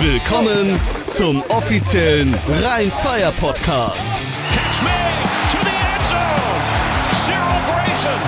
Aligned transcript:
Willkommen 0.00 0.78
zum 1.08 1.42
offiziellen 1.48 2.32
Rhein-Fire-Podcast. 2.46 4.12
Catch 4.52 4.80
me 4.82 4.90
to 5.50 5.58
the 5.58 5.74
end 5.74 6.06
zone. 6.06 6.62
Cyril 7.26 7.58
Grayson. 7.66 8.20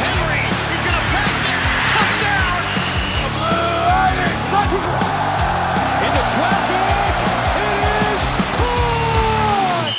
Henry, 0.00 0.40
he's 0.72 0.80
to 0.80 0.88
pass 1.12 1.44
it. 1.44 1.60
Touchdown. 1.92 2.64
Into 6.00 6.22
traffic. 6.32 6.80
It 7.60 7.74
is 8.14 8.22
caught. 8.56 9.92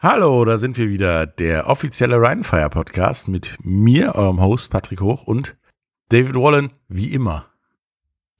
Hallo, 0.00 0.44
da 0.46 0.56
sind 0.56 0.78
wir 0.78 0.88
wieder, 0.88 1.26
der 1.26 1.68
offizielle 1.68 2.18
Rheinfire 2.22 2.70
Podcast 2.70 3.28
mit 3.28 3.58
mir, 3.62 4.14
eurem 4.14 4.40
Host 4.40 4.70
Patrick 4.70 5.02
Hoch 5.02 5.24
und 5.24 5.58
David 6.08 6.36
Wallen, 6.36 6.70
wie 6.88 7.12
immer. 7.12 7.44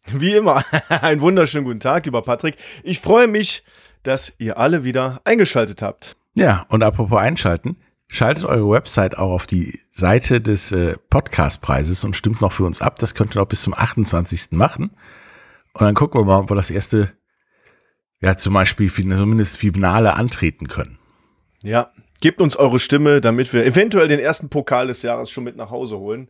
Wie 0.13 0.35
immer, 0.35 0.65
einen 0.89 1.21
wunderschönen 1.21 1.65
guten 1.65 1.81
Tag, 1.81 2.07
lieber 2.07 2.23
Patrick. 2.23 2.57
Ich 2.83 3.01
freue 3.01 3.27
mich, 3.27 3.63
dass 4.03 4.33
ihr 4.39 4.59
alle 4.59 4.85
wieder 4.85 5.21
eingeschaltet 5.25 5.83
habt. 5.83 6.17
Ja, 6.35 6.67
und 6.69 6.83
apropos 6.83 7.19
einschalten, 7.19 7.77
schaltet 8.09 8.45
eure 8.45 8.71
Website 8.71 9.19
auch 9.19 9.31
auf 9.31 9.47
die 9.47 9.79
Seite 9.91 10.41
des 10.41 10.73
äh, 10.73 10.97
Podcastpreises 11.11 12.05
und 12.05 12.17
stimmt 12.17 12.41
noch 12.41 12.53
für 12.53 12.65
uns 12.65 12.81
ab. 12.81 12.99
Das 12.99 13.15
könnt 13.15 13.37
ihr 13.37 13.41
noch 13.41 13.49
bis 13.49 13.63
zum 13.63 13.75
28. 13.75 14.53
machen. 14.53 14.91
Und 15.75 15.83
dann 15.83 15.95
gucken 15.95 16.21
wir 16.21 16.25
mal, 16.25 16.39
ob 16.39 16.51
wir 16.51 16.57
das 16.57 16.71
erste, 16.71 17.13
ja, 18.21 18.37
zum 18.37 18.55
Beispiel 18.55 18.91
zumindest 18.91 19.59
Finale 19.59 20.15
antreten 20.15 20.69
können. 20.69 20.99
Ja, 21.63 21.93
gebt 22.21 22.41
uns 22.41 22.57
eure 22.57 22.79
Stimme, 22.79 23.21
damit 23.21 23.53
wir 23.53 23.67
eventuell 23.67 24.09
den 24.09 24.21
ersten 24.21 24.49
Pokal 24.49 24.87
des 24.87 25.03
Jahres 25.03 25.31
schon 25.31 25.45
mit 25.45 25.57
nach 25.57 25.71
Hause 25.71 25.99
holen. 25.99 26.29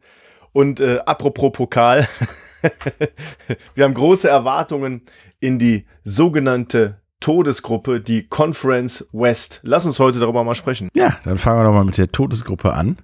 Und 0.53 0.81
äh, 0.81 1.01
apropos 1.05 1.53
Pokal, 1.53 2.09
wir 3.75 3.85
haben 3.85 3.95
große 3.95 4.29
Erwartungen 4.29 5.03
in 5.41 5.59
die 5.59 5.87
sogenannte 6.05 7.01
Todesgruppe, 7.21 8.01
die 8.01 8.29
Conference 8.29 9.07
West. 9.13 9.61
Lass 9.63 9.85
uns 9.85 9.99
heute 9.99 10.21
darüber 10.21 10.45
mal 10.45 10.55
sprechen. 10.55 10.89
Ja, 10.95 11.19
dann 11.25 11.39
fangen 11.39 11.61
wir 11.61 11.65
doch 11.65 11.73
mal 11.73 11.85
mit 11.85 11.99
der 11.99 12.13
Todesgruppe 12.13 12.73
an. 12.73 12.99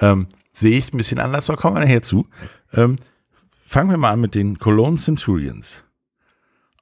Ähm, 0.00 0.28
sehe 0.52 0.76
ich 0.78 0.92
ein 0.92 0.98
bisschen 0.98 1.18
anders, 1.18 1.48
aber 1.48 1.60
kommen 1.60 1.76
wir 1.76 1.80
nachher 1.80 2.02
zu. 2.02 2.26
Ähm, 2.72 2.96
fangen 3.64 3.90
wir 3.90 3.96
mal 3.96 4.10
an 4.10 4.20
mit 4.20 4.34
den 4.34 4.58
Cologne 4.58 4.98
Centurions. 4.98 5.84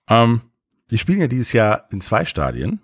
Ähm, 0.08 0.42
die 0.90 0.98
spielen 0.98 1.20
ja 1.20 1.28
dieses 1.28 1.52
Jahr 1.52 1.86
in 1.90 2.00
zwei 2.00 2.24
Stadien. 2.24 2.80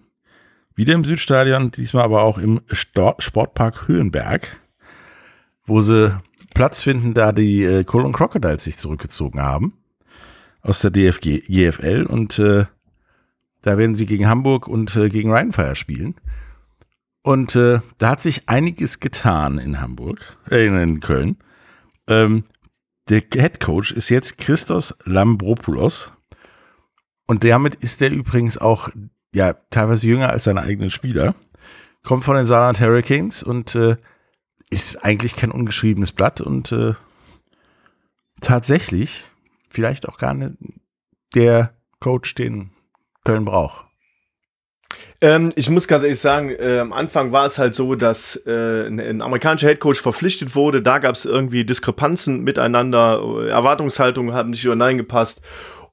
Wieder 0.75 0.95
im 0.95 1.05
Südstadion, 1.05 1.73
diesmal 1.73 2.05
aber 2.05 2.23
auch 2.23 2.39
im 2.39 2.61
Stor 2.71 3.17
Sportpark 3.19 3.89
Höhenberg, 3.89 4.61
wo 5.67 5.81
sie 5.81 6.17
Platz 6.59 6.83
finden, 6.83 7.15
da 7.15 7.31
die 7.31 7.63
äh, 7.63 7.85
Cologne 7.85 8.13
Crocodiles 8.13 8.65
sich 8.65 8.77
zurückgezogen 8.77 9.41
haben 9.41 9.75
aus 10.61 10.81
der 10.81 10.91
DFG, 10.91 11.43
GFL 11.47 12.05
und 12.05 12.41
äh, 12.41 12.65
da 13.63 13.79
werden 13.79 13.95
sie 13.95 14.07
gegen 14.07 14.29
Hamburg 14.29 14.67
und 14.67 14.97
äh, 14.97 15.09
gegen 15.09 15.31
Rheinfire 15.31 15.77
spielen. 15.77 16.17
Und 17.23 17.55
äh, 17.55 17.79
da 17.99 18.11
hat 18.11 18.21
sich 18.21 18.49
einiges 18.49 18.99
getan 18.99 19.59
in 19.59 19.81
Hamburg, 19.81 20.37
äh, 20.51 20.67
in 20.67 20.99
Köln. 20.99 21.37
Ähm, 22.09 22.43
der 23.09 23.21
Head 23.21 23.61
Coach 23.61 23.93
ist 23.93 24.09
jetzt 24.09 24.39
Christos 24.39 24.97
Lambropoulos. 25.05 26.13
Und 27.29 27.45
damit 27.45 27.77
ist 27.77 28.01
der 28.01 28.11
übrigens 28.11 28.59
auch 28.59 28.89
ja 29.33 29.53
teilweise 29.71 30.09
jünger 30.09 30.31
als 30.31 30.43
seine 30.43 30.63
eigenen 30.63 30.91
Spieler. 30.91 31.37
Kommt 32.03 32.25
von 32.25 32.35
den 32.35 32.47
Saarland 32.47 32.81
Hurricanes 32.81 33.45
und 33.45 33.77
äh, 33.77 33.97
ist 34.71 35.05
eigentlich 35.05 35.37
kein 35.37 35.51
ungeschriebenes 35.51 36.13
Blatt 36.13 36.41
und 36.41 36.73
äh, 36.73 36.95
tatsächlich 38.41 39.25
vielleicht 39.69 40.09
auch 40.09 40.19
gar 40.19 40.35
nicht 40.35 40.55
der 41.35 41.75
Coach, 42.01 42.35
den 42.35 42.71
Köln 43.25 43.45
braucht. 43.45 43.85
Ähm, 45.21 45.51
ich 45.57 45.69
muss 45.69 45.89
ganz 45.89 46.05
ehrlich 46.05 46.21
sagen, 46.21 46.51
äh, 46.51 46.79
am 46.79 46.93
Anfang 46.93 47.33
war 47.33 47.45
es 47.45 47.59
halt 47.59 47.75
so, 47.75 47.97
dass 47.97 48.37
äh, 48.47 48.87
ein, 48.87 49.01
ein 49.01 49.21
amerikanischer 49.21 49.69
Headcoach 49.69 49.97
verpflichtet 50.01 50.55
wurde. 50.55 50.81
Da 50.81 50.99
gab 50.99 51.17
es 51.17 51.25
irgendwie 51.25 51.65
Diskrepanzen 51.65 52.45
miteinander, 52.45 53.21
Erwartungshaltungen 53.49 54.35
haben 54.35 54.51
nicht 54.51 54.65
übereingepasst. 54.65 55.43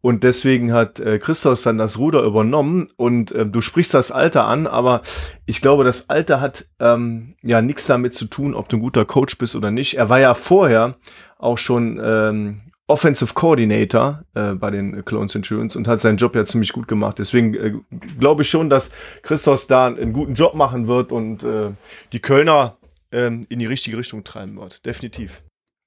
Und 0.05 0.23
deswegen 0.23 0.71
hat 0.71 0.99
äh, 0.99 1.17
Christos 1.17 1.63
dann 1.63 1.79
das 1.79 1.97
Ruder 1.97 2.21
übernommen. 2.21 2.89
Und 2.95 3.31
äh, 3.31 3.43
du 3.43 3.59
sprichst 3.59 3.95
das 3.95 4.11
Alter 4.11 4.45
an, 4.45 4.67
aber 4.67 5.01
ich 5.47 5.61
glaube, 5.61 5.83
das 5.83 6.11
Alter 6.11 6.39
hat 6.41 6.67
ähm, 6.79 7.33
ja 7.41 7.59
nichts 7.63 7.87
damit 7.87 8.13
zu 8.13 8.25
tun, 8.25 8.53
ob 8.53 8.69
du 8.69 8.77
ein 8.77 8.81
guter 8.81 9.03
Coach 9.03 9.35
bist 9.39 9.55
oder 9.55 9.71
nicht. 9.71 9.97
Er 9.97 10.07
war 10.11 10.19
ja 10.19 10.35
vorher 10.35 10.95
auch 11.39 11.57
schon 11.57 11.99
ähm, 12.03 12.61
Offensive 12.85 13.33
Coordinator 13.33 14.23
äh, 14.35 14.53
bei 14.53 14.69
den 14.69 15.03
Clone 15.05 15.27
Centurions 15.27 15.75
und 15.75 15.87
hat 15.87 16.01
seinen 16.01 16.17
Job 16.17 16.35
ja 16.35 16.45
ziemlich 16.45 16.71
gut 16.71 16.87
gemacht. 16.87 17.17
Deswegen 17.17 17.55
äh, 17.55 17.73
glaube 18.19 18.43
ich 18.43 18.49
schon, 18.51 18.69
dass 18.69 18.91
Christos 19.23 19.65
da 19.65 19.87
einen 19.87 20.13
guten 20.13 20.35
Job 20.35 20.53
machen 20.53 20.85
wird 20.85 21.11
und 21.11 21.43
äh, 21.43 21.71
die 22.11 22.19
Kölner 22.19 22.77
äh, 23.09 23.31
in 23.49 23.57
die 23.57 23.65
richtige 23.65 23.97
Richtung 23.97 24.23
treiben 24.23 24.55
wird. 24.57 24.85
Definitiv. 24.85 25.41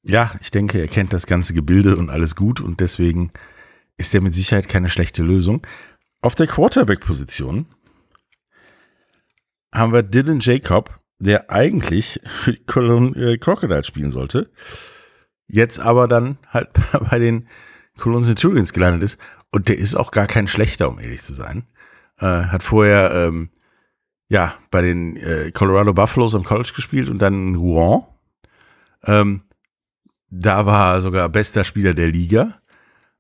Ja, 0.05 0.33
ich 0.41 0.51
denke, 0.51 0.81
er 0.81 0.89
kennt 0.89 1.13
das 1.13 1.29
ganze 1.29 1.55
Gebilde 1.55 1.95
und 1.95 2.11
alles 2.11 2.35
gut 2.35 2.61
und 2.61 2.81
deswegen 2.81 3.31
ist 3.99 4.15
der 4.15 4.23
mit 4.23 4.33
Sicherheit 4.33 4.69
keine 4.69 4.89
schlechte 4.89 5.23
Lösung. 5.23 5.67
Auf 6.23 6.35
der 6.35 6.47
Quarterback-Position 6.47 7.67
haben 9.75 9.93
wir 9.93 10.03
Dylan 10.03 10.41
Jacob, 10.41 10.99
der 11.19 11.51
eigentlich 11.51 12.21
für 12.25 12.53
die 12.53 12.65
Cologne 12.65 13.17
äh, 13.17 13.39
Crocodiles 13.39 13.87
spielen 13.87 14.11
sollte, 14.11 14.51
jetzt 15.47 15.79
aber 15.79 16.09
dann 16.09 16.39
halt 16.49 16.71
bei 17.11 17.19
den 17.19 17.49
Cologne 17.99 18.25
Centurions 18.25 18.73
gelandet 18.73 19.03
ist. 19.03 19.21
Und 19.51 19.69
der 19.69 19.79
ist 19.79 19.95
auch 19.95 20.11
gar 20.11 20.27
kein 20.27 20.47
schlechter, 20.47 20.89
um 20.89 20.99
ehrlich 20.99 21.23
zu 21.23 21.35
sein. 21.35 21.67
Äh, 22.19 22.27
hat 22.27 22.63
vorher 22.63 23.13
ähm, 23.15 23.51
ja 24.29 24.55
bei 24.71 24.83
den 24.83 25.17
äh, 25.17 25.51
Colorado 25.53 25.93
Buffaloes 25.95 26.35
am 26.35 26.45
College 26.45 26.73
gespielt 26.75 27.09
und 27.09 27.19
dann 27.19 27.49
in 27.49 27.55
Rouen. 27.57 28.05
Ähm, 29.05 29.43
da 30.31 30.67
war 30.67 30.95
er 30.95 31.01
sogar 31.01 31.29
bester 31.29 31.65
Spieler 31.65 31.95
der 31.95 32.09
Liga. 32.09 32.61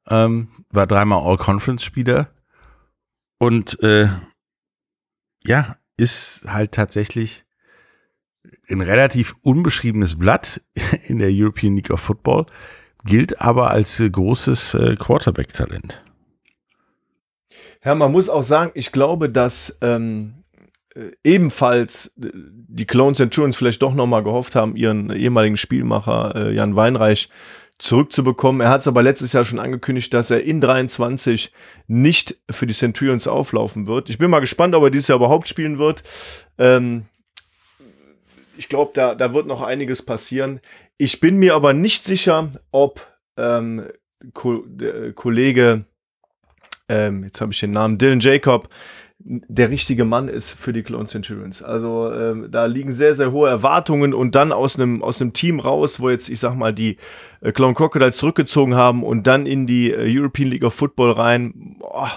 Ähm, 0.08 0.48
war 0.70 0.86
dreimal 0.86 1.22
All-Conference-Spieler 1.22 2.28
und 3.38 3.82
äh, 3.82 4.08
ja, 5.44 5.76
ist 5.96 6.44
halt 6.46 6.72
tatsächlich 6.72 7.44
ein 8.68 8.80
relativ 8.80 9.34
unbeschriebenes 9.42 10.18
Blatt 10.18 10.60
in 11.06 11.18
der 11.18 11.30
European 11.32 11.76
League 11.76 11.90
of 11.90 12.00
Football, 12.00 12.46
gilt 13.04 13.40
aber 13.40 13.70
als 13.70 14.00
äh, 14.00 14.10
großes 14.10 14.74
äh, 14.74 14.96
Quarterback-Talent. 14.96 16.02
Ja, 17.84 17.94
man 17.94 18.12
muss 18.12 18.28
auch 18.28 18.42
sagen, 18.42 18.72
ich 18.74 18.92
glaube, 18.92 19.30
dass 19.30 19.78
ähm, 19.80 20.44
äh, 20.94 21.12
ebenfalls 21.22 22.12
äh, 22.22 22.30
die 22.34 22.86
Clone 22.86 23.14
Centurions 23.14 23.56
vielleicht 23.56 23.82
doch 23.82 23.94
nochmal 23.94 24.22
gehofft 24.22 24.54
haben, 24.54 24.76
ihren 24.76 25.10
ehemaligen 25.10 25.56
Spielmacher 25.56 26.34
äh, 26.34 26.54
Jan 26.54 26.76
Weinreich 26.76 27.28
zurückzubekommen. 27.78 28.60
Er 28.60 28.70
hat 28.70 28.80
es 28.80 28.88
aber 28.88 29.02
letztes 29.02 29.32
Jahr 29.32 29.44
schon 29.44 29.58
angekündigt, 29.58 30.12
dass 30.12 30.30
er 30.30 30.42
in 30.42 30.60
23 30.60 31.52
nicht 31.86 32.36
für 32.50 32.66
die 32.66 32.74
Centurions 32.74 33.26
auflaufen 33.28 33.86
wird. 33.86 34.10
Ich 34.10 34.18
bin 34.18 34.30
mal 34.30 34.40
gespannt, 34.40 34.74
ob 34.74 34.82
er 34.82 34.90
dieses 34.90 35.08
Jahr 35.08 35.16
überhaupt 35.16 35.48
spielen 35.48 35.78
wird. 35.78 36.02
Ähm, 36.58 37.06
ich 38.56 38.68
glaube, 38.68 38.90
da, 38.94 39.14
da 39.14 39.32
wird 39.32 39.46
noch 39.46 39.62
einiges 39.62 40.02
passieren. 40.02 40.60
Ich 40.96 41.20
bin 41.20 41.36
mir 41.36 41.54
aber 41.54 41.72
nicht 41.72 42.04
sicher, 42.04 42.50
ob 42.72 43.06
ähm, 43.36 43.86
Ko 44.34 44.64
der 44.66 45.12
Kollege, 45.12 45.84
ähm, 46.88 47.22
jetzt 47.22 47.40
habe 47.40 47.52
ich 47.52 47.60
den 47.60 47.70
Namen, 47.70 47.98
Dylan 47.98 48.18
Jacob, 48.18 48.68
der 49.20 49.70
richtige 49.70 50.04
Mann 50.04 50.28
ist 50.28 50.50
für 50.50 50.72
die 50.72 50.82
Clone 50.82 51.06
Centurions. 51.06 51.62
Also 51.62 52.12
ähm, 52.12 52.48
da 52.50 52.66
liegen 52.66 52.94
sehr, 52.94 53.14
sehr 53.14 53.32
hohe 53.32 53.48
Erwartungen 53.48 54.14
und 54.14 54.34
dann 54.34 54.52
aus 54.52 54.78
einem 54.78 55.02
aus 55.02 55.22
Team 55.32 55.58
raus, 55.58 56.00
wo 56.00 56.08
jetzt, 56.08 56.28
ich 56.28 56.38
sag 56.38 56.54
mal, 56.54 56.72
die 56.72 56.98
äh, 57.40 57.52
Clone 57.52 57.74
Crocodiles 57.74 58.16
zurückgezogen 58.16 58.74
haben 58.74 59.02
und 59.02 59.26
dann 59.26 59.44
in 59.44 59.66
die 59.66 59.90
äh, 59.90 60.06
European 60.08 60.50
League 60.50 60.64
of 60.64 60.74
Football 60.74 61.12
rein, 61.12 61.76
boah, 61.80 62.10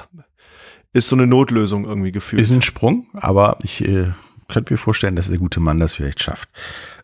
ist 0.94 1.09
so 1.09 1.16
eine 1.16 1.26
Notlösung 1.26 1.86
irgendwie 1.86 2.12
gefühlt. 2.12 2.42
Ist 2.42 2.52
ein 2.52 2.62
Sprung, 2.62 3.08
aber 3.14 3.58
ich 3.64 3.84
äh, 3.84 4.12
könnte 4.47 4.74
mir 4.74 4.78
vorstellen, 4.78 5.16
dass 5.16 5.30
der 5.30 5.40
gute 5.40 5.59
Mann 5.59 5.80
das 5.80 5.96
vielleicht 5.96 6.22
schafft. 6.22 6.50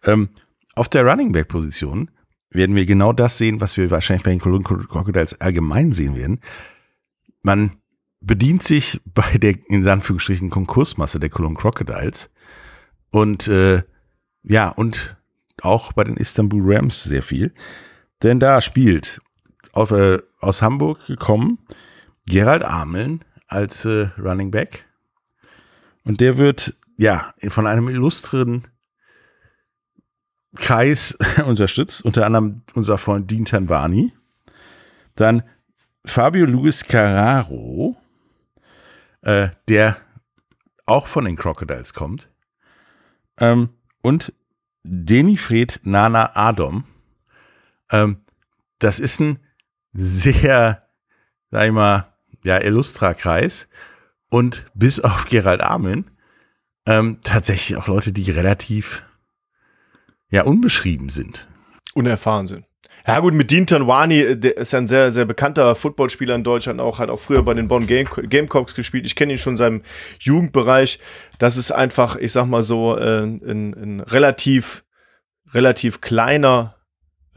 Ähm, 0.03 0.29
auf 0.75 0.89
der 0.89 1.05
Running 1.05 1.31
Back 1.31 1.47
Position 1.47 2.11
werden 2.51 2.75
wir 2.75 2.85
genau 2.85 3.13
das 3.13 3.37
sehen, 3.39 3.61
was 3.61 3.77
wir 3.77 3.89
wahrscheinlich 3.89 4.23
bei 4.23 4.31
den 4.31 4.39
Cologne 4.39 4.63
Crocodiles 4.63 5.41
allgemein 5.41 5.91
sehen 5.91 6.15
werden. 6.15 6.39
Man 7.41 7.71
bedient 8.19 8.63
sich 8.63 9.01
bei 9.05 9.37
der 9.37 9.55
in 9.69 9.87
Anführungsstrichen 9.87 10.49
Konkursmasse 10.49 11.19
der 11.19 11.29
Cologne 11.29 11.57
Crocodiles. 11.57 12.29
Und 13.11 13.47
äh, 13.47 13.83
ja 14.43 14.69
und 14.69 15.15
auch 15.61 15.93
bei 15.93 16.03
den 16.03 16.17
Istanbul 16.17 16.61
Rams 16.63 17.03
sehr 17.03 17.23
viel, 17.23 17.53
denn 18.23 18.39
da 18.39 18.61
spielt 18.61 19.21
auf, 19.73 19.91
äh, 19.91 20.19
aus 20.39 20.61
Hamburg 20.61 21.05
gekommen 21.07 21.59
Gerald 22.27 22.63
Ameln 22.63 23.23
als 23.47 23.85
äh, 23.85 24.09
Running 24.17 24.51
Back. 24.51 24.85
Und 26.03 26.21
der 26.21 26.37
wird 26.37 26.75
ja 26.97 27.33
von 27.49 27.67
einem 27.67 27.89
illustren 27.89 28.67
Kreis 30.55 31.17
unterstützt, 31.45 32.03
unter 32.03 32.25
anderem 32.25 32.57
unser 32.73 32.97
Freund 32.97 33.29
Dean 33.29 33.45
Tanvani, 33.45 34.13
dann 35.15 35.43
Fabio 36.05 36.45
Luis 36.45 36.85
Carraro, 36.85 37.97
äh, 39.27 39.49
der 39.67 39.97
auch 40.85 41.07
von 41.07 41.25
den 41.25 41.35
Crocodiles 41.35 41.93
kommt. 41.93 42.29
Ähm, 43.39 43.69
und 44.01 44.33
Denifred 44.83 45.81
Nana 45.83 46.31
Adom. 46.33 46.85
Ähm, 47.91 48.21
das 48.79 48.99
ist 48.99 49.19
ein 49.19 49.39
sehr, 49.91 50.87
sag 51.51 51.65
ich 51.65 51.73
mal, 51.73 52.13
ja, 52.43 52.57
Illustra-Kreis. 52.61 53.67
Und 54.29 54.65
bis 54.73 55.01
auf 55.01 55.25
Gerald 55.25 55.59
Ameln 55.61 56.09
ähm, 56.85 57.19
tatsächlich 57.21 57.77
auch 57.77 57.87
Leute, 57.87 58.13
die 58.13 58.31
relativ 58.31 59.03
ja 60.29 60.43
unbeschrieben 60.43 61.09
sind. 61.09 61.49
Unerfahren 61.93 62.47
sind. 62.47 62.65
Ja 63.07 63.21
gut, 63.21 63.33
mit 63.33 63.51
Dean 63.51 63.65
Tanwani, 63.65 64.37
der 64.37 64.57
ist 64.57 64.73
ja 64.73 64.79
ein 64.79 64.87
sehr, 64.87 65.11
sehr 65.13 65.23
bekannter 65.23 65.75
Footballspieler 65.75 66.35
in 66.35 66.43
Deutschland 66.43 66.81
auch, 66.81 66.99
hat 66.99 67.09
auch 67.09 67.21
früher 67.21 67.41
bei 67.41 67.53
den 67.53 67.69
Bonn 67.69 67.87
Game 67.87 68.09
Gamecocks 68.09 68.75
gespielt. 68.75 69.05
Ich 69.05 69.15
kenne 69.15 69.31
ihn 69.31 69.37
schon 69.37 69.53
in 69.53 69.57
seinem 69.57 69.81
Jugendbereich. 70.19 70.99
Das 71.39 71.55
ist 71.55 71.71
einfach, 71.71 72.17
ich 72.17 72.33
sag 72.33 72.47
mal 72.47 72.61
so, 72.61 72.97
äh, 72.97 73.21
ein, 73.23 73.73
ein 73.73 73.99
relativ, 74.01 74.83
relativ 75.53 76.01
kleiner 76.01 76.75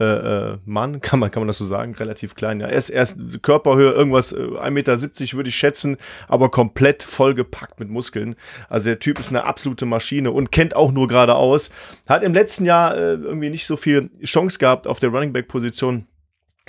äh, 0.01 0.53
äh, 0.53 0.57
Mann, 0.65 0.99
kann 1.01 1.19
man, 1.19 1.29
kann 1.29 1.41
man 1.41 1.47
das 1.47 1.59
so 1.59 1.65
sagen, 1.65 1.93
relativ 1.95 2.35
klein. 2.35 2.59
Ja, 2.59 2.67
er 2.67 2.77
ist 2.77 2.89
erst 2.89 3.19
Körperhöhe, 3.43 3.91
irgendwas, 3.91 4.33
äh, 4.33 4.37
1,70 4.37 4.69
Meter 4.71 4.97
würde 4.97 5.49
ich 5.49 5.55
schätzen, 5.55 5.97
aber 6.27 6.49
komplett 6.49 7.03
vollgepackt 7.03 7.79
mit 7.79 7.89
Muskeln. 7.89 8.35
Also 8.69 8.85
der 8.85 8.99
Typ 8.99 9.19
ist 9.19 9.29
eine 9.29 9.43
absolute 9.43 9.85
Maschine 9.85 10.31
und 10.31 10.51
kennt 10.51 10.75
auch 10.75 10.91
nur 10.91 11.07
geradeaus. 11.07 11.69
Hat 12.09 12.23
im 12.23 12.33
letzten 12.33 12.65
Jahr 12.65 12.95
äh, 12.95 13.13
irgendwie 13.13 13.49
nicht 13.49 13.67
so 13.67 13.77
viel 13.77 14.09
Chance 14.23 14.57
gehabt 14.57 14.87
auf 14.87 14.99
der 14.99 15.09
Running 15.09 15.33
Back 15.33 15.47
Position. 15.47 16.07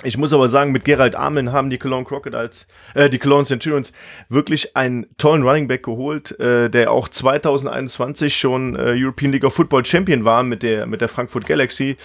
Ich 0.01 0.17
muss 0.17 0.33
aber 0.33 0.47
sagen, 0.47 0.71
mit 0.71 0.85
Gerald 0.85 1.15
Ameln 1.15 1.51
haben 1.51 1.69
die 1.69 1.77
Cologne 1.77 2.03
Crocodiles, 2.03 2.67
äh, 2.95 3.09
die 3.09 3.19
Cologne 3.19 3.45
Centurions 3.45 3.93
wirklich 4.27 4.75
einen 4.75 5.05
tollen 5.17 5.43
Running 5.43 5.67
Back 5.67 5.83
geholt, 5.83 6.37
äh, 6.39 6.69
der 6.69 6.91
auch 6.91 7.07
2021 7.07 8.35
schon 8.35 8.75
äh, 8.75 8.95
European 8.97 9.31
League 9.31 9.43
of 9.43 9.53
Football 9.53 9.85
Champion 9.85 10.25
war 10.25 10.41
mit 10.41 10.63
der, 10.63 10.87
mit 10.87 11.01
der 11.01 11.09
Frankfurt 11.09 11.45
Galaxy. 11.45 11.97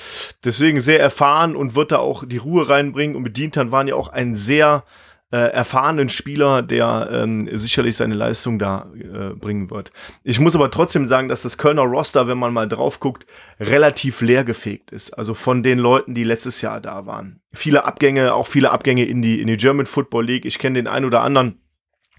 Deswegen 0.45 0.83
sehr 0.83 1.01
erfahren 1.01 1.57
und 1.57 1.75
wird 1.75 1.91
da 1.91 1.99
auch 1.99 2.25
die 2.27 2.37
Ruhe 2.37 2.69
reinbringen 2.69 3.17
und 3.17 3.25
bedient 3.25 3.57
dann 3.57 3.73
waren 3.73 3.89
ja 3.89 3.95
auch 3.95 4.09
ein 4.09 4.37
sehr 4.37 4.85
äh, 5.31 5.37
erfahrenen 5.37 6.09
Spieler, 6.09 6.63
der 6.63 7.09
ähm, 7.13 7.49
sicherlich 7.53 7.97
seine 7.97 8.15
Leistung 8.15 8.59
da 8.59 8.91
äh, 8.95 9.35
bringen 9.35 9.71
wird. 9.71 9.93
Ich 10.25 10.41
muss 10.41 10.55
aber 10.55 10.71
trotzdem 10.71 11.07
sagen, 11.07 11.29
dass 11.29 11.43
das 11.43 11.59
Kölner 11.59 11.83
Roster, 11.83 12.27
wenn 12.29 12.39
man 12.39 12.53
mal 12.53 12.69
drauf 12.69 12.99
guckt, 12.99 13.27
relativ 13.61 14.21
leergefegt 14.21 14.91
ist. 14.91 15.11
Also 15.19 15.35
von 15.35 15.63
den 15.63 15.79
Leuten, 15.79 16.15
die 16.15 16.25
letztes 16.25 16.63
Jahr 16.63 16.81
da 16.81 17.05
waren. 17.05 17.41
Viele 17.53 17.85
Abgänge, 17.85 18.33
auch 18.33 18.47
viele 18.47 18.71
Abgänge 18.71 19.05
in 19.05 19.21
die, 19.21 19.41
in 19.41 19.49
die 19.49 19.57
German 19.59 19.87
Football 19.87 20.25
League. 20.25 20.47
Ich 20.47 20.59
kenne 20.59 20.79
den 20.79 20.87
einen 20.87 21.05
oder 21.05 21.23
anderen, 21.23 21.61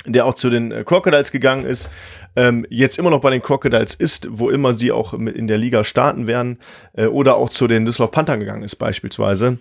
der 0.05 0.25
auch 0.25 0.35
zu 0.35 0.49
den 0.49 0.71
äh, 0.71 0.83
Crocodiles 0.83 1.31
gegangen 1.31 1.65
ist, 1.65 1.89
ähm, 2.35 2.65
jetzt 2.69 2.99
immer 2.99 3.09
noch 3.09 3.21
bei 3.21 3.31
den 3.31 3.41
Crocodiles 3.41 3.95
ist, 3.95 4.27
wo 4.29 4.49
immer 4.49 4.73
sie 4.73 4.91
auch 4.91 5.13
in 5.13 5.47
der 5.47 5.57
Liga 5.57 5.83
starten 5.83 6.27
werden, 6.27 6.59
äh, 6.93 7.07
oder 7.07 7.35
auch 7.35 7.49
zu 7.49 7.67
den 7.67 7.85
Düsseldorf 7.85 8.11
Panthern 8.11 8.39
gegangen 8.39 8.63
ist 8.63 8.75
beispielsweise. 8.75 9.57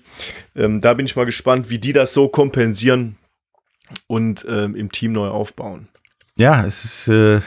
Ähm, 0.54 0.80
da 0.80 0.94
bin 0.94 1.06
ich 1.06 1.16
mal 1.16 1.26
gespannt, 1.26 1.70
wie 1.70 1.78
die 1.78 1.92
das 1.92 2.12
so 2.12 2.28
kompensieren 2.28 3.16
und 4.06 4.46
ähm, 4.48 4.74
im 4.74 4.90
Team 4.92 5.12
neu 5.12 5.28
aufbauen. 5.28 5.88
Ja, 6.36 6.64
es 6.64 6.84
ist, 6.84 7.08
äh, 7.08 7.40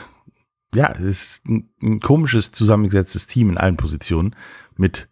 ja, 0.74 0.92
es 0.92 1.00
ist 1.00 1.46
ein, 1.46 1.70
ein 1.82 2.00
komisches 2.00 2.52
zusammengesetztes 2.52 3.28
Team 3.28 3.50
in 3.50 3.58
allen 3.58 3.78
Positionen 3.78 4.36
mit 4.76 5.10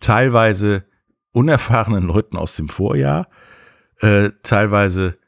teilweise 0.00 0.84
unerfahrenen 1.32 2.04
Leuten 2.04 2.36
aus 2.36 2.56
dem 2.56 2.68
Vorjahr, 2.68 3.28
äh, 4.00 4.30
teilweise 4.42 5.18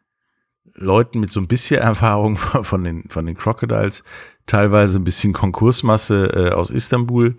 Leuten 0.74 1.20
mit 1.20 1.30
so 1.30 1.40
ein 1.40 1.48
bisschen 1.48 1.80
Erfahrung 1.80 2.36
von 2.62 2.84
den, 2.84 3.08
von 3.08 3.26
den 3.26 3.36
Crocodiles, 3.36 4.04
teilweise 4.46 4.98
ein 4.98 5.04
bisschen 5.04 5.32
Konkursmasse 5.32 6.50
äh, 6.50 6.50
aus 6.50 6.70
Istanbul. 6.70 7.36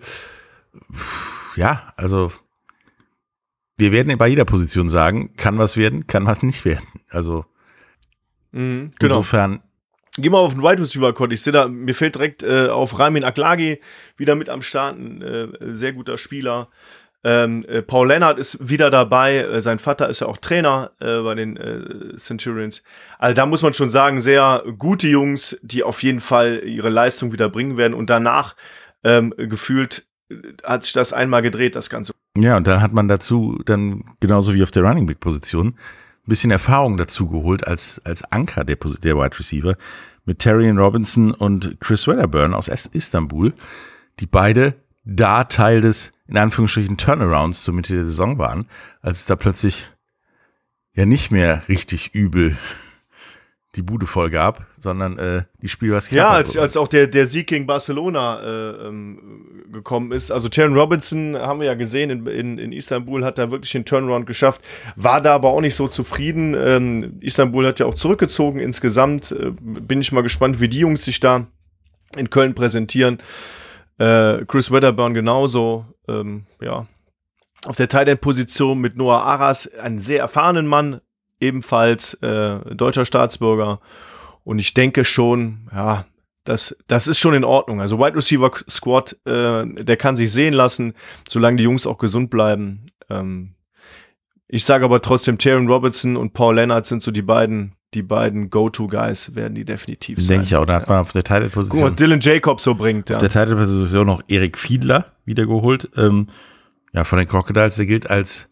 Ja, 1.54 1.92
also 1.96 2.32
wir 3.76 3.92
werden 3.92 4.16
bei 4.16 4.28
jeder 4.28 4.44
Position 4.44 4.88
sagen, 4.88 5.36
kann 5.36 5.58
was 5.58 5.76
werden, 5.76 6.06
kann 6.06 6.26
was 6.26 6.42
nicht 6.42 6.64
werden. 6.64 6.86
Also 7.10 7.44
Mhm, 8.52 8.92
genau. 8.98 9.16
insofern, 9.16 9.60
Geh 10.18 10.30
mal 10.30 10.38
auf 10.38 10.54
den 10.54 10.62
Wide 10.62 10.80
Receiver 10.80 11.12
Court. 11.12 11.32
Ich 11.32 11.42
sehe 11.42 11.52
da, 11.52 11.68
mir 11.68 11.94
fällt 11.94 12.14
direkt 12.14 12.42
äh, 12.42 12.68
auf 12.68 12.98
Ramin 12.98 13.22
Aklagi 13.22 13.80
wieder 14.16 14.34
mit 14.34 14.48
am 14.48 14.62
Start, 14.62 14.96
ein 14.98 15.20
äh, 15.20 15.48
sehr 15.74 15.92
guter 15.92 16.16
Spieler. 16.16 16.68
Ähm, 17.22 17.64
äh, 17.68 17.82
Paul 17.82 18.08
Lennart 18.08 18.38
ist 18.38 18.68
wieder 18.68 18.88
dabei. 18.88 19.38
Äh, 19.38 19.60
sein 19.60 19.78
Vater 19.78 20.08
ist 20.08 20.20
ja 20.20 20.26
auch 20.26 20.38
Trainer 20.38 20.92
äh, 21.00 21.20
bei 21.20 21.34
den 21.34 21.56
äh, 21.56 22.16
Centurions. 22.16 22.82
Also 23.18 23.34
da 23.34 23.46
muss 23.46 23.62
man 23.62 23.74
schon 23.74 23.90
sagen, 23.90 24.20
sehr 24.20 24.62
gute 24.78 25.08
Jungs, 25.08 25.58
die 25.62 25.82
auf 25.82 26.02
jeden 26.02 26.20
Fall 26.20 26.62
ihre 26.64 26.88
Leistung 26.88 27.32
wieder 27.32 27.50
bringen 27.50 27.76
werden. 27.76 27.94
Und 27.94 28.08
danach 28.08 28.56
ähm, 29.04 29.34
gefühlt 29.36 30.06
hat 30.64 30.84
sich 30.84 30.92
das 30.92 31.12
einmal 31.12 31.42
gedreht, 31.42 31.76
das 31.76 31.90
Ganze. 31.90 32.12
ja, 32.36 32.56
und 32.56 32.66
dann 32.66 32.80
hat 32.80 32.92
man 32.92 33.06
dazu 33.06 33.60
dann 33.66 34.04
genauso 34.20 34.54
wie 34.54 34.62
auf 34.62 34.70
der 34.70 34.82
Running 34.82 35.06
Back 35.06 35.20
Position 35.20 35.76
ein 36.26 36.30
bisschen 36.30 36.50
Erfahrung 36.50 36.96
dazu 36.96 37.28
geholt 37.28 37.66
als, 37.66 38.00
als 38.04 38.24
Anker 38.32 38.64
der, 38.64 38.76
der 38.76 39.16
Wide 39.16 39.38
Receiver 39.38 39.76
mit 40.24 40.40
Terrian 40.40 40.78
Robinson 40.78 41.32
und 41.32 41.76
Chris 41.80 42.08
Wedderburn 42.08 42.52
aus 42.52 42.68
Istanbul, 42.68 43.54
die 44.18 44.26
beide 44.26 44.74
da 45.04 45.44
Teil 45.44 45.80
des, 45.80 46.12
in 46.26 46.36
Anführungsstrichen, 46.36 46.96
Turnarounds 46.96 47.62
zur 47.62 47.74
Mitte 47.74 47.94
der 47.94 48.04
Saison 48.04 48.38
waren, 48.38 48.66
als 49.02 49.20
es 49.20 49.26
da 49.26 49.36
plötzlich 49.36 49.88
ja 50.94 51.06
nicht 51.06 51.30
mehr 51.30 51.62
richtig 51.68 52.14
übel 52.14 52.56
die 53.76 53.82
Bude 53.82 54.06
voll 54.06 54.30
gab, 54.30 54.66
sondern 54.80 55.18
äh, 55.18 55.42
die 55.60 55.68
Spiel 55.68 55.92
was 55.92 56.10
Ja, 56.10 56.30
als, 56.30 56.54
wurde. 56.54 56.62
als 56.62 56.76
auch 56.76 56.88
der, 56.88 57.06
der 57.06 57.26
Sieg 57.26 57.46
gegen 57.46 57.66
Barcelona 57.66 58.40
äh, 58.40 58.88
ähm, 58.88 59.64
gekommen 59.72 60.12
ist. 60.12 60.30
Also 60.32 60.48
Terran 60.48 60.74
Robinson 60.74 61.36
haben 61.36 61.60
wir 61.60 61.66
ja 61.66 61.74
gesehen 61.74 62.10
in, 62.10 62.26
in, 62.26 62.58
in 62.58 62.72
Istanbul, 62.72 63.24
hat 63.24 63.38
da 63.38 63.50
wirklich 63.50 63.72
den 63.72 63.84
Turnaround 63.84 64.26
geschafft, 64.26 64.62
war 64.96 65.20
da 65.20 65.34
aber 65.34 65.50
auch 65.50 65.60
nicht 65.60 65.74
so 65.74 65.88
zufrieden. 65.88 66.54
Ähm, 66.58 67.18
Istanbul 67.20 67.66
hat 67.66 67.78
ja 67.78 67.86
auch 67.86 67.94
zurückgezogen 67.94 68.60
insgesamt. 68.60 69.32
Äh, 69.32 69.52
bin 69.60 70.00
ich 70.00 70.10
mal 70.10 70.22
gespannt, 70.22 70.60
wie 70.60 70.68
die 70.68 70.78
Jungs 70.80 71.04
sich 71.04 71.20
da 71.20 71.46
in 72.16 72.30
Köln 72.30 72.54
präsentieren. 72.54 73.18
Äh, 73.98 74.44
Chris 74.46 74.70
Wedderburn 74.72 75.14
genauso. 75.14 75.84
Ähm, 76.08 76.46
ja. 76.60 76.86
Auf 77.66 77.76
der 77.76 77.88
Tight 77.88 78.08
End 78.08 78.20
Position 78.20 78.78
mit 78.78 78.96
Noah 78.96 79.22
Aras, 79.22 79.66
einen 79.74 80.00
sehr 80.00 80.20
erfahrenen 80.20 80.66
Mann, 80.66 81.00
ebenfalls 81.40 82.14
äh, 82.14 82.58
deutscher 82.74 83.04
Staatsbürger. 83.04 83.80
Und 84.44 84.58
ich 84.58 84.74
denke 84.74 85.04
schon, 85.04 85.68
ja, 85.72 86.06
das, 86.44 86.76
das 86.86 87.08
ist 87.08 87.18
schon 87.18 87.34
in 87.34 87.44
Ordnung. 87.44 87.80
Also 87.80 87.98
Wide 87.98 88.16
Receiver 88.16 88.50
Squad, 88.68 89.16
äh, 89.24 89.66
der 89.66 89.96
kann 89.96 90.16
sich 90.16 90.32
sehen 90.32 90.54
lassen, 90.54 90.94
solange 91.28 91.56
die 91.56 91.64
Jungs 91.64 91.86
auch 91.86 91.98
gesund 91.98 92.30
bleiben. 92.30 92.86
Ähm, 93.10 93.56
ich 94.48 94.64
sage 94.64 94.84
aber 94.84 95.02
trotzdem, 95.02 95.38
Taron 95.38 95.68
Robertson 95.68 96.16
und 96.16 96.32
Paul 96.32 96.54
Leonard 96.54 96.86
sind 96.86 97.02
so 97.02 97.10
die 97.10 97.22
beiden, 97.22 97.74
die 97.94 98.02
beiden 98.02 98.48
Go-To-Guys 98.48 99.34
werden 99.34 99.54
die 99.54 99.64
definitiv 99.64 100.18
sein. 100.18 100.28
Denke 100.28 100.44
ich 100.44 100.56
auch. 100.56 100.66
Da 100.66 100.74
hat 100.74 100.88
man 100.88 101.00
auf 101.00 101.12
der 101.12 101.22
Guck 101.22 101.32
Title-Position 101.32 101.82
was 101.82 101.96
Dylan 101.96 102.20
Jacobs 102.20 102.62
so 102.62 102.76
bringt. 102.76 103.10
Ja. 103.10 103.16
auf 103.16 103.20
der 103.20 103.30
Title-Position 103.30 104.06
noch 104.06 104.22
Erik 104.28 104.56
Fiedler 104.56 105.12
wiedergeholt. 105.24 105.90
Ähm, 105.96 106.28
ja, 106.92 107.02
von 107.04 107.18
den 107.18 107.26
Crocodiles, 107.26 107.76
der 107.76 107.86
gilt 107.86 108.08
als, 108.08 108.48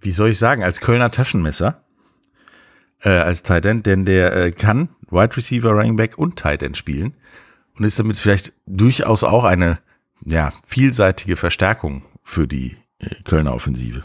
wie 0.00 0.10
soll 0.10 0.30
ich 0.30 0.38
sagen, 0.38 0.62
als 0.62 0.80
Kölner 0.80 1.10
Taschenmesser. 1.10 1.82
Äh, 3.02 3.10
als 3.10 3.42
Tight 3.42 3.64
End, 3.64 3.86
denn 3.86 4.04
der 4.04 4.36
äh, 4.36 4.52
kann 4.52 4.90
Wide 5.10 5.34
Receiver, 5.36 5.70
Running 5.70 5.96
Back 5.96 6.18
und 6.18 6.36
Tight 6.36 6.62
End 6.62 6.76
spielen 6.76 7.14
und 7.78 7.84
ist 7.84 7.98
damit 7.98 8.18
vielleicht 8.18 8.52
durchaus 8.66 9.24
auch 9.24 9.44
eine 9.44 9.78
ja, 10.26 10.52
vielseitige 10.66 11.36
Verstärkung 11.36 12.04
für 12.22 12.46
die 12.46 12.76
äh, 12.98 13.14
Kölner 13.24 13.54
Offensive. 13.54 14.04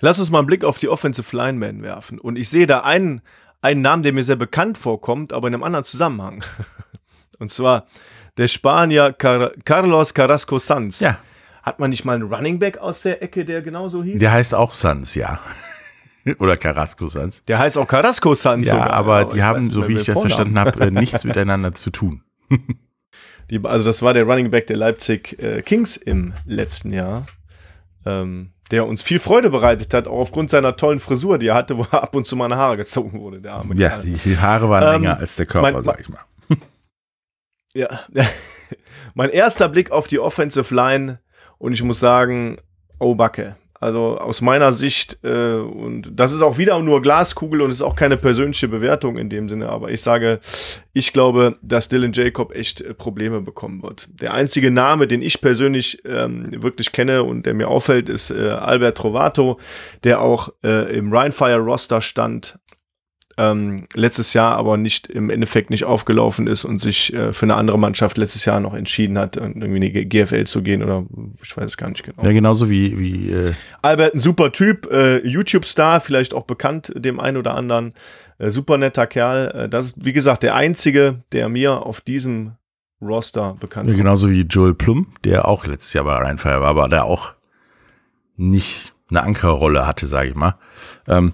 Lass 0.00 0.18
uns 0.18 0.30
mal 0.30 0.38
einen 0.38 0.46
Blick 0.46 0.64
auf 0.64 0.78
die 0.78 0.88
Offensive 0.88 1.36
Linemen 1.36 1.82
werfen. 1.82 2.18
Und 2.18 2.36
ich 2.36 2.48
sehe 2.48 2.66
da 2.66 2.80
einen, 2.80 3.20
einen 3.60 3.82
Namen, 3.82 4.02
der 4.02 4.12
mir 4.12 4.24
sehr 4.24 4.36
bekannt 4.36 4.78
vorkommt, 4.78 5.32
aber 5.32 5.48
in 5.48 5.54
einem 5.54 5.62
anderen 5.62 5.84
Zusammenhang. 5.84 6.44
Und 7.38 7.50
zwar 7.50 7.86
der 8.36 8.48
Spanier 8.48 9.12
Car 9.12 9.52
Carlos 9.64 10.14
Carrasco 10.14 10.58
Sanz. 10.58 11.00
Ja, 11.00 11.18
Hat 11.62 11.78
man 11.80 11.90
nicht 11.90 12.04
mal 12.04 12.14
einen 12.14 12.32
Running 12.32 12.58
Back 12.58 12.78
aus 12.78 13.02
der 13.02 13.22
Ecke, 13.22 13.44
der 13.44 13.62
genauso 13.62 14.02
hieß? 14.02 14.18
der 14.20 14.32
heißt 14.32 14.54
auch 14.54 14.72
Sans, 14.72 15.14
ja. 15.14 15.38
Oder 16.38 16.56
Carrasco 16.56 17.06
Sans. 17.06 17.42
Der 17.44 17.58
heißt 17.58 17.78
auch 17.78 17.86
Carrasco 17.88 18.34
Sanz 18.34 18.66
Ja, 18.68 18.72
sogar. 18.74 18.90
aber 18.92 19.24
die 19.26 19.42
haben, 19.42 19.64
nicht 19.64 19.74
so 19.74 19.88
wie 19.88 19.94
ich 19.96 20.04
das 20.04 20.20
verstanden 20.20 20.58
habe, 20.58 20.78
äh, 20.80 20.90
nichts 20.90 21.24
miteinander 21.24 21.72
zu 21.72 21.90
tun. 21.90 22.22
Die, 23.50 23.60
also 23.64 23.86
das 23.88 24.02
war 24.02 24.12
der 24.14 24.24
Running 24.24 24.50
Back 24.50 24.66
der 24.66 24.76
Leipzig 24.76 25.42
äh, 25.42 25.62
Kings 25.62 25.96
im 25.96 26.34
letzten 26.44 26.92
Jahr, 26.92 27.24
ähm, 28.04 28.52
der 28.70 28.86
uns 28.86 29.02
viel 29.02 29.18
Freude 29.18 29.48
bereitet 29.48 29.94
hat, 29.94 30.06
auch 30.06 30.18
aufgrund 30.18 30.50
seiner 30.50 30.76
tollen 30.76 31.00
Frisur, 31.00 31.38
die 31.38 31.46
er 31.46 31.54
hatte, 31.54 31.78
wo 31.78 31.86
er 31.90 32.02
ab 32.02 32.14
und 32.14 32.26
zu 32.26 32.36
mal 32.36 32.44
eine 32.46 32.56
Haare 32.56 32.76
gezogen 32.76 33.18
wurde, 33.20 33.40
der 33.40 33.54
arme 33.54 33.74
Ja, 33.76 33.96
die, 33.98 34.12
die 34.12 34.36
Haare 34.36 34.68
waren 34.68 34.82
Ähm, 34.96 35.02
länger 35.02 35.18
als 35.18 35.36
der 35.36 35.46
Körper, 35.46 35.72
mein- 35.72 35.82
sag 35.82 36.00
ich 36.00 36.08
mal. 36.10 36.20
Ja. 37.74 37.88
mein 39.14 39.30
erster 39.30 39.68
Blick 39.68 39.90
auf 39.90 40.06
die 40.08 40.18
Offensive 40.18 40.74
Line 40.74 41.20
und 41.58 41.72
ich 41.72 41.82
muss 41.82 42.00
sagen, 42.00 42.58
oh 42.98 43.14
Backe. 43.14 43.56
Also 43.80 44.18
aus 44.18 44.40
meiner 44.40 44.72
Sicht, 44.72 45.20
äh, 45.22 45.54
und 45.54 46.10
das 46.18 46.32
ist 46.32 46.42
auch 46.42 46.58
wieder 46.58 46.80
nur 46.80 47.00
Glaskugel 47.00 47.60
und 47.60 47.70
ist 47.70 47.82
auch 47.82 47.94
keine 47.94 48.16
persönliche 48.16 48.66
Bewertung 48.66 49.18
in 49.18 49.30
dem 49.30 49.48
Sinne, 49.48 49.68
aber 49.68 49.92
ich 49.92 50.02
sage, 50.02 50.40
ich 50.92 51.12
glaube, 51.12 51.58
dass 51.62 51.88
Dylan 51.88 52.12
Jacob 52.12 52.56
echt 52.56 52.80
äh, 52.80 52.92
Probleme 52.92 53.40
bekommen 53.40 53.84
wird. 53.84 54.08
Der 54.20 54.34
einzige 54.34 54.72
Name, 54.72 55.06
den 55.06 55.22
ich 55.22 55.40
persönlich 55.40 56.02
ähm, 56.04 56.60
wirklich 56.60 56.90
kenne 56.90 57.22
und 57.22 57.46
der 57.46 57.54
mir 57.54 57.68
auffällt, 57.68 58.08
ist 58.08 58.32
äh, 58.32 58.48
Albert 58.48 58.98
Trovato, 58.98 59.60
der 60.02 60.22
auch 60.22 60.48
äh, 60.64 60.96
im 60.96 61.12
Rheinfire 61.12 61.58
Roster 61.58 62.00
stand 62.00 62.58
ähm, 63.38 63.86
letztes 63.94 64.34
Jahr 64.34 64.56
aber 64.56 64.76
nicht 64.76 65.06
im 65.06 65.30
Endeffekt 65.30 65.70
nicht 65.70 65.84
aufgelaufen 65.84 66.48
ist 66.48 66.64
und 66.64 66.80
sich 66.80 67.14
äh, 67.14 67.32
für 67.32 67.46
eine 67.46 67.54
andere 67.54 67.78
Mannschaft 67.78 68.18
letztes 68.18 68.44
Jahr 68.44 68.58
noch 68.58 68.74
entschieden 68.74 69.16
hat, 69.16 69.36
irgendwie 69.36 69.76
in 69.76 69.80
die 69.80 70.08
GFL 70.08 70.44
zu 70.44 70.62
gehen 70.62 70.82
oder 70.82 71.06
ich 71.40 71.56
weiß 71.56 71.64
es 71.64 71.76
gar 71.76 71.88
nicht 71.88 72.02
genau. 72.02 72.22
Ja, 72.24 72.32
genauso 72.32 72.68
wie, 72.68 72.98
wie 72.98 73.30
äh 73.30 73.54
Albert, 73.80 74.14
ein 74.14 74.18
super 74.18 74.50
Typ, 74.50 74.90
äh, 74.90 75.18
YouTube-Star, 75.26 76.00
vielleicht 76.00 76.34
auch 76.34 76.44
bekannt 76.44 76.92
dem 76.96 77.20
einen 77.20 77.36
oder 77.36 77.54
anderen. 77.54 77.94
Äh, 78.38 78.50
super 78.50 78.76
netter 78.76 79.06
Kerl. 79.06 79.52
Äh, 79.54 79.68
das 79.68 79.86
ist, 79.86 80.04
wie 80.04 80.12
gesagt, 80.12 80.42
der 80.42 80.56
einzige, 80.56 81.22
der 81.30 81.48
mir 81.48 81.86
auf 81.86 82.00
diesem 82.00 82.52
Roster 83.00 83.56
bekannt 83.60 83.86
ja, 83.86 83.92
ist. 83.92 83.98
genauso 83.98 84.30
wie 84.30 84.42
Joel 84.42 84.74
Plum, 84.74 85.06
der 85.22 85.46
auch 85.46 85.64
letztes 85.64 85.92
Jahr 85.92 86.04
bei 86.04 86.16
Rheinfire 86.16 86.60
war, 86.60 86.68
aber 86.68 86.88
der 86.88 87.04
auch 87.04 87.34
nicht 88.36 88.94
eine 89.10 89.22
Ankerrolle 89.22 89.86
hatte, 89.86 90.06
sage 90.06 90.30
ich 90.30 90.34
mal. 90.34 90.56
Ähm, 91.06 91.32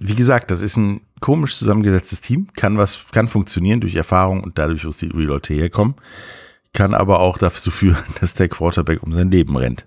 wie 0.00 0.14
gesagt, 0.14 0.50
das 0.50 0.62
ist 0.62 0.76
ein 0.76 1.02
komisch 1.20 1.56
zusammengesetztes 1.56 2.22
Team, 2.22 2.48
kann 2.54 2.78
was, 2.78 3.10
kann 3.12 3.28
funktionieren 3.28 3.80
durch 3.80 3.94
Erfahrung 3.94 4.42
und 4.42 4.58
dadurch, 4.58 4.86
wo 4.86 4.90
die 4.90 5.06
Leute 5.06 5.52
herkommen, 5.52 5.96
kann 6.72 6.94
aber 6.94 7.20
auch 7.20 7.36
dazu 7.36 7.70
führen, 7.70 8.02
dass 8.20 8.34
der 8.34 8.48
Quarterback 8.48 9.02
um 9.02 9.12
sein 9.12 9.30
Leben 9.30 9.56
rennt. 9.56 9.86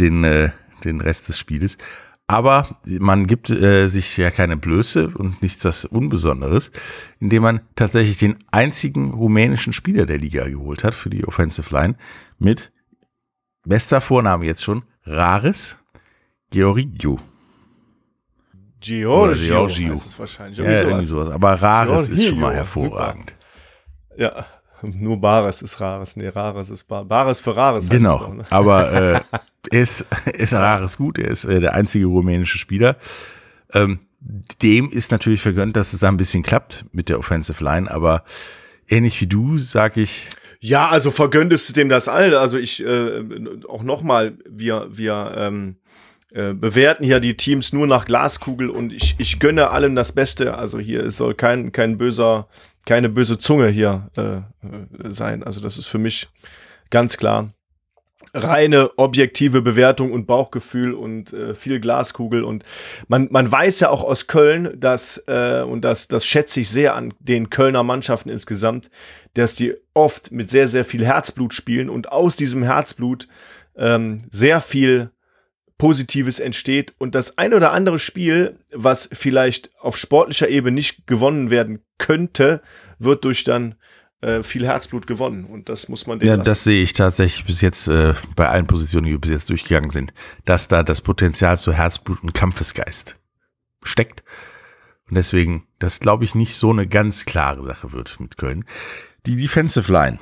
Den, 0.00 0.24
äh, 0.24 0.50
den 0.84 1.00
Rest 1.00 1.28
des 1.28 1.38
Spieles. 1.38 1.78
Aber 2.26 2.80
man 2.84 3.26
gibt 3.28 3.50
äh, 3.50 3.86
sich 3.86 4.16
ja 4.16 4.30
keine 4.30 4.56
Blöße 4.56 5.08
und 5.08 5.40
nichts 5.42 5.62
das 5.62 5.84
Unbesonderes, 5.84 6.72
indem 7.20 7.42
man 7.42 7.60
tatsächlich 7.76 8.16
den 8.16 8.38
einzigen 8.50 9.12
rumänischen 9.12 9.72
Spieler 9.72 10.06
der 10.06 10.18
Liga 10.18 10.48
geholt 10.48 10.82
hat 10.82 10.94
für 10.94 11.10
die 11.10 11.24
Offensive 11.26 11.72
Line 11.72 11.96
mit 12.38 12.72
bester 13.64 14.00
Vorname 14.00 14.46
jetzt 14.46 14.64
schon, 14.64 14.84
Rares 15.04 15.78
Georgiou. 16.50 17.18
Giorgio, 18.84 19.22
Oder 19.24 19.34
Giorgio. 19.34 19.92
heißt 19.92 20.06
es 20.06 20.18
wahrscheinlich. 20.18 20.58
Ja, 20.58 20.82
sowas. 20.82 21.06
sowas. 21.06 21.30
Aber 21.30 21.52
Rares 21.54 22.08
ist 22.08 22.26
schon 22.26 22.38
mal 22.38 22.54
Giorgio, 22.54 22.58
hervorragend. 22.58 23.34
Ja, 24.16 24.46
nur 24.82 25.20
Bares 25.20 25.62
ist 25.62 25.80
Rares. 25.80 26.16
Nee, 26.16 26.28
Rares 26.28 26.70
ist 26.70 26.84
Bar 26.84 27.04
Bares 27.04 27.40
für 27.40 27.56
Rares. 27.56 27.88
Genau. 27.88 28.18
doch, 28.18 28.34
ne? 28.34 28.44
Aber 28.50 28.92
äh, 29.72 29.76
ist, 29.82 30.06
ist 30.32 30.52
Rares 30.54 30.96
gut. 30.96 31.18
Er 31.18 31.28
ist 31.28 31.44
äh, 31.44 31.60
der 31.60 31.74
einzige 31.74 32.06
rumänische 32.06 32.58
Spieler. 32.58 32.96
Ähm, 33.72 34.00
dem 34.62 34.90
ist 34.90 35.10
natürlich 35.10 35.40
vergönnt, 35.40 35.76
dass 35.76 35.92
es 35.92 36.00
da 36.00 36.08
ein 36.08 36.16
bisschen 36.16 36.42
klappt 36.42 36.84
mit 36.92 37.08
der 37.08 37.18
Offensive 37.18 37.62
Line. 37.62 37.90
Aber 37.90 38.24
ähnlich 38.88 39.20
wie 39.20 39.26
du, 39.26 39.58
sag 39.58 39.96
ich, 39.96 40.28
Ja, 40.60 40.88
also 40.88 41.10
vergönnt 41.10 41.52
ist 41.52 41.76
dem 41.76 41.88
das 41.88 42.08
all. 42.08 42.34
Also 42.36 42.58
ich 42.58 42.84
äh, 42.84 43.22
auch 43.68 43.82
nochmal, 43.82 44.38
wir, 44.48 44.86
wir 44.90 45.34
ähm, 45.36 45.76
äh, 46.34 46.52
bewerten 46.52 47.04
hier 47.04 47.20
die 47.20 47.36
Teams 47.36 47.72
nur 47.72 47.86
nach 47.86 48.06
Glaskugel 48.06 48.68
und 48.68 48.92
ich, 48.92 49.14
ich 49.18 49.38
gönne 49.38 49.70
allen 49.70 49.94
das 49.94 50.10
Beste. 50.10 50.58
Also 50.58 50.80
hier 50.80 51.08
soll 51.12 51.34
kein, 51.34 51.70
kein 51.70 51.96
böser, 51.96 52.48
keine 52.86 53.08
böse 53.08 53.38
Zunge 53.38 53.68
hier 53.68 54.10
äh, 54.16 54.38
äh, 54.38 54.42
sein. 55.10 55.44
Also 55.44 55.60
das 55.60 55.78
ist 55.78 55.86
für 55.86 55.98
mich 55.98 56.28
ganz 56.90 57.16
klar 57.16 57.54
reine 58.32 58.98
objektive 58.98 59.62
Bewertung 59.62 60.10
und 60.10 60.26
Bauchgefühl 60.26 60.92
und 60.94 61.32
äh, 61.32 61.54
viel 61.54 61.78
Glaskugel 61.78 62.42
und 62.42 62.64
man, 63.06 63.28
man 63.30 63.52
weiß 63.52 63.78
ja 63.78 63.90
auch 63.90 64.02
aus 64.02 64.26
Köln, 64.26 64.72
dass 64.80 65.22
äh, 65.28 65.62
und 65.62 65.82
das 65.82 66.08
das 66.08 66.26
schätze 66.26 66.60
ich 66.60 66.68
sehr 66.68 66.96
an 66.96 67.14
den 67.20 67.48
Kölner 67.48 67.84
Mannschaften 67.84 68.30
insgesamt, 68.30 68.90
dass 69.34 69.54
die 69.54 69.74
oft 69.92 70.32
mit 70.32 70.50
sehr 70.50 70.66
sehr 70.66 70.84
viel 70.84 71.04
Herzblut 71.04 71.54
spielen 71.54 71.88
und 71.88 72.10
aus 72.10 72.34
diesem 72.34 72.64
Herzblut 72.64 73.28
ähm, 73.76 74.22
sehr 74.30 74.60
viel 74.60 75.10
Positives 75.78 76.38
entsteht 76.38 76.94
und 76.98 77.14
das 77.14 77.36
ein 77.36 77.52
oder 77.52 77.72
andere 77.72 77.98
Spiel, 77.98 78.58
was 78.72 79.08
vielleicht 79.12 79.70
auf 79.80 79.96
sportlicher 79.96 80.48
Ebene 80.48 80.74
nicht 80.74 81.06
gewonnen 81.06 81.50
werden 81.50 81.80
könnte, 81.98 82.62
wird 82.98 83.24
durch 83.24 83.44
dann 83.44 83.74
äh, 84.20 84.42
viel 84.42 84.64
Herzblut 84.64 85.06
gewonnen 85.06 85.44
und 85.44 85.68
das 85.68 85.88
muss 85.88 86.06
man 86.06 86.20
ja, 86.20 86.36
lassen. 86.36 86.46
das 86.46 86.64
sehe 86.64 86.82
ich 86.82 86.92
tatsächlich 86.92 87.44
bis 87.44 87.60
jetzt 87.60 87.88
äh, 87.88 88.14
bei 88.36 88.48
allen 88.48 88.66
Positionen, 88.66 89.06
die 89.06 89.12
wir 89.12 89.20
bis 89.20 89.32
jetzt 89.32 89.50
durchgegangen 89.50 89.90
sind, 89.90 90.14
dass 90.44 90.68
da 90.68 90.82
das 90.82 91.02
Potenzial 91.02 91.58
zu 91.58 91.72
Herzblut 91.72 92.22
und 92.22 92.34
Kampfesgeist 92.34 93.16
steckt. 93.82 94.24
Und 95.08 95.16
deswegen, 95.16 95.66
das 95.78 96.00
glaube 96.00 96.24
ich 96.24 96.34
nicht 96.34 96.54
so 96.54 96.70
eine 96.70 96.86
ganz 96.86 97.26
klare 97.26 97.64
Sache 97.64 97.92
wird 97.92 98.18
mit 98.20 98.38
Köln. 98.38 98.64
Die 99.26 99.36
Defensive 99.36 99.92
Line. 99.92 100.18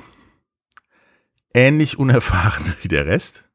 Ähnlich 1.53 1.97
unerfahren 1.97 2.73
wie 2.81 2.87
der 2.87 3.05
Rest. 3.05 3.45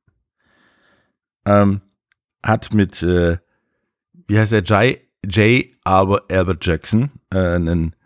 Ähm, 1.48 1.80
hat 2.42 2.74
mit, 2.74 3.02
äh, 3.02 3.38
wie 4.26 4.38
heißt 4.38 4.52
der, 4.52 4.62
J. 4.62 4.98
J. 5.24 5.66
Albert, 5.84 6.32
Albert 6.32 6.64
Jackson, 6.64 7.10
äh, 7.30 7.38
einen, 7.38 7.96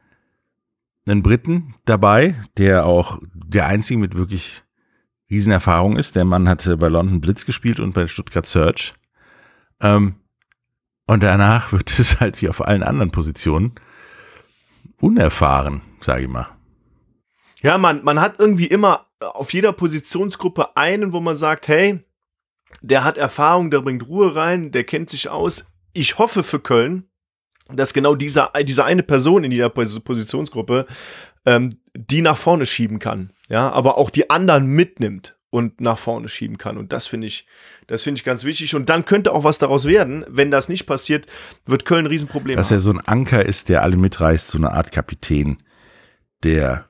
einen 1.07 1.23
Briten 1.23 1.75
dabei, 1.85 2.41
der 2.57 2.87
auch 2.87 3.19
der 3.35 3.67
einzige 3.67 3.99
mit 3.99 4.17
wirklich 4.17 4.63
Riesenerfahrung 5.29 5.97
ist. 5.97 6.15
Der 6.15 6.25
Mann 6.25 6.49
hatte 6.49 6.77
bei 6.77 6.89
London 6.89 7.21
Blitz 7.21 7.45
gespielt 7.45 7.81
und 7.81 7.95
bei 7.95 8.07
Stuttgart 8.07 8.47
Search. 8.47 8.95
Ähm, 9.81 10.15
und 11.07 11.23
danach 11.23 11.73
wird 11.73 11.91
es 11.99 12.21
halt 12.21 12.41
wie 12.41 12.49
auf 12.49 12.65
allen 12.65 12.83
anderen 12.83 13.11
Positionen 13.11 13.75
unerfahren, 15.01 15.81
sage 16.01 16.23
ich 16.23 16.29
mal. 16.29 16.47
Ja, 17.61 17.79
man, 17.79 18.05
man 18.05 18.21
hat 18.21 18.39
irgendwie 18.39 18.67
immer 18.67 19.07
auf 19.21 19.53
jeder 19.53 19.73
Positionsgruppe 19.73 20.77
einen, 20.77 21.13
wo 21.13 21.21
man 21.21 21.37
sagt, 21.37 21.69
hey, 21.69 22.05
der 22.81 23.05
hat 23.05 23.19
Erfahrung, 23.19 23.71
der 23.71 23.81
bringt 23.83 24.07
Ruhe 24.07 24.35
rein, 24.35 24.71
der 24.73 24.85
kennt 24.85 25.11
sich 25.11 25.29
aus. 25.29 25.67
Ich 25.93 26.19
hoffe 26.19 26.43
für 26.43 26.61
Köln, 26.61 27.05
dass 27.73 27.93
genau 27.93 28.15
dieser, 28.15 28.53
diese 28.65 28.85
eine 28.85 29.03
Person 29.03 29.45
in 29.45 29.53
jeder 29.53 29.69
Pos- 29.69 30.01
Positionsgruppe 30.01 30.87
ähm, 31.45 31.79
die 31.95 32.23
nach 32.23 32.37
vorne 32.37 32.65
schieben 32.67 32.99
kann. 32.99 33.33
Ja, 33.49 33.71
aber 33.71 33.99
auch 33.99 34.09
die 34.11 34.31
anderen 34.31 34.67
mitnimmt 34.67 35.37
und 35.51 35.81
nach 35.81 35.99
vorne 35.99 36.29
schieben 36.29 36.57
kann. 36.57 36.79
Und 36.79 36.93
das 36.93 37.07
finde 37.07 37.27
ich, 37.27 37.47
das 37.87 38.03
finde 38.03 38.19
ich 38.19 38.25
ganz 38.25 38.45
wichtig. 38.45 38.75
Und 38.75 38.89
dann 38.89 39.05
könnte 39.05 39.33
auch 39.33 39.45
was 39.45 39.59
daraus 39.59 39.85
werden. 39.85 40.25
Wenn 40.29 40.51
das 40.51 40.69
nicht 40.71 40.87
passiert, 40.87 41.27
wird 41.67 41.85
Köln 41.85 42.05
ein 42.07 42.09
Riesenproblem 42.09 42.57
Dass 42.57 42.69
haben. 42.71 42.77
er 42.77 42.81
so 42.81 42.91
ein 42.91 43.01
Anker 43.01 43.45
ist, 43.45 43.69
der 43.69 43.83
alle 43.83 43.97
mitreißt, 43.97 44.49
so 44.49 44.57
eine 44.57 44.73
Art 44.73 44.93
Kapitän, 44.93 45.59
der 46.45 46.89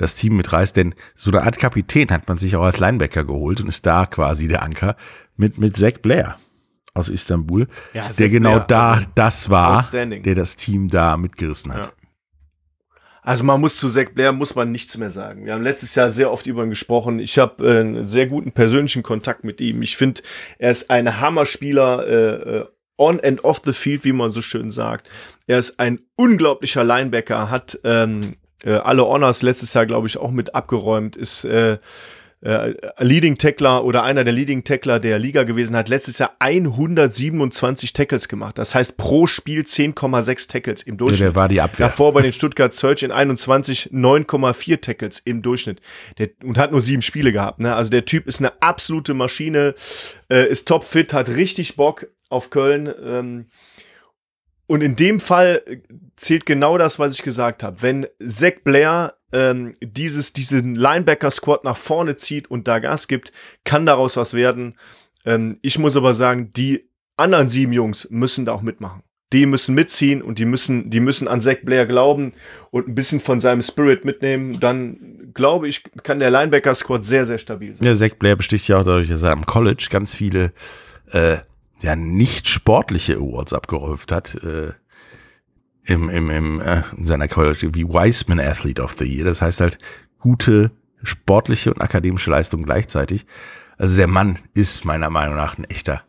das 0.00 0.16
Team 0.16 0.36
mitreißt. 0.36 0.76
Denn 0.76 0.94
so 1.14 1.30
eine 1.30 1.42
Art 1.42 1.58
Kapitän 1.58 2.10
hat 2.10 2.26
man 2.28 2.38
sich 2.38 2.56
auch 2.56 2.62
als 2.62 2.78
Linebacker 2.78 3.24
geholt 3.24 3.60
und 3.60 3.68
ist 3.68 3.86
da 3.86 4.06
quasi 4.06 4.48
der 4.48 4.62
Anker 4.62 4.96
mit, 5.36 5.58
mit 5.58 5.76
Zach 5.76 5.98
Blair 6.02 6.36
aus 6.94 7.08
Istanbul, 7.08 7.68
Ja, 7.92 8.10
Zach 8.10 8.16
der 8.16 8.28
genau 8.30 8.54
Blair, 8.54 8.66
da 8.66 8.92
also 8.92 9.06
das 9.14 9.50
war, 9.50 9.84
der 9.92 10.34
das 10.34 10.56
Team 10.56 10.88
da 10.88 11.16
mitgerissen 11.16 11.72
hat. 11.72 11.86
Ja. 11.86 11.92
Also 13.22 13.44
man 13.44 13.60
muss 13.60 13.76
zu 13.76 13.90
Zach 13.90 14.10
Blair 14.14 14.32
muss 14.32 14.54
man 14.54 14.72
nichts 14.72 14.96
mehr 14.96 15.10
sagen. 15.10 15.44
Wir 15.44 15.52
haben 15.52 15.62
letztes 15.62 15.94
Jahr 15.94 16.10
sehr 16.10 16.32
oft 16.32 16.46
über 16.46 16.64
ihn 16.64 16.70
gesprochen. 16.70 17.18
Ich 17.18 17.38
habe 17.38 17.66
äh, 17.66 17.80
einen 17.80 18.04
sehr 18.04 18.26
guten 18.26 18.52
persönlichen 18.52 19.02
Kontakt 19.02 19.44
mit 19.44 19.60
ihm. 19.60 19.82
Ich 19.82 19.96
finde, 19.96 20.22
er 20.58 20.70
ist 20.70 20.90
ein 20.90 21.20
Hammerspieler 21.20 22.06
äh, 22.06 22.56
äh, 22.58 22.66
on 22.96 23.20
and 23.20 23.44
off 23.44 23.60
the 23.64 23.72
field, 23.72 24.04
wie 24.04 24.12
man 24.12 24.30
so 24.30 24.42
schön 24.42 24.70
sagt. 24.70 25.08
Er 25.46 25.58
ist 25.58 25.78
ein 25.78 26.00
unglaublicher 26.16 26.84
Linebacker, 26.84 27.50
hat 27.50 27.78
ähm, 27.84 28.36
äh, 28.64 28.72
alle 28.72 29.06
Honors 29.06 29.42
letztes 29.42 29.74
Jahr, 29.74 29.86
glaube 29.86 30.06
ich, 30.06 30.18
auch 30.18 30.30
mit 30.30 30.54
abgeräumt, 30.54 31.16
ist 31.16 31.44
äh, 31.44 31.78
äh, 32.42 32.74
Leading 32.98 33.36
Tackler 33.36 33.84
oder 33.84 34.02
einer 34.02 34.24
der 34.24 34.32
Leading 34.32 34.64
Tackler 34.64 34.98
der 34.98 35.18
Liga 35.18 35.42
gewesen, 35.42 35.76
hat 35.76 35.88
letztes 35.88 36.18
Jahr 36.18 36.32
127 36.38 37.92
Tackles 37.92 38.28
gemacht. 38.28 38.56
Das 38.58 38.74
heißt 38.74 38.96
pro 38.96 39.26
Spiel 39.26 39.62
10,6 39.62 40.48
Tackles 40.48 40.82
im 40.82 40.96
Durchschnitt. 40.96 41.20
der 41.20 41.34
war 41.34 41.48
die 41.48 41.60
Abwehr. 41.60 41.86
Davor 41.86 42.14
bei 42.14 42.22
den 42.22 42.32
Stuttgart 42.32 42.72
Search 42.72 43.02
in 43.02 43.12
21 43.12 43.90
9,4 43.92 44.80
Tackles 44.80 45.18
im 45.20 45.42
Durchschnitt. 45.42 45.80
Der, 46.18 46.30
und 46.42 46.56
hat 46.56 46.70
nur 46.70 46.80
sieben 46.80 47.02
Spiele 47.02 47.32
gehabt. 47.32 47.60
Ne? 47.60 47.74
Also 47.74 47.90
der 47.90 48.06
Typ 48.06 48.26
ist 48.26 48.40
eine 48.40 48.52
absolute 48.62 49.12
Maschine, 49.12 49.74
äh, 50.30 50.48
ist 50.48 50.66
topfit, 50.66 51.12
hat 51.12 51.28
richtig 51.28 51.76
Bock 51.76 52.06
auf 52.30 52.48
Köln. 52.48 52.92
Ähm, 53.04 53.46
und 54.70 54.82
in 54.82 54.94
dem 54.94 55.18
Fall 55.18 55.62
zählt 56.14 56.46
genau 56.46 56.78
das, 56.78 57.00
was 57.00 57.14
ich 57.14 57.24
gesagt 57.24 57.64
habe. 57.64 57.82
Wenn 57.82 58.06
Zach 58.24 58.62
Blair 58.62 59.14
ähm, 59.32 59.72
dieses, 59.82 60.32
diesen 60.32 60.76
Linebacker-Squad 60.76 61.64
nach 61.64 61.76
vorne 61.76 62.14
zieht 62.14 62.48
und 62.48 62.68
da 62.68 62.78
Gas 62.78 63.08
gibt, 63.08 63.32
kann 63.64 63.84
daraus 63.84 64.16
was 64.16 64.32
werden. 64.32 64.76
Ähm, 65.24 65.58
ich 65.60 65.80
muss 65.80 65.96
aber 65.96 66.14
sagen, 66.14 66.52
die 66.52 66.88
anderen 67.16 67.48
sieben 67.48 67.72
Jungs 67.72 68.08
müssen 68.10 68.44
da 68.44 68.52
auch 68.52 68.62
mitmachen. 68.62 69.02
die 69.32 69.46
müssen 69.46 69.74
mitziehen 69.74 70.22
und 70.22 70.38
die 70.38 70.44
müssen, 70.44 70.88
die 70.88 71.00
müssen 71.00 71.26
an 71.26 71.40
Zach 71.40 71.58
Blair 71.64 71.86
glauben 71.86 72.32
und 72.70 72.86
ein 72.86 72.94
bisschen 72.94 73.20
von 73.20 73.40
seinem 73.40 73.62
Spirit 73.62 74.04
mitnehmen. 74.04 74.60
Dann 74.60 75.32
glaube 75.34 75.66
ich, 75.66 75.82
kann 76.04 76.20
der 76.20 76.30
Linebacker-Squad 76.30 77.04
sehr, 77.04 77.24
sehr 77.24 77.38
stabil 77.38 77.74
sein. 77.74 77.86
Ja, 77.86 77.94
Zach 77.96 78.14
Blair 78.18 78.36
besticht 78.36 78.68
ja 78.68 78.78
auch 78.78 78.84
dadurch, 78.84 79.08
dass 79.08 79.22
er 79.22 79.32
am 79.32 79.46
College 79.46 79.88
ganz 79.90 80.14
viele 80.14 80.52
äh, 81.10 81.38
ja 81.82 81.96
nicht 81.96 82.48
sportliche 82.48 83.16
Awards 83.16 83.52
abgeräuft 83.52 84.12
hat. 84.12 84.34
Äh, 84.42 84.72
im, 85.84 86.08
im, 86.08 86.30
im, 86.30 86.60
äh, 86.60 86.82
in 86.96 87.06
seiner 87.06 87.26
College 87.26 87.70
wie 87.72 87.88
Wiseman 87.88 88.38
Athlete 88.38 88.82
of 88.82 88.92
the 88.98 89.04
Year. 89.04 89.24
Das 89.24 89.40
heißt 89.42 89.60
halt 89.60 89.78
gute 90.18 90.70
sportliche 91.02 91.72
und 91.72 91.80
akademische 91.80 92.30
Leistung 92.30 92.62
gleichzeitig. 92.62 93.26
Also 93.78 93.96
der 93.96 94.06
Mann 94.06 94.38
ist 94.54 94.84
meiner 94.84 95.08
Meinung 95.08 95.36
nach 95.36 95.56
ein 95.56 95.64
echter 95.64 96.02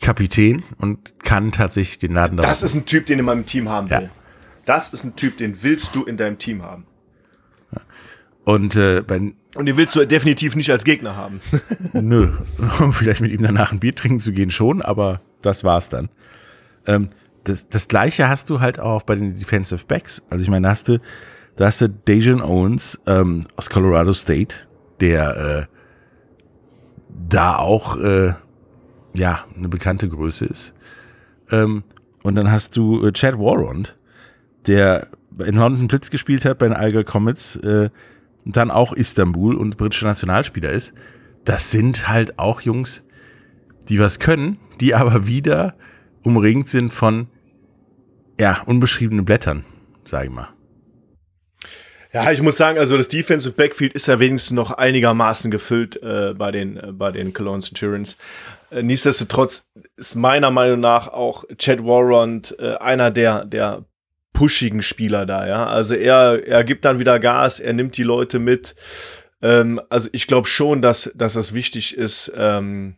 Kapitän 0.00 0.62
und 0.78 1.22
kann 1.22 1.52
tatsächlich 1.52 1.98
den 1.98 2.14
Laden 2.14 2.38
Das 2.38 2.62
ist 2.62 2.74
ein 2.74 2.86
Typ, 2.86 3.06
den 3.06 3.18
du 3.18 3.20
in 3.20 3.26
meinem 3.26 3.46
Team 3.46 3.68
haben 3.68 3.88
Ja. 3.88 4.00
will. 4.00 4.10
Das 4.64 4.92
ist 4.92 5.04
ein 5.04 5.16
Typ, 5.16 5.38
den 5.38 5.62
willst 5.62 5.94
du 5.94 6.04
in 6.04 6.16
deinem 6.16 6.38
Team 6.38 6.62
haben. 6.62 6.86
Und 8.44 8.76
äh, 8.76 9.02
bei, 9.06 9.32
Und 9.54 9.66
den 9.66 9.76
willst 9.76 9.96
du 9.96 10.06
definitiv 10.06 10.54
nicht 10.56 10.70
als 10.70 10.84
Gegner 10.84 11.16
haben. 11.16 11.40
nö, 11.92 12.32
um 12.80 12.92
vielleicht 12.92 13.20
mit 13.20 13.32
ihm 13.32 13.42
danach 13.42 13.72
ein 13.72 13.80
Bier 13.80 13.94
trinken 13.94 14.20
zu 14.20 14.32
gehen 14.32 14.50
schon, 14.50 14.82
aber 14.82 15.20
das 15.40 15.64
war's 15.64 15.88
dann. 15.88 16.10
Ähm, 16.86 17.08
das, 17.44 17.68
das 17.68 17.88
gleiche 17.88 18.28
hast 18.28 18.50
du 18.50 18.60
halt 18.60 18.78
auch 18.78 19.02
bei 19.02 19.14
den 19.14 19.38
Defensive 19.38 19.86
Backs. 19.86 20.22
Also 20.28 20.42
ich 20.42 20.50
meine, 20.50 20.66
da 20.66 20.72
hast 20.72 20.88
du, 20.88 21.00
da 21.56 21.66
hast 21.66 21.80
du 21.80 21.88
Dejan 21.88 22.42
Owens 22.42 23.00
ähm, 23.06 23.46
aus 23.56 23.70
Colorado 23.70 24.12
State, 24.12 24.54
der 25.00 25.68
äh, 25.68 25.74
da 27.28 27.56
auch 27.56 27.96
äh, 27.96 28.34
ja 29.14 29.44
eine 29.56 29.68
bekannte 29.68 30.08
Größe 30.08 30.44
ist. 30.44 30.74
Ähm, 31.50 31.84
und 32.22 32.34
dann 32.34 32.50
hast 32.50 32.76
du 32.76 33.06
äh, 33.06 33.12
Chad 33.12 33.38
Warrond, 33.38 33.96
der 34.66 35.08
in 35.38 35.54
London 35.54 35.88
Blitz 35.88 36.10
gespielt 36.10 36.44
hat 36.44 36.58
bei 36.58 36.66
den 36.66 36.76
Alger 36.76 37.04
Comets, 37.04 37.56
äh, 37.56 37.90
dann 38.44 38.70
auch 38.70 38.92
Istanbul 38.92 39.56
und 39.56 39.76
britischer 39.76 40.06
Nationalspieler 40.06 40.70
ist. 40.70 40.94
Das 41.44 41.70
sind 41.70 42.08
halt 42.08 42.38
auch 42.38 42.60
Jungs, 42.60 43.02
die 43.88 43.98
was 43.98 44.18
können, 44.18 44.58
die 44.80 44.94
aber 44.94 45.26
wieder 45.26 45.74
umringt 46.22 46.68
sind 46.68 46.92
von 46.92 47.28
ja, 48.40 48.62
unbeschriebenen 48.66 49.24
Blättern, 49.24 49.64
sag 50.04 50.24
ich 50.24 50.30
mal. 50.30 50.48
Ja, 52.12 52.32
ich 52.32 52.40
muss 52.40 52.56
sagen, 52.56 52.78
also 52.78 52.96
das 52.96 53.08
Defensive 53.08 53.54
Backfield 53.54 53.92
ist 53.92 54.06
ja 54.08 54.18
wenigstens 54.18 54.52
noch 54.52 54.70
einigermaßen 54.70 55.50
gefüllt 55.50 56.02
äh, 56.02 56.32
bei 56.34 56.50
den 56.50 56.76
äh, 56.78 57.12
den 57.12 57.34
Cologne 57.34 57.60
Centurions. 57.60 58.16
Äh, 58.70 58.82
nichtsdestotrotz 58.82 59.68
ist 59.96 60.14
meiner 60.14 60.50
Meinung 60.50 60.80
nach 60.80 61.08
auch 61.08 61.44
Chad 61.58 61.84
Warrant 61.84 62.56
äh, 62.58 62.76
einer 62.76 63.10
der 63.10 63.44
der 63.44 63.84
pushigen 64.32 64.82
Spieler 64.82 65.26
da, 65.26 65.46
ja. 65.46 65.66
Also 65.66 65.94
er 65.94 66.46
er 66.46 66.64
gibt 66.64 66.84
dann 66.84 66.98
wieder 66.98 67.18
Gas, 67.18 67.60
er 67.60 67.72
nimmt 67.72 67.96
die 67.96 68.02
Leute 68.04 68.38
mit. 68.38 68.74
Ähm, 69.42 69.80
also 69.90 70.08
ich 70.12 70.26
glaube 70.26 70.48
schon, 70.48 70.82
dass 70.82 71.10
dass 71.14 71.34
das 71.34 71.54
wichtig 71.54 71.96
ist. 71.96 72.32
Ähm, 72.36 72.96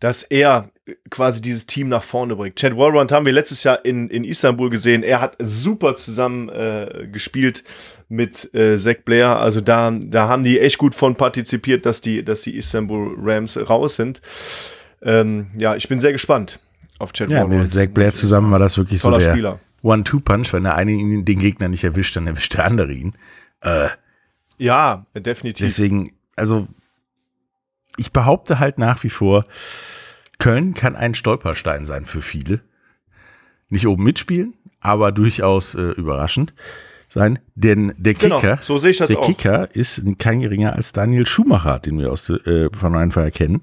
dass 0.00 0.22
er 0.22 0.70
quasi 1.10 1.42
dieses 1.42 1.66
Team 1.66 1.88
nach 1.88 2.02
vorne 2.02 2.36
bringt. 2.36 2.56
Chad 2.56 2.76
Warrant 2.76 3.10
haben 3.12 3.26
wir 3.26 3.32
letztes 3.32 3.64
Jahr 3.64 3.84
in, 3.84 4.08
in 4.08 4.24
Istanbul 4.24 4.70
gesehen. 4.70 5.02
Er 5.02 5.20
hat 5.20 5.36
super 5.40 5.96
zusammen 5.96 6.48
äh, 6.48 7.08
gespielt 7.10 7.64
mit 8.08 8.52
äh, 8.54 8.76
Zach 8.78 8.98
Blair. 9.04 9.38
Also 9.38 9.60
da, 9.60 9.90
da 9.90 10.28
haben 10.28 10.44
die 10.44 10.60
echt 10.60 10.78
gut 10.78 10.94
von 10.94 11.16
partizipiert, 11.16 11.84
dass 11.84 12.00
die, 12.00 12.24
dass 12.24 12.42
die 12.42 12.56
Istanbul 12.56 13.16
Rams 13.20 13.58
raus 13.68 13.96
sind. 13.96 14.20
Ähm, 15.02 15.48
ja, 15.58 15.74
ich 15.76 15.88
bin 15.88 16.00
sehr 16.00 16.12
gespannt 16.12 16.58
auf 16.98 17.12
Chad 17.12 17.30
Ja, 17.30 17.38
Warrant. 17.38 17.62
mit 17.62 17.72
Zach 17.72 17.88
Blair 17.88 18.12
zusammen 18.12 18.50
war 18.50 18.58
das 18.58 18.78
wirklich 18.78 19.00
so 19.00 19.10
Toller 19.10 19.22
der 19.22 19.32
Spieler. 19.32 19.60
One-Two-Punch. 19.82 20.52
Wenn 20.52 20.64
der 20.64 20.74
eine 20.76 20.92
ihn, 20.92 21.24
den 21.24 21.38
Gegner 21.38 21.68
nicht 21.68 21.84
erwischt, 21.84 22.16
dann 22.16 22.26
erwischt 22.26 22.54
der 22.54 22.64
andere 22.64 22.92
ihn. 22.92 23.14
Äh, 23.62 23.88
Ja, 24.58 25.06
definitiv. 25.14 25.66
deswegen, 25.66 26.12
also 26.36 26.68
ich 27.96 28.12
behaupte 28.12 28.58
halt 28.58 28.78
nach 28.78 29.02
wie 29.04 29.10
vor, 29.10 29.44
Köln 30.38 30.74
kann 30.74 30.94
ein 30.94 31.14
Stolperstein 31.14 31.84
sein 31.84 32.06
für 32.06 32.22
viele. 32.22 32.60
Nicht 33.70 33.86
oben 33.86 34.04
mitspielen, 34.04 34.54
aber 34.80 35.10
durchaus 35.12 35.74
äh, 35.74 35.90
überraschend 35.92 36.54
sein. 37.08 37.38
Denn 37.54 37.92
der 37.98 38.14
Genau, 38.14 38.36
Kicker, 38.38 38.58
so 38.62 38.78
sehe 38.78 38.92
ich 38.92 38.98
das 38.98 39.10
der 39.10 39.18
auch. 39.18 39.26
Kicker 39.26 39.74
ist 39.74 40.02
kein 40.18 40.40
geringer 40.40 40.74
als 40.74 40.92
Daniel 40.92 41.26
Schumacher, 41.26 41.78
den 41.80 41.98
wir 41.98 42.12
aus 42.12 42.30
äh, 42.30 42.70
von 42.74 42.94
Rheinfire 42.94 43.30
kennen. 43.32 43.62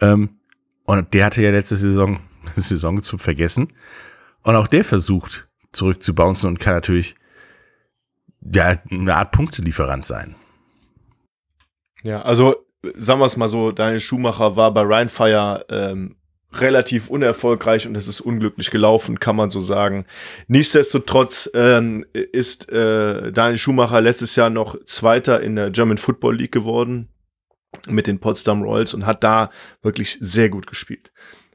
Ähm, 0.00 0.30
und 0.84 1.14
der 1.14 1.26
hatte 1.26 1.42
ja 1.42 1.50
letzte 1.50 1.76
Saison, 1.76 2.18
Saison 2.56 3.00
zu 3.02 3.16
vergessen. 3.16 3.68
Und 4.42 4.56
auch 4.56 4.66
der 4.66 4.84
versucht 4.84 5.48
zurückzubouncen 5.72 6.48
und 6.48 6.60
kann 6.60 6.74
natürlich 6.74 7.14
ja, 8.40 8.76
eine 8.90 9.14
Art 9.14 9.32
Punktelieferant 9.32 10.04
sein. 10.04 10.34
Ja, 12.02 12.22
also 12.22 12.56
sagen 12.96 13.20
wir 13.20 13.26
es 13.26 13.36
mal 13.36 13.48
so, 13.48 13.72
Daniel 13.72 14.00
Schumacher 14.00 14.56
war 14.56 14.74
bei 14.74 14.82
Rheinfire 14.82 15.64
ähm, 15.70 16.16
relativ 16.52 17.08
unerfolgreich 17.08 17.86
und 17.86 17.96
es 17.96 18.08
ist 18.08 18.20
unglücklich 18.20 18.70
gelaufen, 18.70 19.20
kann 19.20 19.36
man 19.36 19.50
so 19.50 19.60
sagen. 19.60 20.04
Nichtsdestotrotz 20.48 21.50
ähm, 21.54 22.04
ist 22.12 22.70
äh, 22.70 23.32
Daniel 23.32 23.58
Schumacher 23.58 24.00
letztes 24.00 24.36
Jahr 24.36 24.50
noch 24.50 24.76
Zweiter 24.84 25.40
in 25.40 25.56
der 25.56 25.70
German 25.70 25.98
Football 25.98 26.36
League 26.36 26.52
geworden 26.52 27.08
mit 27.88 28.06
den 28.06 28.18
Potsdam 28.18 28.62
Royals 28.62 28.92
und 28.92 29.06
hat 29.06 29.24
da 29.24 29.50
wirklich 29.80 30.18
sehr 30.20 30.50
gut 30.50 30.66
gespielt. 30.66 31.12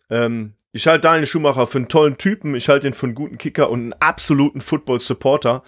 Ähm, 0.09 0.53
ich 0.71 0.87
halte 0.87 1.01
Daniel 1.01 1.25
Schumacher 1.25 1.67
für 1.67 1.79
einen 1.79 1.87
tollen 1.87 2.17
Typen, 2.17 2.55
ich 2.55 2.69
halte 2.69 2.87
ihn 2.87 2.93
für 2.93 3.05
einen 3.05 3.15
guten 3.15 3.37
Kicker 3.37 3.69
und 3.69 3.79
einen 3.79 3.93
absoluten 3.93 4.61
Football-Supporter. 4.61 5.63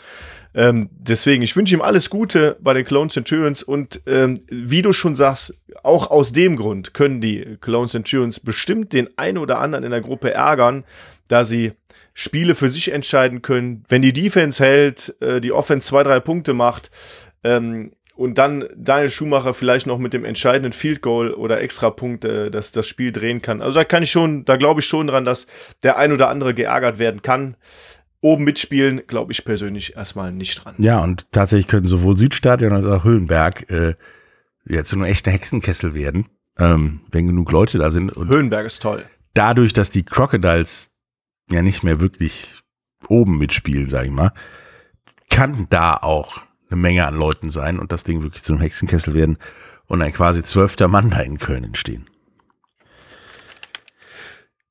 Ähm, 0.53 0.89
deswegen, 0.91 1.43
ich 1.43 1.55
wünsche 1.55 1.75
ihm 1.75 1.81
alles 1.81 2.09
Gute 2.09 2.57
bei 2.59 2.73
den 2.73 2.85
Cologne 2.85 3.09
Centurions 3.09 3.61
und 3.61 4.01
ähm, 4.07 4.39
wie 4.49 4.81
du 4.81 4.93
schon 4.93 5.15
sagst, 5.15 5.61
auch 5.83 6.09
aus 6.09 6.33
dem 6.33 6.55
Grund 6.55 6.93
können 6.93 7.21
die 7.21 7.57
Cologne 7.61 7.87
Centurions 7.87 8.39
bestimmt 8.39 8.93
den 8.93 9.09
einen 9.17 9.37
oder 9.37 9.59
anderen 9.59 9.83
in 9.83 9.91
der 9.91 10.01
Gruppe 10.01 10.33
ärgern, 10.33 10.85
da 11.27 11.45
sie 11.45 11.73
Spiele 12.13 12.55
für 12.55 12.67
sich 12.67 12.91
entscheiden 12.91 13.41
können. 13.41 13.85
Wenn 13.87 14.01
die 14.01 14.11
Defense 14.11 14.63
hält, 14.63 15.15
äh, 15.21 15.39
die 15.39 15.51
Offense 15.51 15.87
zwei, 15.87 16.03
drei 16.03 16.19
Punkte 16.19 16.53
macht 16.53 16.89
ähm, 17.43 17.91
und 18.19 18.37
dann 18.37 18.65
Daniel 18.75 19.09
Schumacher 19.09 19.53
vielleicht 19.53 19.87
noch 19.87 19.97
mit 19.97 20.11
dem 20.11 20.25
entscheidenden 20.25 20.73
Field 20.73 21.01
Goal 21.01 21.31
oder 21.31 21.61
Extrapunkt 21.61 22.25
äh, 22.25 22.51
das, 22.51 22.73
das 22.73 22.85
Spiel 22.85 23.13
drehen 23.13 23.41
kann. 23.41 23.61
Also 23.61 23.79
da 23.79 23.85
kann 23.85 24.03
ich 24.03 24.11
schon, 24.11 24.43
da 24.43 24.57
glaube 24.57 24.81
ich 24.81 24.87
schon 24.87 25.07
dran, 25.07 25.23
dass 25.23 25.47
der 25.83 25.97
ein 25.97 26.11
oder 26.11 26.27
andere 26.27 26.53
geärgert 26.53 26.99
werden 26.99 27.21
kann. 27.21 27.55
Oben 28.19 28.43
mitspielen, 28.43 29.03
glaube 29.07 29.31
ich 29.31 29.45
persönlich 29.45 29.95
erstmal 29.95 30.33
nicht 30.33 30.65
dran. 30.65 30.75
Ja, 30.79 31.01
und 31.01 31.31
tatsächlich 31.31 31.67
können 31.67 31.85
sowohl 31.85 32.17
Südstadion 32.17 32.73
als 32.73 32.85
auch 32.85 33.05
Höhenberg 33.05 33.71
äh, 33.71 33.95
ja, 34.65 34.83
zu 34.83 34.97
einem 34.97 35.05
echten 35.05 35.29
Hexenkessel 35.29 35.93
werden, 35.93 36.25
ähm, 36.57 36.99
wenn 37.11 37.25
genug 37.25 37.49
Leute 37.53 37.77
da 37.77 37.89
sind. 37.89 38.11
Und 38.11 38.27
Höhenberg 38.27 38.65
ist 38.65 38.81
toll. 38.81 39.05
dadurch, 39.33 39.71
dass 39.71 39.91
die 39.91 40.03
Crocodiles 40.03 40.97
ja 41.49 41.61
nicht 41.61 41.83
mehr 41.83 42.01
wirklich 42.01 42.59
oben 43.07 43.37
mitspielen, 43.37 43.87
sag 43.87 44.03
ich 44.03 44.11
mal, 44.11 44.33
kann 45.29 45.67
da 45.69 45.95
auch 45.95 46.48
eine 46.69 46.79
Menge 46.79 47.05
an 47.05 47.15
Leuten 47.15 47.49
sein 47.49 47.79
und 47.79 47.91
das 47.91 48.03
Ding 48.03 48.21
wirklich 48.21 48.43
zu 48.43 48.53
einem 48.53 48.61
Hexenkessel 48.61 49.13
werden 49.13 49.37
und 49.87 50.01
ein 50.01 50.13
quasi 50.13 50.43
zwölfter 50.43 50.87
Mann 50.87 51.09
da 51.09 51.19
in 51.19 51.39
Köln 51.39 51.63
entstehen. 51.63 52.07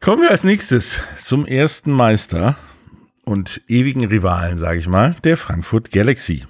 Kommen 0.01 0.23
wir 0.23 0.31
als 0.31 0.45
nächstes 0.45 1.03
zum 1.19 1.45
ersten 1.45 1.91
Meister 1.91 2.57
und 3.25 3.63
ewigen 3.67 4.05
Rivalen, 4.07 4.57
sage 4.57 4.79
ich 4.79 4.87
mal, 4.87 5.17
der 5.25 5.37
Frankfurt 5.37 5.91
Galaxy. 5.91 6.47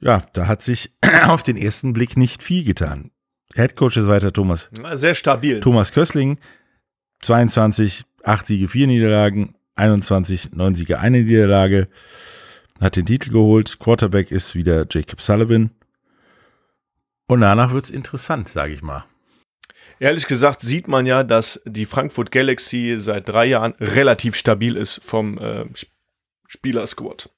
Ja, 0.00 0.22
da 0.32 0.46
hat 0.46 0.62
sich 0.62 0.92
auf 1.24 1.42
den 1.42 1.56
ersten 1.56 1.92
Blick 1.92 2.16
nicht 2.16 2.42
viel 2.42 2.64
getan. 2.64 3.10
Headcoach 3.54 3.96
ist 3.96 4.08
weiter 4.08 4.32
Thomas 4.32 4.70
Sehr 4.94 5.14
stabil. 5.14 5.60
Thomas 5.60 5.92
Kössling, 5.92 6.38
22, 7.20 8.04
8 8.24 8.46
Siege, 8.46 8.68
4 8.68 8.86
Niederlagen, 8.86 9.54
21, 9.76 10.52
9 10.52 10.74
Siege, 10.74 10.98
1 10.98 11.12
Niederlage, 11.12 11.88
hat 12.84 12.96
den 12.96 13.06
Titel 13.06 13.30
geholt. 13.30 13.78
Quarterback 13.80 14.30
ist 14.30 14.54
wieder 14.54 14.86
Jacob 14.88 15.20
Sullivan. 15.20 15.70
Und 17.26 17.40
danach 17.40 17.72
wird's 17.72 17.90
interessant, 17.90 18.48
sage 18.48 18.74
ich 18.74 18.82
mal. 18.82 19.04
Ehrlich 19.98 20.26
gesagt 20.26 20.60
sieht 20.60 20.86
man 20.86 21.06
ja, 21.06 21.22
dass 21.22 21.62
die 21.64 21.86
Frankfurt 21.86 22.30
Galaxy 22.30 22.96
seit 22.98 23.28
drei 23.28 23.46
Jahren 23.46 23.72
relativ 23.80 24.36
stabil 24.36 24.76
ist 24.76 25.02
vom 25.02 25.38
äh, 25.38 25.64
Sp- 25.72 25.94
Spielersquad. 26.46 27.30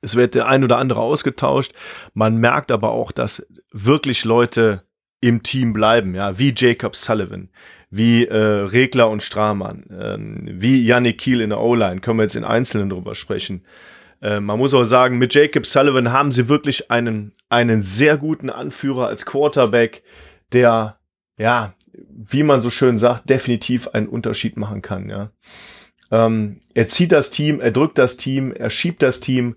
Es 0.00 0.16
wird 0.16 0.34
der 0.34 0.46
ein 0.46 0.64
oder 0.64 0.78
andere 0.78 1.00
ausgetauscht. 1.00 1.72
Man 2.14 2.38
merkt 2.38 2.72
aber 2.72 2.90
auch, 2.90 3.12
dass 3.12 3.46
wirklich 3.70 4.24
Leute 4.24 4.82
im 5.20 5.42
Team 5.42 5.72
bleiben, 5.72 6.14
ja, 6.14 6.38
wie 6.38 6.54
Jacob 6.56 6.96
Sullivan, 6.96 7.50
wie 7.90 8.24
äh, 8.24 8.36
Regler 8.36 9.10
und 9.10 9.22
Stramann, 9.22 9.84
ähm, 9.90 10.48
wie 10.52 10.82
Yannick 10.84 11.18
Kiel 11.18 11.40
in 11.40 11.50
der 11.50 11.60
O-Line, 11.60 12.00
können 12.00 12.18
wir 12.18 12.24
jetzt 12.24 12.34
in 12.34 12.44
Einzelnen 12.44 12.88
drüber 12.88 13.14
sprechen. 13.14 13.64
Äh, 14.24 14.40
man 14.40 14.58
muss 14.58 14.74
auch 14.74 14.84
sagen, 14.84 15.18
mit 15.18 15.34
Jacob 15.34 15.66
Sullivan 15.66 16.10
haben 16.10 16.32
sie 16.32 16.48
wirklich 16.48 16.90
einen, 16.90 17.32
einen 17.50 17.82
sehr 17.82 18.16
guten 18.16 18.50
Anführer 18.50 19.06
als 19.06 19.26
Quarterback, 19.26 20.02
der 20.52 20.98
ja, 21.38 21.74
wie 22.08 22.42
man 22.42 22.60
so 22.60 22.70
schön 22.70 22.96
sagt, 22.96 23.28
definitiv 23.28 23.88
einen 23.88 24.08
Unterschied 24.08 24.56
machen 24.56 24.82
kann. 24.82 25.10
Ja. 25.10 25.30
Ähm, 26.10 26.60
er 26.72 26.88
zieht 26.88 27.12
das 27.12 27.30
Team, 27.30 27.60
er 27.60 27.70
drückt 27.70 27.98
das 27.98 28.16
Team, 28.16 28.52
er 28.52 28.70
schiebt 28.70 29.02
das 29.02 29.20
Team. 29.20 29.56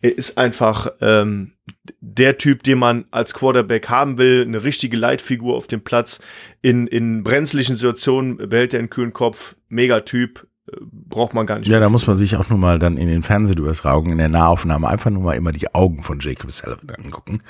Er 0.00 0.16
ist 0.16 0.38
einfach 0.38 0.92
ähm, 1.00 1.52
der 2.00 2.38
Typ, 2.38 2.62
den 2.62 2.78
man 2.78 3.06
als 3.10 3.34
Quarterback 3.34 3.88
haben 3.88 4.16
will, 4.16 4.42
eine 4.42 4.62
richtige 4.62 4.96
Leitfigur 4.96 5.56
auf 5.56 5.66
dem 5.66 5.82
Platz. 5.82 6.20
In, 6.62 6.86
in 6.86 7.24
brenzlichen 7.24 7.76
Situationen 7.76 8.36
behält 8.36 8.74
er 8.74 8.78
einen 8.78 8.90
kühlen 8.90 9.12
Kopf. 9.12 9.56
Mega 9.68 10.00
Typ, 10.00 10.46
braucht 10.80 11.34
man 11.34 11.46
gar 11.46 11.58
nicht. 11.58 11.68
Ja, 11.68 11.80
da 11.80 11.88
muss 11.88 12.06
man 12.06 12.18
sich 12.18 12.36
auch 12.36 12.48
nur 12.48 12.58
mal 12.58 12.78
dann 12.78 12.96
in 12.96 13.08
den 13.08 13.22
Fernsehübertragungen, 13.22 14.12
in 14.12 14.18
der 14.18 14.28
Nahaufnahme 14.28 14.88
einfach 14.88 15.10
nur 15.10 15.22
mal 15.22 15.34
immer 15.34 15.52
die 15.52 15.74
Augen 15.74 16.02
von 16.02 16.20
Jacob 16.20 16.50
Sullivan 16.50 16.90
angucken. 17.02 17.40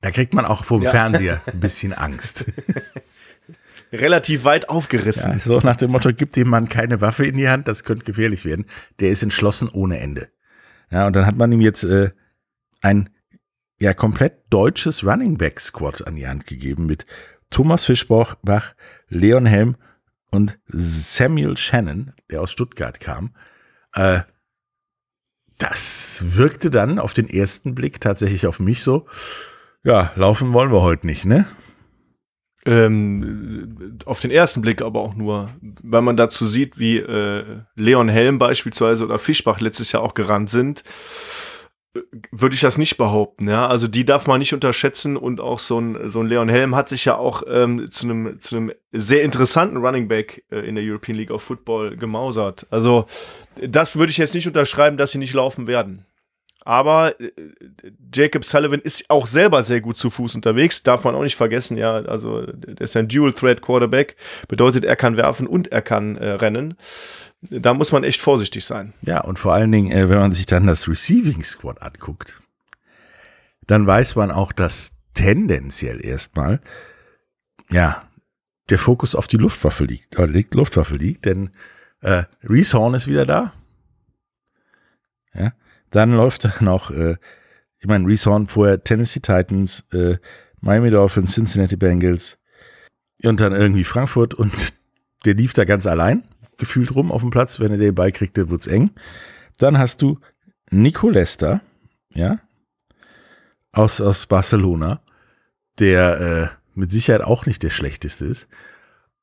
Da 0.00 0.10
kriegt 0.10 0.34
man 0.34 0.44
auch 0.44 0.64
vor 0.64 0.78
dem 0.78 0.84
Ja. 0.84 0.90
Fernseher 0.90 1.42
ein 1.46 1.60
bisschen 1.60 1.92
Angst. 1.92 2.44
Relativ 3.92 4.44
weit 4.44 4.68
aufgerissen. 4.68 5.32
Ja, 5.32 5.38
so 5.38 5.60
nach 5.60 5.76
dem 5.76 5.90
Motto, 5.90 6.12
gibt 6.12 6.36
dem 6.36 6.48
Mann 6.48 6.68
keine 6.68 7.00
Waffe 7.00 7.24
in 7.24 7.36
die 7.36 7.48
Hand, 7.48 7.68
das 7.68 7.84
könnte 7.84 8.04
gefährlich 8.04 8.44
werden. 8.44 8.66
Der 9.00 9.10
ist 9.10 9.22
entschlossen 9.22 9.68
ohne 9.68 9.98
Ende. 9.98 10.28
Ja, 10.90 11.06
und 11.06 11.16
dann 11.16 11.26
hat 11.26 11.36
man 11.36 11.50
ihm 11.52 11.62
jetzt 11.62 11.84
äh, 11.84 12.10
ein 12.82 13.08
ja 13.78 13.94
komplett 13.94 14.42
deutsches 14.50 15.04
Running 15.04 15.38
Back 15.38 15.60
Squad 15.60 16.06
an 16.06 16.16
die 16.16 16.28
Hand 16.28 16.46
gegeben 16.46 16.86
mit 16.86 17.06
Thomas 17.50 17.86
Fischbach, 17.86 18.34
Bach, 18.42 18.74
Leon 19.08 19.46
Helm 19.46 19.76
und 20.30 20.58
Samuel 20.66 21.56
Shannon, 21.56 22.12
der 22.30 22.42
aus 22.42 22.50
Stuttgart 22.50 23.00
kam. 23.00 23.34
Äh, 23.94 24.20
das 25.58 26.24
wirkte 26.36 26.70
dann 26.70 26.98
auf 26.98 27.14
den 27.14 27.28
ersten 27.28 27.74
Blick 27.74 28.00
tatsächlich 28.00 28.46
auf 28.46 28.60
mich 28.60 28.82
so, 28.82 29.06
ja, 29.84 30.12
laufen 30.16 30.52
wollen 30.52 30.72
wir 30.72 30.82
heute 30.82 31.06
nicht, 31.06 31.24
ne? 31.24 31.46
Ähm, 32.66 33.98
auf 34.04 34.20
den 34.20 34.30
ersten 34.30 34.60
Blick 34.60 34.82
aber 34.82 35.00
auch 35.00 35.14
nur, 35.14 35.48
weil 35.60 36.02
man 36.02 36.16
dazu 36.16 36.44
sieht, 36.44 36.78
wie 36.78 36.98
äh, 36.98 37.62
Leon 37.76 38.08
Helm 38.08 38.38
beispielsweise 38.38 39.04
oder 39.04 39.18
Fischbach 39.18 39.60
letztes 39.60 39.92
Jahr 39.92 40.02
auch 40.02 40.14
gerannt 40.14 40.50
sind, 40.50 40.84
würde 42.30 42.54
ich 42.54 42.60
das 42.60 42.78
nicht 42.78 42.96
behaupten. 42.96 43.48
Ja, 43.48 43.66
also 43.66 43.88
die 43.88 44.04
darf 44.04 44.26
man 44.26 44.38
nicht 44.38 44.54
unterschätzen 44.54 45.16
und 45.16 45.40
auch 45.40 45.58
so 45.58 45.80
ein 45.80 46.08
so 46.08 46.20
ein 46.20 46.26
Leon 46.26 46.48
Helm 46.48 46.74
hat 46.74 46.88
sich 46.88 47.04
ja 47.04 47.16
auch 47.16 47.42
ähm, 47.48 47.90
zu 47.90 48.06
einem 48.06 48.40
zu 48.40 48.56
einem 48.56 48.72
sehr 48.92 49.22
interessanten 49.22 49.78
Running 49.78 50.08
Back 50.08 50.44
äh, 50.50 50.60
in 50.60 50.74
der 50.74 50.84
European 50.84 51.16
League 51.16 51.30
of 51.30 51.42
Football 51.42 51.96
gemausert. 51.96 52.66
Also 52.70 53.06
das 53.60 53.96
würde 53.96 54.10
ich 54.10 54.18
jetzt 54.18 54.34
nicht 54.34 54.46
unterschreiben, 54.46 54.96
dass 54.96 55.12
sie 55.12 55.18
nicht 55.18 55.34
laufen 55.34 55.66
werden. 55.66 56.06
Aber 56.68 57.18
äh, 57.18 57.30
Jacob 58.14 58.44
Sullivan 58.44 58.80
ist 58.80 59.08
auch 59.08 59.26
selber 59.26 59.62
sehr 59.62 59.80
gut 59.80 59.96
zu 59.96 60.10
Fuß 60.10 60.34
unterwegs, 60.34 60.82
darf 60.82 61.04
man 61.04 61.14
auch 61.14 61.22
nicht 61.22 61.36
vergessen. 61.36 61.78
Ja, 61.78 61.94
also 61.94 62.42
der 62.42 62.82
ist 62.82 62.94
ein 62.94 63.08
Dual 63.08 63.32
Threat 63.32 63.62
Quarterback, 63.62 64.16
bedeutet 64.48 64.84
er 64.84 64.94
kann 64.94 65.16
werfen 65.16 65.46
und 65.46 65.68
er 65.68 65.80
kann 65.80 66.16
äh, 66.16 66.32
rennen. 66.32 66.76
Da 67.40 67.72
muss 67.72 67.92
man 67.92 68.04
echt 68.04 68.20
vorsichtig 68.20 68.64
sein. 68.64 68.94
Ja, 69.02 69.20
und 69.20 69.38
vor 69.38 69.54
allen 69.54 69.70
Dingen, 69.70 69.92
äh, 69.92 70.08
wenn 70.08 70.18
man 70.18 70.32
sich 70.32 70.46
dann 70.46 70.66
das 70.66 70.88
Receiving 70.88 71.44
Squad 71.44 71.80
anguckt, 71.82 72.42
dann 73.66 73.86
weiß 73.86 74.16
man 74.16 74.30
auch, 74.30 74.52
dass 74.52 74.92
tendenziell 75.14 76.04
erstmal, 76.04 76.60
ja, 77.70 78.08
der 78.70 78.78
Fokus 78.78 79.14
auf 79.14 79.28
die 79.28 79.36
Luftwaffe 79.36 79.84
liegt, 79.84 80.18
äh, 80.18 80.26
liegt 80.26 80.54
Luftwaffe 80.54 80.96
liegt, 80.96 81.26
denn 81.26 81.50
äh, 82.00 82.24
Reese 82.42 82.78
Horn 82.78 82.94
ist 82.94 83.06
wieder 83.06 83.24
da. 83.24 83.52
Ja, 85.32 85.52
dann 85.90 86.12
läuft 86.12 86.44
da 86.44 86.52
noch, 86.60 86.90
äh, 86.90 87.16
ich 87.78 87.86
meine, 87.86 88.06
Reese 88.06 88.30
Horn 88.30 88.48
vorher 88.48 88.82
Tennessee 88.82 89.20
Titans, 89.20 89.84
äh, 89.92 90.16
Miami 90.60 90.90
Dolphins, 90.90 91.34
Cincinnati 91.34 91.76
Bengals 91.76 92.38
und 93.22 93.40
dann 93.40 93.52
irgendwie 93.52 93.84
Frankfurt 93.84 94.34
und 94.34 94.52
der 95.24 95.34
lief 95.34 95.52
da 95.52 95.64
ganz 95.64 95.86
allein 95.86 96.24
gefühlt 96.58 96.94
rum 96.94 97.10
auf 97.10 97.22
dem 97.22 97.30
Platz. 97.30 97.60
Wenn 97.60 97.72
er 97.72 97.78
den 97.78 97.94
Ball 97.94 98.12
kriegte, 98.12 98.50
wird's 98.50 98.66
eng. 98.66 98.90
Dann 99.58 99.78
hast 99.78 100.02
du 100.02 100.18
Nico 100.70 101.08
Lester, 101.08 101.60
ja, 102.14 102.38
aus, 103.72 104.00
aus 104.00 104.26
Barcelona, 104.26 105.00
der 105.78 106.20
äh, 106.20 106.48
mit 106.74 106.92
Sicherheit 106.92 107.22
auch 107.22 107.46
nicht 107.46 107.62
der 107.62 107.70
schlechteste 107.70 108.26
ist. 108.26 108.48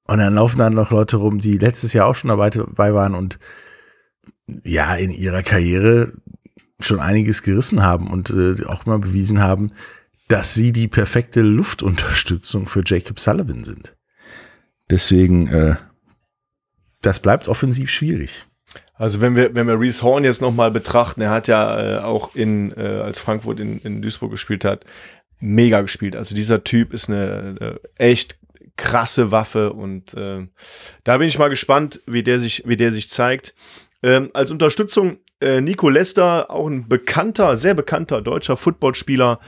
Und 0.08 0.20
dann 0.20 0.36
laufen 0.36 0.60
dann 0.60 0.74
noch 0.74 0.92
Leute 0.92 1.18
rum, 1.18 1.40
die 1.40 1.58
letztes 1.58 1.94
Jahr 1.94 2.08
auch 2.08 2.16
schon 2.16 2.30
dabei, 2.30 2.50
dabei 2.50 2.94
waren 2.94 3.16
und 3.16 3.40
ja, 4.64 4.96
in 4.96 5.12
ihrer 5.12 5.42
Karriere 5.42 6.14
schon 6.80 7.00
einiges 7.00 7.42
gerissen 7.42 7.84
haben 7.84 8.08
und 8.08 8.30
äh, 8.30 8.64
auch 8.66 8.86
mal 8.86 9.00
bewiesen 9.00 9.42
haben, 9.42 9.72
dass 10.28 10.54
sie 10.54 10.72
die 10.72 10.88
perfekte 10.88 11.42
Luftunterstützung 11.42 12.68
für 12.68 12.84
Jacob 12.86 13.20
Sullivan 13.20 13.64
sind. 13.64 13.96
Deswegen, 14.90 15.48
äh, 15.48 15.76
das 17.06 17.20
bleibt 17.20 17.48
offensiv 17.48 17.90
schwierig. 17.90 18.46
Also 18.96 19.22
wenn 19.22 19.36
wir, 19.36 19.54
wenn 19.56 19.68
wir 19.68 19.80
Reese 19.80 20.02
Horn 20.04 20.24
jetzt 20.24 20.42
nochmal 20.42 20.72
betrachten, 20.72 21.22
er 21.22 21.32
hat 21.32 21.48
ja 21.48 21.98
äh, 21.98 22.00
auch 22.00 22.36
in, 22.36 22.72
äh, 22.78 23.02
als 23.04 23.20
Frankfurt 23.20 23.60
in, 23.60 23.80
in 23.80 24.02
Duisburg 24.02 24.32
gespielt 24.32 24.64
hat, 24.64 24.86
mega 25.40 25.82
gespielt. 25.82 26.16
Also 26.16 26.34
dieser 26.34 26.64
Typ 26.64 26.94
ist 26.94 27.10
eine, 27.10 27.58
eine 27.60 27.80
echt 27.96 28.40
krasse 28.78 29.32
Waffe 29.32 29.74
und 29.74 30.14
äh, 30.14 30.48
da 31.04 31.18
bin 31.18 31.28
ich 31.28 31.40
mal 31.40 31.50
gespannt, 31.50 32.00
wie 32.08 32.24
der 32.24 32.40
sich, 32.40 32.64
wie 32.66 32.78
der 32.78 32.92
sich 32.92 33.10
zeigt. 33.10 33.54
Ähm, 34.04 34.30
als 34.34 34.52
Unterstützung 34.52 35.18
äh, 35.42 35.62
Nico 35.62 35.90
Lester, 35.90 36.50
auch 36.50 36.68
ein 36.68 36.88
bekannter, 36.88 37.56
sehr 37.56 37.74
bekannter 37.74 38.22
deutscher 38.22 38.58
Footballspieler, 38.58 39.40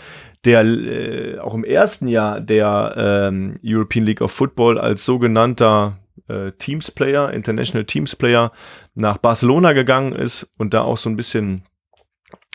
der 0.46 0.64
äh, 0.64 1.40
auch 1.40 1.54
im 1.54 1.64
ersten 1.64 2.08
Jahr 2.08 2.40
der 2.40 2.94
ähm, 2.98 3.58
European 3.64 4.06
League 4.06 4.22
of 4.22 4.32
Football 4.32 4.78
als 4.78 5.06
sogenannter 5.06 5.98
äh, 6.28 6.52
Teams 6.54 6.92
Player, 6.92 7.32
International 7.32 7.86
Teams 7.86 8.16
Player 8.16 8.52
nach 8.96 9.18
Barcelona 9.18 9.74
gegangen 9.74 10.14
ist 10.14 10.52
und 10.58 10.74
da 10.74 10.82
auch 10.82 10.98
so 10.98 11.10
ein 11.10 11.16
bisschen 11.16 11.64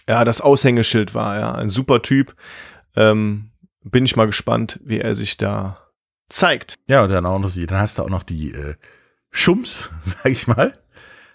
ja 0.09 0.25
das 0.25 0.41
Aushängeschild 0.41 1.15
war. 1.15 1.39
Ja, 1.39 1.53
ein 1.53 1.69
super 1.69 2.03
Typ. 2.03 2.35
Ähm, 2.97 3.51
bin 3.85 4.05
ich 4.05 4.17
mal 4.17 4.27
gespannt, 4.27 4.81
wie 4.85 4.99
er 4.99 5.15
sich 5.15 5.37
da 5.37 5.79
zeigt. 6.29 6.79
Ja, 6.87 7.05
und 7.05 7.11
dann 7.11 7.27
auch 7.27 7.39
noch 7.39 7.55
dann 7.55 7.79
hast 7.79 7.99
du 7.99 8.03
auch 8.03 8.11
noch 8.11 8.23
die 8.23 8.53
äh, 8.53 8.75
Schums, 9.31 9.91
sag 10.03 10.27
ich 10.27 10.47
mal, 10.47 10.79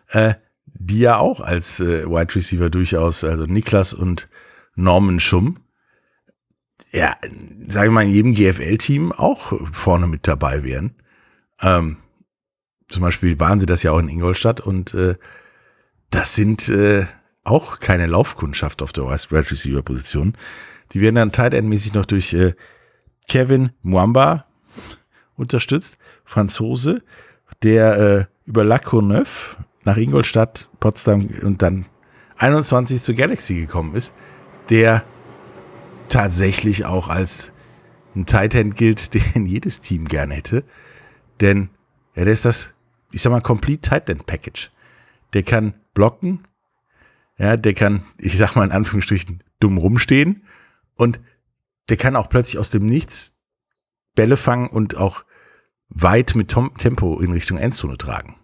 äh, 0.09 0.35
die 0.65 0.99
ja 0.99 1.17
auch 1.17 1.41
als 1.41 1.79
äh, 1.79 2.05
Wide 2.05 2.35
Receiver 2.35 2.69
durchaus, 2.69 3.23
also 3.23 3.43
Niklas 3.43 3.93
und 3.93 4.29
Norman 4.75 5.19
Schumm, 5.19 5.55
ja, 6.91 7.15
sage 7.67 7.87
ich 7.87 7.93
mal, 7.93 8.05
in 8.05 8.13
jedem 8.13 8.33
GFL-Team 8.33 9.11
auch 9.11 9.53
vorne 9.73 10.07
mit 10.07 10.27
dabei 10.27 10.63
wären. 10.63 10.95
Ähm, 11.61 11.97
zum 12.89 13.01
Beispiel 13.01 13.39
waren 13.39 13.59
sie 13.59 13.65
das 13.65 13.83
ja 13.83 13.91
auch 13.91 13.99
in 13.99 14.09
Ingolstadt 14.09 14.61
und 14.61 14.93
äh, 14.93 15.15
das 16.09 16.35
sind 16.35 16.69
äh, 16.69 17.05
auch 17.43 17.79
keine 17.79 18.07
Laufkundschaft 18.07 18.81
auf 18.81 18.93
der 18.93 19.05
Wide 19.05 19.51
Receiver 19.51 19.81
Position. 19.81 20.37
Die 20.93 21.01
werden 21.01 21.15
dann 21.15 21.31
tight 21.31 21.53
end 21.53 21.67
mäßig 21.67 21.93
noch 21.93 22.05
durch 22.05 22.33
äh, 22.33 22.53
Kevin 23.27 23.71
Mwamba 23.81 24.45
unterstützt, 25.35 25.97
Franzose, 26.25 27.03
der 27.63 27.97
äh, 27.97 28.25
über 28.45 28.63
La 28.63 28.79
Courneuve 28.79 29.57
nach 29.83 29.97
Ingolstadt, 29.97 30.69
Potsdam 30.79 31.27
und 31.41 31.61
dann 31.61 31.85
21 32.37 33.01
zur 33.01 33.15
Galaxy 33.15 33.55
gekommen 33.55 33.95
ist, 33.95 34.13
der 34.69 35.03
tatsächlich 36.09 36.85
auch 36.85 37.07
als 37.09 37.51
ein 38.15 38.25
Tight 38.25 38.55
End 38.55 38.75
gilt, 38.75 39.13
den 39.35 39.45
jedes 39.45 39.81
Team 39.81 40.07
gerne 40.07 40.35
hätte. 40.35 40.63
Denn 41.41 41.69
der 42.15 42.27
ist 42.27 42.45
das, 42.45 42.73
ich 43.11 43.21
sag 43.21 43.31
mal, 43.31 43.41
Complete 43.41 43.81
Tight 43.81 44.09
End 44.09 44.25
Package. 44.25 44.71
Der 45.33 45.43
kann 45.43 45.73
blocken, 45.93 46.43
ja, 47.37 47.57
der 47.57 47.73
kann, 47.73 48.03
ich 48.17 48.37
sag 48.37 48.55
mal 48.55 48.65
in 48.65 48.71
Anführungsstrichen, 48.71 49.43
dumm 49.59 49.77
rumstehen 49.77 50.43
und 50.95 51.19
der 51.89 51.97
kann 51.97 52.15
auch 52.15 52.29
plötzlich 52.29 52.57
aus 52.57 52.71
dem 52.71 52.85
Nichts 52.85 53.37
Bälle 54.15 54.37
fangen 54.37 54.67
und 54.67 54.97
auch 54.97 55.23
weit 55.89 56.35
mit 56.35 56.51
Tom 56.51 56.75
Tempo 56.77 57.19
in 57.19 57.31
Richtung 57.31 57.57
Endzone 57.57 57.97
tragen. 57.97 58.35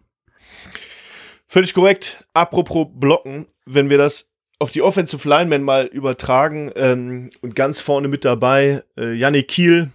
Völlig 1.48 1.74
korrekt. 1.74 2.24
Apropos 2.34 2.88
Blocken, 2.94 3.48
wenn 3.66 3.90
wir 3.90 3.98
das 3.98 4.32
auf 4.60 4.70
die 4.70 4.82
Offensive 4.82 5.28
Linemen 5.28 5.64
mal 5.64 5.86
übertragen 5.86 6.72
ähm, 6.76 7.30
und 7.42 7.56
ganz 7.56 7.82
vorne 7.82 8.08
mit 8.08 8.24
dabei, 8.24 8.84
äh, 8.98 9.14
Yannick 9.14 9.50
Kiel, 9.50 9.92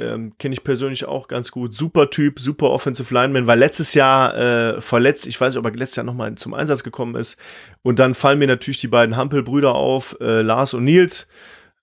ähm, 0.00 0.32
kenne 0.38 0.54
ich 0.54 0.64
persönlich 0.64 1.04
auch 1.04 1.28
ganz 1.28 1.50
gut. 1.50 1.74
Super 1.74 2.10
Typ, 2.10 2.40
super 2.40 2.70
Offensive 2.70 3.12
Lineman, 3.12 3.46
war 3.46 3.56
letztes 3.56 3.94
Jahr 3.94 4.36
äh, 4.36 4.80
verletzt. 4.80 5.26
Ich 5.26 5.40
weiß 5.40 5.54
nicht, 5.54 5.58
ob 5.58 5.64
er 5.66 5.76
letztes 5.76 5.96
Jahr 5.96 6.06
nochmal 6.06 6.34
zum 6.34 6.54
Einsatz 6.54 6.82
gekommen 6.82 7.14
ist. 7.14 7.38
Und 7.82 7.98
dann 7.98 8.14
fallen 8.14 8.38
mir 8.38 8.46
natürlich 8.46 8.80
die 8.80 8.88
beiden 8.88 9.16
Hampel-Brüder 9.16 9.74
auf, 9.74 10.16
äh, 10.20 10.42
Lars 10.42 10.74
und 10.74 10.84
Nils. 10.84 11.28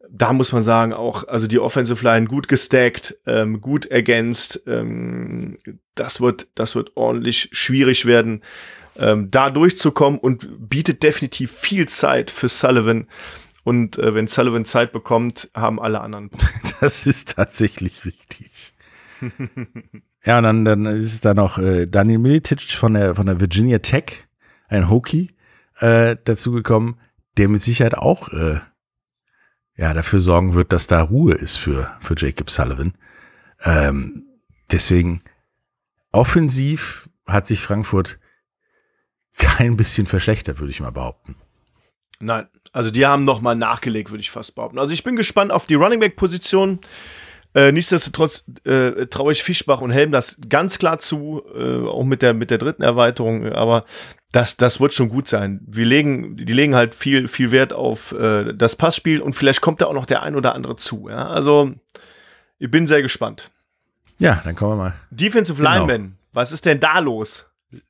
Da 0.09 0.33
muss 0.33 0.51
man 0.51 0.61
sagen, 0.61 0.93
auch, 0.93 1.27
also 1.27 1.47
die 1.47 1.59
Offensive 1.59 2.03
Line 2.03 2.27
gut 2.27 2.47
gestackt, 2.47 3.17
ähm, 3.25 3.61
gut 3.61 3.85
ergänzt. 3.85 4.61
Ähm, 4.65 5.57
das 5.95 6.21
wird, 6.21 6.47
das 6.55 6.75
wird 6.75 6.91
ordentlich 6.95 7.49
schwierig 7.51 8.05
werden, 8.05 8.41
ähm, 8.97 9.29
da 9.31 9.49
durchzukommen 9.49 10.19
und 10.19 10.69
bietet 10.69 11.03
definitiv 11.03 11.51
viel 11.51 11.87
Zeit 11.87 12.31
für 12.31 12.47
Sullivan. 12.47 13.07
Und 13.67 13.99
äh, 13.99 14.15
wenn 14.15 14.27
Sullivan 14.27 14.63
Zeit 14.63 14.93
bekommt, 14.93 15.51
haben 15.53 15.77
alle 15.81 15.99
anderen. 15.99 16.29
Das 16.79 17.05
ist 17.05 17.35
tatsächlich 17.35 18.05
richtig. 18.05 18.73
ja, 20.23 20.37
und 20.37 20.43
dann, 20.45 20.63
dann 20.63 20.85
ist 20.85 21.25
da 21.25 21.33
noch 21.33 21.57
äh, 21.57 21.85
Daniel 21.85 22.19
Militic 22.19 22.61
von 22.61 22.93
der, 22.93 23.15
von 23.15 23.25
der 23.25 23.41
Virginia 23.41 23.79
Tech, 23.79 24.25
ein 24.69 24.89
Hockey, 24.89 25.35
äh, 25.79 26.15
dazugekommen, 26.23 26.95
der 27.35 27.49
mit 27.49 27.61
Sicherheit 27.61 27.97
auch 27.97 28.29
äh, 28.29 28.61
ja, 29.75 29.93
dafür 29.93 30.21
sorgen 30.21 30.53
wird, 30.53 30.71
dass 30.71 30.87
da 30.87 31.01
Ruhe 31.01 31.33
ist 31.33 31.57
für, 31.57 31.93
für 31.99 32.15
Jacob 32.17 32.49
Sullivan. 32.49 32.93
Ähm, 33.65 34.27
deswegen 34.71 35.23
offensiv 36.13 37.09
hat 37.25 37.47
sich 37.47 37.59
Frankfurt 37.59 38.17
kein 39.37 39.75
bisschen 39.75 40.07
verschlechtert, 40.07 40.59
würde 40.59 40.71
ich 40.71 40.79
mal 40.79 40.93
behaupten. 40.93 41.35
Nein, 42.19 42.47
also 42.71 42.91
die 42.91 43.05
haben 43.05 43.23
noch 43.23 43.41
mal 43.41 43.55
nachgelegt, 43.55 44.11
würde 44.11 44.21
ich 44.21 44.31
fast 44.31 44.55
behaupten. 44.55 44.79
Also 44.79 44.93
ich 44.93 45.03
bin 45.03 45.15
gespannt 45.15 45.51
auf 45.51 45.65
die 45.65 45.75
Running 45.75 45.99
Back 45.99 46.15
Position. 46.15 46.79
Äh, 47.53 47.71
nichtsdestotrotz 47.71 48.45
äh, 48.65 49.07
traue 49.07 49.31
ich 49.31 49.43
Fischbach 49.43 49.81
und 49.81 49.91
Helm 49.91 50.11
das 50.11 50.37
ganz 50.49 50.77
klar 50.77 50.99
zu, 50.99 51.41
äh, 51.55 51.87
auch 51.87 52.03
mit 52.03 52.21
der 52.21 52.33
mit 52.33 52.51
der 52.51 52.57
dritten 52.57 52.83
Erweiterung. 52.83 53.51
Aber 53.51 53.85
das 54.31 54.57
das 54.57 54.79
wird 54.79 54.93
schon 54.93 55.09
gut 55.09 55.27
sein. 55.27 55.61
Wir 55.65 55.85
legen 55.85 56.37
die 56.37 56.53
legen 56.53 56.75
halt 56.75 56.93
viel 56.93 57.27
viel 57.27 57.51
Wert 57.51 57.73
auf 57.73 58.11
äh, 58.11 58.53
das 58.53 58.75
Passspiel 58.75 59.21
und 59.21 59.33
vielleicht 59.33 59.61
kommt 59.61 59.81
da 59.81 59.87
auch 59.87 59.93
noch 59.93 60.05
der 60.05 60.23
ein 60.23 60.35
oder 60.35 60.53
andere 60.53 60.75
zu. 60.75 61.09
Ja? 61.09 61.29
Also 61.29 61.71
ich 62.59 62.69
bin 62.69 62.85
sehr 62.85 63.01
gespannt. 63.01 63.51
Ja, 64.19 64.41
dann 64.43 64.55
kommen 64.55 64.71
wir 64.73 64.83
mal. 64.83 64.93
Defensive 65.09 65.57
genau. 65.57 65.85
Lineman, 65.87 66.17
was 66.33 66.51
ist 66.51 66.65
denn 66.65 66.79
da 66.79 66.99
los? 66.99 67.45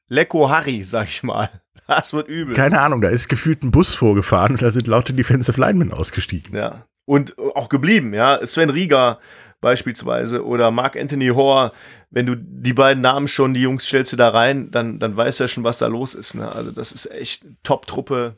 Lecko 0.07 0.49
Harry, 0.49 0.83
sag 0.83 1.07
ich 1.07 1.23
mal. 1.23 1.49
Das 1.97 2.13
wird 2.13 2.27
übel. 2.27 2.53
Keine 2.53 2.81
Ahnung, 2.81 3.01
da 3.01 3.09
ist 3.09 3.29
gefühlt 3.29 3.63
ein 3.63 3.71
Bus 3.71 3.93
vorgefahren 3.93 4.53
und 4.53 4.61
da 4.61 4.71
sind 4.71 4.87
lauter 4.87 5.13
Defensive 5.13 5.59
Linemen 5.59 5.93
ausgestiegen. 5.93 6.55
Ja. 6.55 6.85
Und 7.05 7.37
auch 7.37 7.69
geblieben, 7.69 8.13
ja. 8.13 8.45
Sven 8.45 8.69
Rieger 8.69 9.19
beispielsweise 9.61 10.45
oder 10.45 10.69
Mark 10.71 10.97
Anthony 10.97 11.29
Hoare, 11.29 11.71
wenn 12.11 12.25
du 12.25 12.35
die 12.35 12.73
beiden 12.73 13.01
Namen 13.01 13.27
schon, 13.27 13.53
die 13.53 13.61
Jungs 13.61 13.85
stellst 13.85 14.13
du 14.13 14.17
da 14.17 14.29
rein, 14.29 14.69
dann, 14.71 14.99
dann 14.99 15.15
weißt 15.15 15.39
du 15.39 15.45
ja 15.45 15.47
schon, 15.47 15.63
was 15.63 15.77
da 15.77 15.87
los 15.87 16.13
ist. 16.13 16.35
Ne? 16.35 16.51
Also 16.51 16.71
das 16.71 16.91
ist 16.91 17.09
echt 17.11 17.45
Top-Truppe. 17.63 18.37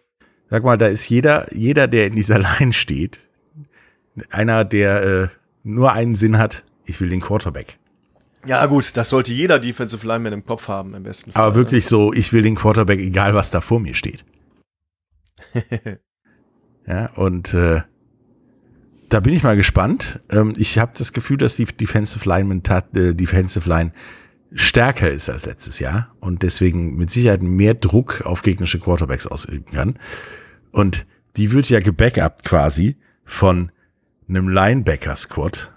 Sag 0.50 0.64
mal, 0.64 0.78
da 0.78 0.88
ist 0.88 1.10
jeder, 1.10 1.54
jeder, 1.54 1.88
der 1.88 2.08
in 2.08 2.16
dieser 2.16 2.40
Line 2.60 2.74
steht, 2.74 3.20
einer, 4.30 4.66
der 4.66 5.04
äh, 5.04 5.28
nur 5.64 5.92
einen 5.92 6.16
Sinn 6.16 6.38
hat, 6.38 6.64
ich 6.86 7.00
will 7.00 7.10
den 7.10 7.22
Quarterback. 7.22 7.78
Ja, 8.46 8.66
gut, 8.68 8.96
das 8.96 9.10
sollte 9.10 9.34
jeder 9.34 9.60
Defensive 9.60 10.06
Lineman 10.08 10.34
im 10.34 10.46
Kopf 10.46 10.68
haben, 10.68 10.94
im 10.94 11.04
besten 11.04 11.32
Fall. 11.32 11.44
Aber 11.44 11.56
wirklich 11.56 11.86
ne? 11.86 11.90
so, 11.90 12.14
ich 12.14 12.32
will 12.32 12.42
den 12.42 12.56
Quarterback, 12.56 13.00
egal 13.00 13.34
was 13.34 13.52
da 13.52 13.62
vor 13.62 13.80
mir 13.80 13.94
steht. 13.94 14.24
ja, 16.88 17.08
und 17.16 17.54
äh, 17.54 17.82
da 19.10 19.20
bin 19.20 19.34
ich 19.34 19.44
mal 19.44 19.58
gespannt. 19.58 20.22
Ähm, 20.30 20.54
ich 20.58 20.78
habe 20.78 20.94
das 20.98 21.12
Gefühl, 21.12 21.38
dass 21.38 21.56
die 21.56 21.66
Defensive 21.66 22.28
Lineman 22.28 22.62
äh, 22.94 23.14
Defensive 23.14 23.68
Line 23.68 23.92
stärker 24.54 25.10
ist 25.10 25.30
als 25.30 25.46
letztes 25.46 25.80
Jahr 25.80 26.16
und 26.20 26.42
deswegen 26.42 26.96
mit 26.96 27.12
Sicherheit 27.12 27.44
mehr 27.44 27.74
Druck 27.74 28.22
auf 28.26 28.42
gegnerische 28.42 28.80
Quarterbacks 28.80 29.28
ausüben 29.28 29.66
kann. 29.66 30.00
Und 30.72 31.06
die 31.38 31.52
wird 31.52 31.70
ja 31.70 31.80
gebackupt 31.80 32.44
quasi 32.46 32.98
von 33.26 33.72
einem 34.28 34.50
Linebacker-Squad, 34.50 35.72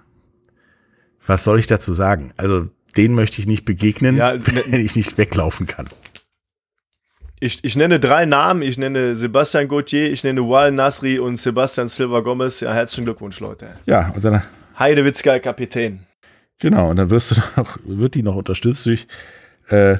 was 1.26 1.44
soll 1.44 1.58
ich 1.58 1.66
dazu 1.66 1.92
sagen? 1.92 2.32
Also, 2.36 2.68
den 2.96 3.14
möchte 3.14 3.40
ich 3.40 3.46
nicht 3.46 3.64
begegnen, 3.64 4.16
ja, 4.16 4.34
wenn 4.46 4.80
ich 4.80 4.96
nicht 4.96 5.18
weglaufen 5.18 5.66
kann. 5.66 5.86
Ich, 7.40 7.64
ich 7.64 7.74
nenne 7.74 7.98
drei 7.98 8.24
Namen. 8.24 8.62
Ich 8.62 8.78
nenne 8.78 9.16
Sebastian 9.16 9.66
Gauthier, 9.66 10.12
ich 10.12 10.22
nenne 10.22 10.42
Wal 10.48 10.70
Nasri 10.70 11.18
und 11.18 11.38
Sebastian 11.38 11.88
Silva 11.88 12.20
Gomez. 12.20 12.60
Ja, 12.60 12.72
herzlichen 12.72 13.04
Glückwunsch, 13.04 13.40
Leute. 13.40 13.74
Ja, 13.86 14.12
und 14.14 14.24
dann. 14.24 14.42
Heidewitzka, 14.78 15.40
Kapitän. 15.40 16.00
Genau, 16.60 16.90
und 16.90 16.96
dann 16.96 17.10
wirst 17.10 17.32
du 17.32 17.34
noch, 17.56 17.78
wird 17.84 18.14
die 18.14 18.22
noch 18.22 18.36
unterstützt 18.36 18.86
durch 18.86 19.08
äh, 19.68 19.98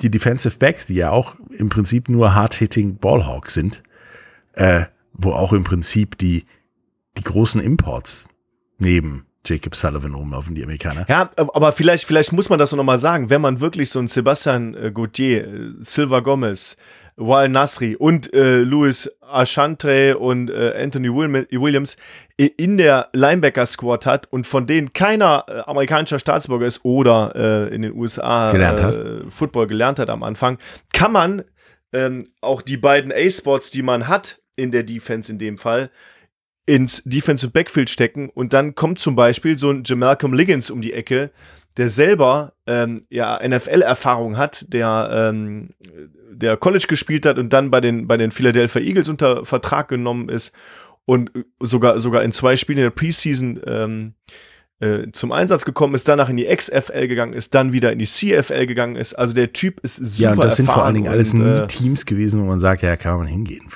die 0.00 0.10
Defensive 0.10 0.56
Backs, 0.56 0.86
die 0.86 0.94
ja 0.94 1.10
auch 1.10 1.34
im 1.50 1.68
Prinzip 1.68 2.08
nur 2.08 2.36
Hard-Hitting 2.36 2.98
Ballhawks 2.98 3.54
sind, 3.54 3.82
äh, 4.52 4.84
wo 5.12 5.32
auch 5.32 5.52
im 5.52 5.64
Prinzip 5.64 6.16
die, 6.18 6.44
die 7.16 7.24
großen 7.24 7.60
Imports 7.60 8.28
neben 8.78 9.26
Jacob 9.44 9.74
Sullivan 9.74 10.14
rumlaufen, 10.14 10.54
die 10.54 10.62
Amerikaner. 10.62 11.06
Ja, 11.08 11.30
aber 11.36 11.72
vielleicht, 11.72 12.04
vielleicht 12.04 12.32
muss 12.32 12.50
man 12.50 12.58
das 12.58 12.72
noch 12.72 12.84
mal 12.84 12.98
sagen, 12.98 13.30
wenn 13.30 13.40
man 13.40 13.60
wirklich 13.60 13.90
so 13.90 13.98
einen 13.98 14.08
Sebastian 14.08 14.74
äh, 14.74 14.90
Gauthier, 14.92 15.46
äh, 15.46 15.70
Silva 15.80 16.20
Gomez, 16.20 16.76
Wal 17.16 17.48
Nasri 17.48 17.96
und 17.96 18.32
äh, 18.32 18.58
Louis 18.58 19.10
Achantre 19.20 20.18
und 20.18 20.50
äh, 20.50 20.74
Anthony 20.80 21.08
Williams 21.12 21.96
in 22.36 22.78
der 22.78 23.08
Linebacker-Squad 23.12 24.06
hat 24.06 24.32
und 24.32 24.46
von 24.46 24.66
denen 24.66 24.92
keiner 24.92 25.44
äh, 25.48 25.60
amerikanischer 25.66 26.20
Staatsbürger 26.20 26.66
ist 26.66 26.84
oder 26.84 27.32
äh, 27.34 27.74
in 27.74 27.82
den 27.82 27.94
USA 27.94 28.52
gelernt. 28.52 29.32
Football 29.32 29.66
gelernt 29.66 29.98
hat 29.98 30.10
am 30.10 30.22
Anfang, 30.22 30.58
kann 30.92 31.10
man 31.10 31.42
ähm, 31.92 32.28
auch 32.40 32.62
die 32.62 32.76
beiden 32.76 33.12
A-Spots, 33.12 33.70
die 33.70 33.82
man 33.82 34.06
hat 34.06 34.40
in 34.54 34.70
der 34.70 34.84
Defense 34.84 35.32
in 35.32 35.38
dem 35.38 35.58
Fall, 35.58 35.90
ins 36.68 37.02
Defensive 37.06 37.50
Backfield 37.50 37.88
stecken 37.88 38.28
und 38.28 38.52
dann 38.52 38.74
kommt 38.74 38.98
zum 38.98 39.16
Beispiel 39.16 39.56
so 39.56 39.70
ein 39.70 39.84
Jamalcolm 39.86 40.34
Liggins 40.34 40.70
um 40.70 40.82
die 40.82 40.92
Ecke, 40.92 41.30
der 41.78 41.88
selber 41.88 42.52
ähm, 42.66 43.06
ja 43.08 43.40
NFL-Erfahrung 43.42 44.36
hat, 44.36 44.66
der 44.68 45.08
ähm, 45.10 45.70
der 46.30 46.58
College 46.58 46.84
gespielt 46.86 47.24
hat 47.24 47.38
und 47.38 47.54
dann 47.54 47.70
bei 47.70 47.80
den 47.80 48.06
bei 48.06 48.18
den 48.18 48.30
Philadelphia 48.32 48.82
Eagles 48.82 49.08
unter 49.08 49.46
Vertrag 49.46 49.88
genommen 49.88 50.28
ist 50.28 50.52
und 51.06 51.30
sogar 51.58 52.00
sogar 52.00 52.22
in 52.22 52.32
zwei 52.32 52.54
Spielen 52.54 52.78
in 52.78 52.84
der 52.84 52.90
Preseason 52.90 53.60
ähm, 53.66 54.14
äh, 54.80 55.10
zum 55.12 55.32
Einsatz 55.32 55.64
gekommen 55.64 55.94
ist, 55.94 56.06
danach 56.06 56.28
in 56.28 56.36
die 56.36 56.54
XFL 56.54 57.08
gegangen 57.08 57.32
ist, 57.32 57.54
dann 57.54 57.72
wieder 57.72 57.92
in 57.92 57.98
die 57.98 58.06
CFL 58.06 58.66
gegangen 58.66 58.96
ist. 58.96 59.14
Also 59.14 59.34
der 59.34 59.54
Typ 59.54 59.80
ist 59.80 59.96
super 59.96 60.22
Ja, 60.22 60.32
und 60.32 60.44
das 60.44 60.56
sind 60.56 60.66
vor 60.66 60.84
allen 60.84 60.96
Dingen 60.96 61.08
alles 61.08 61.32
und, 61.32 61.44
nie 61.44 61.60
äh, 61.60 61.66
Teams 61.66 62.04
gewesen, 62.04 62.42
wo 62.42 62.44
man 62.44 62.60
sagt, 62.60 62.82
ja, 62.82 62.94
kann 62.96 63.16
man 63.16 63.26
hingehen. 63.26 63.66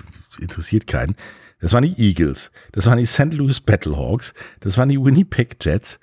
Interessiert 0.40 0.87
keinen. 0.87 1.16
Das 1.62 1.72
waren 1.72 1.85
die 1.85 1.98
Eagles. 1.98 2.51
Das 2.72 2.87
waren 2.87 2.98
die 2.98 3.07
St. 3.07 3.33
Louis 3.33 3.61
Battlehawks. 3.61 4.35
Das 4.61 4.77
waren 4.77 4.88
die 4.88 5.03
Winnipeg 5.03 5.57
Jets. 5.64 6.01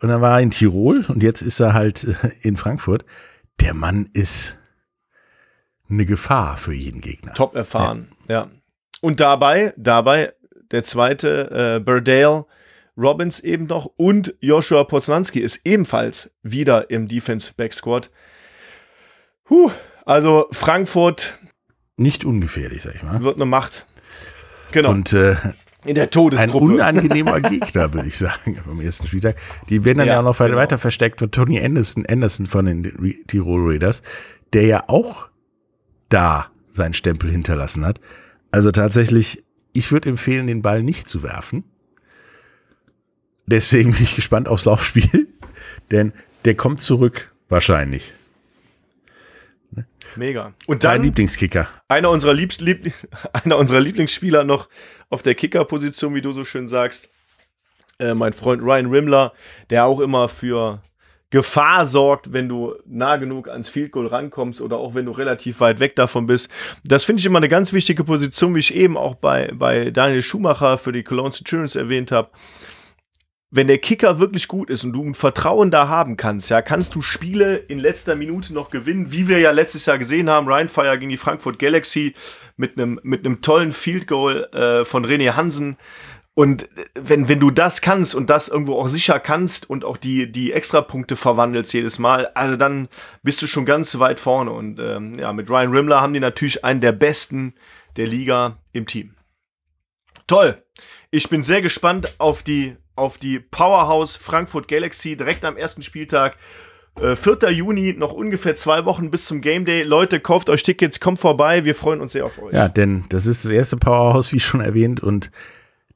Und 0.00 0.10
dann 0.10 0.20
war 0.20 0.38
er 0.38 0.42
in 0.42 0.50
Tirol 0.50 1.06
und 1.08 1.22
jetzt 1.22 1.40
ist 1.40 1.58
er 1.58 1.72
halt 1.72 2.04
äh, 2.04 2.14
in 2.42 2.56
Frankfurt. 2.56 3.04
Der 3.60 3.72
Mann 3.72 4.10
ist 4.12 4.58
eine 5.88 6.04
Gefahr 6.04 6.58
für 6.58 6.74
jeden 6.74 7.00
Gegner. 7.00 7.32
Top 7.32 7.54
erfahren, 7.54 8.08
ja. 8.28 8.34
ja. 8.34 8.50
Und 9.00 9.20
dabei, 9.20 9.72
dabei 9.76 10.34
der 10.70 10.82
zweite, 10.82 11.76
äh, 11.76 11.80
Burdale 11.80 12.44
Robbins 12.96 13.40
eben 13.40 13.66
noch 13.66 13.86
und 13.96 14.34
Joshua 14.40 14.84
Poznanski 14.84 15.40
ist 15.40 15.62
ebenfalls 15.64 16.30
wieder 16.42 16.90
im 16.90 17.08
Defensive 17.08 17.54
Back 17.56 17.72
Squad. 17.72 18.10
Huh, 19.48 19.70
also 20.04 20.46
Frankfurt. 20.52 21.38
Nicht 21.96 22.24
ungefährlich, 22.24 22.82
sag 22.82 22.94
ich 22.96 23.02
mal. 23.02 23.22
Wird 23.22 23.36
eine 23.36 23.46
Macht. 23.46 23.86
Genau. 24.74 24.90
Und 24.90 25.12
äh, 25.12 25.36
in 25.84 25.94
der 25.94 26.10
Todesgruppe. 26.10 26.66
Ein 26.66 26.72
unangenehmer 26.72 27.40
Gegner, 27.40 27.94
würde 27.94 28.08
ich 28.08 28.18
sagen, 28.18 28.56
vom 28.64 28.80
ersten 28.80 29.06
Spieltag. 29.06 29.36
Die 29.68 29.84
werden 29.84 29.98
dann 29.98 30.08
ja, 30.08 30.14
ja 30.14 30.22
noch 30.22 30.36
genau. 30.36 30.56
weiter 30.56 30.78
versteckt 30.78 31.20
von 31.20 31.30
Tony 31.30 31.60
Anderson, 31.60 32.04
Anderson 32.06 32.46
von 32.46 32.66
den 32.66 33.24
Tirol 33.28 33.70
Raiders, 33.70 34.02
der 34.52 34.66
ja 34.66 34.84
auch 34.88 35.28
da 36.08 36.50
seinen 36.72 36.92
Stempel 36.92 37.30
hinterlassen 37.30 37.86
hat. 37.86 38.00
Also 38.50 38.72
tatsächlich, 38.72 39.44
ich 39.72 39.92
würde 39.92 40.08
empfehlen, 40.08 40.48
den 40.48 40.60
Ball 40.60 40.82
nicht 40.82 41.08
zu 41.08 41.22
werfen. 41.22 41.62
Deswegen 43.46 43.92
bin 43.92 44.02
ich 44.02 44.16
gespannt 44.16 44.48
aufs 44.48 44.64
Laufspiel, 44.64 45.28
denn 45.92 46.12
der 46.44 46.56
kommt 46.56 46.80
zurück, 46.80 47.32
wahrscheinlich. 47.48 48.12
Mega. 50.16 50.52
Und 50.66 50.84
dann 50.84 50.96
Dein 50.96 51.02
Lieblingskicker. 51.02 51.68
Einer 51.88 52.10
unserer, 52.10 52.34
Liebst, 52.34 52.60
Lieb, 52.60 52.92
einer 53.32 53.58
unserer 53.58 53.80
Lieblingsspieler 53.80 54.44
noch 54.44 54.68
auf 55.10 55.22
der 55.22 55.34
Kicker-Position, 55.34 56.14
wie 56.14 56.22
du 56.22 56.32
so 56.32 56.44
schön 56.44 56.68
sagst. 56.68 57.10
Äh, 57.98 58.14
mein 58.14 58.32
Freund 58.32 58.62
Ryan 58.62 58.86
Rimmler, 58.86 59.32
der 59.70 59.84
auch 59.84 60.00
immer 60.00 60.28
für 60.28 60.80
Gefahr 61.30 61.84
sorgt, 61.84 62.32
wenn 62.32 62.48
du 62.48 62.74
nah 62.86 63.16
genug 63.16 63.48
ans 63.48 63.68
Field 63.68 63.90
Goal 63.92 64.06
rankommst 64.06 64.60
oder 64.60 64.76
auch 64.76 64.94
wenn 64.94 65.06
du 65.06 65.12
relativ 65.12 65.60
weit 65.60 65.80
weg 65.80 65.96
davon 65.96 66.26
bist. 66.26 66.48
Das 66.84 67.02
finde 67.02 67.20
ich 67.20 67.26
immer 67.26 67.38
eine 67.38 67.48
ganz 67.48 67.72
wichtige 67.72 68.04
Position, 68.04 68.54
wie 68.54 68.60
ich 68.60 68.74
eben 68.74 68.96
auch 68.96 69.16
bei, 69.16 69.50
bei 69.52 69.90
Daniel 69.90 70.22
Schumacher 70.22 70.78
für 70.78 70.92
die 70.92 71.02
Cologne 71.02 71.32
Centurions 71.32 71.74
erwähnt 71.74 72.12
habe 72.12 72.30
wenn 73.54 73.68
der 73.68 73.78
Kicker 73.78 74.18
wirklich 74.18 74.48
gut 74.48 74.68
ist 74.68 74.82
und 74.82 74.92
du 74.92 75.04
ein 75.04 75.14
Vertrauen 75.14 75.70
da 75.70 75.86
haben 75.86 76.16
kannst, 76.16 76.50
ja, 76.50 76.60
kannst 76.60 76.96
du 76.96 77.02
Spiele 77.02 77.56
in 77.56 77.78
letzter 77.78 78.16
Minute 78.16 78.52
noch 78.52 78.68
gewinnen, 78.68 79.12
wie 79.12 79.28
wir 79.28 79.38
ja 79.38 79.52
letztes 79.52 79.86
Jahr 79.86 79.96
gesehen 79.96 80.28
haben, 80.28 80.48
Ryan 80.48 80.66
Fire 80.66 80.98
gegen 80.98 81.10
die 81.10 81.16
Frankfurt 81.16 81.60
Galaxy 81.60 82.14
mit 82.56 82.76
einem 82.76 82.98
mit 83.04 83.24
einem 83.24 83.42
tollen 83.42 83.70
Field 83.70 84.08
Goal 84.08 84.48
äh, 84.52 84.84
von 84.84 85.06
René 85.06 85.34
Hansen. 85.34 85.76
Und 86.36 86.68
wenn, 86.94 87.28
wenn 87.28 87.38
du 87.38 87.52
das 87.52 87.80
kannst 87.80 88.16
und 88.16 88.28
das 88.28 88.48
irgendwo 88.48 88.74
auch 88.74 88.88
sicher 88.88 89.20
kannst 89.20 89.70
und 89.70 89.84
auch 89.84 89.96
die, 89.96 90.32
die 90.32 90.52
Extrapunkte 90.52 91.14
verwandelst 91.14 91.72
jedes 91.72 92.00
Mal, 92.00 92.26
also 92.34 92.56
dann 92.56 92.88
bist 93.22 93.40
du 93.40 93.46
schon 93.46 93.64
ganz 93.64 93.96
weit 94.00 94.18
vorne. 94.18 94.50
Und 94.50 94.80
ähm, 94.80 95.16
ja, 95.16 95.32
mit 95.32 95.48
Ryan 95.48 95.70
Rimmler 95.70 96.00
haben 96.00 96.12
die 96.12 96.18
natürlich 96.18 96.64
einen 96.64 96.80
der 96.80 96.90
besten 96.90 97.54
der 97.96 98.08
Liga 98.08 98.58
im 98.72 98.86
Team. 98.86 99.14
Toll. 100.26 100.60
Ich 101.12 101.28
bin 101.28 101.44
sehr 101.44 101.62
gespannt 101.62 102.16
auf 102.18 102.42
die 102.42 102.76
auf 102.96 103.16
die 103.16 103.40
Powerhouse 103.40 104.16
Frankfurt 104.16 104.68
Galaxy 104.68 105.16
direkt 105.16 105.44
am 105.44 105.56
ersten 105.56 105.82
Spieltag. 105.82 106.36
Äh, 107.00 107.16
4. 107.16 107.50
Juni, 107.50 107.94
noch 107.98 108.12
ungefähr 108.12 108.54
zwei 108.54 108.84
Wochen 108.84 109.10
bis 109.10 109.26
zum 109.26 109.40
Game 109.40 109.64
Day. 109.64 109.82
Leute, 109.82 110.20
kauft 110.20 110.48
euch 110.48 110.62
Tickets, 110.62 111.00
kommt 111.00 111.18
vorbei. 111.18 111.64
Wir 111.64 111.74
freuen 111.74 112.00
uns 112.00 112.12
sehr 112.12 112.24
auf 112.24 112.40
euch. 112.40 112.52
Ja, 112.52 112.68
denn 112.68 113.04
das 113.08 113.26
ist 113.26 113.44
das 113.44 113.50
erste 113.50 113.76
Powerhouse, 113.76 114.32
wie 114.32 114.40
schon 114.40 114.60
erwähnt, 114.60 115.00
und 115.00 115.30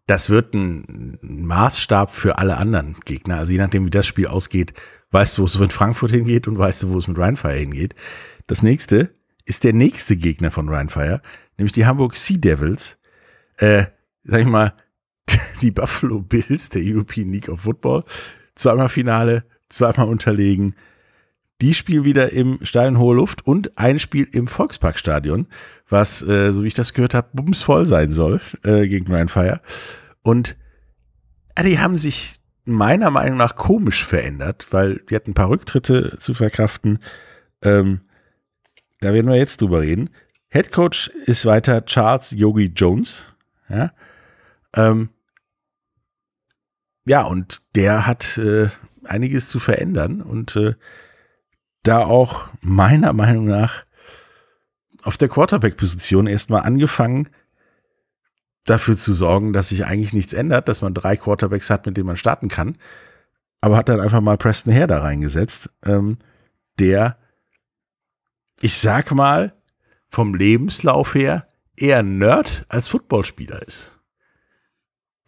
das 0.07 0.31
wird 0.31 0.55
ein 0.55 1.19
Maßstab 1.21 2.13
für 2.13 2.39
alle 2.39 2.57
anderen 2.57 2.97
Gegner. 3.05 3.37
Also 3.37 3.53
je 3.53 3.59
nachdem, 3.59 3.85
wie 3.87 3.91
das 3.91 4.07
Spiel 4.07 4.27
ausgeht, 4.27 4.73
weißt 5.11 5.39
du, 5.39 5.43
wo 5.43 5.47
es 5.47 5.59
mit 5.59 5.73
Frankfurt 5.73 6.11
hingeht 6.11 6.49
und 6.49 6.59
weißt 6.59 6.83
du, 6.83 6.91
wo 6.91 6.99
es 6.99 7.07
mit 7.07 7.19
Rheinfire 7.19 7.59
hingeht. 7.59 7.95
Das 8.47 8.63
nächste 8.63 9.11
ist 9.45 9.65
der 9.65 9.75
nächste 9.75 10.17
Gegner 10.17 10.51
von 10.51 10.69
Rheinfire, 10.69 11.21
nämlich 11.59 11.73
die 11.73 11.87
Hamburg 11.87 12.17
Sea 12.17 12.39
Devils. 12.39 12.99
Äh, 13.59 13.85
sag 14.25 14.41
ich 14.41 14.47
mal, 14.47 14.73
die 15.61 15.71
Buffalo 15.71 16.21
Bills 16.21 16.68
der 16.71 16.83
European 16.85 17.33
League 17.33 17.49
of 17.49 17.61
Football. 17.62 18.05
Zweimal 18.55 18.88
Finale, 18.88 19.44
zweimal 19.68 20.09
unterlegen. 20.09 20.75
Die 21.61 21.75
spielen 21.75 22.05
wieder 22.05 22.33
im 22.33 22.61
Stadion 22.62 22.99
Hohe 22.99 23.16
Luft 23.16 23.47
und 23.47 23.77
ein 23.77 23.99
Spiel 23.99 24.29
im 24.31 24.47
Volksparkstadion, 24.47 25.49
was, 25.88 26.23
äh, 26.23 26.53
so 26.53 26.62
wie 26.62 26.68
ich 26.68 26.75
das 26.75 26.92
gehört 26.92 27.14
habe, 27.14 27.31
bumsvoll 27.33 27.85
sein 27.85 28.12
soll 28.12 28.40
äh, 28.62 28.87
gegen 28.87 29.12
Rheinfire. 29.12 29.61
Und 30.23 30.57
äh, 31.57 31.64
die 31.64 31.81
haben 31.81 31.97
sich 31.97 32.40
meiner 32.64 33.11
Meinung 33.11 33.38
nach 33.38 33.57
komisch 33.57 34.05
verändert, 34.05 34.68
weil 34.71 35.03
die 35.11 35.16
hatten 35.16 35.31
ein 35.31 35.35
paar 35.35 35.51
Rücktritte 35.51 36.16
zu 36.18 36.35
verkraften. 36.35 36.99
Ähm, 37.62 38.03
da 39.01 39.12
werden 39.12 39.29
wir 39.29 39.37
jetzt 39.37 39.61
drüber 39.61 39.81
reden. 39.81 40.11
Head 40.51 40.71
Coach 40.71 41.09
ist 41.27 41.44
weiter 41.44 41.85
Charles 41.85 42.31
Yogi 42.31 42.71
Jones. 42.75 43.25
Ja, 43.68 43.92
ähm, 44.77 45.11
ja 47.09 47.23
und 47.23 47.62
der 47.75 48.07
hat 48.07 48.38
äh, 48.38 48.68
einiges 49.05 49.49
zu 49.49 49.59
verändern 49.59 50.23
und 50.23 50.55
äh, 50.57 50.75
da 51.83 52.05
auch 52.05 52.49
meiner 52.61 53.12
Meinung 53.12 53.47
nach 53.47 53.85
auf 55.03 55.16
der 55.16 55.29
Quarterback-Position 55.29 56.27
erstmal 56.27 56.62
angefangen, 56.62 57.29
dafür 58.64 58.97
zu 58.97 59.12
sorgen, 59.12 59.53
dass 59.53 59.71
sich 59.71 59.87
eigentlich 59.87 60.12
nichts 60.12 60.33
ändert, 60.33 60.68
dass 60.68 60.83
man 60.83 60.92
drei 60.92 61.16
Quarterbacks 61.16 61.71
hat, 61.71 61.87
mit 61.87 61.97
denen 61.97 62.07
man 62.07 62.16
starten 62.16 62.49
kann. 62.49 62.77
Aber 63.61 63.77
hat 63.77 63.88
dann 63.88 64.01
einfach 64.01 64.21
mal 64.21 64.37
Preston 64.37 64.75
Hare 64.75 64.87
da 64.87 65.01
reingesetzt, 65.01 65.71
ähm, 65.85 66.18
der, 66.79 67.16
ich 68.61 68.77
sag 68.77 69.12
mal, 69.12 69.55
vom 70.09 70.35
Lebenslauf 70.35 71.14
her 71.14 71.47
eher 71.77 72.03
Nerd 72.03 72.66
als 72.68 72.88
Footballspieler 72.88 73.66
ist. 73.66 73.98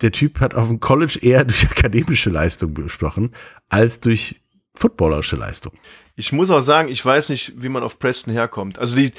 Der 0.02 0.12
Typ 0.12 0.40
hat 0.40 0.54
auf 0.54 0.68
dem 0.68 0.80
College 0.80 1.18
eher 1.22 1.44
durch 1.44 1.64
akademische 1.70 2.30
Leistung 2.30 2.74
besprochen, 2.74 3.34
als 3.68 4.00
durch 4.00 4.40
footballerische 4.74 5.36
Leistung. 5.36 5.72
Ich 6.16 6.32
muss 6.32 6.50
auch 6.50 6.60
sagen, 6.60 6.88
ich 6.88 7.04
weiß 7.04 7.30
nicht, 7.30 7.54
wie 7.56 7.68
man 7.68 7.82
auf 7.82 7.98
Preston 7.98 8.32
herkommt. 8.32 8.78
Also 8.78 8.94
die, 8.94 9.12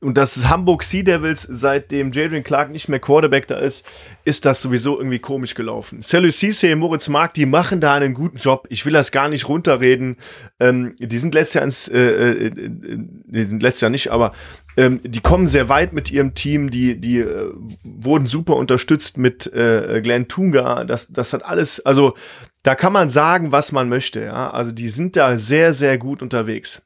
und 0.00 0.16
das 0.16 0.48
Hamburg 0.48 0.84
Sea 0.84 1.02
Devils, 1.02 1.42
seitdem 1.42 2.12
Jadrian 2.12 2.44
Clark 2.44 2.70
nicht 2.70 2.88
mehr 2.88 3.00
Quarterback 3.00 3.48
da 3.48 3.56
ist, 3.56 3.84
ist 4.24 4.44
das 4.44 4.62
sowieso 4.62 4.98
irgendwie 4.98 5.18
komisch 5.18 5.54
gelaufen. 5.54 6.02
Celu 6.02 6.30
Cisse, 6.30 6.74
Moritz 6.76 7.08
Mark, 7.08 7.34
die 7.34 7.46
machen 7.46 7.80
da 7.80 7.94
einen 7.94 8.14
guten 8.14 8.36
Job. 8.36 8.66
Ich 8.70 8.86
will 8.86 8.92
das 8.92 9.10
gar 9.10 9.28
nicht 9.28 9.48
runterreden. 9.48 10.16
Ähm, 10.60 10.94
die 10.98 11.18
sind 11.18 11.34
letztes 11.34 11.54
Jahr 11.54 11.64
ins, 11.64 11.88
äh, 11.88 11.98
äh, 11.98 12.46
äh, 12.46 12.52
die 12.56 13.42
sind 13.42 13.62
letztes 13.62 13.80
Jahr 13.80 13.90
nicht, 13.90 14.12
aber 14.12 14.32
ähm, 14.76 15.00
die 15.04 15.20
kommen 15.20 15.48
sehr 15.48 15.68
weit 15.68 15.92
mit 15.92 16.10
ihrem 16.10 16.34
Team, 16.34 16.70
die, 16.70 17.00
die 17.00 17.18
äh, 17.18 17.52
wurden 17.84 18.26
super 18.26 18.56
unterstützt 18.56 19.18
mit 19.18 19.52
äh, 19.52 20.00
Glenn 20.02 20.28
Tunga. 20.28 20.84
Das, 20.84 21.12
das 21.12 21.32
hat 21.32 21.44
alles, 21.44 21.84
also 21.84 22.14
da 22.62 22.74
kann 22.74 22.92
man 22.92 23.10
sagen, 23.10 23.52
was 23.52 23.72
man 23.72 23.88
möchte. 23.88 24.20
Ja? 24.20 24.50
Also 24.50 24.72
die 24.72 24.88
sind 24.88 25.16
da 25.16 25.36
sehr, 25.36 25.72
sehr 25.72 25.98
gut 25.98 26.22
unterwegs. 26.22 26.82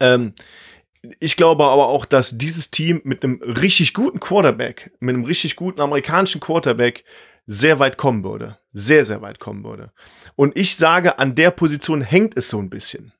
Ähm, 0.00 0.34
ich 1.20 1.36
glaube 1.36 1.64
aber 1.64 1.88
auch, 1.88 2.04
dass 2.04 2.38
dieses 2.38 2.70
Team 2.70 3.00
mit 3.04 3.24
einem 3.24 3.40
richtig 3.42 3.94
guten 3.94 4.20
Quarterback, 4.20 4.92
mit 5.00 5.14
einem 5.14 5.24
richtig 5.24 5.56
guten 5.56 5.80
amerikanischen 5.80 6.40
Quarterback 6.40 7.04
sehr 7.46 7.78
weit 7.78 7.96
kommen 7.96 8.24
würde. 8.24 8.58
Sehr, 8.72 9.04
sehr 9.04 9.22
weit 9.22 9.38
kommen 9.38 9.64
würde. 9.64 9.92
Und 10.34 10.56
ich 10.56 10.76
sage, 10.76 11.18
an 11.18 11.34
der 11.34 11.50
Position 11.50 12.00
hängt 12.00 12.36
es 12.36 12.48
so 12.48 12.58
ein 12.58 12.70
bisschen. 12.70 13.12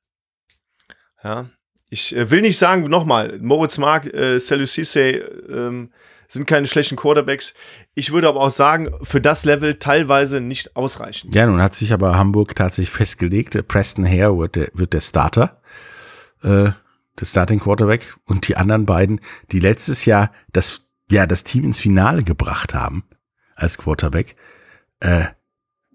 Ja. 1.23 1.51
Ich 1.95 2.15
äh, 2.17 2.29
will 2.29 2.41
nicht 2.41 2.59
sagen, 2.59 2.83
nochmal, 2.91 3.39
Moritz 3.41 3.79
Mark, 3.79 4.13
äh, 4.13 4.41
Selusise, 4.41 5.01
ähm, 5.01 5.93
sind 6.29 6.45
keine 6.45 6.67
schlechten 6.67 6.97
Quarterbacks. 6.97 7.55
Ich 7.95 8.11
würde 8.11 8.27
aber 8.27 8.41
auch 8.41 8.51
sagen, 8.51 8.93
für 9.03 9.21
das 9.21 9.45
Level 9.45 9.77
teilweise 9.77 10.41
nicht 10.41 10.75
ausreichend. 10.75 11.33
Ja, 11.37 11.47
nun 11.47 11.63
hat 11.63 11.77
sich 11.77 11.93
aber 11.93 12.17
Hamburg 12.17 12.57
tatsächlich 12.57 12.91
festgelegt, 12.91 13.69
Preston 13.69 14.05
Hare 14.05 14.37
wird 14.37 14.57
der, 14.57 14.71
wird 14.73 14.93
der 14.93 15.03
Starter, 15.03 15.61
äh, 16.43 16.71
der 17.21 17.27
Starting 17.27 17.61
Quarterback 17.61 18.17
und 18.25 18.49
die 18.49 18.57
anderen 18.57 18.87
beiden, 18.87 19.21
die 19.53 19.61
letztes 19.61 20.05
Jahr 20.05 20.33
das, 20.53 20.89
ja, 21.13 21.27
das 21.27 21.45
Team 21.45 21.63
ins 21.63 21.79
Finale 21.79 22.25
gebracht 22.25 22.75
haben 22.75 23.05
als 23.55 23.79
Quarterback, 23.79 24.35
äh, 24.99 25.27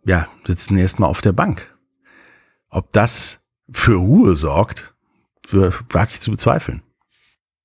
ja, 0.05 0.29
sitzen 0.45 0.77
erstmal 0.77 1.09
auf 1.09 1.19
der 1.19 1.33
Bank. 1.33 1.77
Ob 2.69 2.93
das 2.93 3.41
für 3.69 3.95
Ruhe 3.95 4.37
sorgt, 4.37 4.95
wage 5.53 6.11
ich 6.11 6.21
zu 6.21 6.31
bezweifeln. 6.31 6.81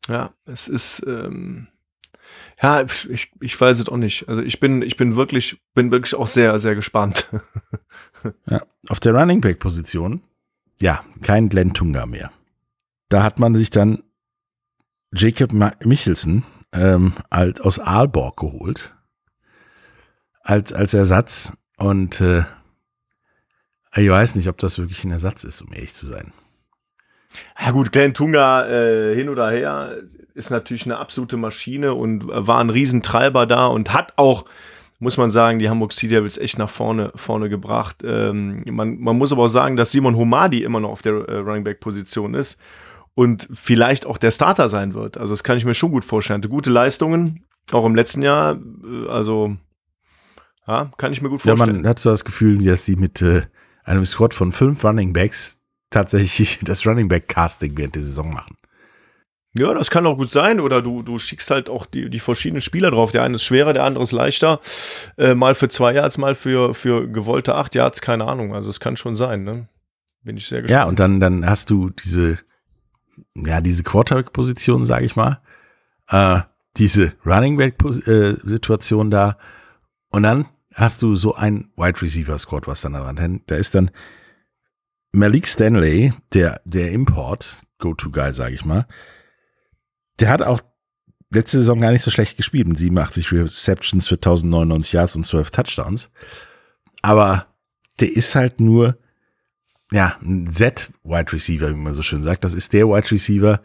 Ja, 0.09 0.35
es 0.45 0.69
ist, 0.69 1.05
ähm, 1.07 1.69
ja, 2.61 2.85
ich, 3.09 3.33
ich 3.41 3.61
weiß 3.61 3.79
es 3.79 3.89
auch 3.89 3.97
nicht. 3.97 4.29
Also 4.29 4.43
ich 4.43 4.61
bin, 4.61 4.83
ich 4.83 4.97
bin 4.97 5.17
wirklich, 5.17 5.63
bin 5.75 5.91
wirklich 5.91 6.15
auch 6.15 6.27
sehr, 6.27 6.59
sehr 6.59 6.75
gespannt. 6.75 7.31
ja, 8.47 8.63
auf 8.89 9.01
der 9.01 9.15
Running 9.15 9.41
Back 9.41 9.59
Position, 9.59 10.23
ja, 10.81 11.05
kein 11.23 11.49
Glenn 11.49 11.73
Tunga 11.73 12.07
mehr. 12.07 12.31
Da 13.09 13.23
hat 13.23 13.39
man 13.39 13.55
sich 13.55 13.71
dann 13.71 14.03
Jacob 15.13 15.53
Michelson 15.85 16.45
ähm, 16.73 17.15
als, 17.31 17.61
aus 17.61 17.79
Aalborg 17.79 18.37
geholt 18.39 18.95
als, 20.45 20.73
als 20.73 20.95
Ersatz 20.95 21.55
und 21.79 22.21
äh, 22.21 22.45
ich 23.97 24.09
weiß 24.09 24.35
nicht, 24.37 24.49
ob 24.49 24.59
das 24.59 24.79
wirklich 24.79 25.05
ein 25.05 25.11
Ersatz 25.11 25.45
ist, 25.45 25.63
um 25.63 25.73
ehrlich 25.73 25.95
zu 25.95 26.07
sein. 26.07 26.33
Ja 27.61 27.71
gut, 27.71 27.93
Glenn 27.93 28.15
Tunga 28.15 28.67
äh, 28.67 29.15
hin 29.15 29.29
oder 29.29 29.51
her 29.51 29.97
ist 30.35 30.51
natürlich 30.51 30.85
eine 30.85 30.99
absolute 30.99 31.37
Maschine 31.37 31.95
und 31.95 32.27
war 32.27 32.61
ein 32.61 32.71
Riesentreiber 32.71 33.47
da 33.47 33.67
und 33.67 33.93
hat 33.93 34.13
auch, 34.17 34.45
muss 34.99 35.17
man 35.17 35.31
sagen, 35.31 35.59
die 35.59 35.69
Hamburg 35.69 35.93
Sea 35.93 36.11
Devils 36.11 36.39
echt 36.39 36.59
nach 36.59 36.71
vorne, 36.71 37.13
vorne 37.15 37.49
gebracht. 37.49 38.03
Ähm, 38.05 38.65
man, 38.71 38.99
man 38.99 39.17
muss 39.17 39.33
aber 39.33 39.45
auch 39.45 39.49
sagen, 39.49 39.77
dass 39.77 39.93
Simon 39.93 40.17
Homadi 40.17 40.63
immer 40.63 40.81
noch 40.81 40.91
auf 40.91 41.03
der 41.03 41.15
äh, 41.29 41.37
Running 41.37 41.65
Back 41.65 41.81
Position 41.81 42.35
ist 42.35 42.61
und 43.15 43.49
vielleicht 43.53 44.07
auch 44.07 44.19
der 44.19 44.33
Starter 44.33 44.69
sein 44.69 44.95
wird. 44.95 45.17
Also 45.17 45.33
das 45.33 45.45
kann 45.45 45.57
ich 45.57 45.65
mir 45.65 45.75
schon 45.75 45.93
gut 45.93 46.05
vorstellen. 46.05 46.39
Hatte 46.39 46.49
gute 46.49 46.71
Leistungen, 46.71 47.45
auch 47.71 47.87
im 47.87 47.95
letzten 47.95 48.23
Jahr. 48.23 48.57
Äh, 48.57 49.09
also 49.09 49.57
ja, 50.67 50.91
kann 50.97 51.13
ich 51.13 51.23
mir 51.23 51.29
gut 51.29 51.43
vorstellen. 51.43 51.77
Ja, 51.77 51.83
man 51.83 51.89
hat 51.89 51.99
so 51.99 52.11
das 52.11 52.25
Gefühl, 52.25 52.65
dass 52.65 52.85
sie 52.85 52.97
mit 52.97 53.23
äh, 53.23 53.43
einem 53.85 54.05
Squad 54.05 54.35
von 54.35 54.51
fünf 54.51 54.85
Running 54.85 55.13
Backs 55.13 55.61
tatsächlich 55.95 56.59
das 56.63 56.87
Running 56.87 57.09
Back 57.09 57.29
Casting 57.29 57.77
während 57.77 57.95
der 57.95 58.03
Saison 58.03 58.33
machen. 58.33 58.57
Ja, 59.57 59.73
das 59.73 59.89
kann 59.91 60.05
auch 60.07 60.17
gut 60.17 60.33
sein. 60.33 60.59
Oder 60.59 60.83
du, 60.83 61.03
du 61.03 61.19
schickst 61.19 61.51
halt 61.51 61.71
auch 61.71 61.87
die, 61.87 62.11
die 62.11 62.19
verschiedenen 62.19 62.61
Spieler 62.61 62.91
drauf. 62.91 63.13
Der 63.13 63.23
eine 63.23 63.37
ist 63.37 63.45
schwerer, 63.45 63.73
der 63.73 63.85
andere 63.85 64.03
ist 64.03 64.11
leichter. 64.11 64.61
Äh, 65.17 65.35
mal 65.35 65.55
für 65.55 65.69
zwei 65.69 65.95
Yards, 65.95 66.19
mal 66.19 66.35
für, 66.35 66.75
für 66.75 67.09
gewollte 67.09 67.55
acht 67.55 67.75
Yards, 67.77 68.01
keine 68.01 68.27
Ahnung. 68.27 68.53
Also 68.53 68.69
es 68.69 68.81
kann 68.81 68.97
schon 68.97 69.15
sein, 69.15 69.45
ne? 69.45 69.69
Bin 70.23 70.37
ich 70.37 70.47
sehr 70.47 70.63
gespannt. 70.63 70.81
Ja, 70.81 70.89
und 70.89 70.99
dann, 70.99 71.21
dann 71.21 71.49
hast 71.49 71.71
du 71.71 71.91
diese, 71.91 72.39
ja, 73.35 73.61
diese 73.61 73.85
Quarterback-Position, 73.85 74.87
sage 74.87 75.07
ich 75.07 75.15
mal. 75.15 75.41
Äh, 76.09 76.41
diese 76.77 77.13
Running 77.25 77.57
Back-Situation 77.57 79.13
da. 79.13 79.39
Und 80.11 80.25
dann 80.25 80.47
hast 80.75 81.03
du 81.03 81.15
so 81.15 81.37
ein 81.37 81.71
Wide 81.77 82.03
Receiver 82.03 82.37
Squad, 82.39 82.67
was 82.67 82.81
dann 82.81 82.95
daran 82.95 83.19
hängt. 83.19 83.49
Da 83.49 83.55
ist 83.55 83.77
dann 83.77 83.93
Malik 85.15 85.47
Stanley, 85.47 86.13
der, 86.33 86.61
der 86.65 86.91
Import, 86.91 87.63
Go-To-Guy, 87.79 88.33
sage 88.33 88.55
ich 88.55 88.65
mal, 88.65 88.87
der 90.19 90.29
hat 90.29 90.43
auch 90.43 90.61
letzte 91.31 91.59
Saison 91.59 91.81
gar 91.81 91.93
nicht 91.93 92.03
so 92.03 92.11
schlecht 92.11 92.37
gespielt 92.37 92.67
mit 92.67 92.79
87 92.79 93.33
Receptions 93.33 94.09
für 94.09 94.17
1099 94.17 94.93
Yards 94.93 95.17
und 95.17 95.25
12 95.25 95.51
Touchdowns. 95.51 96.11
Aber 97.03 97.47
der 98.01 98.15
ist 98.15 98.35
halt 98.35 98.61
nur, 98.61 98.99
ja, 99.93 100.17
ein 100.21 100.51
Z-Wide 100.51 101.33
Receiver, 101.33 101.71
wie 101.71 101.75
man 101.75 101.95
so 101.95 102.03
schön 102.03 102.23
sagt. 102.23 102.43
Das 102.43 102.55
ist 102.55 102.73
der 102.73 102.89
Wide 102.89 103.11
Receiver, 103.11 103.63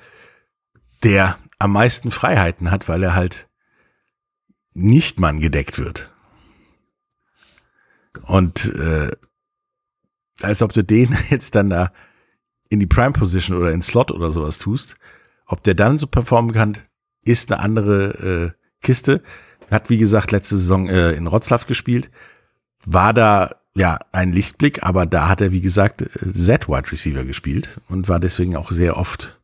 der 1.04 1.38
am 1.58 1.72
meisten 1.72 2.12
Freiheiten 2.12 2.70
hat, 2.70 2.88
weil 2.88 3.02
er 3.02 3.16
halt 3.16 3.50
nicht 4.74 5.20
Mann 5.20 5.40
gedeckt 5.40 5.80
wird. 5.80 6.12
Und 8.24 8.74
äh, 8.76 9.10
als 10.42 10.62
ob 10.62 10.74
du 10.74 10.84
den 10.84 11.16
jetzt 11.30 11.56
dann 11.56 11.70
da 11.70 11.92
in 12.70 12.80
die 12.80 12.88
Prime 12.88 13.12
Position 13.12 13.58
oder 13.58 13.72
in 13.72 13.82
Slot 13.82 14.12
oder 14.12 14.32
sowas 14.32 14.58
tust. 14.58 14.96
Ob 15.46 15.64
der 15.64 15.74
dann 15.74 15.98
so 15.98 16.08
performen 16.08 16.54
kann, 16.54 16.78
ist 17.26 17.52
eine 17.52 17.62
andere 17.62 18.54
äh, 18.54 18.86
Kiste. 18.86 19.24
Hat, 19.72 19.90
wie 19.90 19.98
gesagt, 19.98 20.32
letzte 20.32 20.58
Saison 20.58 20.88
äh, 20.88 21.12
in 21.14 21.28
Rotzlaff 21.28 21.66
gespielt. 21.66 22.10
War 22.86 23.14
da 23.14 23.56
ja 23.76 24.00
ein 24.12 24.32
Lichtblick, 24.32 24.84
aber 24.84 25.06
da 25.06 25.28
hat 25.28 25.42
er, 25.42 25.52
wie 25.52 25.62
gesagt, 25.62 26.02
Z-Wide 26.02 26.92
Receiver 26.92 27.24
gespielt 27.24 27.82
und 27.88 28.08
war 28.08 28.20
deswegen 28.20 28.56
auch 28.56 28.72
sehr 28.72 28.98
oft 28.98 29.40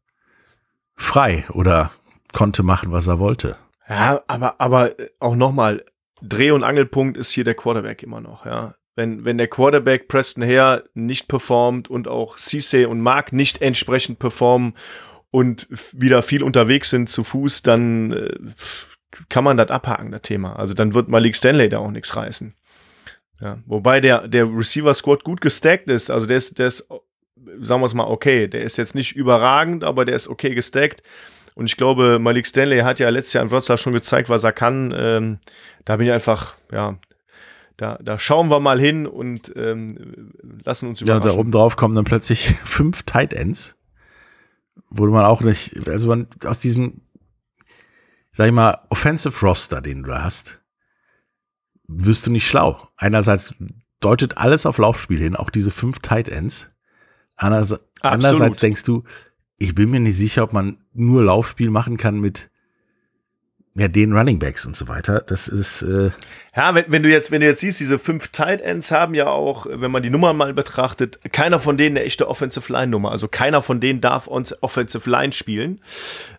frei 0.96 1.46
oder 1.50 1.92
konnte 2.34 2.64
machen, 2.64 2.92
was 2.92 3.08
er 3.08 3.20
wollte. 3.20 3.56
Ja, 3.88 4.22
aber, 4.28 4.60
aber 4.60 4.92
auch 5.20 5.36
nochmal, 5.36 5.84
Dreh- 6.22 6.52
und 6.52 6.64
Angelpunkt 6.64 7.18
ist 7.18 7.32
hier 7.32 7.44
der 7.44 7.56
Quarterback 7.56 8.02
immer 8.04 8.22
noch, 8.22 8.46
ja. 8.46 8.76
Wenn, 8.96 9.26
wenn 9.26 9.38
der 9.38 9.48
Quarterback 9.48 10.08
Preston 10.08 10.44
Hare 10.44 10.86
nicht 10.94 11.28
performt 11.28 11.90
und 11.90 12.08
auch 12.08 12.38
Cisse 12.38 12.88
und 12.88 13.02
Mark 13.02 13.34
nicht 13.34 13.62
entsprechend 13.62 14.20
performen 14.20 14.74
und 15.32 15.68
wieder 15.92 16.22
viel 16.22 16.44
unterwegs 16.44 16.90
sind 16.90 17.10
zu 17.10 17.26
Fuß, 17.26 17.62
dann 17.64 18.14
äh, 18.14 18.30
kann 19.30 19.44
man 19.44 19.58
das 19.58 19.70
abhaken, 19.70 20.12
das 20.12 20.22
Thema. 20.22 20.56
Also 20.56 20.74
dann 20.74 20.94
wird 20.94 21.10
Malik 21.10 21.36
Stanley 21.36 21.68
da 21.68 21.80
auch 21.80 21.92
nichts 21.92 22.16
reißen. 22.16 22.54
Ja, 23.42 23.60
wobei 23.66 24.00
der, 24.00 24.28
der 24.28 24.46
Receiver-Squad 24.46 25.24
gut 25.24 25.42
gestackt 25.42 25.90
ist. 25.90 26.10
Also 26.10 26.26
der 26.26 26.38
ist, 26.38 26.58
der 26.58 26.68
ist, 26.68 26.88
sagen 27.60 27.82
wir 27.82 27.86
es 27.86 27.94
mal, 27.94 28.06
okay. 28.06 28.48
Der 28.48 28.62
ist 28.62 28.78
jetzt 28.78 28.96
nicht 28.96 29.16
überragend, 29.16 29.84
aber 29.84 30.06
der 30.06 30.16
ist 30.16 30.28
okay 30.28 30.56
gestackt. 30.56 31.04
Und 31.54 31.66
ich 31.66 31.78
glaube, 31.78 32.20
Malik 32.20 32.48
Stanley 32.48 32.80
hat 32.80 33.00
ja 33.00 33.10
letztes 33.10 33.34
Jahr 33.34 33.44
in 33.44 33.52
Wroclaw 33.52 33.78
schon 33.78 33.94
gezeigt, 33.94 34.30
was 34.30 34.44
er 34.44 34.52
kann. 34.52 34.94
Ähm, 34.98 35.40
da 35.86 35.98
bin 35.98 36.08
ich 36.08 36.14
einfach, 36.14 36.56
ja, 36.72 36.98
da, 37.78 37.98
da 38.02 38.18
schauen 38.18 38.50
wir 38.50 38.60
mal 38.60 38.80
hin 38.80 39.06
und 39.06 39.52
ähm, 39.56 40.32
lassen 40.64 40.90
uns 40.90 41.02
überraschen. 41.02 41.28
Ja, 41.28 41.34
da 41.34 41.40
oben 41.40 41.52
drauf 41.52 41.76
kommen 41.76 41.96
dann 41.96 42.06
plötzlich 42.06 42.48
fünf 42.64 43.04
Tight 43.04 43.34
Ends, 43.34 43.76
wo 44.90 45.06
man 45.08 45.26
auch 45.26 45.42
nicht, 45.42 45.88
also 45.88 46.08
man 46.08 46.28
aus 46.46 46.60
diesem, 46.60 47.02
sag 48.32 48.48
ich 48.48 48.54
mal, 48.54 48.80
Offensive 48.90 49.46
Roster, 49.46 49.82
den 49.82 50.04
du 50.04 50.14
hast, 50.14 50.62
wirst 51.88 52.26
du 52.26 52.32
nicht 52.32 52.48
schlau. 52.48 52.90
Einerseits 52.98 53.56
deutet 54.00 54.38
alles 54.38 54.66
auf 54.66 54.78
Laufspiel 54.78 55.20
hin, 55.20 55.36
auch 55.36 55.50
diese 55.50 55.72
fünf 55.72 56.00
Tight 56.00 56.30
Ends. 56.30 56.72
Andererseits, 57.36 57.84
andererseits 58.02 58.60
denkst 58.60 58.84
du, 58.84 59.04
ich 59.58 59.76
bin 59.76 59.90
mir 59.90 60.00
nicht 60.00 60.18
sicher, 60.18 60.44
ob 60.44 60.54
man 60.54 60.78
nur 60.94 61.24
Laufspiel 61.24 61.70
machen 61.70 61.98
kann 61.98 62.20
mit 62.20 62.52
ja, 63.78 63.90
den 63.90 64.14
Running 64.14 64.40
Backs 64.40 64.66
und 64.66 64.76
so 64.76 64.88
weiter. 64.88 65.22
Das 65.22 65.50
ist 65.50 65.82
äh 65.82 66.10
ja, 66.56 66.74
wenn, 66.74 66.86
wenn 66.88 67.04
du 67.04 67.10
jetzt, 67.10 67.32
wenn 67.32 67.42
du 67.42 67.48
jetzt 67.48 67.60
siehst, 67.60 67.82
diese 67.82 68.00
fünf 68.00 68.30
Tight 68.30 68.62
Ends 68.62 68.90
haben 68.92 69.14
ja 69.14 69.28
auch, 69.28 69.66
wenn 69.70 69.92
man 69.92 70.02
die 70.02 70.10
Nummern 70.10 70.38
mal 70.38 70.54
betrachtet, 70.54 71.20
keiner 71.34 71.60
von 71.60 71.78
denen 71.78 71.98
eine 71.98 72.06
echte 72.06 72.30
Offensive 72.30 72.72
Line 72.72 72.88
Nummer. 72.88 73.12
Also 73.12 73.28
keiner 73.28 73.62
von 73.62 73.82
denen 73.82 74.00
darf 74.00 74.28
uns 74.28 74.64
Offensive 74.64 75.10
Line 75.10 75.34
spielen. 75.34 75.82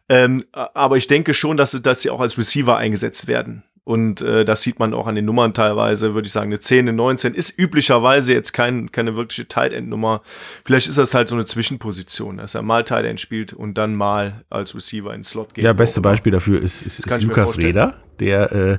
Ähm, 0.09 0.45
aber 0.53 0.97
ich 0.97 1.09
denke 1.09 1.35
schon, 1.35 1.59
dass, 1.59 1.73
dass 1.73 2.01
sie 2.01 2.09
auch 2.09 2.21
als 2.21 2.39
Receiver 2.39 2.79
eingesetzt 2.79 3.27
werden. 3.27 3.63
Und 3.87 4.21
äh, 4.21 4.45
das 4.45 4.63
sieht 4.63 4.81
man 4.81 4.93
auch 4.95 5.07
an 5.07 5.15
den 5.15 5.27
Nummern 5.27 5.55
teilweise, 5.55 6.13
würde 6.13 6.27
ich 6.27 6.33
sagen, 6.33 6.49
eine 6.49 6.59
10, 6.59 6.89
eine 6.89 6.93
19 6.93 7.35
ist 7.35 7.57
üblicherweise 7.57 8.33
jetzt 8.33 8.53
kein, 8.53 8.91
keine 8.91 9.15
wirkliche 9.15 9.47
Tight 9.47 9.73
End 9.73 9.89
Nummer. 9.89 10.23
Vielleicht 10.65 10.89
ist 10.89 10.99
das 10.99 11.15
halt 11.15 11.29
so 11.29 11.37
eine 11.37 11.45
Zwischenposition, 11.45 12.39
dass 12.39 12.57
er 12.57 12.63
mal 12.63 12.83
Tight 12.83 13.05
End 13.05 13.21
spielt 13.21 13.53
und 13.53 13.75
dann 13.79 13.95
mal 13.95 14.43
als 14.51 14.75
Receiver 14.75 15.15
ins 15.15 15.31
Slot 15.31 15.55
geht. 15.55 15.63
Ja, 15.63 15.73
beste 15.73 16.01
Beispiel 16.01 16.33
dafür 16.33 16.61
ist, 16.61 16.83
ist, 16.83 17.07
ist 17.07 17.23
Lukas 17.23 17.59
Reda, 17.59 17.95
der 18.19 18.51
äh, 18.51 18.79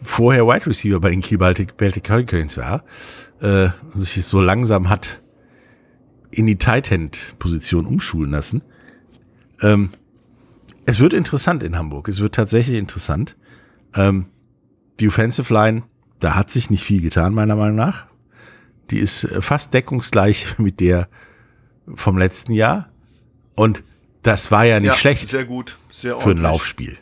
vorher 0.00 0.46
Wide 0.46 0.64
Receiver 0.64 0.98
bei 0.98 1.10
den 1.10 1.20
Kiel 1.20 1.36
Baltic, 1.36 1.76
Baltic 1.76 2.08
Hurricanes 2.08 2.56
war 2.56 2.84
äh, 3.42 3.68
und 3.92 4.00
sich 4.00 4.24
so 4.24 4.40
langsam 4.40 4.88
hat 4.88 5.20
in 6.30 6.46
die 6.46 6.56
Tight 6.56 6.90
End 6.90 7.34
Position 7.38 7.84
umschulen 7.84 8.30
lassen. 8.30 8.62
Ähm, 9.60 9.90
es 10.86 11.00
wird 11.00 11.12
interessant 11.12 11.62
in 11.62 11.76
Hamburg. 11.76 12.08
Es 12.08 12.20
wird 12.20 12.34
tatsächlich 12.34 12.78
interessant. 12.78 13.36
Ähm, 13.96 14.26
die 15.00 15.08
Offensive 15.08 15.52
Line, 15.52 15.82
da 16.20 16.34
hat 16.34 16.50
sich 16.50 16.70
nicht 16.70 16.84
viel 16.84 17.00
getan, 17.00 17.34
meiner 17.34 17.56
Meinung 17.56 17.76
nach. 17.76 18.06
Die 18.90 18.98
ist 18.98 19.24
äh, 19.24 19.42
fast 19.42 19.74
deckungsgleich 19.74 20.58
mit 20.58 20.80
der 20.80 21.08
vom 21.94 22.18
letzten 22.18 22.52
Jahr. 22.52 22.90
Und 23.54 23.84
das 24.22 24.50
war 24.50 24.64
ja 24.64 24.80
nicht 24.80 24.88
ja, 24.88 24.96
schlecht. 24.96 25.28
Sehr 25.28 25.44
gut, 25.44 25.78
sehr 25.90 26.16
ordentlich. 26.16 26.34
Für 26.34 26.38
ein 26.38 26.42
Laufspiel. 26.42 26.98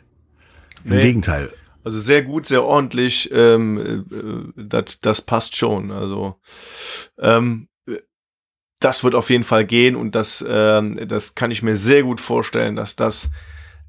Im 0.83 0.91
nee. 0.91 1.01
Gegenteil. 1.01 1.51
Also 1.83 1.99
sehr 1.99 2.23
gut, 2.23 2.45
sehr 2.45 2.63
ordentlich. 2.63 3.29
Ähm, 3.31 4.05
äh, 4.57 4.63
das, 4.63 4.99
das 5.01 5.21
passt 5.21 5.55
schon. 5.55 5.91
Also 5.91 6.39
ähm, 7.19 7.67
das 8.79 9.03
wird 9.03 9.15
auf 9.15 9.29
jeden 9.29 9.43
Fall 9.43 9.65
gehen 9.65 9.95
und 9.95 10.15
das, 10.15 10.45
ähm, 10.47 11.07
das 11.07 11.35
kann 11.35 11.51
ich 11.51 11.63
mir 11.63 11.75
sehr 11.75 12.03
gut 12.03 12.19
vorstellen, 12.19 12.75
dass 12.75 12.95
das 12.95 13.29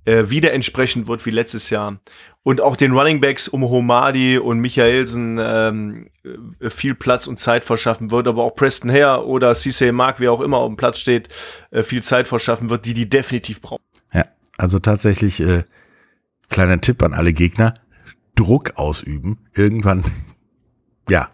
äh, 0.06 0.30
wieder 0.30 0.52
entsprechend 0.52 1.08
wird 1.08 1.26
wie 1.26 1.30
letztes 1.30 1.68
Jahr. 1.70 1.98
Und 2.42 2.60
auch 2.60 2.76
den 2.76 2.92
Running 2.92 3.20
Backs 3.20 3.48
um 3.48 3.64
Homadi 3.64 4.38
und 4.38 4.60
Michaelsen 4.60 5.38
ähm, 5.40 6.10
äh, 6.60 6.70
viel 6.70 6.94
Platz 6.94 7.26
und 7.26 7.38
Zeit 7.38 7.64
verschaffen 7.64 8.12
wird, 8.12 8.28
aber 8.28 8.44
auch 8.44 8.54
Preston 8.54 8.90
Hare 8.90 9.26
oder 9.26 9.54
Cisse 9.54 9.92
Mark, 9.92 10.20
wer 10.20 10.32
auch 10.32 10.40
immer 10.40 10.58
auf 10.58 10.68
dem 10.68 10.76
Platz 10.76 11.00
steht, 11.00 11.28
äh, 11.72 11.82
viel 11.82 12.02
Zeit 12.02 12.28
verschaffen 12.28 12.70
wird, 12.70 12.86
die 12.86 12.94
die 12.94 13.10
definitiv 13.10 13.60
brauchen. 13.60 13.82
Ja, 14.14 14.26
also 14.56 14.78
tatsächlich 14.78 15.40
äh, 15.40 15.64
kleiner 16.48 16.80
Tipp 16.80 17.02
an 17.02 17.12
alle 17.12 17.32
Gegner, 17.32 17.74
Druck 18.36 18.74
ausüben. 18.76 19.38
Irgendwann, 19.52 20.04
ja, 21.08 21.28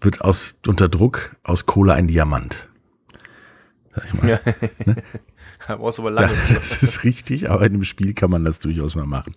wird 0.00 0.22
aus 0.22 0.60
unter 0.66 0.88
Druck 0.88 1.36
aus 1.42 1.66
Kohle 1.66 1.92
ein 1.92 2.08
Diamant. 2.08 2.70
Sag 3.94 4.04
ich 4.06 4.14
mal. 4.14 4.28
Ja. 4.28 4.40
Ne? 4.86 4.96
Da 5.68 5.76
brauchst 5.76 5.98
du 5.98 6.02
aber 6.02 6.10
lange. 6.10 6.34
Das 6.54 6.82
ist 6.82 7.04
richtig, 7.04 7.50
aber 7.50 7.66
in 7.66 7.72
dem 7.72 7.84
Spiel 7.84 8.14
kann 8.14 8.30
man 8.30 8.44
das 8.44 8.58
durchaus 8.58 8.94
mal 8.94 9.06
machen. 9.06 9.34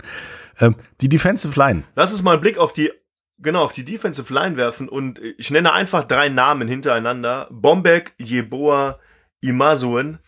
Ähm, 0.59 0.75
die 1.01 1.09
Defensive 1.09 1.59
Line. 1.59 1.83
Lass 1.95 2.11
uns 2.11 2.21
mal 2.21 2.33
einen 2.33 2.41
Blick 2.41 2.57
auf 2.57 2.73
die, 2.73 2.91
genau, 3.39 3.63
auf 3.63 3.73
die 3.73 3.85
Defensive 3.85 4.33
Line 4.33 4.57
werfen 4.57 4.89
und 4.89 5.19
ich 5.37 5.51
nenne 5.51 5.73
einfach 5.73 6.05
drei 6.05 6.29
Namen 6.29 6.67
hintereinander. 6.67 7.47
Bombek, 7.51 8.13
Jeboa, 8.17 8.99
Imasuen. 9.41 10.19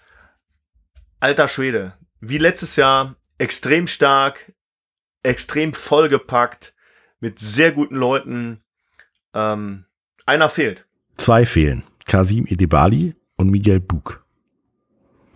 Alter 1.20 1.48
Schwede. 1.48 1.94
Wie 2.20 2.38
letztes 2.38 2.76
Jahr, 2.76 3.16
extrem 3.38 3.88
stark, 3.88 4.54
extrem 5.24 5.74
vollgepackt, 5.74 6.76
mit 7.20 7.40
sehr 7.40 7.72
guten 7.72 7.96
Leuten. 7.96 8.64
Ähm, 9.34 9.86
einer 10.26 10.50
fehlt. 10.50 10.86
Zwei 11.16 11.46
fehlen. 11.46 11.84
Kasim 12.06 12.46
Edebali 12.48 13.16
und 13.38 13.50
Miguel 13.50 13.80
Buk. 13.80 14.26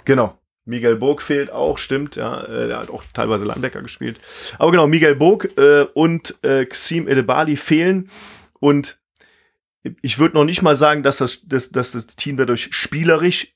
Genau. 0.06 0.39
Miguel 0.70 0.96
Burg 0.96 1.22
fehlt 1.22 1.52
auch, 1.52 1.78
stimmt, 1.78 2.16
ja, 2.16 2.44
äh, 2.44 2.68
der 2.68 2.80
hat 2.80 2.90
auch 2.90 3.04
teilweise 3.14 3.46
Linebacker 3.46 3.82
gespielt. 3.82 4.20
Aber 4.58 4.72
genau, 4.72 4.88
Miguel 4.88 5.16
Burg 5.16 5.58
äh, 5.58 5.86
und 5.94 6.36
äh, 6.44 6.66
Xim 6.66 7.08
Edebali 7.08 7.56
fehlen 7.56 8.10
und 8.60 9.00
ich 10.02 10.20
würde 10.20 10.36
noch 10.36 10.44
nicht 10.44 10.62
mal 10.62 10.76
sagen, 10.76 11.04
dass 11.04 11.18
das, 11.18 11.48
dass, 11.48 11.72
dass 11.72 11.94
das 11.94 12.08
Team 12.08 12.38
dadurch 12.38 12.70
spielerisch 12.72 13.56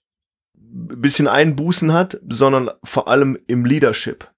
ein 0.58 1.02
bisschen 1.02 1.28
Einbußen 1.28 1.94
hat, 1.94 2.20
sondern 2.28 2.72
vor 2.84 3.08
allem 3.08 3.38
im 3.48 3.66
Leadership. 3.66 4.30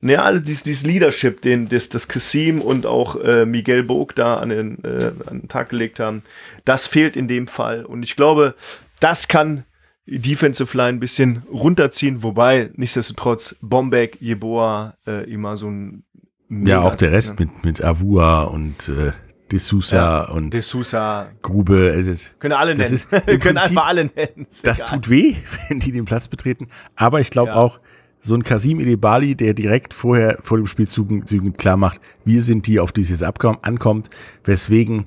Ja, 0.00 0.22
alle 0.22 0.40
dieses, 0.40 0.64
dieses 0.64 0.84
Leadership, 0.84 1.42
den 1.42 1.68
das, 1.68 1.88
das 1.88 2.08
Kassim 2.08 2.60
und 2.60 2.86
auch 2.86 3.14
äh, 3.22 3.46
Miguel 3.46 3.84
Burg 3.84 4.16
da 4.16 4.38
an 4.38 4.48
den, 4.48 4.82
äh, 4.82 5.12
an 5.26 5.42
den 5.42 5.48
Tag 5.48 5.68
gelegt 5.68 6.00
haben, 6.00 6.22
das 6.64 6.88
fehlt 6.88 7.14
in 7.14 7.28
dem 7.28 7.46
Fall. 7.46 7.84
Und 7.84 8.02
ich 8.02 8.16
glaube, 8.16 8.56
das 8.98 9.28
kann 9.28 9.64
Defensive 10.06 10.76
Line 10.76 10.96
ein 10.96 11.00
bisschen 11.00 11.44
runterziehen, 11.50 12.22
wobei 12.22 12.70
nichtsdestotrotz 12.74 13.56
Bombek, 13.60 14.18
Jeboa 14.20 14.94
äh, 15.06 15.30
immer 15.30 15.56
so 15.56 15.68
ein 15.68 16.04
Ja, 16.48 16.80
auch 16.80 16.96
der 16.96 17.12
Rest 17.12 17.38
ne? 17.38 17.46
mit, 17.46 17.64
mit 17.64 17.84
Avua 17.84 18.42
und 18.44 18.88
äh, 18.88 19.12
De 19.52 19.58
Sousa 19.58 19.96
ja, 19.96 20.30
und 20.30 20.52
De 20.52 20.62
Sousa. 20.62 21.28
Grube. 21.42 22.02
Das, 22.06 22.38
können 22.38 22.54
alle 22.54 22.74
nennen. 22.74 22.92
Ist 22.92 23.10
können 23.10 23.26
Prinzip, 23.38 23.56
einfach 23.56 23.86
alle 23.86 24.06
nennen. 24.06 24.46
Ist 24.50 24.66
das 24.66 24.80
egal. 24.80 24.92
tut 24.92 25.10
weh, 25.10 25.34
wenn 25.68 25.78
die 25.78 25.92
den 25.92 26.06
Platz 26.06 26.26
betreten. 26.26 26.68
Aber 26.96 27.20
ich 27.20 27.30
glaube 27.30 27.50
ja. 27.50 27.56
auch, 27.56 27.78
so 28.24 28.36
ein 28.36 28.44
Kasim 28.44 28.78
Edebali, 28.78 29.34
der 29.34 29.52
direkt 29.52 29.92
vorher 29.92 30.38
vor 30.42 30.56
dem 30.56 30.68
Spielzug 30.68 31.26
klar 31.58 31.76
macht, 31.76 32.00
wir 32.24 32.40
sind 32.40 32.68
die, 32.68 32.78
auf 32.78 32.92
die 32.92 33.00
es 33.00 33.10
jetzt 33.10 33.24
ankommt, 33.24 34.10
weswegen, 34.44 35.06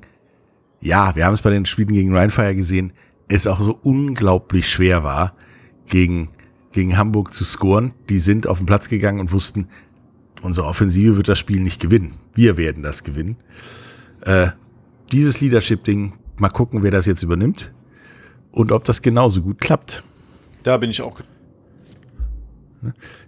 ja, 0.82 1.16
wir 1.16 1.26
haben 1.26 1.34
es 1.34 1.42
bei 1.42 1.50
den 1.50 1.66
Spielen 1.66 1.94
gegen 1.94 2.16
Rheinfire 2.16 2.56
gesehen, 2.56 2.92
es 3.28 3.48
auch 3.48 3.62
so 3.62 3.78
unglaublich 3.84 4.70
schwer 4.70 5.04
war, 5.04 5.34
gegen, 5.88 6.30
gegen 6.72 6.98
Hamburg 6.98 7.34
zu 7.34 7.44
scoren. 7.44 7.94
Die 8.10 8.20
sind 8.20 8.48
auf 8.48 8.58
den 8.58 8.66
Platz 8.66 8.90
gegangen 8.90 9.20
und 9.20 9.32
wussten, 9.32 9.68
unsere 10.42 10.68
Offensive 10.68 11.18
wird 11.18 11.28
das 11.28 11.40
Spiel 11.40 11.60
nicht 11.60 11.82
gewinnen. 11.82 12.16
Wir 12.34 12.58
werden 12.58 12.84
das 12.84 13.04
gewinnen. 13.04 13.38
Äh, 14.22 14.50
dieses 15.12 15.42
Leadership-Ding, 15.42 16.14
mal 16.38 16.50
gucken, 16.50 16.84
wer 16.84 16.92
das 16.92 17.06
jetzt 17.06 17.24
übernimmt 17.24 17.74
und 18.52 18.72
ob 18.72 18.84
das 18.86 19.02
genauso 19.02 19.42
gut 19.42 19.60
klappt. 19.60 20.04
Da 20.64 20.78
bin 20.78 20.90
ich 20.90 21.02
auch. 21.02 21.20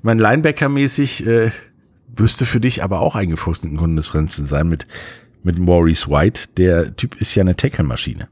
Mein 0.01 0.19
Linebacker-mäßig 0.19 1.25
äh, 1.25 1.51
müsste 2.17 2.45
für 2.45 2.59
dich 2.59 2.83
aber 2.83 2.99
auch 2.99 3.15
eingefuchst 3.15 3.63
in 3.63 3.77
Konferenzen 3.77 4.45
sein 4.45 4.69
mit, 4.69 4.87
mit 5.43 5.57
Maurice 5.57 6.09
White. 6.09 6.49
Der 6.57 6.95
Typ 6.95 7.19
ist 7.19 7.33
ja 7.35 7.41
eine 7.41 7.55
Tackle-Maschine. 7.55 8.27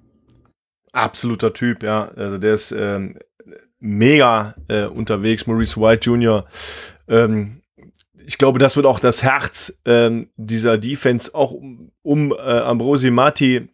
Absoluter 0.95 1.51
Typ, 1.51 1.83
ja. 1.83 2.09
Also 2.15 2.37
der 2.37 2.53
ist 2.53 2.71
ähm, 2.71 3.17
mega 3.79 4.55
äh, 4.69 4.85
unterwegs. 4.85 5.45
Maurice 5.45 5.79
White 5.79 6.09
Jr. 6.09 6.45
Ähm, 7.09 7.61
ich 8.25 8.37
glaube, 8.37 8.59
das 8.59 8.77
wird 8.77 8.85
auch 8.85 9.01
das 9.01 9.21
Herz 9.21 9.81
ähm, 9.85 10.29
dieser 10.37 10.77
Defense 10.77 11.35
auch 11.35 11.51
um, 11.51 11.91
um 12.01 12.31
äh, 12.31 12.35
Ambrosi 12.35 13.11
Marti 13.11 13.67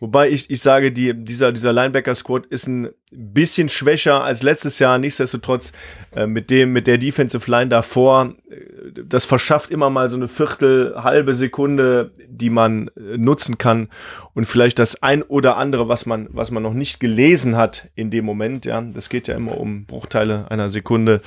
Wobei 0.00 0.30
ich, 0.30 0.50
ich 0.50 0.62
sage, 0.62 0.92
die, 0.92 1.12
dieser, 1.12 1.52
dieser 1.52 1.74
Linebacker-Squad 1.74 2.46
ist 2.46 2.66
ein 2.66 2.88
bisschen 3.10 3.68
schwächer 3.68 4.24
als 4.24 4.42
letztes 4.42 4.78
Jahr. 4.78 4.96
Nichtsdestotrotz 4.98 5.72
äh, 6.16 6.26
mit 6.26 6.48
dem, 6.48 6.72
mit 6.72 6.86
der 6.86 6.96
Defensive 6.96 7.50
Line 7.50 7.68
davor, 7.68 8.32
äh, 8.48 9.02
das 9.04 9.26
verschafft 9.26 9.70
immer 9.70 9.90
mal 9.90 10.08
so 10.08 10.16
eine 10.16 10.26
Viertel, 10.26 10.94
halbe 10.96 11.34
Sekunde, 11.34 12.12
die 12.26 12.48
man 12.48 12.88
äh, 12.96 13.18
nutzen 13.18 13.58
kann 13.58 13.90
und 14.32 14.46
vielleicht 14.46 14.78
das 14.78 15.02
ein 15.02 15.22
oder 15.22 15.58
andere, 15.58 15.88
was 15.88 16.06
man, 16.06 16.28
was 16.30 16.50
man 16.50 16.62
noch 16.62 16.74
nicht 16.74 16.98
gelesen 16.98 17.58
hat 17.58 17.90
in 17.94 18.10
dem 18.10 18.24
Moment. 18.24 18.64
Ja, 18.64 18.80
das 18.80 19.10
geht 19.10 19.28
ja 19.28 19.36
immer 19.36 19.58
um 19.58 19.84
Bruchteile 19.84 20.50
einer 20.50 20.70
Sekunde. 20.70 21.20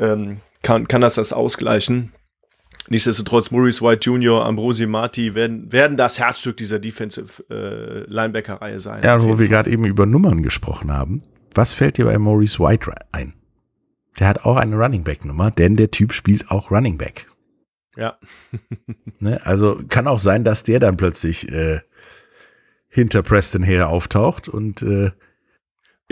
Ähm, 0.00 0.40
kann, 0.62 0.88
kann 0.88 1.02
das 1.02 1.14
das 1.14 1.32
ausgleichen? 1.32 2.12
Nichtsdestotrotz, 2.92 3.50
Maurice 3.50 3.80
White 3.80 4.10
Jr., 4.10 4.44
Ambrosi 4.44 4.84
Marti 4.84 5.34
werden, 5.34 5.72
werden 5.72 5.96
das 5.96 6.18
Herzstück 6.18 6.58
dieser 6.58 6.78
Defensive 6.78 7.42
äh, 7.48 8.04
Linebacker-Reihe 8.12 8.80
sein. 8.80 9.00
Ja, 9.02 9.22
wo 9.22 9.38
wir 9.38 9.48
gerade 9.48 9.70
eben 9.70 9.86
über 9.86 10.04
Nummern 10.04 10.42
gesprochen 10.42 10.92
haben. 10.92 11.22
Was 11.54 11.72
fällt 11.72 11.96
dir 11.96 12.04
bei 12.04 12.18
Maurice 12.18 12.58
White 12.58 12.90
ein? 13.12 13.32
Der 14.20 14.28
hat 14.28 14.44
auch 14.44 14.56
eine 14.56 14.76
Running 14.76 15.04
Back-Nummer, 15.04 15.50
denn 15.50 15.76
der 15.76 15.90
Typ 15.90 16.12
spielt 16.12 16.50
auch 16.50 16.70
Running 16.70 16.98
Back. 16.98 17.28
Ja. 17.96 18.18
ne? 19.20 19.40
Also 19.42 19.80
kann 19.88 20.06
auch 20.06 20.18
sein, 20.18 20.44
dass 20.44 20.62
der 20.62 20.78
dann 20.78 20.98
plötzlich 20.98 21.50
äh, 21.50 21.80
hinter 22.88 23.22
Preston 23.22 23.62
her 23.62 23.88
auftaucht 23.88 24.50
und 24.50 24.82
äh, 24.82 25.12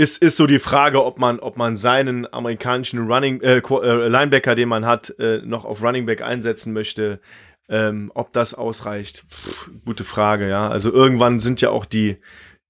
ist, 0.01 0.23
ist 0.23 0.39
so 0.39 0.47
die 0.47 0.59
Frage, 0.59 1.05
ob 1.05 1.19
man, 1.19 1.41
ob 1.41 1.59
man 1.59 1.77
seinen 1.77 2.33
amerikanischen 2.33 3.07
Running 3.07 3.43
äh, 3.43 3.59
äh, 3.59 4.09
Linebacker, 4.09 4.55
den 4.55 4.71
man 4.71 4.87
hat, 4.87 5.11
äh, 5.19 5.43
noch 5.45 5.67
auf 5.67 5.83
Running 5.83 6.07
Back 6.07 6.23
einsetzen 6.23 6.73
möchte. 6.73 7.21
Ähm, 7.69 8.11
ob 8.15 8.33
das 8.33 8.55
ausreicht, 8.55 9.25
Pff, 9.31 9.71
gute 9.85 10.05
Frage, 10.05 10.49
ja. 10.49 10.71
Also 10.71 10.91
irgendwann 10.91 11.39
sind 11.39 11.61
ja 11.61 11.69
auch 11.69 11.85
die, 11.85 12.17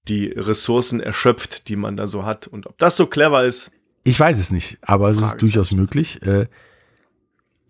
die 0.09 0.27
Ressourcen 0.27 0.99
erschöpft, 0.99 1.69
die 1.69 1.77
man 1.77 1.95
da 1.95 2.05
so 2.05 2.25
hat. 2.25 2.47
Und 2.47 2.67
ob 2.67 2.77
das 2.77 2.97
so 2.97 3.07
clever 3.07 3.45
ist. 3.45 3.71
Ich 4.03 4.19
weiß 4.19 4.37
es 4.37 4.51
nicht, 4.51 4.77
aber 4.81 5.09
es 5.09 5.19
ist 5.19 5.41
durchaus 5.41 5.71
möglich. 5.71 6.21
Äh, 6.23 6.47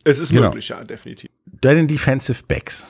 es 0.03 0.17
ist 0.17 0.31
genau. 0.31 0.47
möglich, 0.47 0.69
ja, 0.69 0.83
definitiv. 0.83 1.29
Deinen 1.45 1.87
Defensive 1.87 2.41
Backs 2.47 2.89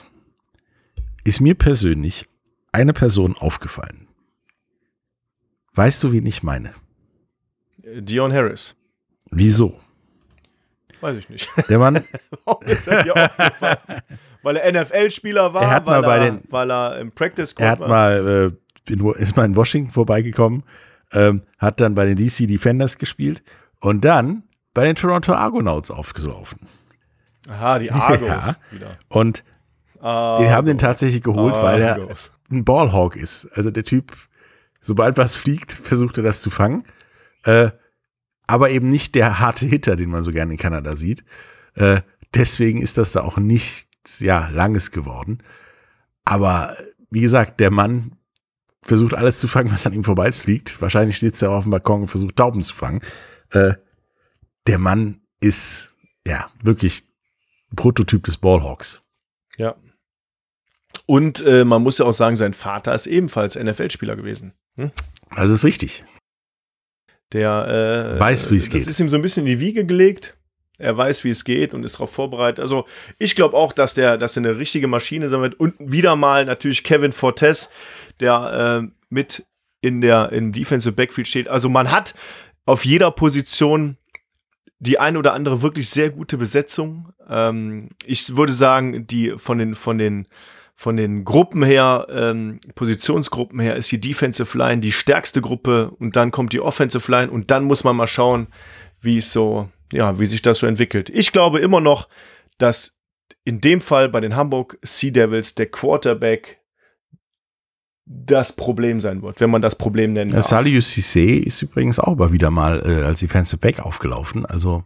ist 1.26 1.41
mir 1.41 1.55
persönlich 1.55 2.28
eine 2.72 2.93
Person 2.93 3.36
aufgefallen. 3.38 4.07
Weißt 5.74 6.03
du, 6.03 6.11
wen 6.11 6.26
ich 6.26 6.43
meine? 6.43 6.72
Dion 7.78 8.32
Harris. 8.34 8.76
Wieso? 9.32 9.80
Weiß 10.99 11.17
ich 11.17 11.30
nicht. 11.30 11.49
Der 11.69 11.80
Mann. 11.80 12.03
Warum 12.45 12.63
ist 12.63 12.88
er 12.88 13.03
dir 13.03 13.15
aufgefallen? 13.15 13.78
Weil 14.43 14.57
er 14.57 14.72
NFL-Spieler 14.84 15.53
war, 15.53 15.61
er 15.63 15.69
hat 15.72 15.86
weil, 15.86 16.01
mal 16.01 16.07
bei 16.07 16.17
er, 16.26 16.32
den, 16.32 16.41
weil 16.49 16.72
er 16.72 16.99
im 16.99 17.11
Practice 17.11 17.53
Er 17.57 17.72
hat 17.72 17.80
war. 17.80 17.88
mal, 17.88 18.53
äh, 18.88 18.91
in, 18.91 19.05
ist 19.13 19.36
mal 19.38 19.45
in 19.45 19.55
Washington 19.55 19.91
vorbeigekommen, 19.91 20.63
ähm, 21.11 21.43
hat 21.57 21.80
dann 21.80 21.95
bei 21.95 22.05
den 22.05 22.17
DC 22.17 22.47
Defenders 22.47 22.97
gespielt 22.97 23.43
und 23.80 24.03
dann 24.05 24.43
bei 24.74 24.86
den 24.86 24.95
Toronto 24.95 25.34
Argonauts 25.34 25.91
aufgelaufen. 25.91 26.67
Aha, 27.49 27.80
die 27.80 27.91
Argos 27.91 28.28
Ja. 28.30 28.55
wieder. 28.72 28.97
Und 29.09 29.43
Ah, 30.03 30.36
den 30.39 30.49
haben 30.49 30.65
den 30.65 30.80
tatsächlich 30.80 31.22
geholt, 31.22 31.53
weil 31.55 31.80
er 31.80 31.93
Argos. 31.93 32.32
ein 32.51 32.65
Ballhawk 32.65 33.15
ist. 33.15 33.47
Also 33.53 33.69
der 33.69 33.84
Typ, 33.84 34.11
sobald 34.82 35.17
was 35.17 35.36
fliegt, 35.36 35.71
versucht 35.71 36.17
er 36.17 36.23
das 36.23 36.41
zu 36.41 36.49
fangen. 36.49 36.84
Äh, 37.45 37.71
aber 38.47 38.71
eben 38.71 38.89
nicht 38.89 39.15
der 39.15 39.39
harte 39.39 39.65
Hitter, 39.65 39.95
den 39.95 40.09
man 40.09 40.23
so 40.23 40.32
gerne 40.32 40.51
in 40.51 40.57
Kanada 40.57 40.97
sieht. 40.97 41.23
Äh, 41.75 42.01
deswegen 42.34 42.82
ist 42.82 42.97
das 42.97 43.13
da 43.13 43.21
auch 43.21 43.38
nicht 43.38 43.88
ja, 44.19 44.49
langes 44.49 44.91
geworden. 44.91 45.41
Aber 46.25 46.75
wie 47.09 47.21
gesagt, 47.21 47.59
der 47.59 47.71
Mann 47.71 48.17
versucht 48.82 49.13
alles 49.13 49.39
zu 49.39 49.47
fangen, 49.47 49.71
was 49.71 49.86
an 49.86 49.93
ihm 49.93 50.03
vorbeifliegt. 50.03 50.82
Wahrscheinlich 50.82 51.17
steht 51.17 51.39
er 51.41 51.51
auf 51.51 51.63
dem 51.63 51.71
Balkon 51.71 52.01
und 52.01 52.07
versucht 52.07 52.36
Tauben 52.36 52.63
zu 52.63 52.73
fangen. 52.73 53.01
Äh, 53.51 53.75
der 54.67 54.79
Mann 54.79 55.21
ist 55.39 55.95
ja 56.25 56.49
wirklich 56.61 57.03
Prototyp 57.75 58.23
des 58.23 58.38
Ballhawks. 58.38 59.01
Ja. 59.57 59.75
Und 61.05 61.41
äh, 61.45 61.65
man 61.65 61.84
muss 61.84 61.97
ja 61.97 62.05
auch 62.05 62.13
sagen, 62.13 62.36
sein 62.36 62.53
Vater 62.53 62.93
ist 62.93 63.07
ebenfalls 63.07 63.55
NFL-Spieler 63.55 64.15
gewesen. 64.15 64.53
Hm? 64.82 64.91
Also 65.29 65.53
ist 65.53 65.65
richtig. 65.65 66.03
Der 67.34 68.15
äh, 68.15 68.19
Weiß, 68.19 68.51
wie 68.51 68.57
es 68.57 68.65
das 68.65 68.73
geht. 68.73 68.88
ist 68.88 68.99
ihm 68.99 69.09
so 69.09 69.15
ein 69.15 69.21
bisschen 69.21 69.45
in 69.45 69.53
die 69.53 69.59
Wiege 69.59 69.86
gelegt. 69.86 70.38
Er 70.77 70.97
weiß, 70.97 71.23
wie 71.23 71.29
es 71.29 71.43
geht 71.43 71.73
und 71.73 71.84
ist 71.84 71.95
darauf 71.95 72.11
vorbereitet. 72.11 72.59
Also 72.59 72.86
ich 73.19 73.36
glaube 73.36 73.55
auch, 73.55 73.71
dass 73.71 73.93
der, 73.93 74.17
dass 74.17 74.36
er 74.36 74.43
eine 74.43 74.57
richtige 74.57 74.88
Maschine 74.88 75.29
sein 75.29 75.41
wird. 75.41 75.59
Und 75.59 75.75
wieder 75.79 76.15
mal 76.15 76.45
natürlich 76.45 76.84
Kevin 76.84 77.11
Fortes, 77.11 77.69
der 78.19 78.82
äh, 78.84 78.91
mit 79.09 79.45
in 79.82 80.01
der 80.01 80.32
im 80.32 80.51
Defensive 80.51 80.93
Backfield 80.93 81.27
steht. 81.27 81.47
Also 81.47 81.69
man 81.69 81.91
hat 81.91 82.15
auf 82.65 82.86
jeder 82.86 83.11
Position 83.11 83.97
die 84.79 84.97
ein 84.97 85.15
oder 85.15 85.34
andere 85.34 85.61
wirklich 85.61 85.89
sehr 85.89 86.09
gute 86.09 86.38
Besetzung. 86.38 87.13
Ähm, 87.29 87.89
ich 88.03 88.36
würde 88.36 88.53
sagen, 88.53 89.05
die 89.05 89.36
von 89.38 89.59
den 89.59 89.75
von 89.75 89.99
den 89.99 90.27
von 90.82 90.97
den 90.97 91.25
Gruppen 91.25 91.61
her, 91.61 92.07
ähm, 92.09 92.59
Positionsgruppen 92.73 93.59
her, 93.59 93.75
ist 93.75 93.91
die 93.91 94.01
Defensive 94.01 94.57
Line 94.57 94.82
die 94.82 94.91
stärkste 94.91 95.39
Gruppe 95.39 95.91
und 95.99 96.15
dann 96.15 96.32
kommt 96.32 96.53
die 96.53 96.59
Offensive 96.59 97.11
Line 97.11 97.29
und 97.29 97.51
dann 97.51 97.65
muss 97.65 97.84
man 97.84 97.95
mal 97.95 98.07
schauen, 98.07 98.47
wie 98.99 99.19
es 99.19 99.32
so, 99.32 99.69
ja, 99.93 100.17
wie 100.17 100.25
sich 100.25 100.41
das 100.41 100.57
so 100.57 100.65
entwickelt. 100.65 101.11
Ich 101.11 101.32
glaube 101.32 101.59
immer 101.59 101.82
noch, 101.82 102.09
dass 102.57 102.97
in 103.43 103.61
dem 103.61 103.79
Fall 103.79 104.09
bei 104.09 104.21
den 104.21 104.36
Hamburg 104.36 104.79
Sea 104.82 105.11
Devils 105.11 105.53
der 105.53 105.67
Quarterback 105.67 106.61
das 108.07 108.53
Problem 108.53 109.01
sein 109.01 109.21
wird, 109.21 109.39
wenn 109.39 109.51
man 109.51 109.61
das 109.61 109.75
Problem 109.75 110.13
nennen 110.13 110.32
darf. 110.32 110.47
Saliu 110.47 110.82
Cisse 110.82 111.41
ist 111.45 111.61
übrigens 111.61 111.99
auch 111.99 112.15
mal 112.15 112.34
wieder 112.34 112.49
mal 112.49 112.82
äh, 112.84 113.05
als 113.05 113.19
Defensive 113.19 113.59
Back 113.59 113.82
aufgelaufen. 113.82 114.47
Also 114.47 114.84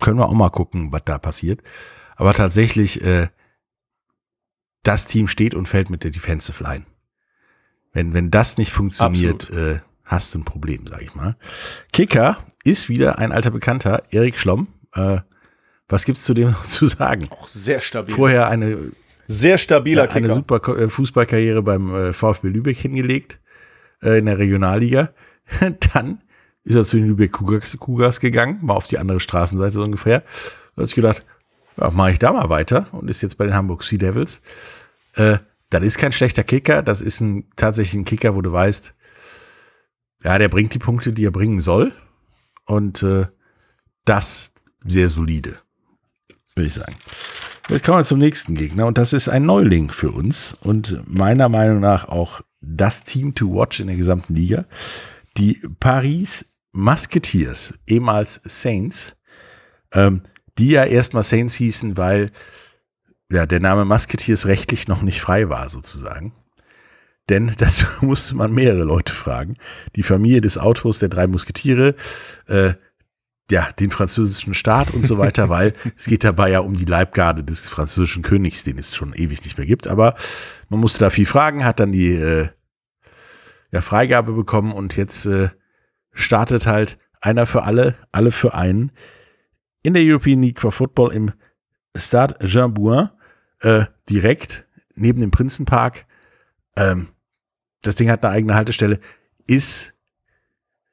können 0.00 0.16
wir 0.16 0.30
auch 0.30 0.32
mal 0.32 0.48
gucken, 0.48 0.92
was 0.92 1.02
da 1.04 1.18
passiert. 1.18 1.60
Aber 2.16 2.32
tatsächlich, 2.32 3.04
äh, 3.04 3.28
das 4.82 5.06
Team 5.06 5.28
steht 5.28 5.54
und 5.54 5.66
fällt 5.68 5.90
mit 5.90 6.04
der 6.04 6.10
Defensive 6.10 6.62
Line. 6.62 6.84
Wenn, 7.92 8.14
wenn 8.14 8.30
das 8.30 8.58
nicht 8.58 8.72
funktioniert, 8.72 9.50
äh, 9.50 9.80
hast 10.04 10.34
du 10.34 10.38
ein 10.40 10.44
Problem, 10.44 10.86
sag 10.86 11.02
ich 11.02 11.14
mal. 11.14 11.36
Kicker 11.92 12.38
ist 12.64 12.88
wieder 12.88 13.18
ein 13.18 13.32
alter 13.32 13.50
Bekannter, 13.50 14.02
Erik 14.10 14.38
Schlomm. 14.38 14.68
Äh, 14.94 15.18
was 15.88 16.04
gibt's 16.04 16.24
zu 16.24 16.34
dem 16.34 16.48
noch 16.52 16.64
zu 16.64 16.86
sagen? 16.86 17.28
Auch 17.30 17.48
sehr 17.48 17.80
stabil. 17.80 18.14
Vorher 18.14 18.48
eine 18.48 18.92
sehr 19.28 19.58
stabiler 19.58 20.04
ja, 20.06 20.10
eine 20.10 20.22
Kicker. 20.22 20.34
super 20.34 20.60
Ko- 20.60 20.74
äh, 20.76 20.88
Fußballkarriere 20.88 21.62
beim 21.62 21.94
äh, 21.94 22.12
VfB 22.12 22.48
Lübeck 22.48 22.78
hingelegt, 22.78 23.40
äh, 24.02 24.18
in 24.18 24.26
der 24.26 24.38
Regionalliga. 24.38 25.10
Dann 25.94 26.22
ist 26.64 26.76
er 26.76 26.84
zu 26.84 26.96
den 26.96 27.08
Lübeck 27.08 27.32
Cougars, 27.32 27.76
Cougars 27.78 28.20
gegangen, 28.20 28.58
mal 28.62 28.74
auf 28.74 28.86
die 28.88 28.98
andere 28.98 29.20
Straßenseite 29.20 29.74
so 29.74 29.82
ungefähr. 29.82 30.22
Da 30.76 30.82
hat 30.82 30.88
sich 30.88 30.94
gedacht, 30.94 31.24
mache 31.76 32.12
ich 32.12 32.18
da 32.18 32.32
mal 32.32 32.48
weiter 32.48 32.88
und 32.92 33.08
ist 33.08 33.22
jetzt 33.22 33.38
bei 33.38 33.46
den 33.46 33.54
Hamburg 33.54 33.84
Sea 33.84 33.98
Devils. 33.98 34.42
Äh, 35.14 35.38
das 35.70 35.82
ist 35.82 35.98
kein 35.98 36.12
schlechter 36.12 36.44
Kicker, 36.44 36.82
das 36.82 37.00
ist 37.00 37.20
ein 37.20 37.46
tatsächlich 37.56 37.94
ein 37.94 38.04
Kicker, 38.04 38.34
wo 38.34 38.42
du 38.42 38.52
weißt, 38.52 38.92
ja, 40.24 40.38
der 40.38 40.48
bringt 40.48 40.74
die 40.74 40.78
Punkte, 40.78 41.12
die 41.12 41.24
er 41.24 41.32
bringen 41.32 41.60
soll. 41.60 41.92
Und 42.66 43.02
äh, 43.02 43.26
das 44.04 44.52
sehr 44.84 45.08
solide, 45.08 45.58
würde 46.54 46.66
ich 46.66 46.74
sagen. 46.74 46.96
Jetzt 47.68 47.84
kommen 47.84 47.98
wir 47.98 48.04
zum 48.04 48.18
nächsten 48.18 48.54
Gegner 48.54 48.86
und 48.86 48.98
das 48.98 49.12
ist 49.12 49.28
ein 49.28 49.46
Neuling 49.46 49.90
für 49.90 50.10
uns 50.10 50.56
und 50.60 51.02
meiner 51.06 51.48
Meinung 51.48 51.80
nach 51.80 52.08
auch 52.08 52.42
das 52.60 53.04
Team 53.04 53.34
to 53.34 53.54
watch 53.54 53.80
in 53.80 53.86
der 53.86 53.96
gesamten 53.96 54.34
Liga. 54.34 54.66
Die 55.36 55.60
Paris 55.80 56.44
Musketeers, 56.72 57.74
ehemals 57.86 58.40
Saints, 58.44 59.16
ähm, 59.92 60.22
die 60.58 60.70
ja 60.70 60.84
erstmal 60.84 61.22
Saints 61.22 61.54
hießen, 61.54 61.96
weil 61.96 62.30
ja, 63.30 63.46
der 63.46 63.60
Name 63.60 63.84
Musketeers 63.84 64.46
rechtlich 64.46 64.88
noch 64.88 65.02
nicht 65.02 65.20
frei 65.20 65.48
war, 65.48 65.68
sozusagen. 65.68 66.32
Denn 67.28 67.52
dazu 67.58 67.86
musste 68.00 68.36
man 68.36 68.52
mehrere 68.52 68.84
Leute 68.84 69.12
fragen. 69.12 69.54
Die 69.96 70.02
Familie 70.02 70.40
des 70.40 70.58
Autors 70.58 70.98
der 70.98 71.08
drei 71.08 71.26
Musketiere, 71.26 71.94
äh, 72.46 72.74
ja, 73.50 73.70
den 73.72 73.90
französischen 73.90 74.54
Staat 74.54 74.92
und 74.92 75.06
so 75.06 75.18
weiter, 75.18 75.48
weil 75.48 75.72
es 75.96 76.06
geht 76.06 76.24
dabei 76.24 76.50
ja 76.50 76.60
um 76.60 76.74
die 76.74 76.84
Leibgarde 76.84 77.42
des 77.42 77.68
französischen 77.68 78.22
Königs, 78.22 78.64
den 78.64 78.78
es 78.78 78.94
schon 78.94 79.14
ewig 79.14 79.42
nicht 79.44 79.58
mehr 79.58 79.66
gibt. 79.66 79.86
Aber 79.86 80.14
man 80.68 80.80
musste 80.80 81.00
da 81.00 81.10
viel 81.10 81.26
fragen, 81.26 81.64
hat 81.64 81.80
dann 81.80 81.92
die 81.92 82.14
äh, 82.14 82.48
ja, 83.70 83.80
Freigabe 83.80 84.32
bekommen 84.32 84.72
und 84.72 84.96
jetzt 84.96 85.26
äh, 85.26 85.48
startet 86.12 86.66
halt 86.66 86.98
einer 87.20 87.46
für 87.46 87.62
alle, 87.62 87.94
alle 88.10 88.32
für 88.32 88.54
einen 88.54 88.92
in 89.82 89.94
der 89.94 90.02
European 90.04 90.42
League 90.42 90.60
for 90.60 90.72
Football 90.72 91.12
im 91.12 91.32
Stade 91.96 92.36
Jean 92.46 92.74
Bouin, 92.74 93.10
äh, 93.60 93.86
direkt 94.08 94.66
neben 94.94 95.20
dem 95.20 95.30
Prinzenpark. 95.30 96.06
Ähm, 96.76 97.08
das 97.82 97.96
Ding 97.96 98.10
hat 98.10 98.24
eine 98.24 98.32
eigene 98.32 98.54
Haltestelle, 98.54 99.00
ist 99.46 99.94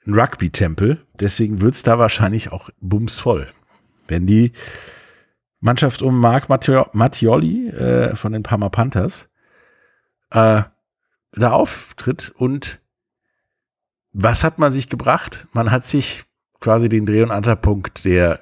ein 0.06 0.14
Rugby-Tempel, 0.14 1.06
deswegen 1.20 1.62
wird's 1.62 1.84
da 1.84 2.00
wahrscheinlich 2.00 2.52
auch 2.52 2.70
bumsvoll. 2.80 3.48
Wenn 4.08 4.26
die 4.26 4.54
Mannschaft 5.60 6.02
um 6.02 6.20
Marc 6.20 6.50
Mattioli 6.50 7.70
äh, 7.70 8.16
von 8.16 8.32
den 8.32 8.44
Parma 8.44 8.70
Panthers, 8.70 9.30
äh, 10.32 10.64
da 11.34 11.52
auftritt 11.52 12.34
und 12.36 12.82
was 14.12 14.44
hat 14.44 14.58
man 14.58 14.72
sich 14.72 14.90
gebracht? 14.90 15.48
Man 15.54 15.70
hat 15.70 15.86
sich 15.86 16.24
quasi 16.60 16.90
den 16.90 17.06
Dreh- 17.06 17.22
und 17.22 17.32
Ankerpunkt 17.32 18.06
der 18.06 18.42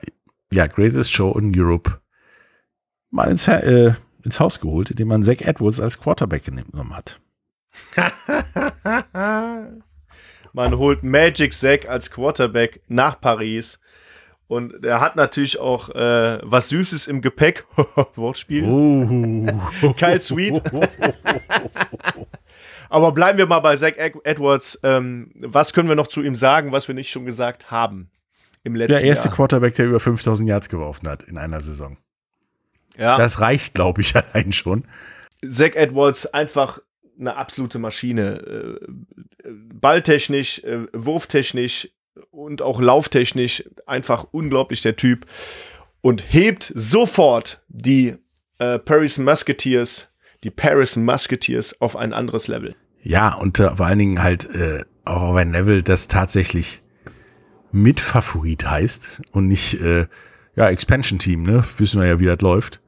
ja, 0.51 0.67
Greatest 0.67 1.11
Show 1.11 1.37
in 1.37 1.51
Europe 1.55 1.99
mal 3.09 3.29
ins, 3.29 3.47
äh, 3.47 3.93
ins 4.23 4.39
Haus 4.39 4.59
geholt, 4.59 4.91
indem 4.91 5.09
man 5.09 5.23
Zach 5.23 5.41
Edwards 5.41 5.79
als 5.79 5.99
Quarterback 5.99 6.43
genommen 6.43 6.95
hat. 6.95 7.19
man 10.53 10.77
holt 10.77 11.03
Magic 11.03 11.53
Zack 11.53 11.87
als 11.87 12.09
Quarterback 12.11 12.81
nach 12.87 13.19
Paris. 13.19 13.79
Und 14.47 14.85
er 14.85 15.01
hat 15.01 15.17
natürlich 15.17 15.59
auch 15.59 15.89
äh, 15.89 16.39
was 16.41 16.69
Süßes 16.69 17.07
im 17.07 17.21
Gepäck. 17.21 17.65
Wortspiel. 18.15 18.63
Oh. 18.63 19.93
Kyle 19.97 20.21
Sweet. 20.21 20.61
Aber 22.89 23.11
bleiben 23.11 23.37
wir 23.37 23.45
mal 23.45 23.59
bei 23.59 23.75
Zach 23.75 23.97
Edwards. 23.97 24.79
Ähm, 24.83 25.31
was 25.35 25.73
können 25.73 25.89
wir 25.89 25.97
noch 25.97 26.07
zu 26.07 26.23
ihm 26.23 26.37
sagen, 26.37 26.71
was 26.71 26.87
wir 26.87 26.95
nicht 26.95 27.11
schon 27.11 27.25
gesagt 27.25 27.71
haben 27.71 28.09
im 28.67 28.75
letzten 28.75 28.93
Der 28.93 29.03
erste 29.03 29.29
Jahr? 29.29 29.35
Quarterback, 29.35 29.75
der 29.75 29.87
über 29.87 29.99
5000 29.99 30.47
Yards 30.47 30.69
geworfen 30.69 31.07
hat 31.07 31.23
in 31.23 31.37
einer 31.37 31.61
Saison. 31.61 31.97
Ja, 32.97 33.15
Das 33.15 33.41
reicht, 33.41 33.73
glaube 33.73 34.01
ich, 34.01 34.15
allein 34.33 34.51
schon. 34.51 34.83
Zach 35.47 35.75
Edwards 35.75 36.27
einfach 36.27 36.79
eine 37.19 37.35
absolute 37.35 37.79
Maschine. 37.79 38.79
Äh, 39.43 39.49
Balltechnisch, 39.73 40.63
äh, 40.63 40.87
wurftechnisch 40.93 41.89
und 42.31 42.61
auch 42.61 42.81
lauftechnisch 42.81 43.63
einfach 43.85 44.27
unglaublich 44.31 44.81
der 44.81 44.95
Typ. 44.95 45.25
Und 46.01 46.33
hebt 46.33 46.71
sofort 46.75 47.61
die 47.67 48.15
äh, 48.59 48.79
Paris 48.79 49.17
Musketeers, 49.17 50.09
die 50.43 50.51
Paris 50.51 50.95
Musketeers 50.95 51.79
auf 51.81 51.95
ein 51.95 52.13
anderes 52.13 52.47
Level. 52.47 52.75
Ja, 53.01 53.35
und 53.35 53.59
äh, 53.59 53.75
vor 53.75 53.85
allen 53.85 53.99
Dingen 53.99 54.21
halt 54.21 54.49
äh, 54.53 54.83
auch 55.05 55.21
auf 55.21 55.35
ein 55.35 55.51
Level, 55.51 55.81
das 55.81 56.07
tatsächlich 56.07 56.81
Mitfavorit 57.71 58.69
heißt 58.69 59.21
und 59.31 59.47
nicht, 59.47 59.81
äh, 59.81 60.07
ja, 60.55 60.69
Expansion 60.69 61.19
Team, 61.19 61.43
ne? 61.43 61.63
Wissen 61.77 62.01
wir 62.01 62.07
ja, 62.07 62.19
wie 62.19 62.25
das 62.25 62.41
läuft. 62.41 62.81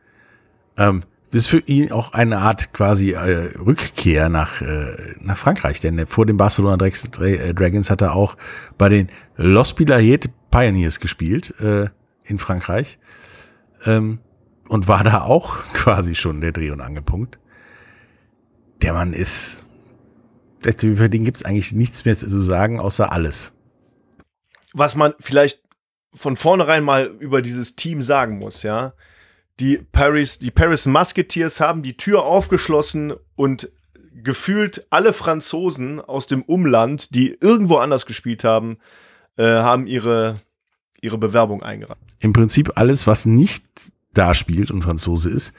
Ähm, 0.78 1.02
das 1.32 1.44
ist 1.44 1.48
für 1.48 1.60
ihn 1.60 1.92
auch 1.92 2.14
eine 2.14 2.40
Art 2.40 2.74
quasi 2.74 3.12
äh, 3.12 3.52
Rückkehr 3.60 4.30
nach, 4.30 4.62
äh, 4.62 5.16
nach 5.22 5.38
Frankreich, 5.38 5.80
denn 5.80 6.08
vor 6.08 6.26
den 6.26 6.38
Barcelona 6.38 6.84
äh, 6.84 7.54
Dragons 7.54 7.92
hat 7.92 8.02
er 8.02 8.16
auch 8.16 8.36
bei 8.80 8.90
den 8.90 9.10
Los 9.36 9.74
Pilaret 9.74 10.32
Pioneers 10.50 11.00
gespielt 11.00 11.54
äh, 11.60 11.88
in 12.24 12.40
Frankreich 12.40 12.98
ähm, 13.86 14.20
und 14.68 14.88
war 14.88 15.04
da 15.04 15.22
auch 15.22 15.58
quasi 15.74 16.16
schon 16.16 16.42
der 16.42 16.52
Dreh- 16.52 16.72
und 16.72 16.82
Angelpunkt. 16.82 17.38
Der 18.82 18.94
Mann 18.94 19.14
ist, 19.14 19.66
über 20.82 21.10
den 21.10 21.26
gibt 21.26 21.38
es 21.38 21.46
eigentlich 21.46 21.74
nichts 21.74 22.06
mehr 22.06 22.18
zu 22.18 22.40
sagen, 22.40 22.80
außer 22.80 23.12
alles. 23.12 23.52
Was 24.74 24.96
man 24.96 25.14
vielleicht 25.20 25.62
von 26.14 26.38
vornherein 26.38 26.84
mal 26.84 27.06
über 27.20 27.42
dieses 27.42 27.76
Team 27.76 28.02
sagen 28.02 28.40
muss, 28.40 28.64
ja. 28.64 28.94
Die 29.60 29.78
Paris, 29.78 30.40
die 30.40 30.52
Paris 30.52 30.86
Musketeers 30.86 31.60
haben 31.60 31.84
die 31.84 31.98
Tür 31.98 32.24
aufgeschlossen 32.24 33.14
und 33.36 33.70
gefühlt 34.24 34.88
alle 34.90 35.14
Franzosen 35.14 36.00
aus 36.00 36.28
dem 36.28 36.44
Umland, 36.44 37.14
die 37.14 37.38
irgendwo 37.40 37.78
anders 37.78 38.06
gespielt 38.06 38.44
haben, 38.44 38.78
äh, 39.38 39.44
haben 39.44 39.86
ihre, 39.88 40.36
ihre 41.02 41.18
Bewerbung 41.18 41.62
eingereicht. 41.62 42.02
Im 42.20 42.34
Prinzip 42.34 42.72
alles, 42.76 43.08
was 43.08 43.26
nicht 43.26 43.64
da 44.14 44.34
spielt 44.34 44.72
und 44.72 44.82
Franzose 44.82 45.30
ist, 45.30 45.54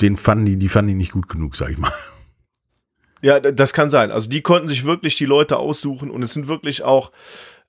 den 0.00 0.16
fanden 0.16 0.46
die, 0.46 0.56
die 0.56 0.68
fanden 0.68 0.88
die 0.88 0.94
nicht 0.94 1.12
gut 1.12 1.28
genug, 1.28 1.56
sag 1.56 1.70
ich 1.70 1.78
mal. 1.78 1.92
Ja, 3.22 3.38
das 3.38 3.72
kann 3.72 3.88
sein. 3.88 4.10
Also 4.10 4.28
die 4.28 4.42
konnten 4.42 4.68
sich 4.68 4.84
wirklich 4.84 5.16
die 5.16 5.26
Leute 5.26 5.56
aussuchen 5.56 6.10
und 6.10 6.22
es 6.22 6.34
sind 6.34 6.48
wirklich 6.48 6.82
auch, 6.82 7.12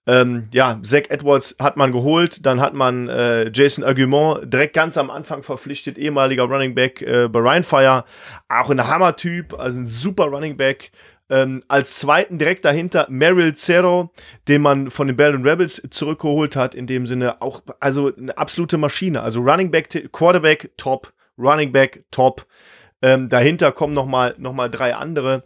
ähm, 0.08 0.50
ja, 0.52 0.80
Zach 0.82 1.04
Edwards 1.10 1.56
hat 1.60 1.78
man 1.78 1.92
geholt, 1.92 2.46
dann 2.46 2.60
hat 2.60 2.74
man 2.74 3.08
äh, 3.08 3.52
Jason 3.54 3.84
Argument 3.86 4.52
direkt 4.52 4.74
ganz 4.74 4.98
am 4.98 5.12
Anfang 5.12 5.44
verpflichtet, 5.44 5.98
ehemaliger 5.98 6.44
Running 6.44 6.74
Back 6.74 7.02
äh, 7.04 7.30
bei 7.30 7.40
Rheinfire, 7.40 8.04
auch 8.50 8.70
ein 8.72 8.86
Hammer-Typ, 8.86 9.58
also 9.58 9.80
ein 9.80 9.86
super 9.86 10.26
Running 10.26 10.58
Back. 10.58 10.92
Ähm, 11.30 11.64
als 11.68 12.00
zweiten 12.00 12.38
direkt 12.38 12.66
dahinter 12.66 13.08
Merrill 13.10 13.56
Cerro, 13.56 14.12
den 14.48 14.62
man 14.62 14.90
von 14.90 15.08
den 15.08 15.16
Bell 15.16 15.36
Rebels 15.36 15.82
zurückgeholt 15.90 16.56
hat, 16.56 16.76
in 16.76 16.86
dem 16.86 17.06
Sinne 17.08 17.42
auch, 17.42 17.62
also 17.80 18.14
eine 18.14 18.38
absolute 18.38 18.78
Maschine. 18.78 19.22
Also 19.22 19.40
Running 19.40 19.72
Back, 19.72 20.12
Quarterback, 20.12 20.72
top, 20.78 21.14
Running 21.38 21.72
Back, 21.72 22.04
top. 22.12 22.46
Ähm, 23.04 23.28
dahinter 23.30 23.72
kommen 23.74 23.94
noch 23.94 24.08
mal, 24.08 24.34
noch 24.40 24.54
mal 24.54 24.70
drei 24.70 24.96
andere. 24.96 25.44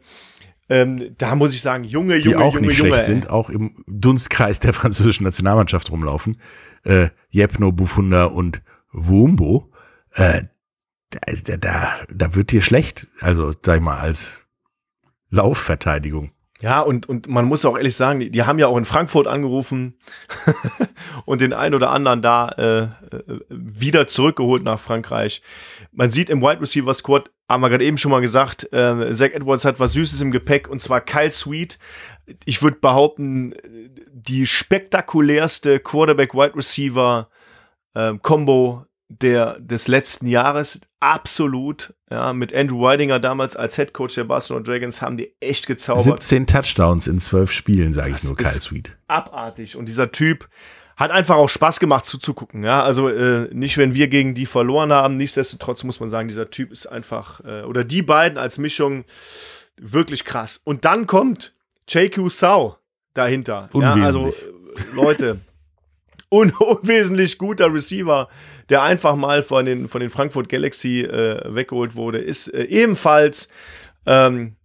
Ähm, 0.70 1.16
da 1.18 1.36
muss 1.36 1.54
ich 1.54 1.62
sagen, 1.62 1.84
Junge, 1.84 2.20
Die 2.20 2.30
Junge, 2.30 2.44
auch 2.46 2.54
Junge, 2.54 2.68
nicht 2.68 2.78
Junge. 2.78 2.92
schlecht 2.92 3.10
ey. 3.10 3.14
sind, 3.16 3.30
auch 3.30 3.50
im 3.50 3.84
Dunstkreis 3.88 4.60
der 4.60 4.74
französischen 4.76 5.24
Nationalmannschaft 5.24 5.92
rumlaufen. 5.92 6.40
Äh, 6.84 7.10
Jepno, 7.30 7.72
Bufunda 7.72 8.26
und 8.26 8.62
Wumbo. 8.92 9.72
Äh, 10.14 10.44
da, 11.10 11.20
da, 11.46 11.58
da, 11.58 11.96
da 12.14 12.36
wird 12.36 12.52
dir 12.52 12.62
schlecht. 12.62 13.08
Also, 13.22 13.54
sag 13.66 13.78
ich 13.78 13.82
mal, 13.84 13.98
als 13.98 14.44
Laufverteidigung. 15.30 16.32
Ja, 16.60 16.82
und, 16.82 17.08
und 17.08 17.28
man 17.28 17.46
muss 17.46 17.66
auch 17.66 17.78
ehrlich 17.78 17.96
sagen, 17.96 18.20
die, 18.20 18.32
die 18.32 18.44
haben 18.44 18.58
ja 18.58 18.68
auch 18.68 18.78
in 18.78 18.86
Frankfurt 18.86 19.28
angerufen 19.28 20.00
und 21.26 21.42
den 21.42 21.54
einen 21.54 21.76
oder 21.76 21.92
anderen 21.92 22.24
da 22.24 22.50
äh, 22.50 22.82
äh, 22.82 22.90
wieder 23.50 24.08
zurückgeholt 24.08 24.64
nach 24.64 24.80
Frankreich. 24.80 25.44
Man 25.92 26.10
sieht 26.10 26.32
im 26.32 26.42
Wide 26.42 26.60
Receiver 26.60 26.94
Squad, 26.96 27.30
haben 27.48 27.62
wir 27.62 27.70
gerade 27.70 27.86
eben 27.86 28.00
schon 28.00 28.12
mal 28.12 28.22
gesagt, 28.22 28.74
äh, 28.74 29.14
Zach 29.14 29.32
Edwards 29.34 29.66
hat 29.66 29.80
was 29.80 29.94
Süßes 29.94 30.22
im 30.22 30.32
Gepäck 30.32 30.68
und 30.68 30.82
zwar 30.82 31.02
Kyle 31.02 31.30
Sweet. 31.30 31.78
Ich 32.46 32.64
würde 32.64 32.78
behaupten, 32.78 33.54
die 34.12 34.48
spektakulärste 34.48 35.80
Quarterback-Wide 35.80 36.56
Receiver 36.56 37.30
ähm, 37.96 38.22
Combo 38.22 38.86
der, 39.10 39.60
des 39.60 39.88
letzten 39.88 40.28
Jahres. 40.28 40.82
Absolut. 41.00 41.94
Ja, 42.10 42.34
mit 42.34 42.56
Andrew 42.56 42.82
Weidinger 42.82 43.20
damals 43.20 43.56
als 43.56 43.76
Head 43.76 43.94
Coach 43.94 44.16
der 44.16 44.24
Barcelona 44.24 44.64
Dragons 44.64 45.02
haben 45.02 45.18
die 45.18 45.34
echt 45.40 45.68
gezaubert. 45.68 46.06
17 46.06 46.48
Touchdowns 46.48 47.08
in 47.08 47.20
12 47.20 47.52
Spielen, 47.52 47.94
sage 47.94 48.16
ich 48.16 48.24
nur, 48.24 48.36
Kyle 48.36 48.50
Sweet. 48.50 48.98
abartig. 49.08 49.76
Und 49.76 49.88
dieser 49.88 50.12
Typ 50.12 50.48
hat 50.96 51.12
einfach 51.12 51.36
auch 51.36 51.50
Spaß 51.50 51.80
gemacht 51.80 52.06
zuzugucken. 52.06 52.64
Ja, 52.64 52.82
also 52.82 53.08
äh, 53.10 53.50
nicht, 53.54 53.78
wenn 53.78 53.94
wir 53.94 54.08
gegen 54.08 54.34
die 54.34 54.48
verloren 54.48 54.92
haben. 54.92 55.18
Nichtsdestotrotz 55.18 55.84
muss 55.84 56.00
man 56.00 56.10
sagen, 56.10 56.28
dieser 56.28 56.50
Typ 56.50 56.72
ist 56.72 56.88
einfach, 56.88 57.42
äh, 57.46 57.62
oder 57.62 57.84
die 57.84 58.02
beiden 58.02 58.40
als 58.40 58.58
Mischung 58.58 59.06
wirklich 59.80 60.26
krass. 60.26 60.60
Und 60.64 60.86
dann 60.86 61.06
kommt 61.06 61.54
JQ 61.88 62.30
Sau 62.30 62.78
dahinter. 63.14 63.70
Ja, 63.74 63.94
also, 63.94 64.30
äh, 64.30 64.34
Leute, 64.94 65.40
un 66.30 66.52
unwesentlich 66.60 67.38
guter 67.38 67.74
Receiver, 67.74 68.28
der 68.70 68.84
einfach 68.84 69.16
mal 69.16 69.44
von 69.44 69.66
den, 69.66 69.88
von 69.88 70.02
den 70.02 70.10
Frankfurt 70.10 70.50
Galaxy 70.50 71.02
äh, 71.02 71.42
weggeholt 71.54 71.96
wurde, 71.96 72.20
ist 72.20 72.54
äh, 72.54 72.64
ebenfalls 72.64 73.48
ähm, 74.06 74.58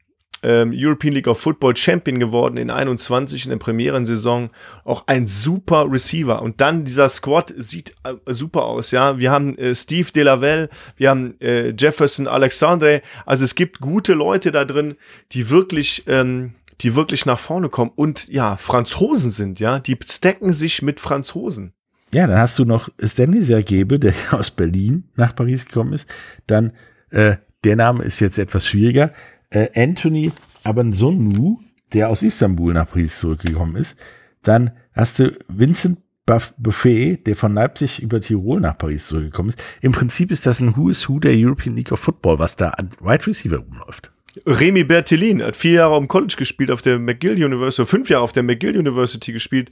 ähm, 0.42 0.72
European 0.74 1.14
League 1.14 1.28
of 1.28 1.40
Football 1.40 1.76
Champion 1.76 2.18
geworden 2.18 2.56
in 2.56 2.70
21 2.70 3.44
in 3.44 3.50
der 3.50 3.58
Premierensaison. 3.58 4.50
Auch 4.84 5.04
ein 5.06 5.26
super 5.26 5.86
Receiver. 5.90 6.42
Und 6.42 6.60
dann 6.60 6.84
dieser 6.84 7.08
Squad 7.08 7.54
sieht 7.56 7.94
äh, 8.02 8.14
super 8.26 8.64
aus, 8.64 8.90
ja. 8.90 9.18
Wir 9.18 9.30
haben 9.30 9.56
äh, 9.56 9.74
Steve 9.74 10.10
Delavelle, 10.10 10.68
wir 10.96 11.10
haben 11.10 11.40
äh, 11.40 11.70
Jefferson 11.70 12.26
Alexandre. 12.26 13.02
Also 13.24 13.44
es 13.44 13.54
gibt 13.54 13.80
gute 13.80 14.14
Leute 14.14 14.50
da 14.50 14.64
drin, 14.64 14.96
die 15.32 15.48
wirklich, 15.48 16.04
ähm, 16.08 16.54
die 16.83 16.95
wirklich 16.97 17.26
nach 17.26 17.39
vorne 17.39 17.68
kommen 17.68 17.93
und 17.95 18.28
ja, 18.28 18.57
Franzosen 18.57 19.30
sind, 19.30 19.61
ja. 19.61 19.78
Die 19.78 19.97
stacken 20.05 20.53
sich 20.53 20.83
mit 20.83 21.01
Franzosen. 21.01 21.72
Ja, 22.12 22.26
dann 22.26 22.39
hast 22.39 22.59
du 22.59 22.64
noch 22.64 22.91
Stanley 23.03 23.43
Sergebe, 23.43 23.99
der 23.99 24.14
aus 24.33 24.51
Berlin 24.51 25.05
nach 25.16 25.35
Paris 25.35 25.66
gekommen 25.66 25.93
ist. 25.95 26.07
Dann, 26.47 26.72
äh, 27.11 27.37
der 27.64 27.76
Name 27.76 28.03
ist 28.05 28.20
jetzt 28.20 28.39
etwas 28.39 28.66
schwieriger. 28.66 29.12
Äh, 29.51 29.68
Anthony 29.74 30.33
Abansonu, 30.64 31.61
der 31.93 32.09
aus 32.09 32.22
Istanbul 32.22 32.74
nach 32.74 32.89
Paris 32.89 33.18
zurückgekommen 33.20 33.76
ist. 33.76 33.97
Dann 34.43 34.72
hast 34.93 35.18
du 35.18 35.33
Vincent 35.49 35.99
Buff- 36.26 36.55
Buffet, 36.57 37.16
der 37.26 37.35
von 37.37 37.55
Leipzig 37.55 38.01
über 38.03 38.20
Tirol 38.20 38.61
nach 38.61 38.78
Paris 38.78 39.07
zurückgekommen 39.07 39.51
ist. 39.51 39.62
Im 39.80 39.93
Prinzip 39.93 40.30
ist 40.30 40.47
das 40.47 40.61
ein 40.61 40.76
Who 40.76 40.89
is 40.89 41.09
Who 41.09 41.18
der 41.18 41.33
European 41.35 41.76
League 41.76 41.93
of 41.93 42.01
Football, 42.01 42.39
was 42.39 42.57
da 42.57 42.70
an 42.70 42.91
Wide 43.01 43.26
Receiver 43.26 43.59
rumläuft. 43.59 44.12
Remy 44.47 44.85
Bertellin 44.85 45.43
hat 45.43 45.57
vier 45.57 45.72
Jahre 45.72 45.95
am 45.97 46.09
College 46.09 46.35
gespielt, 46.39 46.70
auf 46.70 46.80
der 46.83 46.99
McGill 46.99 47.43
University, 47.45 47.85
fünf 47.87 48.09
Jahre 48.09 48.24
auf 48.24 48.33
der 48.33 48.43
McGill 48.43 48.76
University 48.78 49.33
gespielt, 49.33 49.70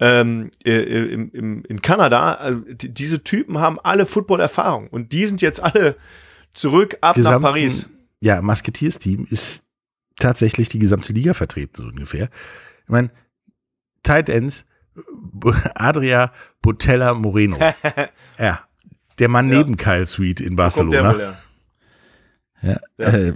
ähm, 0.00 0.50
äh, 0.64 0.70
äh, 0.72 1.12
im, 1.12 1.30
im, 1.32 1.64
in 1.64 1.82
Kanada. 1.82 2.34
Also, 2.34 2.60
die, 2.60 2.88
diese 2.92 3.22
Typen 3.24 3.58
haben 3.58 3.78
alle 3.80 4.06
Football-Erfahrung 4.06 4.88
und 4.88 5.12
die 5.12 5.26
sind 5.26 5.42
jetzt 5.42 5.62
alle 5.62 5.96
zurück 6.54 6.94
ab 7.00 7.16
nach 7.16 7.22
Gesamten- 7.22 7.42
Paris. 7.42 7.88
Ja, 8.20 8.40
Musketeers-Team 8.42 9.26
ist 9.30 9.64
tatsächlich 10.18 10.68
die 10.68 10.78
gesamte 10.78 11.12
Liga 11.12 11.34
vertreten, 11.34 11.74
so 11.82 11.86
ungefähr. 11.88 12.30
Ich 12.84 12.88
meine, 12.88 13.10
Tight 14.02 14.28
Ends, 14.28 14.64
Adria 15.74 16.32
Botella 16.62 17.14
Moreno. 17.14 17.58
ja, 18.38 18.60
der 19.18 19.28
Mann 19.28 19.50
Ja. 19.50 19.58
neben 19.58 19.76
Kyle 19.76 20.06
Sweet 20.06 20.40
in 20.40 20.50
wohl 20.50 20.56
Barcelona. 20.56 21.14
her? 21.16 21.38
Ja, 22.62 22.76
Ja. 22.98 23.06
Äh, 23.06 23.32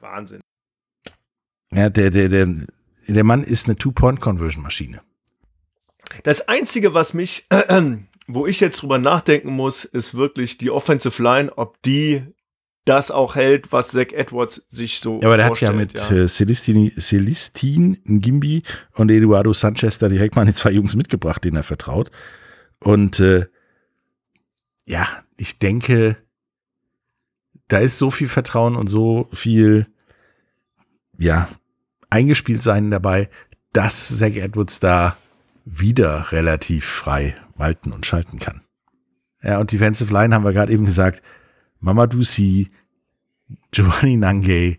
Wahnsinn. 0.00 0.40
Ja, 1.72 1.88
der, 1.88 2.10
der, 2.10 2.28
der, 2.28 2.48
der 3.06 3.24
Mann 3.24 3.44
ist 3.44 3.66
eine 3.66 3.76
Two-Point-Conversion-Maschine. 3.76 5.00
Das 6.24 6.48
Einzige, 6.48 6.94
was 6.94 7.14
mich, 7.14 7.46
wo 8.26 8.46
ich 8.46 8.60
jetzt 8.60 8.82
drüber 8.82 8.98
nachdenken 8.98 9.50
muss, 9.50 9.84
ist 9.84 10.14
wirklich 10.14 10.58
die 10.58 10.70
Offensive 10.70 11.22
Line, 11.22 11.56
ob 11.56 11.80
die 11.82 12.24
das 12.84 13.10
auch 13.10 13.36
hält, 13.36 13.72
was 13.72 13.90
Zach 13.90 14.08
Edwards 14.12 14.66
sich 14.68 15.00
so 15.00 15.20
Ja, 15.20 15.28
aber 15.28 15.36
der 15.36 15.46
hat 15.46 15.60
ja 15.60 15.72
mit 15.72 15.92
ja. 15.92 16.10
äh, 16.10 16.26
Celestine, 16.26 16.90
Celestine 16.98 17.98
Ngimbi 18.04 18.62
und 18.94 19.10
Eduardo 19.10 19.52
Sanchez 19.52 19.98
da 19.98 20.08
direkt 20.08 20.34
mal 20.34 20.46
die 20.46 20.52
zwei 20.52 20.70
Jungs 20.70 20.96
mitgebracht, 20.96 21.44
denen 21.44 21.56
er 21.56 21.62
vertraut. 21.62 22.10
Und 22.80 23.20
äh, 23.20 23.46
ja, 24.86 25.06
ich 25.36 25.58
denke, 25.58 26.16
da 27.70 27.78
ist 27.78 27.98
so 27.98 28.10
viel 28.10 28.28
Vertrauen 28.28 28.74
und 28.74 28.88
so 28.88 29.28
viel, 29.32 29.86
ja, 31.18 31.48
eingespielt 32.10 32.62
sein 32.62 32.90
dabei, 32.90 33.30
dass 33.72 34.18
Zach 34.18 34.34
Edwards 34.34 34.80
da 34.80 35.16
wieder 35.64 36.32
relativ 36.32 36.84
frei 36.84 37.36
walten 37.54 37.92
und 37.92 38.04
schalten 38.04 38.40
kann. 38.40 38.62
Ja, 39.40 39.60
und 39.60 39.70
Defensive 39.70 40.12
Line 40.12 40.34
haben 40.34 40.44
wir 40.44 40.52
gerade 40.52 40.72
eben 40.72 40.84
gesagt, 40.84 41.22
Mamadou 41.78 42.22
Si, 42.22 42.70
Giovanni 43.70 44.16
Nange, 44.16 44.78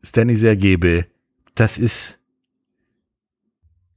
Stanley 0.00 0.36
Sergebe, 0.36 1.06
das 1.56 1.76
ist, 1.76 2.19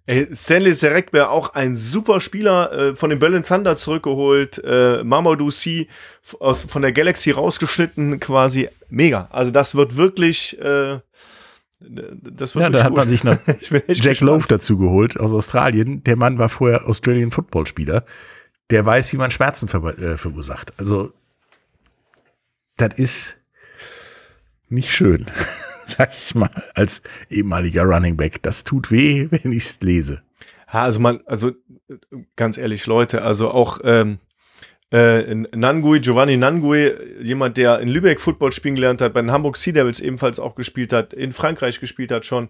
Ey, 0.06 0.28
Stanley 0.36 0.74
Serek 0.74 1.14
wäre 1.14 1.30
auch 1.30 1.54
ein 1.54 1.78
super 1.78 2.20
Spieler 2.20 2.72
äh, 2.74 2.95
von 2.95 3.10
den 3.10 3.20
Berlin 3.20 3.43
Thunder 3.43 3.78
zurückgeholt. 3.78 4.62
Äh, 4.64 5.01
Mamadou 5.04 5.47
f- 5.47 6.36
aus, 6.39 6.64
von 6.64 6.82
der 6.82 6.91
Galaxy 6.91 7.32
rausgeschnitten, 7.32 8.20
quasi 8.20 8.68
mega. 8.89 9.30
Also 9.32 9.51
das 9.51 9.76
wird 9.76 9.95
wirklich. 9.95 10.60
Äh, 10.60 10.99
das 11.80 12.56
wird 12.56 12.64
ja, 12.64 12.70
da 12.70 12.84
hat 12.84 12.93
man 12.93 13.08
sich 13.10 13.24
noch 13.24 13.38
Jack. 13.88 14.20
Lowe 14.22 14.45
dazu 14.47 14.78
geholt 14.78 15.20
aus 15.20 15.32
Australien. 15.32 16.04
Der 16.04 16.16
Mann 16.18 16.38
war 16.38 16.49
vorher 16.49 16.88
Australian 16.88 17.32
Football 17.32 17.66
Spieler. 17.68 18.06
Der 18.72 18.86
weiß, 18.86 19.12
wie 19.14 19.18
man 19.18 19.32
Schmerzen 19.32 19.68
ver 19.68 19.84
äh, 19.99 20.18
verursacht. 20.18 20.74
Also, 20.80 21.12
das 22.78 22.93
ist 22.95 23.41
nicht 24.70 24.91
schön, 24.91 25.28
sag 25.88 26.12
ich 26.12 26.36
mal, 26.36 26.50
als 26.76 27.02
ehemaliger 27.30 27.84
Running 27.84 28.18
Back. 28.18 28.42
Das 28.44 28.64
tut 28.64 28.92
weh, 28.92 29.28
wenn 29.32 29.52
ich 29.52 29.66
es 29.66 29.82
lese. 29.82 30.24
Ja, 30.72 30.84
also 30.84 31.00
man, 31.00 31.22
also 31.26 31.52
ganz 32.36 32.58
ehrlich, 32.58 32.86
Leute, 32.88 33.22
also 33.22 33.50
auch 33.50 33.80
ähm, 33.84 34.20
äh, 34.92 35.34
Nangui, 35.34 36.00
Giovanni 36.00 36.38
Nangui, 36.38 36.92
jemand, 37.22 37.58
der 37.58 37.80
in 37.80 37.88
Lübeck 37.88 38.20
Football 38.20 38.52
spielen 38.52 38.76
gelernt 38.76 39.02
hat, 39.02 39.14
bei 39.14 39.22
den 39.22 39.32
Hamburg 39.32 39.58
Sea 39.58 39.74
Devils 39.74 40.00
ebenfalls 40.00 40.40
auch 40.40 40.56
gespielt 40.56 40.94
hat, 40.94 41.14
in 41.14 41.32
Frankreich 41.32 41.80
gespielt 41.80 42.12
hat 42.12 42.26
schon, 42.26 42.50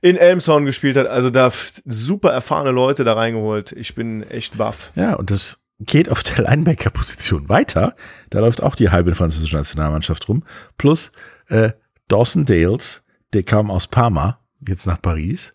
in 0.00 0.16
Elmshorn 0.16 0.64
gespielt 0.64 0.96
hat, 0.96 1.06
also 1.06 1.30
da 1.30 1.52
super 1.84 2.30
erfahrene 2.30 2.70
Leute 2.70 3.04
da 3.04 3.12
reingeholt. 3.12 3.72
Ich 3.72 3.94
bin 3.94 4.22
echt 4.30 4.58
baff. 4.58 4.90
Ja, 4.94 5.14
und 5.14 5.30
das 5.30 5.60
geht 5.78 6.10
auf 6.10 6.22
der 6.22 6.44
Linebacker-Position 6.44 7.48
weiter. 7.48 7.94
Da 8.30 8.40
läuft 8.40 8.62
auch 8.62 8.74
die 8.74 8.90
halbe 8.90 9.14
französische 9.14 9.56
Nationalmannschaft 9.56 10.28
rum. 10.28 10.44
Plus 10.76 11.12
äh, 11.48 11.70
Dawson 12.10 12.44
Dales, 12.44 13.04
der 13.32 13.44
kam 13.44 13.70
aus 13.70 13.86
Parma, 13.86 14.40
jetzt 14.66 14.86
nach 14.86 15.00
Paris. 15.00 15.52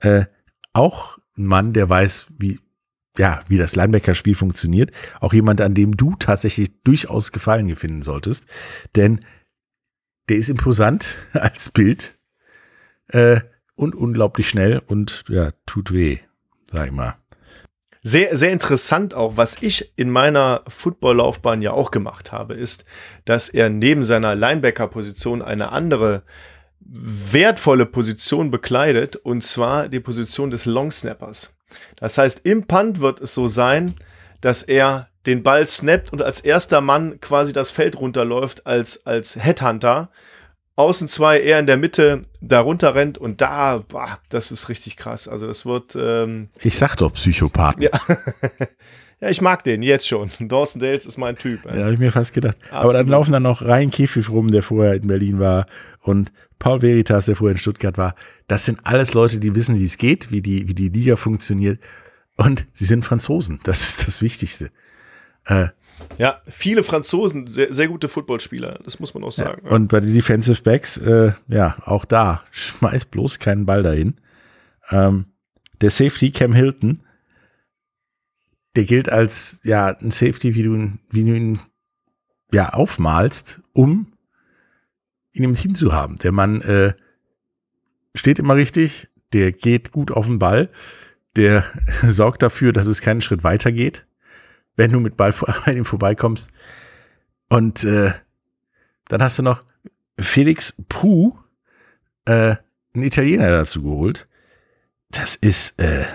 Äh, 0.00 0.24
auch 0.72 1.18
ein 1.36 1.46
Mann, 1.46 1.72
der 1.72 1.88
weiß, 1.88 2.32
wie, 2.38 2.58
ja, 3.18 3.40
wie 3.48 3.58
das 3.58 3.76
Linebacker-Spiel 3.76 4.34
funktioniert. 4.34 4.92
Auch 5.20 5.32
jemand, 5.32 5.60
an 5.60 5.74
dem 5.74 5.96
du 5.96 6.16
tatsächlich 6.16 6.82
durchaus 6.82 7.32
Gefallen 7.32 7.76
finden 7.76 8.02
solltest. 8.02 8.46
Denn 8.96 9.24
der 10.28 10.38
ist 10.38 10.48
imposant 10.48 11.18
als 11.34 11.70
Bild 11.70 12.18
äh, 13.08 13.40
und 13.74 13.94
unglaublich 13.94 14.48
schnell 14.48 14.78
und 14.78 15.24
ja, 15.28 15.52
tut 15.66 15.92
weh, 15.92 16.18
sag 16.70 16.86
ich 16.86 16.92
mal. 16.92 17.16
Sehr, 18.02 18.34
sehr 18.36 18.50
interessant 18.50 19.12
auch, 19.12 19.36
was 19.36 19.62
ich 19.62 19.92
in 19.96 20.08
meiner 20.10 20.62
Footballlaufbahn 20.68 21.60
ja 21.60 21.72
auch 21.72 21.90
gemacht 21.90 22.32
habe, 22.32 22.54
ist, 22.54 22.86
dass 23.26 23.50
er 23.50 23.68
neben 23.68 24.04
seiner 24.04 24.34
Linebacker-Position 24.34 25.42
eine 25.42 25.70
andere 25.70 26.22
wertvolle 26.80 27.84
Position 27.84 28.50
bekleidet, 28.50 29.16
und 29.16 29.44
zwar 29.44 29.88
die 29.88 30.00
Position 30.00 30.50
des 30.50 30.64
Longsnappers. 30.64 31.52
Das 31.96 32.16
heißt, 32.16 32.46
im 32.46 32.66
Punt 32.66 33.00
wird 33.00 33.20
es 33.20 33.34
so 33.34 33.48
sein, 33.48 33.94
dass 34.40 34.62
er 34.62 35.08
den 35.26 35.42
Ball 35.42 35.66
snappt 35.66 36.12
und 36.12 36.22
als 36.22 36.40
erster 36.40 36.80
Mann 36.80 37.20
quasi 37.20 37.52
das 37.52 37.70
Feld 37.70 38.00
runterläuft 38.00 38.66
als, 38.66 39.06
als 39.06 39.36
Headhunter. 39.36 40.10
Außen 40.76 41.08
zwei 41.08 41.40
eher 41.40 41.58
in 41.58 41.66
der 41.66 41.76
Mitte 41.76 42.22
da 42.40 42.60
runter 42.60 42.94
rennt 42.94 43.18
und 43.18 43.40
da, 43.40 43.84
boah, 43.86 44.18
das 44.30 44.50
ist 44.50 44.68
richtig 44.68 44.96
krass. 44.96 45.28
Also 45.28 45.46
das 45.46 45.66
wird, 45.66 45.96
ähm, 45.98 46.48
Ich 46.62 46.76
sag 46.78 46.96
doch 46.96 47.12
Psychopathen. 47.12 47.82
ja. 47.82 47.90
ja, 49.20 49.28
ich 49.28 49.40
mag 49.42 49.62
den 49.64 49.82
jetzt 49.82 50.06
schon. 50.08 50.30
Dawson 50.40 50.80
Dales 50.80 51.04
ist 51.04 51.18
mein 51.18 51.36
Typ. 51.36 51.64
Ja, 51.66 51.82
habe 51.82 51.92
ich 51.94 51.98
mir 51.98 52.12
fast 52.12 52.32
gedacht. 52.32 52.56
Aber 52.70 52.92
dann 52.92 53.02
Absolut. 53.02 53.10
laufen 53.10 53.32
dann 53.32 53.42
noch 53.42 53.62
Ryan 53.62 53.90
Käfig 53.90 54.30
rum, 54.30 54.50
der 54.50 54.62
vorher 54.62 54.94
in 54.94 55.06
Berlin 55.06 55.38
war, 55.38 55.66
und 56.00 56.32
Paul 56.58 56.80
Veritas, 56.82 57.26
der 57.26 57.36
vorher 57.36 57.52
in 57.52 57.58
Stuttgart 57.58 57.98
war. 57.98 58.14
Das 58.46 58.64
sind 58.64 58.80
alles 58.84 59.12
Leute, 59.12 59.38
die 59.38 59.54
wissen, 59.54 59.78
wie 59.78 59.84
es 59.84 59.98
geht, 59.98 60.30
wie 60.30 60.40
die, 60.40 60.68
wie 60.68 60.74
die 60.74 60.88
Liga 60.88 61.16
funktioniert. 61.16 61.78
Und 62.36 62.64
sie 62.72 62.84
sind 62.86 63.04
Franzosen. 63.04 63.60
Das 63.64 63.80
ist 63.86 64.06
das 64.06 64.22
Wichtigste. 64.22 64.70
Äh, 65.46 65.68
Ja, 66.18 66.42
viele 66.48 66.82
Franzosen, 66.82 67.46
sehr, 67.46 67.72
sehr 67.72 67.88
gute 67.88 68.08
Footballspieler, 68.08 68.80
das 68.84 69.00
muss 69.00 69.14
man 69.14 69.24
auch 69.24 69.32
sagen. 69.32 69.66
Und 69.68 69.88
bei 69.88 70.00
den 70.00 70.12
Defensive 70.12 70.62
Backs, 70.62 70.98
äh, 70.98 71.32
ja, 71.48 71.76
auch 71.84 72.04
da, 72.04 72.44
schmeiß 72.50 73.06
bloß 73.06 73.38
keinen 73.38 73.64
Ball 73.66 73.82
dahin. 73.82 74.14
Ähm, 74.90 75.26
der 75.80 75.90
Safety, 75.90 76.30
Cam 76.30 76.52
Hilton, 76.52 76.98
der 78.76 78.84
gilt 78.84 79.08
als, 79.10 79.60
ja, 79.64 79.88
ein 79.98 80.10
Safety, 80.10 80.54
wie 80.54 80.62
du, 80.62 80.74
ihn- 80.74 81.00
wie 81.10 81.24
du 81.24 81.34
ihn, 81.34 81.58
ja, 82.52 82.70
aufmalst, 82.70 83.62
um 83.72 84.12
ihn 85.32 85.44
im 85.44 85.54
Team 85.54 85.74
zu 85.74 85.92
haben. 85.92 86.16
Der 86.16 86.32
Mann, 86.32 86.60
äh, 86.62 86.92
steht 88.14 88.38
immer 88.38 88.56
richtig, 88.56 89.08
der 89.32 89.52
geht 89.52 89.92
gut 89.92 90.10
auf 90.10 90.26
den 90.26 90.38
Ball, 90.38 90.68
der 91.36 91.64
sorgt 92.02 92.42
dafür, 92.42 92.72
dass 92.72 92.86
es 92.88 93.00
keinen 93.00 93.20
Schritt 93.20 93.42
weiter 93.44 93.72
geht, 93.72 94.06
wenn 94.80 94.92
du 94.92 94.98
mit 94.98 95.18
Ball 95.18 95.34
an 95.66 95.76
ihm 95.76 95.84
vorbeikommst. 95.84 96.48
Und, 97.50 97.84
äh, 97.84 98.12
dann 99.08 99.22
hast 99.22 99.38
du 99.38 99.42
noch 99.42 99.62
Felix 100.18 100.74
Puh, 100.88 101.36
äh, 102.24 102.56
einen 102.94 103.04
Italiener 103.04 103.50
dazu 103.50 103.82
geholt. 103.82 104.26
Das 105.10 105.36
ist, 105.36 105.78
äh, 105.78 106.06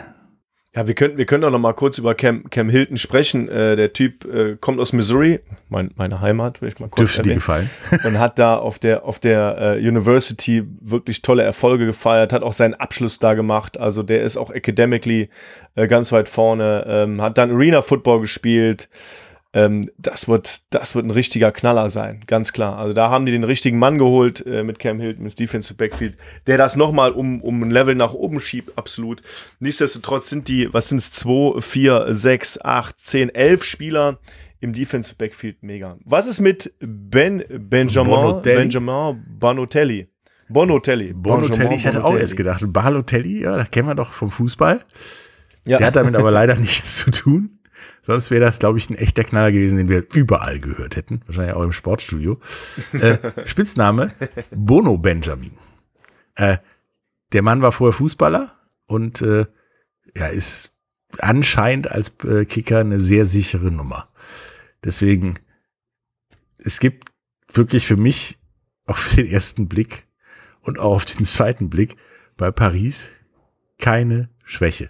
Ja, 0.75 0.87
wir 0.87 0.93
können, 0.93 1.17
wir 1.17 1.25
können 1.25 1.41
doch 1.41 1.51
noch 1.51 1.59
mal 1.59 1.73
kurz 1.73 1.97
über 1.97 2.15
Cam, 2.15 2.49
Cam 2.49 2.67
Hilton 2.67 2.97
sprechen. 2.97 3.47
Äh, 3.47 3.77
der 3.77 3.93
Typ 3.93 4.25
äh, 4.25 4.57
kommt 4.59 4.79
aus 4.81 4.91
Missouri, 4.91 5.39
mein, 5.69 5.91
meine 5.95 6.19
Heimat, 6.19 6.61
will 6.61 6.67
ich 6.67 6.79
mal 6.79 6.87
kurz 6.87 6.97
dürfte 6.97 7.21
dir 7.21 7.29
erwähnen. 7.29 7.39
gefallen. 7.39 7.69
und 8.03 8.19
hat 8.19 8.37
da 8.39 8.57
auf 8.57 8.77
der, 8.77 9.05
auf 9.05 9.19
der 9.19 9.77
äh, 9.77 9.87
University 9.87 10.63
wirklich 10.81 11.21
tolle 11.21 11.43
Erfolge 11.43 11.85
gefeiert, 11.85 12.33
hat 12.33 12.43
auch 12.43 12.51
seinen 12.51 12.73
Abschluss 12.73 13.19
da 13.19 13.35
gemacht. 13.35 13.79
Also 13.79 14.03
der 14.03 14.23
ist 14.23 14.35
auch 14.35 14.51
academically 14.51 15.29
äh, 15.75 15.87
ganz 15.87 16.11
weit 16.11 16.27
vorne, 16.27 16.85
ähm, 16.87 17.21
hat 17.21 17.37
dann 17.37 17.51
Arena 17.51 17.81
Football 17.81 18.19
gespielt. 18.19 18.89
Ähm, 19.55 19.89
das, 19.97 20.27
wird, 20.27 20.63
das 20.71 20.95
wird 20.95 21.05
ein 21.05 21.11
richtiger 21.11 21.53
Knaller 21.53 21.89
sein, 21.89 22.21
ganz 22.27 22.51
klar. 22.51 22.77
Also 22.77 22.91
da 22.91 23.09
haben 23.09 23.25
die 23.25 23.31
den 23.31 23.45
richtigen 23.45 23.79
Mann 23.79 23.97
geholt 23.97 24.45
äh, 24.45 24.63
mit 24.63 24.79
Cam 24.79 24.99
Hilton, 24.99 25.23
ins 25.23 25.35
Defensive 25.35 25.75
Backfield, 25.75 26.17
der 26.45 26.57
das 26.57 26.75
nochmal 26.75 27.11
um, 27.11 27.41
um 27.41 27.63
ein 27.63 27.71
Level 27.71 27.95
nach 27.95 28.13
oben 28.13 28.41
schiebt, 28.41 28.77
absolut. 28.77 29.21
Nichtsdestotrotz 29.61 30.29
sind 30.29 30.49
die, 30.49 30.73
was 30.73 30.89
sind 30.89 30.97
es, 30.97 31.11
2, 31.11 31.61
4, 31.61 32.07
6, 32.09 32.65
8, 32.65 32.99
10, 32.99 33.29
11 33.29 33.63
Spieler 33.63 34.19
im 34.59 34.73
Defensive 34.73 35.15
Backfield 35.15 35.63
mega. 35.63 35.97
Was 36.03 36.27
ist 36.27 36.41
mit 36.41 36.73
Ben 36.79 37.45
Benjamin 37.47 38.13
Bonotelli? 38.13 38.57
Benjamin 38.57 39.23
Bonotelli? 39.39 40.09
Bonotelli. 40.49 41.13
Bonotelli, 41.13 41.75
ich 41.75 41.87
hatte 41.87 41.99
auch 41.99 42.09
Bonotelli. 42.09 42.21
erst 42.21 42.35
gedacht, 42.35 42.63
Balotelli, 42.67 43.43
ja, 43.43 43.55
das 43.55 43.71
kennen 43.71 43.87
wir 43.87 43.95
doch 43.95 44.11
vom 44.11 44.29
Fußball. 44.29 44.83
Ja. 45.65 45.77
Der 45.77 45.87
hat 45.87 45.95
damit 45.95 46.15
aber 46.17 46.31
leider 46.31 46.55
nichts 46.59 46.97
zu 46.97 47.11
tun. 47.11 47.54
Sonst 48.01 48.31
wäre 48.31 48.41
das, 48.41 48.59
glaube 48.59 48.77
ich, 48.77 48.89
ein 48.89 48.95
echter 48.95 49.23
Knaller 49.23 49.51
gewesen, 49.51 49.77
den 49.77 49.89
wir 49.89 50.05
überall 50.13 50.59
gehört 50.59 50.95
hätten. 50.95 51.21
Wahrscheinlich 51.25 51.55
auch 51.55 51.63
im 51.63 51.71
Sportstudio. 51.71 52.39
Äh, 52.93 53.17
Spitzname 53.45 54.11
Bono 54.51 54.97
Benjamin. 54.97 55.57
Äh, 56.35 56.57
der 57.33 57.41
Mann 57.41 57.61
war 57.61 57.71
vorher 57.71 57.93
Fußballer 57.93 58.55
und 58.85 59.21
äh, 59.21 59.45
ja, 60.15 60.27
ist 60.27 60.77
anscheinend 61.19 61.91
als 61.91 62.13
äh, 62.23 62.45
Kicker 62.45 62.79
eine 62.79 62.99
sehr 62.99 63.25
sichere 63.25 63.71
Nummer. 63.71 64.09
Deswegen, 64.83 65.39
es 66.57 66.79
gibt 66.79 67.09
wirklich 67.51 67.87
für 67.87 67.97
mich 67.97 68.37
auf 68.85 69.13
den 69.15 69.27
ersten 69.27 69.67
Blick 69.67 70.07
und 70.61 70.79
auch 70.79 70.95
auf 70.95 71.05
den 71.05 71.25
zweiten 71.25 71.69
Blick 71.69 71.95
bei 72.37 72.51
Paris 72.51 73.11
keine 73.77 74.29
Schwäche. 74.43 74.89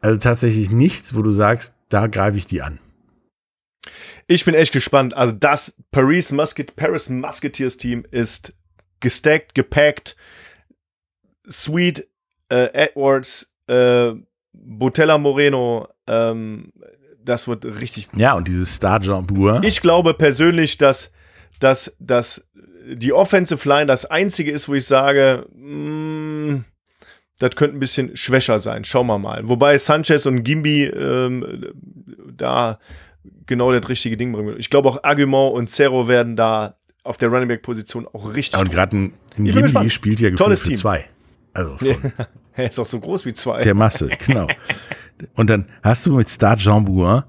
Also 0.00 0.18
tatsächlich 0.18 0.70
nichts, 0.70 1.14
wo 1.14 1.22
du 1.22 1.32
sagst, 1.32 1.74
da 1.88 2.06
greife 2.06 2.36
ich 2.36 2.46
die 2.46 2.62
an. 2.62 2.78
Ich 4.26 4.44
bin 4.44 4.54
echt 4.54 4.72
gespannt. 4.72 5.14
Also 5.14 5.32
das 5.32 5.74
Paris 5.90 6.32
Musket, 6.32 6.76
Paris 6.76 7.08
Musketeers 7.08 7.76
Team 7.76 8.04
ist 8.10 8.54
gestackt, 9.00 9.54
gepackt. 9.54 10.16
Sweet, 11.48 12.06
äh, 12.50 12.68
Edwards, 12.74 13.54
äh, 13.68 14.12
Botella 14.52 15.18
Moreno, 15.18 15.88
ähm, 16.06 16.72
das 17.24 17.48
wird 17.48 17.64
richtig 17.64 18.10
gut. 18.10 18.20
Ja, 18.20 18.34
und 18.34 18.48
dieses 18.48 18.74
Star 18.74 19.02
Jambour. 19.02 19.62
Ich 19.62 19.80
glaube 19.80 20.14
persönlich, 20.14 20.78
dass, 20.78 21.12
dass, 21.60 21.96
dass 21.98 22.46
die 22.86 23.12
Offensive 23.12 23.68
Line 23.68 23.86
das 23.86 24.06
einzige 24.06 24.50
ist, 24.50 24.68
wo 24.68 24.74
ich 24.74 24.86
sage, 24.86 25.46
mm, 25.54 26.64
das 27.38 27.50
könnte 27.56 27.76
ein 27.76 27.80
bisschen 27.80 28.16
schwächer 28.16 28.58
sein. 28.58 28.84
Schauen 28.84 29.06
wir 29.06 29.18
mal. 29.18 29.48
Wobei 29.48 29.78
Sanchez 29.78 30.26
und 30.26 30.42
Gimbi 30.42 30.84
ähm, 30.84 31.64
da 32.36 32.78
genau 33.46 33.72
das 33.72 33.88
richtige 33.88 34.16
Ding 34.16 34.32
bringen. 34.32 34.56
Ich 34.58 34.70
glaube 34.70 34.88
auch 34.88 35.02
Argument 35.04 35.54
und 35.54 35.70
Cerro 35.70 36.08
werden 36.08 36.36
da 36.36 36.76
auf 37.04 37.16
der 37.16 37.28
Running 37.28 37.48
Back 37.48 37.62
Position 37.62 38.06
auch 38.06 38.34
richtig. 38.34 38.60
Und 38.60 38.70
gerade 38.70 38.96
ein, 38.96 39.14
ein 39.36 39.44
gespannt. 39.44 39.92
spielt 39.92 40.20
ja 40.20 40.30
gefühlt 40.30 40.38
Tolles 40.38 40.60
für 40.60 40.68
Team. 40.68 40.76
zwei. 40.76 41.04
Also 41.54 41.76
von 41.78 42.12
er 42.54 42.68
ist 42.68 42.78
auch 42.78 42.86
so 42.86 43.00
groß 43.00 43.24
wie 43.26 43.32
zwei. 43.32 43.62
der 43.62 43.74
Masse, 43.74 44.08
genau. 44.24 44.46
Und 45.34 45.50
dann 45.50 45.66
hast 45.82 46.06
du 46.06 46.16
mit 46.16 46.28
Star 46.28 46.56
Jambour 46.56 47.26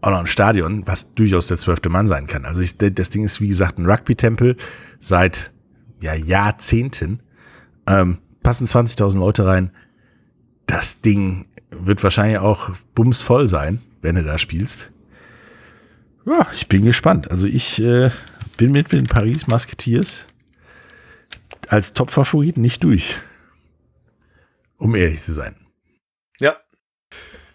auch 0.00 0.10
noch 0.10 0.20
ein 0.20 0.26
Stadion, 0.26 0.86
was 0.86 1.12
durchaus 1.12 1.48
der 1.48 1.56
zwölfte 1.56 1.88
Mann 1.88 2.06
sein 2.06 2.26
kann. 2.26 2.44
Also 2.44 2.60
ich, 2.60 2.76
das 2.76 3.10
Ding 3.10 3.24
ist, 3.24 3.40
wie 3.40 3.48
gesagt, 3.48 3.78
ein 3.78 3.86
Rugby-Tempel 3.86 4.56
seit 4.98 5.52
ja, 6.00 6.14
Jahrzehnten. 6.14 7.20
Ähm, 7.86 8.18
passen 8.44 8.68
20.000 8.68 9.18
Leute 9.18 9.44
rein. 9.44 9.72
Das 10.66 11.00
Ding 11.00 11.48
wird 11.70 12.04
wahrscheinlich 12.04 12.38
auch 12.38 12.70
bumsvoll 12.94 13.48
sein, 13.48 13.82
wenn 14.02 14.14
du 14.14 14.22
da 14.22 14.38
spielst. 14.38 14.92
Ja, 16.24 16.46
ich 16.54 16.68
bin 16.68 16.84
gespannt. 16.84 17.30
Also 17.30 17.48
ich 17.48 17.82
äh, 17.82 18.10
bin 18.56 18.70
mit 18.70 18.92
den 18.92 19.06
Paris 19.06 19.48
Musketeers 19.48 20.26
als 21.68 21.92
Top-Favorit 21.94 22.56
nicht 22.56 22.84
durch. 22.84 23.16
Um 24.76 24.94
ehrlich 24.94 25.22
zu 25.22 25.32
sein. 25.34 25.56
ja. 26.38 26.56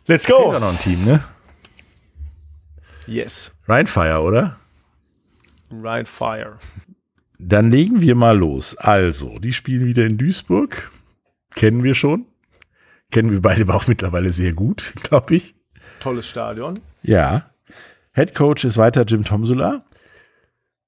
Let's 0.08 0.26
Fehlt 0.26 0.40
go. 0.40 0.46
auch 0.56 0.60
noch 0.60 0.72
ein 0.72 0.80
Team, 0.80 1.06
ne? 1.06 1.24
Yes. 3.06 3.54
Rheinfire, 3.68 4.22
oder? 4.22 4.60
Right 5.72 6.08
Fire. 6.08 6.58
Dann 7.40 7.72
legen 7.72 8.02
wir 8.02 8.16
mal 8.16 8.38
los. 8.38 8.76
Also, 8.78 9.40
die 9.40 9.54
spielen 9.54 9.86
wieder 9.86 10.06
in 10.06 10.18
Duisburg. 10.18 10.92
Kennen 11.56 11.84
wir 11.84 11.96
schon. 11.96 12.26
Kennen 13.12 13.32
wir 13.32 13.42
beide 13.42 13.64
aber 13.64 13.76
auch 13.76 13.88
mittlerweile 13.88 14.32
sehr 14.34 14.54
gut, 14.54 14.94
glaube 15.04 15.36
ich. 15.36 15.56
Tolles 16.00 16.28
Stadion. 16.28 16.80
Ja. 17.02 17.50
Head 18.14 18.36
Coach 18.36 18.66
ist 18.66 18.78
weiter 18.78 19.04
Jim 19.06 19.24
Tomsula. 19.24 19.86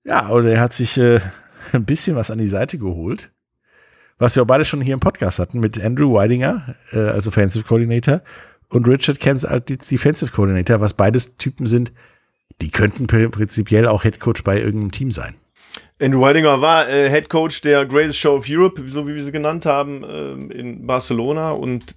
Ja, 0.04 0.28
und 0.28 0.46
er 0.46 0.60
hat 0.60 0.74
sich 0.74 0.98
äh, 0.98 1.20
ein 1.72 1.86
bisschen 1.86 2.16
was 2.16 2.32
an 2.32 2.38
die 2.38 2.48
Seite 2.48 2.78
geholt. 2.78 3.32
Was 4.18 4.36
wir 4.36 4.44
auch 4.44 4.48
beide 4.48 4.66
schon 4.66 4.82
hier 4.82 4.94
im 4.94 5.00
Podcast 5.00 5.40
hatten 5.40 5.60
mit 5.60 5.80
Andrew 5.84 6.14
Weidinger 6.14 6.76
äh, 6.92 7.00
als 7.00 7.28
Offensive 7.28 7.64
Coordinator 7.66 8.22
und 8.70 8.88
Richard 8.88 9.20
Kens 9.20 9.46
als 9.46 9.66
Defensive 9.66 10.32
Coordinator, 10.32 10.80
was 10.80 10.94
beides 10.94 11.36
Typen 11.38 11.66
sind, 11.66 11.92
die 12.62 12.70
könnten 12.70 13.08
pr- 13.08 13.32
prinzipiell 13.32 13.88
auch 13.88 14.04
Head 14.04 14.20
Coach 14.20 14.44
bei 14.44 14.60
irgendeinem 14.60 14.92
Team 14.92 15.12
sein. 15.12 15.36
Andrew 16.02 16.22
Weidinger 16.22 16.62
war 16.62 16.90
äh, 16.90 17.10
Head 17.10 17.30
Coach 17.30 17.62
der 17.62 17.86
Greatest 17.86 18.18
Show 18.18 18.36
of 18.36 18.46
Europe, 18.50 18.82
so 18.88 19.08
wie 19.08 19.14
wir 19.14 19.24
sie 19.24 19.32
genannt 19.32 19.68
haben, 19.68 20.04
ähm, 20.04 20.52
in 20.52 20.88
Barcelona 20.88 21.52
und 21.52 21.96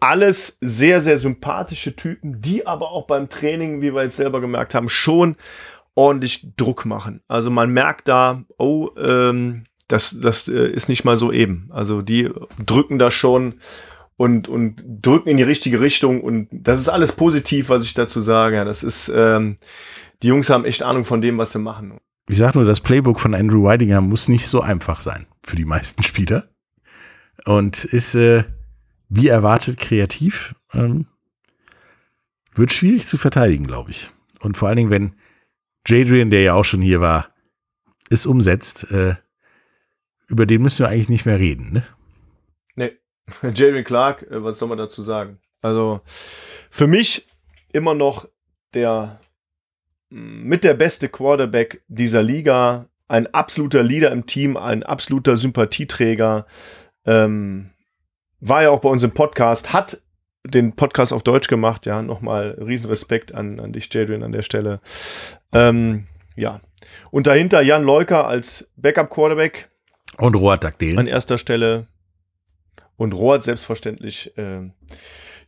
alles 0.00 0.58
sehr, 0.60 1.00
sehr 1.00 1.16
sympathische 1.16 1.96
Typen, 1.96 2.42
die 2.42 2.66
aber 2.66 2.90
auch 2.90 3.06
beim 3.06 3.30
Training, 3.30 3.80
wie 3.80 3.94
wir 3.94 4.02
jetzt 4.02 4.16
selber 4.16 4.40
gemerkt 4.40 4.74
haben, 4.74 4.90
schon 4.90 5.36
ordentlich 5.94 6.46
Druck 6.56 6.84
machen. 6.84 7.22
Also 7.26 7.50
man 7.50 7.70
merkt 7.70 8.06
da, 8.06 8.44
oh, 8.58 8.90
ähm, 8.98 9.64
das, 9.88 10.18
das 10.20 10.48
äh, 10.48 10.68
ist 10.68 10.88
nicht 10.88 11.04
mal 11.04 11.16
so 11.16 11.32
eben. 11.32 11.70
Also 11.72 12.02
die 12.02 12.30
drücken 12.64 12.98
da 12.98 13.10
schon 13.10 13.54
und, 14.18 14.46
und 14.46 14.82
drücken 14.84 15.30
in 15.30 15.36
die 15.36 15.42
richtige 15.42 15.80
Richtung 15.80 16.20
und 16.20 16.48
das 16.52 16.80
ist 16.80 16.88
alles 16.88 17.12
positiv, 17.12 17.70
was 17.70 17.82
ich 17.82 17.94
dazu 17.94 18.20
sage. 18.20 18.64
Das 18.64 18.82
ist, 18.82 19.10
ähm, 19.14 19.56
die 20.22 20.28
Jungs 20.28 20.50
haben 20.50 20.64
echt 20.64 20.82
Ahnung 20.82 21.04
von 21.04 21.20
dem, 21.20 21.38
was 21.38 21.52
sie 21.52 21.58
machen. 21.58 21.98
Ich 22.28 22.38
sage 22.38 22.58
nur, 22.58 22.66
das 22.66 22.80
Playbook 22.80 23.20
von 23.20 23.34
Andrew 23.34 23.64
Weidinger 23.64 24.00
muss 24.00 24.28
nicht 24.28 24.48
so 24.48 24.60
einfach 24.60 25.00
sein 25.00 25.26
für 25.44 25.56
die 25.56 25.64
meisten 25.64 26.02
Spieler. 26.02 26.48
Und 27.44 27.84
ist, 27.84 28.16
äh, 28.16 28.44
wie 29.08 29.28
erwartet, 29.28 29.78
kreativ. 29.78 30.54
Ähm, 30.72 31.06
wird 32.54 32.72
schwierig 32.72 33.06
zu 33.06 33.18
verteidigen, 33.18 33.66
glaube 33.66 33.90
ich. 33.90 34.10
Und 34.40 34.56
vor 34.56 34.68
allen 34.68 34.76
Dingen, 34.76 34.90
wenn 34.90 35.14
Jadrian, 35.86 36.30
der 36.30 36.42
ja 36.42 36.54
auch 36.54 36.64
schon 36.64 36.80
hier 36.80 37.00
war, 37.00 37.28
es 38.10 38.26
umsetzt, 38.26 38.90
äh, 38.90 39.14
über 40.26 40.46
den 40.46 40.62
müssen 40.62 40.80
wir 40.80 40.88
eigentlich 40.88 41.08
nicht 41.08 41.26
mehr 41.26 41.38
reden. 41.38 41.72
Ne? 41.72 41.86
Nee. 42.74 42.92
Jalen 43.54 43.84
Clark, 43.84 44.22
äh, 44.22 44.42
was 44.42 44.58
soll 44.58 44.68
man 44.68 44.78
dazu 44.78 45.02
sagen? 45.02 45.38
Also 45.62 46.00
für 46.70 46.86
mich 46.86 47.26
immer 47.72 47.94
noch 47.94 48.28
der 48.74 49.20
mit 50.08 50.64
der 50.64 50.74
beste 50.74 51.08
Quarterback 51.08 51.82
dieser 51.88 52.22
Liga, 52.22 52.86
ein 53.08 53.32
absoluter 53.32 53.82
Leader 53.82 54.10
im 54.12 54.26
Team, 54.26 54.56
ein 54.56 54.82
absoluter 54.82 55.36
Sympathieträger. 55.36 56.46
Ähm, 57.04 57.70
war 58.40 58.62
ja 58.62 58.70
auch 58.70 58.80
bei 58.80 58.88
uns 58.88 59.02
im 59.02 59.12
Podcast, 59.12 59.72
hat 59.72 59.98
den 60.44 60.76
Podcast 60.76 61.12
auf 61.12 61.22
Deutsch 61.22 61.48
gemacht, 61.48 61.86
ja, 61.86 62.02
nochmal 62.02 62.56
Riesenrespekt 62.60 63.34
an, 63.34 63.58
an 63.58 63.72
dich, 63.72 63.92
Jadrian, 63.92 64.22
an 64.22 64.32
der 64.32 64.42
Stelle. 64.42 64.80
Ähm, 65.52 66.06
ja. 66.36 66.60
Und 67.10 67.26
dahinter 67.26 67.62
Jan 67.62 67.82
Leuker 67.82 68.26
als 68.28 68.70
Backup-Quarterback, 68.76 69.68
Und 70.18 70.36
Roat 70.36 70.62
Dagdale. 70.62 70.98
an 70.98 71.06
erster 71.06 71.38
Stelle. 71.38 71.86
Und 72.96 73.12
Rohr 73.12 73.42
selbstverständlich. 73.42 74.32
ähm, 74.36 74.72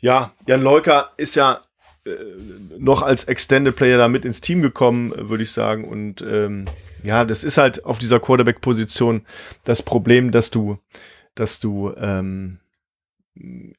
ja, 0.01 0.33
Jan 0.47 0.63
Leuker 0.63 1.13
ist 1.17 1.35
ja 1.35 1.63
noch 2.79 3.03
als 3.03 3.25
Extended 3.25 3.75
Player 3.75 3.99
da 3.99 4.09
mit 4.09 4.25
ins 4.25 4.41
Team 4.41 4.63
gekommen, 4.63 5.13
äh, 5.13 5.29
würde 5.29 5.43
ich 5.43 5.53
sagen. 5.53 5.85
Und 5.85 6.23
ähm, 6.23 6.65
ja, 7.03 7.25
das 7.25 7.45
ist 7.45 7.59
halt 7.59 7.85
auf 7.85 7.99
dieser 7.99 8.21
Quarterback-Position 8.21 9.23
das 9.65 9.83
Problem, 9.83 10.31
dass 10.31 10.51
du, 10.51 10.79
dass 11.35 11.61
du 11.61 11.93
ähm, 11.97 12.59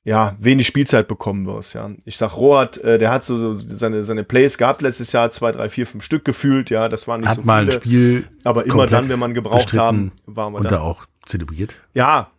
ja, 0.03 0.35
wenig 0.39 0.67
Spielzeit 0.67 1.07
bekommen 1.07 1.45
wirst, 1.45 1.73
ja. 1.73 1.91
Ich 2.05 2.17
sag, 2.17 2.37
Rohat, 2.37 2.77
äh, 2.77 2.97
der 2.97 3.11
hat 3.11 3.23
so, 3.23 3.55
so 3.55 3.75
seine, 3.75 4.03
seine 4.03 4.23
Plays 4.23 4.57
gehabt 4.57 4.81
letztes 4.81 5.11
Jahr, 5.11 5.31
zwei, 5.31 5.51
drei, 5.51 5.67
vier, 5.67 5.85
fünf 5.85 6.03
Stück 6.03 6.23
gefühlt, 6.23 6.69
ja, 6.69 6.87
das 6.87 7.07
waren 7.07 7.21
nicht 7.21 7.29
Hat 7.29 7.37
so 7.37 7.43
mal 7.43 7.63
ein 7.63 7.71
viele, 7.71 7.81
Spiel 7.81 8.27
aber 8.43 8.65
immer 8.65 8.87
dann, 8.87 9.09
wenn 9.09 9.19
man 9.19 9.33
gebraucht 9.33 9.73
haben, 9.73 10.13
waren 10.25 10.53
wir 10.53 10.59
und 10.59 10.71
da 10.71 10.79
auch 10.79 11.05
zelebriert. 11.25 11.81
Ja. 11.93 12.31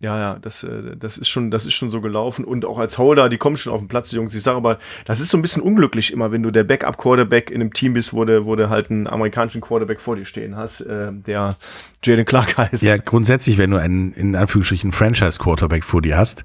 Ja, 0.00 0.16
ja, 0.16 0.38
das, 0.40 0.62
äh, 0.62 0.96
das 0.96 1.18
ist 1.18 1.28
schon, 1.28 1.50
das 1.50 1.66
ist 1.66 1.74
schon 1.74 1.90
so 1.90 2.00
gelaufen. 2.00 2.44
Und 2.44 2.64
auch 2.64 2.78
als 2.78 2.98
Holder, 2.98 3.28
die 3.28 3.36
kommen 3.36 3.56
schon 3.56 3.72
auf 3.72 3.80
den 3.80 3.88
Platz, 3.88 4.10
die 4.10 4.16
Jungs. 4.16 4.32
Ich 4.32 4.44
sage 4.44 4.56
aber, 4.56 4.78
das 5.06 5.18
ist 5.18 5.30
so 5.30 5.36
ein 5.36 5.42
bisschen 5.42 5.62
unglücklich 5.62 6.12
immer, 6.12 6.30
wenn 6.30 6.42
du 6.42 6.52
der 6.52 6.62
Backup-Quarterback 6.62 7.50
in 7.50 7.60
einem 7.60 7.72
Team 7.72 7.94
bist, 7.94 8.12
wo 8.12 8.24
du, 8.24 8.46
wo 8.46 8.54
du 8.54 8.68
halt 8.70 8.90
einen 8.90 9.08
amerikanischen 9.08 9.60
Quarterback 9.60 10.00
vor 10.00 10.14
dir 10.14 10.24
stehen 10.24 10.56
hast, 10.56 10.82
äh, 10.82 11.10
der 11.12 11.56
Jalen 12.04 12.24
Clark 12.24 12.56
heißt. 12.56 12.82
Ja, 12.82 12.96
grundsätzlich, 12.96 13.58
wenn 13.58 13.72
du 13.72 13.76
einen, 13.76 14.12
in 14.12 14.36
Anführungsstrichen, 14.36 14.92
Franchise-Quarterback 14.92 15.82
vor 15.82 16.00
dir 16.00 16.16
hast, 16.16 16.44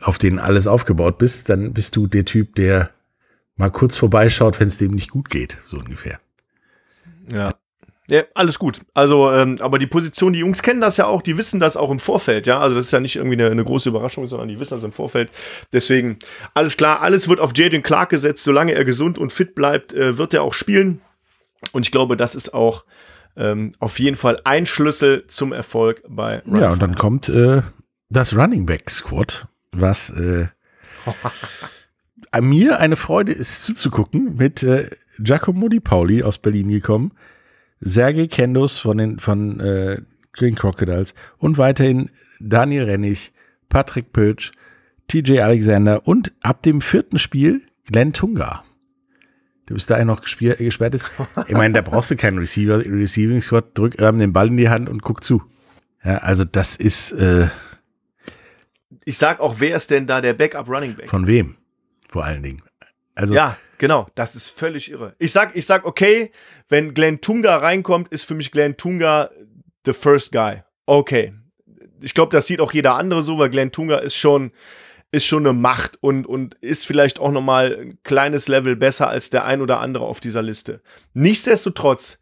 auf 0.00 0.18
den 0.18 0.38
alles 0.38 0.68
aufgebaut 0.68 1.18
bist, 1.18 1.48
dann 1.48 1.72
bist 1.72 1.96
du 1.96 2.06
der 2.06 2.24
Typ, 2.24 2.54
der 2.54 2.90
mal 3.56 3.70
kurz 3.70 3.96
vorbeischaut, 3.96 4.60
wenn 4.60 4.68
es 4.68 4.78
dem 4.78 4.92
nicht 4.92 5.10
gut 5.10 5.28
geht, 5.28 5.58
so 5.64 5.78
ungefähr. 5.78 6.20
Ja. 7.32 7.52
Ja, 8.08 8.22
alles 8.34 8.58
gut. 8.58 8.82
Also, 8.94 9.32
ähm, 9.32 9.56
aber 9.60 9.78
die 9.78 9.86
Position, 9.86 10.32
die 10.32 10.38
Jungs 10.38 10.62
kennen 10.62 10.80
das 10.80 10.96
ja 10.96 11.06
auch, 11.06 11.22
die 11.22 11.36
wissen 11.36 11.58
das 11.58 11.76
auch 11.76 11.90
im 11.90 11.98
Vorfeld, 11.98 12.46
ja. 12.46 12.60
Also 12.60 12.76
das 12.76 12.86
ist 12.86 12.92
ja 12.92 13.00
nicht 13.00 13.16
irgendwie 13.16 13.34
eine, 13.36 13.50
eine 13.50 13.64
große 13.64 13.88
Überraschung, 13.88 14.26
sondern 14.26 14.48
die 14.48 14.60
wissen 14.60 14.74
das 14.74 14.84
im 14.84 14.92
Vorfeld. 14.92 15.32
Deswegen, 15.72 16.18
alles 16.54 16.76
klar, 16.76 17.00
alles 17.00 17.28
wird 17.28 17.40
auf 17.40 17.52
Jaden 17.56 17.82
Clark 17.82 18.10
gesetzt. 18.10 18.44
Solange 18.44 18.74
er 18.74 18.84
gesund 18.84 19.18
und 19.18 19.32
fit 19.32 19.54
bleibt, 19.54 19.92
äh, 19.92 20.18
wird 20.18 20.34
er 20.34 20.42
auch 20.42 20.54
spielen. 20.54 21.00
Und 21.72 21.84
ich 21.84 21.90
glaube, 21.90 22.16
das 22.16 22.36
ist 22.36 22.54
auch 22.54 22.84
ähm, 23.36 23.72
auf 23.80 23.98
jeden 23.98 24.16
Fall 24.16 24.38
ein 24.44 24.66
Schlüssel 24.66 25.24
zum 25.28 25.52
Erfolg 25.52 26.02
bei 26.08 26.42
Ryan 26.46 26.60
Ja, 26.60 26.72
und 26.72 26.82
dann 26.82 26.94
kommt 26.94 27.28
äh, 27.28 27.62
das 28.08 28.36
Running 28.36 28.66
Back 28.66 28.88
Squad, 28.88 29.48
was 29.72 30.10
äh, 30.10 30.46
mir 32.40 32.78
eine 32.78 32.96
Freude 32.96 33.32
ist 33.32 33.64
zuzugucken, 33.64 34.36
mit 34.36 34.62
äh, 34.62 34.90
Giacomo 35.18 35.68
Di 35.68 35.80
Pauli 35.80 36.22
aus 36.22 36.38
Berlin 36.38 36.68
gekommen, 36.68 37.12
Sergei 37.80 38.26
Kendos 38.26 38.78
von 38.78 38.98
den 38.98 39.18
von 39.18 39.60
äh, 39.60 40.00
Green 40.32 40.54
Crocodiles 40.54 41.14
und 41.38 41.58
weiterhin 41.58 42.10
Daniel 42.40 42.84
Rennig, 42.84 43.32
Patrick 43.68 44.12
Pötsch, 44.12 44.52
TJ 45.08 45.40
Alexander 45.40 46.06
und 46.06 46.32
ab 46.42 46.62
dem 46.62 46.80
vierten 46.80 47.18
Spiel 47.18 47.62
Glenn 47.86 48.12
Tunga. 48.12 48.64
Der 49.68 49.74
bis 49.74 49.86
dahin 49.86 50.06
noch 50.06 50.22
gespiel- 50.22 50.54
gesperrt 50.56 50.94
ist. 50.94 51.10
Ich 51.48 51.54
meine, 51.54 51.74
da 51.74 51.82
brauchst 51.82 52.10
du 52.10 52.16
keinen 52.16 52.38
Receiver, 52.38 52.78
Receiving 52.84 53.40
Squad, 53.42 53.76
drück 53.76 54.00
ähm, 54.00 54.18
den 54.18 54.32
Ball 54.32 54.48
in 54.48 54.56
die 54.56 54.68
Hand 54.68 54.88
und 54.88 55.02
guck 55.02 55.24
zu. 55.24 55.42
Ja, 56.04 56.18
also 56.18 56.44
das 56.44 56.76
ist 56.76 57.12
äh, 57.12 57.48
Ich 59.04 59.18
sag 59.18 59.40
auch, 59.40 59.56
wer 59.58 59.76
ist 59.76 59.90
denn 59.90 60.06
da 60.06 60.20
der 60.20 60.34
Backup 60.34 60.68
Running 60.68 60.94
Back? 60.94 61.08
von 61.08 61.26
wem? 61.26 61.56
Vor 62.08 62.24
allen 62.24 62.42
Dingen. 62.42 62.62
Also 63.16 63.34
Ja, 63.34 63.56
Genau, 63.78 64.06
das 64.14 64.36
ist 64.36 64.48
völlig 64.48 64.90
irre. 64.90 65.14
Ich 65.18 65.32
sag, 65.32 65.54
ich 65.54 65.66
sag, 65.66 65.84
okay, 65.84 66.30
wenn 66.68 66.94
Glenn 66.94 67.20
Tunga 67.20 67.56
reinkommt, 67.56 68.08
ist 68.12 68.24
für 68.24 68.34
mich 68.34 68.50
Glenn 68.50 68.76
Tunga 68.76 69.30
the 69.84 69.92
first 69.92 70.32
guy. 70.32 70.62
Okay. 70.86 71.34
Ich 72.00 72.14
glaube, 72.14 72.32
das 72.32 72.46
sieht 72.46 72.60
auch 72.60 72.72
jeder 72.72 72.94
andere 72.94 73.22
so, 73.22 73.38
weil 73.38 73.50
Glenn 73.50 73.72
Tunga 73.72 73.98
ist 73.98 74.16
schon, 74.16 74.52
ist 75.12 75.26
schon 75.26 75.46
eine 75.46 75.56
Macht 75.56 75.96
und, 76.02 76.26
und 76.26 76.54
ist 76.56 76.86
vielleicht 76.86 77.18
auch 77.18 77.32
nochmal 77.32 77.78
ein 77.80 77.98
kleines 78.02 78.48
Level 78.48 78.76
besser 78.76 79.08
als 79.08 79.30
der 79.30 79.44
ein 79.44 79.60
oder 79.60 79.80
andere 79.80 80.04
auf 80.04 80.20
dieser 80.20 80.42
Liste. 80.42 80.82
Nichtsdestotrotz, 81.14 82.18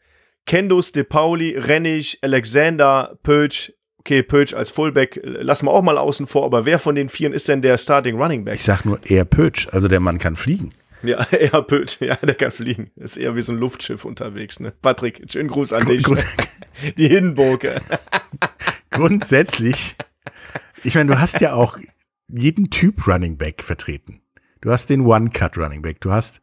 Kendos, 0.47 0.93
De 0.93 1.05
Pauli, 1.05 1.57
Rennig, 1.57 2.19
Alexander, 2.23 3.19
Pötsch, 3.23 3.73
okay, 3.99 4.23
Pötsch 4.23 4.55
als 4.55 4.71
Fullback 4.71 5.17
äh, 5.17 5.43
lassen 5.43 5.67
wir 5.67 5.73
auch 5.73 5.83
mal 5.83 5.99
außen 5.99 6.27
vor, 6.27 6.45
aber 6.45 6.67
wer 6.67 6.79
von 6.79 6.95
den 6.95 7.09
Vieren 7.09 7.33
ist 7.33 7.49
denn 7.49 7.63
der 7.63 7.79
Starting 7.79 8.21
Running 8.21 8.45
Back? 8.45 8.57
Ich 8.57 8.65
sag 8.65 8.85
nur 8.85 9.01
eher 9.05 9.25
Pötsch, 9.25 9.67
also 9.73 9.89
der 9.89 10.01
Mann 10.01 10.19
kann 10.19 10.37
fliegen. 10.37 10.71
Ja, 11.09 11.23
eher 11.31 11.63
Pötsch, 11.63 12.01
ja, 12.01 12.17
der 12.17 12.35
kann 12.35 12.51
fliegen. 12.51 12.91
Ist 12.97 13.17
eher 13.17 13.37
wie 13.37 13.43
so 13.43 13.53
ein 13.53 13.59
Luftschiff 13.59 14.05
unterwegs, 14.05 14.59
ne? 14.61 14.73
Patrick, 14.83 15.23
schönen 15.31 15.49
Gruß 15.49 15.73
an 15.73 15.87
dich. 15.87 16.03
Grund- 16.05 16.25
Die 16.99 17.09
Hindenburge. 17.09 17.81
Grundsätzlich, 18.91 19.97
ich 20.83 20.95
meine, 20.95 21.13
du 21.13 21.21
hast 21.21 21.41
ja 21.41 21.55
auch 21.55 21.79
jeden 22.29 22.71
Typ 22.71 23.07
Running 23.07 23.37
Back 23.37 23.63
vertreten. 23.63 24.21
Du 24.61 24.71
hast 24.71 24.89
den 24.89 25.03
One-Cut 25.03 25.59
Running 25.59 25.83
Back, 25.83 26.01
du 26.01 26.11
hast, 26.11 26.41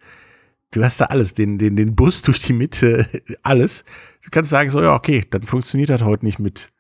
du 0.72 0.84
hast 0.84 1.02
da 1.02 1.06
alles, 1.06 1.34
den, 1.34 1.58
den, 1.58 1.76
den 1.76 1.96
Bus 1.96 2.22
durch 2.22 2.42
die 2.42 2.54
Mitte, 2.54 3.08
alles. 3.44 3.84
Du 4.24 4.30
kannst 4.30 4.50
sagen, 4.52 4.70
so, 4.70 4.82
ja, 4.82 4.94
okay, 4.94 5.26
dann 5.30 5.44
funktioniert 5.44 5.90
das 5.90 6.02
heute 6.04 6.26
nicht 6.26 6.40
mit, 6.40 6.72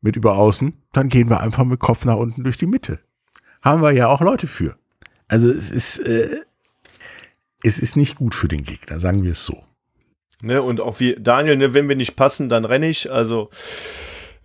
mit 0.00 0.16
über 0.16 0.36
außen, 0.36 0.72
dann 0.92 1.08
gehen 1.08 1.28
wir 1.30 1.40
einfach 1.40 1.64
mit 1.64 1.80
Kopf 1.80 2.04
nach 2.04 2.16
unten 2.16 2.44
durch 2.44 2.56
die 2.56 2.66
Mitte. 2.66 3.00
Haben 3.62 3.82
wir 3.82 3.90
ja 3.92 4.06
auch 4.08 4.20
Leute 4.20 4.46
für. 4.46 4.76
Also 5.26 5.50
es 5.50 5.70
ist, 5.70 5.98
äh, 5.98 6.42
es 7.66 7.78
ist 7.78 7.96
nicht 7.96 8.16
gut 8.16 8.34
für 8.34 8.48
den 8.48 8.64
Gegner, 8.64 9.00
sagen 9.00 9.22
wir 9.24 9.32
es 9.32 9.44
so. 9.44 9.62
Ne, 10.42 10.62
und 10.62 10.80
auch 10.80 11.00
wie 11.00 11.16
Daniel, 11.18 11.56
ne, 11.56 11.74
wenn 11.74 11.88
wir 11.88 11.96
nicht 11.96 12.14
passen, 12.16 12.48
dann 12.48 12.64
renne 12.64 12.88
ich. 12.88 13.10
Also, 13.10 13.48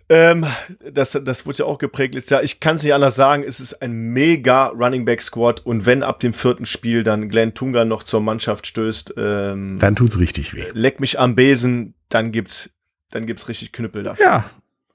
ähm, 0.08 0.46
das, 0.90 1.12
das 1.24 1.46
wurde 1.46 1.58
ja 1.58 1.64
auch 1.66 1.78
geprägt 1.78 2.14
letztes 2.14 2.30
Jahr. 2.30 2.42
Ich 2.42 2.60
kann 2.60 2.76
es 2.76 2.82
nicht 2.82 2.92
anders 2.94 3.14
sagen, 3.14 3.44
es 3.46 3.60
ist 3.60 3.80
ein 3.82 3.92
mega 3.92 4.66
Running 4.68 5.04
Back 5.04 5.22
Squad 5.22 5.60
und 5.64 5.86
wenn 5.86 6.02
ab 6.02 6.20
dem 6.20 6.32
vierten 6.32 6.66
Spiel 6.66 7.02
dann 7.04 7.28
Glenn 7.28 7.54
Tunga 7.54 7.84
noch 7.84 8.02
zur 8.02 8.20
Mannschaft 8.20 8.66
stößt, 8.66 9.14
ähm, 9.16 9.78
Dann 9.78 9.94
tut's 9.96 10.18
richtig 10.18 10.54
weh. 10.54 10.64
leck 10.72 10.98
mich 11.00 11.18
am 11.20 11.34
Besen, 11.34 11.94
dann 12.08 12.32
gibt's, 12.32 12.70
dann 13.10 13.26
gibt's 13.26 13.48
richtig 13.48 13.72
Knüppel 13.72 14.02
dafür. 14.02 14.24
Ja, 14.26 14.44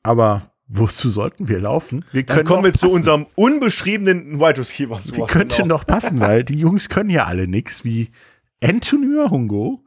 aber 0.03 0.51
wozu 0.67 1.09
sollten 1.09 1.47
wir 1.47 1.59
laufen? 1.59 2.05
Wir 2.11 2.23
Dann 2.25 2.45
kommen 2.45 2.63
wir 2.63 2.71
doch 2.71 2.79
zu 2.79 2.85
passen. 2.87 2.97
unserem 2.97 3.25
unbeschriebenen 3.35 4.39
Wide 4.39 4.57
Receiver. 4.59 4.99
Die 5.03 5.21
könnten 5.21 5.69
doch 5.69 5.85
passen, 5.85 6.19
weil 6.19 6.43
die 6.43 6.59
Jungs 6.59 6.89
können 6.89 7.09
ja 7.09 7.25
alle 7.25 7.47
nix, 7.47 7.83
wie 7.85 8.09
Anthony 8.63 9.27
Hungo, 9.29 9.83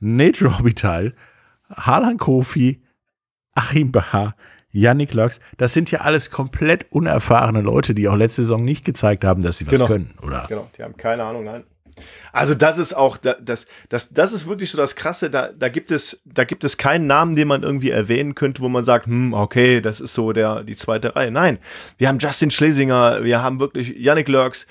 Nate 0.00 0.44
Robitaille, 0.44 1.14
Harlan 1.74 2.18
Kofi, 2.18 2.82
Achim 3.54 3.92
Bahar, 3.92 4.34
Yannick 4.70 5.12
Lux. 5.14 5.40
Das 5.58 5.72
sind 5.72 5.90
ja 5.90 6.00
alles 6.00 6.30
komplett 6.30 6.90
unerfahrene 6.90 7.60
Leute, 7.60 7.94
die 7.94 8.08
auch 8.08 8.16
letzte 8.16 8.42
Saison 8.42 8.64
nicht 8.64 8.84
gezeigt 8.84 9.24
haben, 9.24 9.42
dass 9.42 9.58
sie 9.58 9.66
was 9.66 9.74
Genau. 9.74 9.86
können, 9.86 10.14
oder? 10.22 10.46
Genau, 10.48 10.70
die 10.76 10.82
haben 10.82 10.96
keine 10.96 11.24
Ahnung, 11.24 11.44
nein. 11.44 11.64
Also 12.32 12.54
das 12.54 12.78
ist 12.78 12.94
auch, 12.94 13.16
da- 13.18 13.36
das, 13.40 13.66
das, 13.88 14.10
das 14.12 14.32
ist 14.32 14.46
wirklich 14.46 14.70
so 14.70 14.78
das 14.78 14.96
Krasse, 14.96 15.28
da, 15.30 15.48
da 15.48 15.68
gibt 15.68 15.90
es, 15.90 16.22
da 16.24 16.44
gibt 16.44 16.64
es 16.64 16.78
keinen 16.78 17.06
Namen, 17.06 17.36
den 17.36 17.48
man 17.48 17.62
irgendwie 17.62 17.90
erwähnen 17.90 18.34
könnte, 18.34 18.62
wo 18.62 18.68
man 18.68 18.84
sagt, 18.84 19.06
hm, 19.06 19.34
okay, 19.34 19.80
das 19.80 20.00
ist 20.00 20.14
so 20.14 20.32
der, 20.32 20.64
die 20.64 20.76
zweite 20.76 21.14
Reihe. 21.14 21.30
Nein, 21.30 21.58
wir 21.98 22.08
haben 22.08 22.18
Justin 22.18 22.50
Schlesinger, 22.50 23.22
wir 23.24 23.42
haben 23.42 23.60
wirklich 23.60 23.94
Yannick 23.96 24.28
Lurks, 24.28 24.66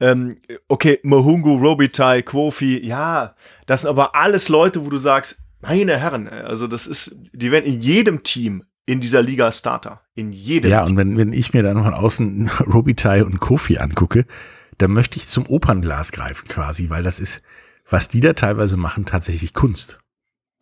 ähm, 0.00 0.36
okay, 0.68 1.00
Mahungu, 1.02 1.56
Robitaille, 1.56 2.22
Quofi, 2.22 2.84
ja, 2.86 3.34
das 3.66 3.82
sind 3.82 3.90
aber 3.90 4.14
alles 4.14 4.48
Leute, 4.50 4.84
wo 4.84 4.90
du 4.90 4.98
sagst, 4.98 5.38
meine 5.62 5.96
Herren, 5.98 6.28
also 6.28 6.66
das 6.66 6.86
ist, 6.86 7.16
die 7.32 7.50
werden 7.50 7.64
in 7.64 7.80
jedem 7.80 8.22
Team 8.22 8.64
in 8.84 9.00
dieser 9.00 9.20
Liga 9.22 9.50
Starter. 9.50 10.02
In 10.14 10.32
jedem 10.32 10.70
Ja, 10.70 10.84
Team. 10.84 10.92
und 10.92 10.96
wenn, 10.98 11.16
wenn 11.18 11.32
ich 11.32 11.52
mir 11.54 11.62
dann 11.64 11.82
von 11.82 11.94
außen 11.94 12.50
Robitaille 12.72 13.24
und 13.24 13.40
Kofi 13.40 13.78
angucke, 13.78 14.26
dann 14.78 14.92
möchte 14.92 15.16
ich 15.16 15.26
zum 15.28 15.46
Opernglas 15.46 16.12
greifen 16.12 16.48
quasi, 16.48 16.90
weil 16.90 17.02
das 17.02 17.20
ist, 17.20 17.42
was 17.88 18.08
die 18.08 18.20
da 18.20 18.32
teilweise 18.32 18.76
machen, 18.76 19.06
tatsächlich 19.06 19.52
Kunst. 19.52 19.98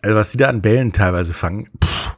Also 0.02 0.16
was 0.16 0.30
die 0.30 0.36
da 0.38 0.48
an 0.48 0.62
Bällen 0.62 0.92
teilweise 0.92 1.32
fangen, 1.34 1.70
pff, 1.82 2.16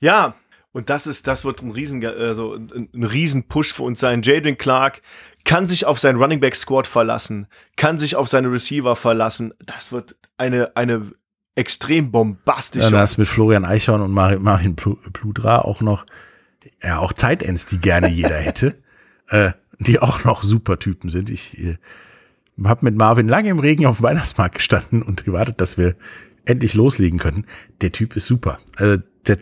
Ja, 0.00 0.34
und 0.72 0.90
das 0.90 1.06
ist, 1.06 1.26
das 1.28 1.44
wird 1.44 1.62
ein 1.62 1.70
riesen, 1.70 2.04
also 2.04 2.54
ein, 2.54 2.88
ein 2.92 3.04
riesen 3.04 3.46
Push 3.46 3.72
für 3.74 3.84
uns 3.84 4.00
sein. 4.00 4.22
Jaden 4.22 4.58
Clark 4.58 5.02
kann 5.44 5.68
sich 5.68 5.86
auf 5.86 6.00
seinen 6.00 6.16
Running 6.20 6.40
Back 6.40 6.56
Squad 6.56 6.86
verlassen, 6.88 7.46
kann 7.76 7.98
sich 7.98 8.16
auf 8.16 8.28
seine 8.28 8.50
Receiver 8.50 8.96
verlassen. 8.96 9.54
Das 9.64 9.92
wird 9.92 10.16
eine, 10.36 10.74
eine 10.76 11.12
extrem 11.54 12.10
bombastische. 12.10 12.90
Dann 12.90 12.98
hast 13.00 13.18
mit 13.18 13.28
Florian 13.28 13.64
Eichhorn 13.64 14.00
und 14.00 14.10
Mar- 14.10 14.38
Marvin 14.40 14.74
Plu- 14.74 14.98
Pludra 15.12 15.60
auch 15.60 15.80
noch, 15.80 16.06
ja, 16.82 16.98
auch 16.98 17.12
Tight 17.12 17.44
Ends, 17.44 17.66
die 17.66 17.78
gerne 17.78 18.08
jeder 18.08 18.34
hätte, 18.38 18.82
äh, 19.28 19.52
die 19.78 19.98
auch 20.00 20.24
noch 20.24 20.42
super 20.42 20.78
Typen 20.78 21.10
sind. 21.10 21.30
Ich 21.30 21.58
äh, 21.58 21.76
habe 22.62 22.84
mit 22.84 22.94
Marvin 22.94 23.28
lange 23.28 23.50
im 23.50 23.58
Regen 23.58 23.86
auf 23.86 23.98
dem 23.98 24.04
Weihnachtsmarkt 24.04 24.56
gestanden 24.56 25.02
und 25.02 25.24
gewartet, 25.24 25.60
dass 25.60 25.78
wir 25.78 25.94
endlich 26.44 26.74
loslegen 26.74 27.18
können. 27.18 27.46
Der 27.80 27.90
Typ 27.90 28.16
ist 28.16 28.26
super. 28.26 28.58
Also 28.76 29.02
der, 29.26 29.38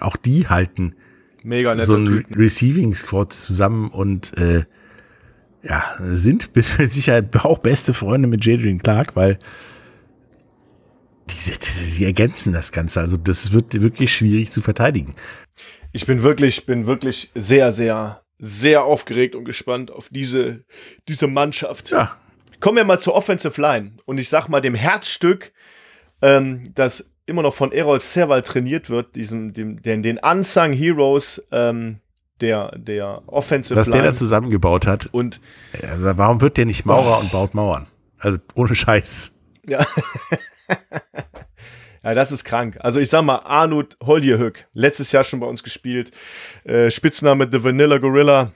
auch 0.00 0.16
die 0.16 0.48
halten 0.48 0.94
Mega 1.42 1.80
so 1.82 1.96
ein. 1.96 2.06
Re 2.06 2.24
Receiving 2.36 2.94
Squad 2.94 3.32
zusammen 3.32 3.90
und 3.90 4.36
äh, 4.38 4.64
ja, 5.62 5.82
sind 5.98 6.50
mit 6.54 6.64
Sicherheit 6.64 7.34
auch 7.44 7.58
beste 7.58 7.94
Freunde 7.94 8.28
mit 8.28 8.44
Jadrian 8.44 8.78
Clark, 8.78 9.16
weil 9.16 9.38
die, 11.30 11.52
die 11.98 12.04
ergänzen 12.04 12.52
das 12.52 12.72
Ganze. 12.72 13.00
Also 13.00 13.16
das 13.16 13.52
wird 13.52 13.80
wirklich 13.80 14.12
schwierig 14.12 14.50
zu 14.50 14.60
verteidigen. 14.60 15.14
Ich 15.92 16.06
bin 16.06 16.22
wirklich, 16.22 16.66
bin 16.66 16.86
wirklich 16.86 17.30
sehr, 17.34 17.72
sehr, 17.72 18.22
sehr 18.44 18.82
aufgeregt 18.82 19.36
und 19.36 19.44
gespannt 19.44 19.92
auf 19.92 20.08
diese, 20.10 20.64
diese 21.08 21.28
Mannschaft. 21.28 21.90
Ja, 21.90 22.16
Kommen 22.62 22.76
wir 22.76 22.84
mal 22.84 22.98
zur 23.00 23.14
Offensive 23.14 23.60
Line. 23.60 23.92
Und 24.04 24.18
ich 24.18 24.28
sag 24.28 24.48
mal, 24.48 24.60
dem 24.60 24.76
Herzstück, 24.76 25.52
ähm, 26.20 26.62
das 26.74 27.12
immer 27.26 27.42
noch 27.42 27.54
von 27.54 27.72
Errol 27.72 28.00
Serval 28.00 28.42
trainiert 28.42 28.88
wird, 28.88 29.16
diesem, 29.16 29.52
dem, 29.52 29.82
den, 29.82 30.02
den 30.02 30.18
Unsung 30.18 30.72
Heroes 30.72 31.44
ähm, 31.50 31.98
der, 32.40 32.76
der 32.78 33.22
Offensive 33.26 33.78
was 33.78 33.90
der 33.90 34.02
Line. 34.02 34.12
da 34.12 34.14
zusammengebaut 34.14 34.86
hat. 34.86 35.08
und 35.12 35.40
Also 35.82 36.16
warum 36.16 36.40
wird 36.40 36.56
der 36.56 36.66
nicht 36.66 36.86
Maurer 36.86 37.18
und 37.18 37.32
baut 37.32 37.54
Mauern? 37.54 37.86
Also 38.18 38.38
ohne 38.54 38.74
Scheiß. 38.74 39.38
ja. 39.66 39.84
ja, 42.04 42.14
das 42.14 42.32
ist 42.32 42.44
krank. 42.44 42.78
Also 42.80 43.00
ich 43.00 43.08
sag 43.08 43.22
mal, 43.22 43.36
Arnold 43.36 43.96
Holdierhück, 44.02 44.66
letztes 44.72 45.12
Jahr 45.12 45.24
schon 45.24 45.40
bei 45.40 45.46
uns 45.46 45.62
gespielt. 45.62 46.12
Äh, 46.64 46.90
Spitzname 46.90 47.48
The 47.50 47.62
Vanilla 47.62 47.98
Gorilla. 47.98 48.52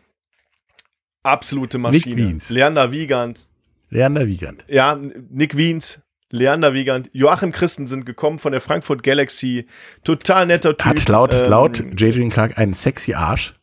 Absolute 1.22 1.78
Maschine. 1.78 2.16
Wiens. 2.16 2.50
Leander 2.50 2.92
Wiegand, 2.92 3.46
Leander 3.90 4.26
Wiegand. 4.26 4.64
Ja, 4.68 4.98
Nick 5.30 5.56
Wiens, 5.56 6.02
Leander 6.30 6.74
Wiegand, 6.74 7.10
Joachim 7.12 7.52
Christen 7.52 7.86
sind 7.86 8.04
gekommen 8.04 8.38
von 8.38 8.52
der 8.52 8.60
Frankfurt 8.60 9.02
Galaxy. 9.02 9.66
Total 10.04 10.46
netter 10.46 10.76
Typ. 10.76 10.86
Hat 10.86 11.08
laut, 11.08 11.34
Ähm, 11.34 11.50
laut 11.50 11.84
Jadrian 11.96 12.30
Clark 12.30 12.58
einen 12.58 12.74
sexy 12.74 13.14
Arsch. 13.14 13.54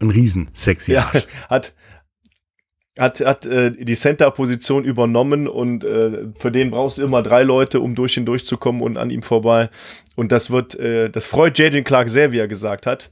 Ein 0.00 0.10
riesen 0.10 0.50
sexy 0.52 0.92
ja, 0.92 1.02
Arsch. 1.12 1.26
hat 1.48 1.74
hat, 2.98 3.20
hat 3.20 3.46
äh, 3.46 3.72
die 3.72 3.94
Center-Position 3.94 4.84
übernommen 4.84 5.48
und 5.48 5.84
äh, 5.84 6.28
für 6.36 6.52
den 6.52 6.70
brauchst 6.70 6.98
du 6.98 7.02
immer 7.02 7.22
drei 7.22 7.42
Leute, 7.42 7.80
um 7.80 7.94
durch 7.94 8.16
ihn 8.16 8.26
durchzukommen 8.26 8.82
und 8.82 8.96
an 8.96 9.10
ihm 9.10 9.22
vorbei. 9.22 9.68
Und 10.14 10.30
das 10.30 10.50
wird, 10.50 10.78
äh, 10.78 11.10
das 11.10 11.26
freut 11.26 11.58
Jaden 11.58 11.84
Clark 11.84 12.08
sehr, 12.08 12.30
wie 12.32 12.38
er 12.38 12.48
gesagt 12.48 12.86
hat. 12.86 13.10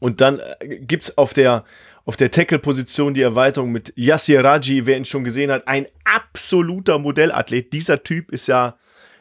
Und 0.00 0.20
dann 0.20 0.40
äh, 0.40 0.78
gibt's 0.78 1.16
auf 1.18 1.34
der 1.34 1.64
auf 2.06 2.16
der 2.16 2.30
Tackle-Position 2.30 3.14
die 3.14 3.22
Erweiterung 3.22 3.72
mit 3.72 3.92
Yassir 3.96 4.44
Raji, 4.44 4.86
wer 4.86 4.96
ihn 4.96 5.04
schon 5.04 5.24
gesehen 5.24 5.50
hat, 5.50 5.66
ein 5.66 5.86
absoluter 6.04 7.00
Modellathlet. 7.00 7.72
Dieser 7.72 8.04
Typ 8.04 8.30
ist 8.30 8.46
ja 8.46 8.76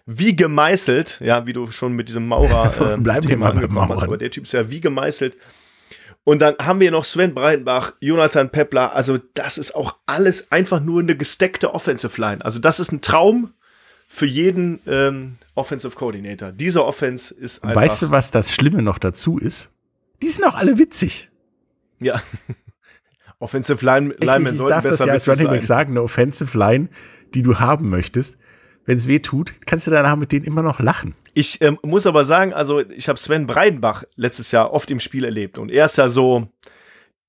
wie 0.06 0.36
gemeißelt, 0.36 1.20
ja, 1.20 1.48
wie 1.48 1.54
du 1.54 1.66
schon 1.72 1.94
mit 1.94 2.10
diesem 2.10 2.28
Maurer 2.28 2.72
äh, 2.94 2.98
Bleiben 2.98 3.28
Thema 3.28 3.50
angekommen 3.50 3.90
hast, 3.90 4.04
aber 4.04 4.18
der 4.18 4.30
Typ 4.30 4.44
ist 4.44 4.54
ja 4.54 4.70
wie 4.70 4.82
gemeißelt. 4.82 5.36
Und 6.26 6.40
dann 6.40 6.56
haben 6.58 6.80
wir 6.80 6.90
noch 6.90 7.06
Sven 7.06 7.36
Breitenbach, 7.36 7.94
Jonathan 8.00 8.50
Peppler. 8.50 8.94
Also 8.94 9.20
das 9.36 9.60
ist 9.60 9.76
auch 9.76 9.96
alles 10.08 10.52
einfach 10.52 10.82
nur 10.82 11.00
eine 11.00 11.16
gesteckte 11.16 11.74
Offensive 11.74 12.20
Line. 12.20 12.44
Also 12.44 12.60
das 12.60 12.80
ist 12.80 12.92
ein 12.92 13.02
Traum 13.02 13.54
für 14.08 14.26
jeden 14.26 14.80
ähm, 14.88 15.36
Offensive 15.54 15.96
Coordinator. 15.96 16.52
Dieser 16.52 16.84
Offense 16.84 17.32
ist 17.34 17.64
einfach. 17.64 17.80
Weißt 17.80 18.02
du, 18.02 18.12
was 18.12 18.32
das 18.32 18.52
Schlimme 18.52 18.82
noch 18.82 18.98
dazu 18.98 19.38
ist? 19.38 19.72
Die 20.24 20.28
sind 20.28 20.44
auch 20.46 20.56
alle 20.56 20.80
witzig. 20.80 21.30
Ja. 22.00 22.22
Offensive 23.40 23.86
Line, 23.86 24.16
Linemen 24.18 24.54
ich 24.54 24.58
sollten 24.58 24.70
darf 24.70 24.84
das 24.84 25.06
ja 25.06 25.14
als 25.14 25.30
Running 25.30 25.50
Back 25.50 25.64
sagen, 25.64 25.92
eine 25.92 26.02
Offensive 26.02 26.58
Line, 26.58 26.90
die 27.36 27.44
du 27.44 27.60
haben 27.60 27.90
möchtest. 27.90 28.38
Wenn 28.86 28.98
es 28.98 29.08
weh 29.08 29.20
tut, 29.20 29.54
kannst 29.66 29.88
du 29.88 29.92
danach 29.92 30.16
mit 30.16 30.32
denen 30.32 30.46
immer 30.46 30.62
noch 30.62 30.80
lachen. 30.80 31.16
Ich 31.34 31.62
ähm, 31.62 31.80
muss 31.84 32.06
aber 32.06 32.24
sagen, 32.24 32.54
also 32.54 32.80
ich 32.80 33.10
habe 33.10 33.20
Sven 33.20 33.48
Breidenbach 33.48 34.04
letztes 34.16 34.52
Jahr 34.52 34.72
oft 34.72 34.90
im 34.92 35.00
Spiel 35.00 35.26
erlebt 35.26 35.58
und 35.58 35.72
er 35.72 35.86
ist 35.86 35.98
ja 35.98 36.10
so 36.10 36.48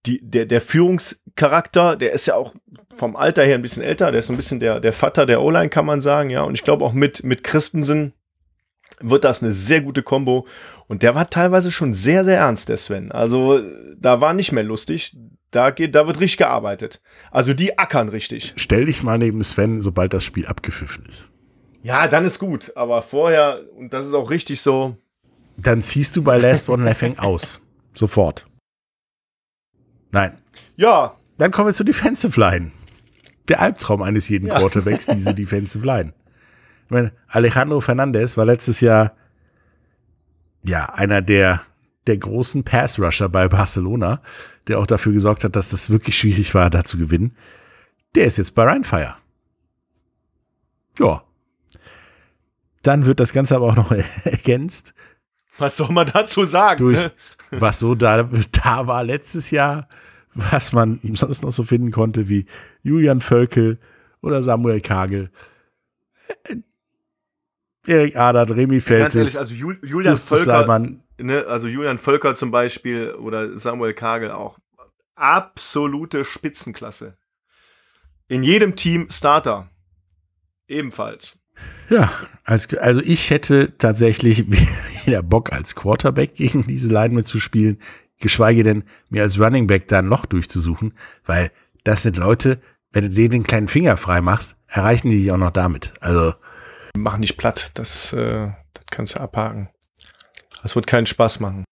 die, 0.07 0.21
der, 0.23 0.47
der 0.47 0.61
Führungscharakter, 0.61 1.97
der 1.97 2.13
ist 2.13 2.27
ja 2.27 2.37
auch 2.37 2.55
vom 2.95 3.17
Alter 3.17 3.45
her 3.45 3.57
ein 3.57 3.63
bisschen 3.63 3.83
älter, 3.83 4.11
der 4.11 4.21
ist 4.21 4.29
so 4.29 4.33
ein 4.33 4.37
bisschen 4.37 4.61
der, 4.61 4.81
der 4.81 4.93
Vater 4.93 5.27
der 5.27 5.43
O-Line, 5.43 5.69
kann 5.69 5.87
man 5.87 6.01
sagen, 6.01 6.31
ja. 6.31 6.43
Und 6.43 6.55
ich 6.55 6.65
glaube 6.65 6.85
auch 6.85 6.93
mit, 6.93 7.25
mit 7.25 7.45
Christensen 7.45 8.13
wird 9.01 9.25
das 9.25 9.43
eine 9.43 9.53
sehr 9.53 9.81
gute 9.81 10.03
Kombo. 10.03 10.47
Und 10.87 11.03
der 11.03 11.15
war 11.15 11.29
teilweise 11.29 11.71
schon 11.71 11.93
sehr, 11.93 12.25
sehr 12.25 12.39
ernst, 12.39 12.69
der 12.69 12.77
Sven. 12.77 13.13
Also 13.13 13.61
da 13.99 14.21
war 14.21 14.33
nicht 14.33 14.53
mehr 14.53 14.63
lustig. 14.63 15.17
Da 15.51 15.71
geht, 15.71 15.95
da 15.95 16.07
wird 16.07 16.21
richtig 16.21 16.39
gearbeitet. 16.39 17.01
Also 17.31 17.53
die 17.53 17.79
ackern 17.79 18.09
richtig. 18.09 18.55
Stell 18.57 18.85
dich 18.85 19.03
mal 19.03 19.19
neben 19.19 19.43
Sven, 19.43 19.81
sobald 19.81 20.13
das 20.15 20.25
Spiel 20.25 20.47
abgepfiffen 20.47 21.05
ist. 21.07 21.31
Ja, 21.87 22.09
dann 22.09 22.25
ist 22.25 22.41
gut. 22.41 22.73
Aber 22.75 23.01
vorher, 23.01 23.61
und 23.77 23.93
das 23.93 24.07
ist 24.09 24.13
auch 24.15 24.29
richtig 24.29 24.61
so. 24.61 24.97
Dann 25.57 25.83
ziehst 25.83 26.17
du 26.17 26.23
bei 26.25 26.37
Last 26.37 26.69
One 26.69 26.85
Laughing 26.85 27.17
aus. 27.19 27.61
Sofort. 27.95 28.45
Nein. 30.11 30.37
Ja. 30.75 31.15
Dann 31.39 31.53
kommen 31.53 31.69
wir 31.69 31.75
zur 31.75 31.87
Defensive 31.87 32.41
Line. 32.41 32.73
Der 33.47 33.61
Albtraum 33.61 34.03
eines 34.03 34.29
jeden 34.29 34.49
Ja. 34.49 34.59
Quarterbacks, 34.59 35.07
diese 35.07 35.33
Defensive 35.43 35.87
Line. 35.87 36.13
Ich 36.87 36.91
meine, 36.91 37.13
Alejandro 37.29 37.81
Fernandez 37.81 38.37
war 38.37 38.47
letztes 38.47 38.81
Jahr 38.81 39.13
ja 40.65 40.87
einer 40.87 41.23
der, 41.23 41.63
der 42.09 42.19
großen 42.19 42.65
Pass-Rusher 42.65 43.29
bei 43.29 43.47
Barcelona, 43.47 44.23
der 44.67 44.81
auch 44.81 44.89
dafür 44.89 45.13
gesorgt 45.13 45.45
hat, 45.45 45.55
dass 45.55 45.71
das 45.71 45.91
wirklich 45.91 46.19
schwierig 46.19 46.53
war, 46.53 46.69
da 46.69 46.83
zu 46.83 46.99
gewinnen. 46.99 47.37
Der 48.17 48.25
ist 48.25 48.39
jetzt 48.39 48.57
bei 48.57 48.65
Rheinfire. 48.65 49.15
Ja. 50.99 51.23
Dann 52.87 53.07
wird 53.07 53.21
das 53.21 53.33
Ganze 53.33 53.57
aber 53.57 53.67
auch 53.67 53.77
noch 53.77 53.93
ergänzt 54.25 54.95
Was 55.59 55.77
soll 55.77 55.91
man 55.91 56.07
dazu 56.07 56.45
sagen? 56.45 56.79
durch, 56.79 56.99
ne? 56.99 57.13
was 57.51 57.79
so 57.79 57.95
da, 57.95 58.23
da 58.23 58.87
war 58.87 59.05
letztes 59.05 59.51
Jahr, 59.51 59.89
was 60.35 60.73
man 60.73 61.01
sonst 61.15 61.43
noch 61.43 61.53
so 61.53 61.63
finden 61.65 61.91
konnte, 61.91 62.29
wie 62.29 62.47
Julian 62.83 63.21
Völkel 63.21 63.79
oder 64.21 64.43
Samuel 64.43 64.81
Kagel, 64.81 65.31
äh, 66.45 66.57
Erik 67.87 68.17
Adert, 68.17 68.51
ehrlich, 68.51 68.83
Feltes, 68.83 69.37
also 69.37 69.55
Jul 69.55 69.79
Julian 69.83 70.15
Justus 70.15 70.43
Völker, 70.43 70.61
Leimann. 70.61 71.03
ne, 71.19 71.47
also 71.47 71.69
Julian 71.69 71.99
Völker 71.99 72.35
zum 72.35 72.51
Beispiel 72.51 73.13
oder 73.13 73.57
Samuel 73.57 73.95
Kagel 73.95 74.33
auch. 74.33 74.59
Absolute 75.15 76.25
Spitzenklasse. 76.25 77.17
In 78.29 78.43
jedem 78.43 78.75
Team 78.77 79.07
Starter. 79.09 79.71
Ebenfalls. 80.67 81.39
Ja, 81.89 82.11
als, 82.45 82.73
also 82.79 83.01
ich 83.01 83.31
hätte 83.31 83.77
tatsächlich 83.79 84.47
wieder 85.07 85.23
Bock 85.23 85.53
als 85.53 85.75
Quarterback 85.75 86.35
gegen 86.35 86.67
diese 86.67 86.93
Line 86.93 87.15
mitzuspielen, 87.15 87.79
geschweige 88.19 88.63
denn 88.63 88.85
mir 89.09 89.23
als 89.23 89.39
Running 89.39 89.67
Back 89.67 89.89
da 89.89 89.99
ein 89.99 90.07
Loch 90.07 90.27
durchzusuchen, 90.27 90.95
weil 91.25 91.51
das 91.85 92.03
sind 92.03 92.17
Leute, 92.17 92.61
wenn 92.93 93.05
du 93.05 93.11
denen 93.11 93.31
den 93.31 93.45
kleinen 93.45 93.69
Finger 93.69 93.97
frei 93.97 94.21
machst, 94.21 94.57
erreichen 94.67 95.11
die 95.11 95.19
dich 95.19 95.31
auch 95.31 95.37
noch 95.37 95.51
damit. 95.51 95.95
Also 96.01 96.35
Mach 96.97 97.19
nicht 97.19 97.37
platt, 97.37 97.73
das, 97.75 98.13
äh, 98.13 98.49
das 98.73 98.85
kannst 98.91 99.17
du 99.17 99.21
abhaken. 99.21 99.69
Das 100.63 100.75
wird 100.75 100.87
keinen 100.87 101.07
Spaß 101.07 101.41
machen. 101.41 101.65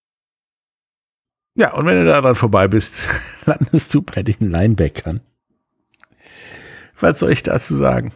Ja, 1.56 1.72
und 1.74 1.86
wenn 1.86 1.96
du 1.96 2.04
da 2.04 2.20
dran 2.20 2.34
vorbei 2.34 2.68
bist, 2.68 3.08
landest 3.46 3.94
du 3.94 4.02
bei 4.02 4.22
den 4.22 4.50
Linebackern. 4.50 5.20
Was 6.98 7.20
soll 7.20 7.32
ich 7.32 7.42
dazu 7.42 7.74
sagen? 7.74 8.12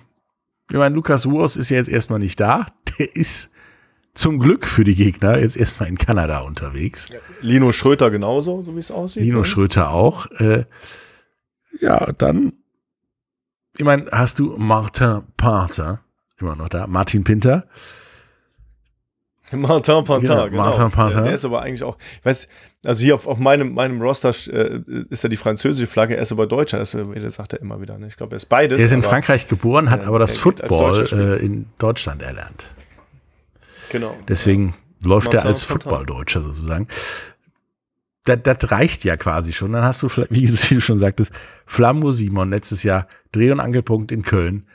Ich 0.71 0.77
meine, 0.77 0.95
Lukas 0.95 1.29
Wurst 1.31 1.57
ist 1.57 1.71
ja 1.71 1.79
jetzt 1.79 1.89
erstmal 1.89 2.19
nicht 2.19 2.39
da. 2.41 2.66
Der 2.99 3.14
ist 3.16 3.53
zum 4.14 4.39
Glück 4.39 4.66
für 4.66 4.85
die 4.85 4.95
Gegner 4.95 5.39
jetzt 5.39 5.57
erstmal 5.57 5.89
in 5.89 5.97
Kanada 5.97 6.41
unterwegs. 6.41 7.09
Lino 7.41 7.73
Schröter 7.73 8.11
genauso, 8.11 8.62
so 8.62 8.75
wie 8.75 8.81
es 8.81 8.91
aussieht. 8.91 9.23
Lino 9.23 9.39
ne? 9.39 9.45
Schröter 9.45 9.91
auch. 9.91 10.27
Äh, 10.41 10.64
ja, 11.81 12.12
dann, 12.12 12.53
ich 13.77 13.85
meine, 13.85 14.07
hast 14.11 14.41
du 14.41 14.57
Martin 14.59 15.23
Pater, 15.37 16.01
immer 16.41 16.57
noch 16.57 16.69
da, 16.69 16.87
Martin 16.87 17.25
Pinter. 17.25 17.66
Martin 19.53 20.05
Pantin, 20.05 20.29
Genau, 20.29 20.45
genau. 20.51 20.62
Martin 20.64 20.91
Pantin. 20.91 21.16
Der, 21.16 21.25
der 21.25 21.35
ist 21.35 21.45
aber 21.45 21.62
eigentlich 21.62 21.85
auch, 21.85 21.97
ich 22.19 22.25
weiß, 22.25 22.49
also 22.85 23.03
hier 23.03 23.14
auf, 23.14 23.26
auf 23.26 23.39
meinem, 23.39 23.74
meinem 23.74 24.01
Roster 24.01 24.31
äh, 24.53 24.81
ist 25.11 25.24
da 25.24 25.29
die 25.29 25.37
französische 25.37 25.89
Flagge, 25.89 26.16
er 26.16 26.22
ist 26.22 26.31
aber 26.31 26.47
Deutscher, 26.47 26.79
das, 26.79 26.95
äh, 26.95 27.20
das 27.20 27.35
sagt 27.35 27.53
er 27.53 27.61
immer 27.61 27.81
wieder. 27.81 27.99
Ne? 27.99 28.07
Ich 28.07 28.16
glaube, 28.16 28.35
er 28.35 28.37
ist 28.37 28.47
beides. 28.47 28.79
Er 28.79 28.87
ist 28.87 28.93
in 28.93 29.03
Frankreich 29.03 29.49
geboren, 29.49 29.91
hat 29.91 30.03
Ja, 30.03 30.09
aber 30.09 30.18
das 30.18 30.37
Football 30.37 31.07
äh, 31.12 31.45
in 31.45 31.66
Deutschland 31.79 32.22
erlernt. 32.22 32.64
Genau. 33.91 34.16
Deswegen 34.29 34.74
läuft 35.03 35.35
er 35.35 35.45
als. 35.45 35.64
Football-Deutscher 35.64 36.41
sozusagen. 36.41 36.87
Das, 38.24 38.39
das 38.43 38.70
reicht 38.70 39.05
ja 39.05 39.16
quasi 39.16 39.53
schon. 39.53 39.72
Dann 39.72 39.83
hast 39.83 40.03
du, 40.03 40.09
wie 40.31 40.47
du 40.74 40.81
schon 40.81 40.99
sagtest, 40.99 41.33
Flammo 41.66 42.12
Simon 42.12 42.51
letztes 42.51 42.83
Jahr 42.83 43.09
Dreh- 43.33 43.51
und 43.51 43.61
Angelpunkt 43.61 44.12
in 44.12 44.22
Köln. 44.22 44.66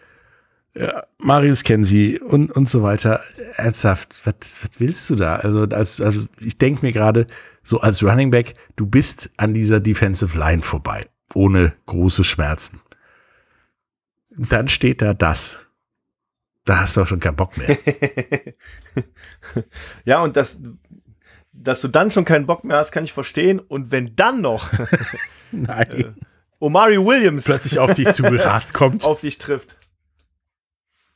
Ja, 0.76 1.04
Marius 1.20 1.64
Kensi 1.64 2.20
und, 2.22 2.51
und 2.51 2.68
so 2.68 2.82
weiter. 2.82 3.22
Ernsthaft, 3.56 4.22
was, 4.26 4.64
was 4.64 4.80
willst 4.80 5.10
du 5.10 5.16
da? 5.16 5.36
Also, 5.36 5.62
als, 5.62 6.01
also 6.01 6.26
ich 6.39 6.58
denke 6.58 6.84
mir 6.84 6.91
gerade, 6.91 7.28
so 7.64 7.80
als 7.80 8.03
Running 8.03 8.30
Back, 8.30 8.53
du 8.76 8.86
bist 8.86 9.32
an 9.38 9.53
dieser 9.53 9.80
Defensive 9.80 10.38
Line 10.38 10.61
vorbei, 10.61 11.07
ohne 11.34 11.74
große 11.86 12.24
Schmerzen. 12.24 12.82
Dann 14.38 14.68
steht 14.68 15.01
da 15.01 15.14
das. 15.14 15.68
Da 16.66 16.82
hast 16.82 16.95
du 16.95 17.01
auch 17.01 17.07
schon 17.07 17.20
keinen 17.20 17.36
Bock 17.36 17.57
mehr. 17.57 17.76
ja, 20.05 20.22
und 20.22 20.38
das, 20.38 20.61
dass 21.51 21.82
du 21.82 21.88
dann 21.88 22.11
schon 22.11 22.26
keinen 22.26 22.45
Bock 22.45 22.64
mehr 22.64 22.78
hast, 22.78 22.91
kann 22.91 23.03
ich 23.03 23.14
verstehen. 23.14 23.59
Und 23.59 23.91
wenn 23.91 24.16
dann 24.16 24.41
noch 24.41 24.70
Nein. 25.53 26.16
Omari 26.59 26.97
Williams 26.97 27.45
plötzlich 27.45 27.80
auf 27.80 27.93
dich 27.93 28.11
zugerast 28.14 28.74
kommt. 28.74 29.03
auf 29.05 29.22
dich 29.22 29.38
trifft, 29.38 29.76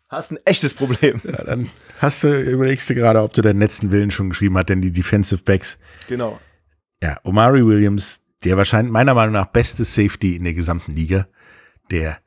hast 0.10 0.32
ein 0.32 0.40
echtes 0.46 0.74
Problem. 0.74 1.22
Ja, 1.24 1.44
dann 1.44 1.70
hast 2.00 2.24
du, 2.24 2.42
überlegst 2.42 2.90
du 2.90 2.96
gerade, 2.96 3.22
ob 3.22 3.34
du 3.34 3.42
deinen 3.42 3.60
letzten 3.60 3.92
Willen 3.92 4.12
schon 4.12 4.30
geschrieben 4.30 4.58
hast, 4.58 4.70
denn 4.70 4.82
die 4.82 4.92
Defensive 4.92 5.44
Backs. 5.44 5.78
Genau. 6.08 6.40
Ja, 7.02 7.20
Omari 7.24 7.66
Williams, 7.66 8.22
der 8.44 8.58
wahrscheinlich 8.58 8.92
meiner 8.92 9.14
Meinung 9.14 9.34
nach 9.34 9.48
beste 9.48 9.86
Safety 9.86 10.36
in 10.36 10.44
der 10.44 10.54
gesamten 10.54 10.94
Liga, 10.94 11.28
der, 11.92 12.18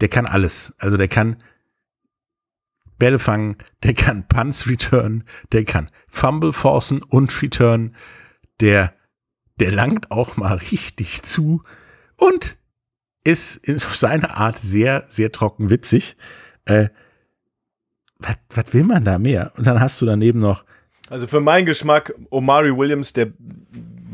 der 0.00 0.08
kann 0.08 0.26
alles. 0.26 0.74
Also 0.78 0.96
der 0.96 1.08
kann 1.08 1.36
Bälle 2.98 3.18
fangen, 3.18 3.56
der 3.82 3.94
kann 3.94 4.28
Punts 4.28 4.68
return, 4.68 5.24
der 5.50 5.64
kann 5.64 5.90
Fumble 6.08 6.52
forcen 6.52 7.02
und 7.02 7.42
return, 7.42 7.96
der, 8.60 8.94
der 9.58 9.72
langt 9.72 10.10
auch 10.10 10.36
mal 10.36 10.54
richtig 10.54 11.22
zu 11.22 11.62
und 12.16 12.58
ist 13.24 13.56
in 13.56 13.78
seiner 13.78 14.36
Art 14.36 14.58
sehr, 14.58 15.04
sehr 15.08 15.32
trocken 15.32 15.70
witzig. 15.70 16.16
Äh, 16.64 16.88
was, 18.22 18.72
will 18.74 18.84
man 18.84 19.04
da 19.04 19.18
mehr? 19.18 19.52
Und 19.56 19.66
dann 19.66 19.80
hast 19.80 20.00
du 20.00 20.06
daneben 20.06 20.38
noch 20.38 20.64
Also 21.10 21.26
für 21.26 21.40
meinen 21.40 21.66
Geschmack 21.66 22.14
Omari 22.30 22.76
Williams 22.76 23.12
der 23.12 23.32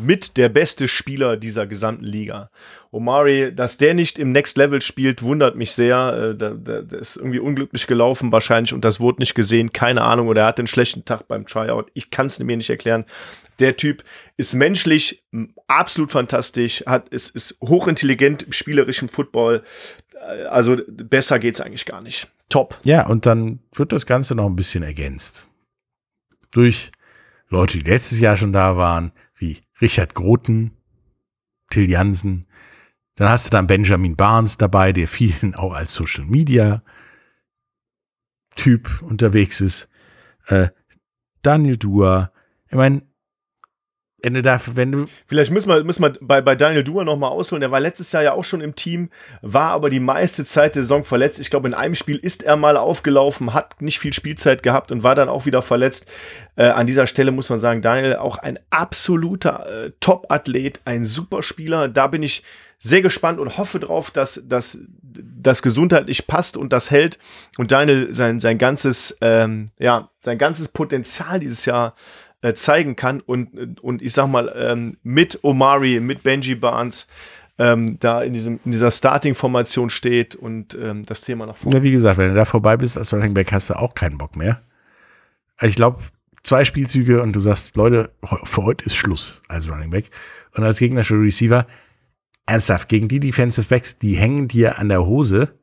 mit 0.00 0.36
der 0.36 0.48
beste 0.48 0.86
Spieler 0.86 1.36
dieser 1.36 1.66
gesamten 1.66 2.04
Liga. 2.04 2.50
Omari, 2.92 3.52
dass 3.52 3.78
der 3.78 3.94
nicht 3.94 4.18
im 4.18 4.30
Next 4.30 4.56
Level 4.56 4.80
spielt, 4.80 5.22
wundert 5.22 5.56
mich 5.56 5.72
sehr. 5.72 6.32
Äh, 6.32 6.36
Da, 6.36 6.50
da, 6.50 6.82
der 6.82 7.00
ist 7.00 7.16
irgendwie 7.16 7.40
unglücklich 7.40 7.86
gelaufen 7.88 8.30
wahrscheinlich 8.30 8.72
und 8.72 8.84
das 8.84 9.00
wurde 9.00 9.20
nicht 9.20 9.34
gesehen. 9.34 9.72
Keine 9.72 10.02
Ahnung. 10.02 10.28
Oder 10.28 10.42
er 10.42 10.46
hat 10.46 10.58
einen 10.60 10.68
schlechten 10.68 11.04
Tag 11.04 11.26
beim 11.26 11.46
Tryout. 11.46 11.86
Ich 11.94 12.10
kann 12.10 12.26
es 12.26 12.38
mir 12.38 12.56
nicht 12.56 12.70
erklären. 12.70 13.04
Der 13.58 13.76
Typ 13.76 14.04
ist 14.36 14.54
menschlich 14.54 15.24
absolut 15.66 16.12
fantastisch, 16.12 16.84
hat, 16.86 17.08
ist, 17.08 17.34
ist 17.34 17.58
hochintelligent 17.60 18.44
im 18.44 18.52
spielerischen 18.52 19.08
Football. 19.08 19.64
Äh, 20.14 20.44
Also 20.44 20.76
besser 20.86 21.40
geht's 21.40 21.60
eigentlich 21.60 21.86
gar 21.86 22.00
nicht. 22.00 22.28
Top. 22.48 22.78
Ja, 22.84 23.06
und 23.06 23.26
dann 23.26 23.60
wird 23.74 23.92
das 23.92 24.06
Ganze 24.06 24.34
noch 24.34 24.46
ein 24.46 24.56
bisschen 24.56 24.82
ergänzt. 24.82 25.46
Durch 26.50 26.92
Leute, 27.48 27.78
die 27.78 27.90
letztes 27.90 28.20
Jahr 28.20 28.36
schon 28.36 28.52
da 28.52 28.76
waren, 28.76 29.12
wie 29.36 29.58
Richard 29.80 30.14
Groten, 30.14 30.72
Till 31.70 31.90
Jansen. 31.90 32.46
Dann 33.16 33.28
hast 33.28 33.46
du 33.46 33.50
dann 33.50 33.66
Benjamin 33.66 34.16
Barnes 34.16 34.56
dabei, 34.56 34.92
der 34.92 35.08
vielen 35.08 35.54
auch 35.54 35.72
als 35.72 35.92
Social 35.92 36.24
Media 36.24 36.82
Typ 38.56 39.02
unterwegs 39.02 39.60
ist. 39.60 39.88
Äh, 40.46 40.68
Daniel 41.42 41.76
Dua. 41.76 42.32
Ich 42.68 42.74
meine, 42.74 43.02
wenn 44.22 44.34
du 44.34 44.42
da, 44.42 44.60
wenn 44.74 44.92
du 44.92 45.06
Vielleicht 45.26 45.52
müssen 45.52 45.68
wir, 45.68 45.84
müssen 45.84 46.02
wir 46.02 46.16
bei, 46.20 46.40
bei 46.40 46.54
Daniel 46.56 46.82
Dua 46.82 47.04
nochmal 47.04 47.30
ausholen. 47.30 47.60
Der 47.60 47.70
war 47.70 47.78
letztes 47.78 48.10
Jahr 48.10 48.22
ja 48.22 48.32
auch 48.32 48.44
schon 48.44 48.60
im 48.60 48.74
Team, 48.74 49.10
war 49.42 49.70
aber 49.70 49.90
die 49.90 50.00
meiste 50.00 50.44
Zeit 50.44 50.74
der 50.74 50.82
Saison 50.82 51.04
verletzt. 51.04 51.38
Ich 51.38 51.50
glaube, 51.50 51.68
in 51.68 51.74
einem 51.74 51.94
Spiel 51.94 52.16
ist 52.16 52.42
er 52.42 52.56
mal 52.56 52.76
aufgelaufen, 52.76 53.54
hat 53.54 53.80
nicht 53.80 54.00
viel 54.00 54.12
Spielzeit 54.12 54.62
gehabt 54.62 54.90
und 54.90 55.04
war 55.04 55.14
dann 55.14 55.28
auch 55.28 55.46
wieder 55.46 55.62
verletzt. 55.62 56.10
Äh, 56.56 56.64
an 56.64 56.86
dieser 56.88 57.06
Stelle 57.06 57.30
muss 57.30 57.48
man 57.48 57.60
sagen, 57.60 57.80
Daniel 57.80 58.16
auch 58.16 58.38
ein 58.38 58.58
absoluter 58.70 59.84
äh, 59.86 59.92
Top-Athlet, 60.00 60.80
ein 60.84 61.04
super 61.04 61.44
Spieler. 61.44 61.88
Da 61.88 62.08
bin 62.08 62.24
ich 62.24 62.42
sehr 62.80 63.02
gespannt 63.02 63.40
und 63.40 63.58
hoffe 63.58 63.80
drauf, 63.80 64.10
dass 64.10 64.40
dass 64.46 64.78
das 65.02 65.62
gesundheitlich 65.62 66.26
passt 66.26 66.56
und 66.56 66.72
das 66.72 66.90
hält 66.90 67.18
und 67.56 67.72
Daniel 67.72 68.14
sein 68.14 68.38
sein 68.38 68.56
ganzes 68.56 69.18
ähm, 69.20 69.66
ja 69.78 70.10
sein 70.20 70.38
ganzes 70.38 70.68
Potenzial 70.68 71.40
dieses 71.40 71.64
Jahr 71.64 71.94
äh, 72.42 72.54
zeigen 72.54 72.96
kann 72.96 73.20
und, 73.20 73.80
und 73.80 74.02
ich 74.02 74.12
sag 74.12 74.28
mal, 74.28 74.52
ähm, 74.56 74.96
mit 75.02 75.42
Omari, 75.42 76.00
mit 76.00 76.22
Benji 76.22 76.54
Barnes, 76.54 77.08
ähm, 77.58 77.98
da 77.98 78.22
in, 78.22 78.32
diesem, 78.32 78.60
in 78.64 78.70
dieser 78.70 78.90
Starting-Formation 78.90 79.90
steht 79.90 80.36
und 80.36 80.78
ähm, 80.80 81.04
das 81.04 81.20
Thema 81.20 81.46
nach 81.46 81.56
vorne. 81.56 81.78
Ja, 81.78 81.82
wie 81.82 81.90
gesagt, 81.90 82.18
wenn 82.18 82.28
du 82.28 82.34
da 82.34 82.44
vorbei 82.44 82.76
bist 82.76 82.96
als 82.96 83.12
Running 83.12 83.34
Back, 83.34 83.52
hast 83.52 83.70
du 83.70 83.74
auch 83.74 83.94
keinen 83.94 84.18
Bock 84.18 84.36
mehr. 84.36 84.62
Ich 85.60 85.74
glaube, 85.74 85.98
zwei 86.44 86.64
Spielzüge 86.64 87.20
und 87.20 87.34
du 87.34 87.40
sagst, 87.40 87.76
Leute, 87.76 88.12
für 88.44 88.62
heute 88.62 88.84
ist 88.84 88.94
Schluss 88.94 89.42
als 89.48 89.68
Running 89.68 89.90
Back. 89.90 90.10
Und 90.54 90.62
als 90.62 90.78
gegnerischer 90.78 91.20
Receiver, 91.20 91.66
ernsthaft, 92.46 92.88
gegen 92.88 93.08
die 93.08 93.20
Defensive 93.20 93.68
Backs, 93.68 93.98
die 93.98 94.14
hängen 94.14 94.46
dir 94.46 94.78
an 94.78 94.88
der 94.88 95.04
Hose 95.04 95.58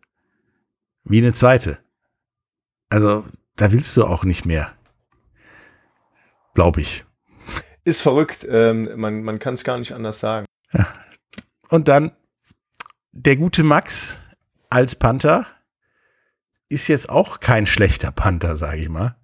wie 1.05 1.19
eine 1.19 1.33
zweite. 1.33 1.79
Also, 2.89 3.25
da 3.55 3.71
willst 3.71 3.95
du 3.95 4.03
auch 4.03 4.25
nicht 4.25 4.45
mehr. 4.45 4.73
Glaube 6.55 6.81
ich. 6.81 7.05
Ist 7.83 8.01
verrückt. 8.01 8.45
Ähm, 8.49 8.89
man 8.95 9.21
man 9.21 9.37
kann 9.37 9.53
es 9.53 9.63
gar 9.63 9.77
nicht 9.77 9.91
anders 9.93 10.19
sagen. 10.19 10.45
Und 11.69 11.87
dann 11.87 12.11
der 13.11 13.37
gute 13.37 13.63
Max 13.63 14.17
als 14.69 14.95
Panther 14.95 15.45
ist 16.67 16.87
jetzt 16.87 17.09
auch 17.09 17.39
kein 17.39 17.67
schlechter 17.67 18.11
Panther, 18.11 18.55
sage 18.55 18.79
ich 18.81 18.89
mal. 18.89 19.15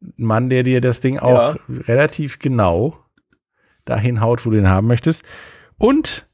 Ein 0.00 0.14
Mann, 0.24 0.48
der 0.48 0.62
dir 0.62 0.80
das 0.80 1.00
Ding 1.00 1.18
auch 1.18 1.56
Ja. 1.56 1.60
relativ 1.88 2.38
genau 2.38 3.04
dahin 3.84 4.20
haut, 4.20 4.46
wo 4.46 4.50
du 4.50 4.58
ihn 4.58 4.68
haben 4.68 4.86
möchtest. 4.86 5.24
Und 5.76 6.28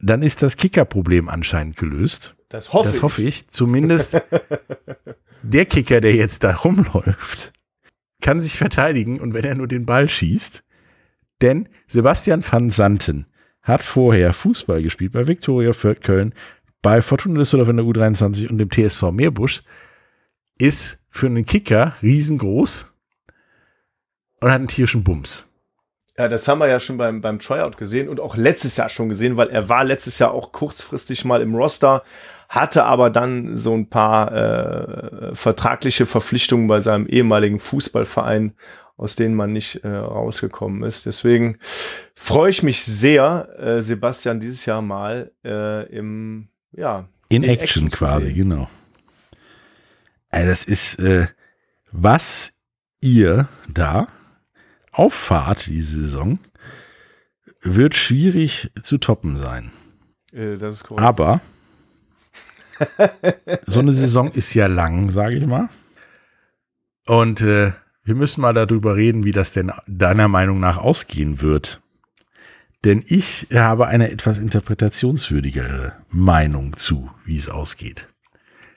dann 0.00 0.22
ist 0.22 0.42
das 0.42 0.56
Kicker-Problem 0.56 1.28
anscheinend 1.28 1.76
gelöst. 1.76 2.34
Das 2.50 2.72
hoffe 2.72 2.88
das 2.88 2.96
ich. 2.98 3.02
hoffe 3.02 3.22
ich. 3.22 3.48
Zumindest 3.48 4.20
der 5.42 5.64
Kicker, 5.66 6.00
der 6.00 6.14
jetzt 6.14 6.44
da 6.44 6.54
rumläuft, 6.54 7.52
kann 8.20 8.40
sich 8.40 8.56
verteidigen 8.56 9.20
und 9.20 9.34
wenn 9.34 9.44
er 9.44 9.54
nur 9.54 9.68
den 9.68 9.86
Ball 9.86 10.08
schießt. 10.08 10.62
Denn 11.40 11.68
Sebastian 11.86 12.44
van 12.48 12.70
Santen 12.70 13.26
hat 13.62 13.82
vorher 13.82 14.32
Fußball 14.32 14.82
gespielt 14.82 15.12
bei 15.12 15.26
Viktoria 15.26 15.72
Fürth 15.72 16.02
Köln, 16.02 16.34
bei 16.82 17.02
Fortuna 17.02 17.38
Düsseldorf 17.38 17.68
in 17.68 17.76
der 17.76 17.86
U23 17.86 18.48
und 18.48 18.58
dem 18.58 18.70
TSV 18.70 19.10
Meerbusch. 19.12 19.62
Ist 20.58 21.04
für 21.08 21.26
einen 21.26 21.46
Kicker 21.46 21.94
riesengroß 22.02 22.92
und 24.40 24.48
hat 24.48 24.58
einen 24.58 24.68
tierischen 24.68 25.04
Bums. 25.04 25.48
Ja, 26.16 26.26
das 26.26 26.48
haben 26.48 26.58
wir 26.58 26.66
ja 26.66 26.80
schon 26.80 26.98
beim, 26.98 27.20
beim 27.20 27.38
Tryout 27.38 27.76
gesehen 27.76 28.08
und 28.08 28.18
auch 28.18 28.36
letztes 28.36 28.76
Jahr 28.76 28.88
schon 28.88 29.08
gesehen, 29.08 29.36
weil 29.36 29.50
er 29.50 29.68
war 29.68 29.84
letztes 29.84 30.18
Jahr 30.18 30.32
auch 30.32 30.50
kurzfristig 30.50 31.24
mal 31.24 31.40
im 31.42 31.54
Roster, 31.54 32.02
hatte 32.48 32.84
aber 32.84 33.10
dann 33.10 33.56
so 33.56 33.74
ein 33.74 33.88
paar 33.90 34.32
äh, 34.32 35.34
vertragliche 35.34 36.06
Verpflichtungen 36.06 36.66
bei 36.66 36.80
seinem 36.80 37.06
ehemaligen 37.06 37.60
Fußballverein, 37.60 38.54
aus 38.96 39.16
denen 39.16 39.34
man 39.34 39.52
nicht 39.52 39.84
äh, 39.84 39.88
rausgekommen 39.88 40.82
ist. 40.82 41.06
Deswegen 41.06 41.58
freue 42.14 42.50
ich 42.50 42.62
mich 42.62 42.84
sehr, 42.84 43.48
äh, 43.58 43.82
Sebastian 43.82 44.40
dieses 44.40 44.64
Jahr 44.66 44.82
mal 44.82 45.30
äh, 45.44 45.86
im, 45.94 46.48
ja, 46.72 47.08
In, 47.28 47.42
In 47.42 47.50
Action, 47.50 47.86
Action 47.86 47.90
quasi, 47.90 48.32
genau. 48.32 48.68
Ey, 50.30 50.46
das 50.46 50.64
ist, 50.64 50.98
äh, 50.98 51.26
was 51.92 52.54
ihr 53.00 53.48
da 53.68 54.08
auffahrt 54.92 55.66
diese 55.66 56.00
Saison, 56.00 56.38
wird 57.60 57.94
schwierig 57.94 58.70
zu 58.82 58.98
toppen 58.98 59.36
sein. 59.36 59.70
äh, 60.32 60.56
das 60.56 60.76
ist 60.76 60.84
korrekt. 60.84 61.06
Aber 61.06 61.40
so 63.66 63.80
eine 63.80 63.92
Saison 63.92 64.30
ist 64.32 64.54
ja 64.54 64.66
lang, 64.66 65.10
sage 65.10 65.36
ich 65.36 65.46
mal. 65.46 65.68
Und 67.06 67.40
äh, 67.40 67.72
wir 68.04 68.14
müssen 68.14 68.40
mal 68.40 68.52
darüber 68.52 68.96
reden, 68.96 69.24
wie 69.24 69.32
das 69.32 69.52
denn 69.52 69.72
deiner 69.86 70.28
Meinung 70.28 70.60
nach 70.60 70.78
ausgehen 70.78 71.40
wird. 71.40 71.82
Denn 72.84 73.04
ich 73.06 73.48
habe 73.52 73.88
eine 73.88 74.10
etwas 74.10 74.38
interpretationswürdigere 74.38 75.94
Meinung 76.10 76.76
zu, 76.76 77.10
wie 77.24 77.36
es 77.36 77.48
ausgeht. 77.48 78.08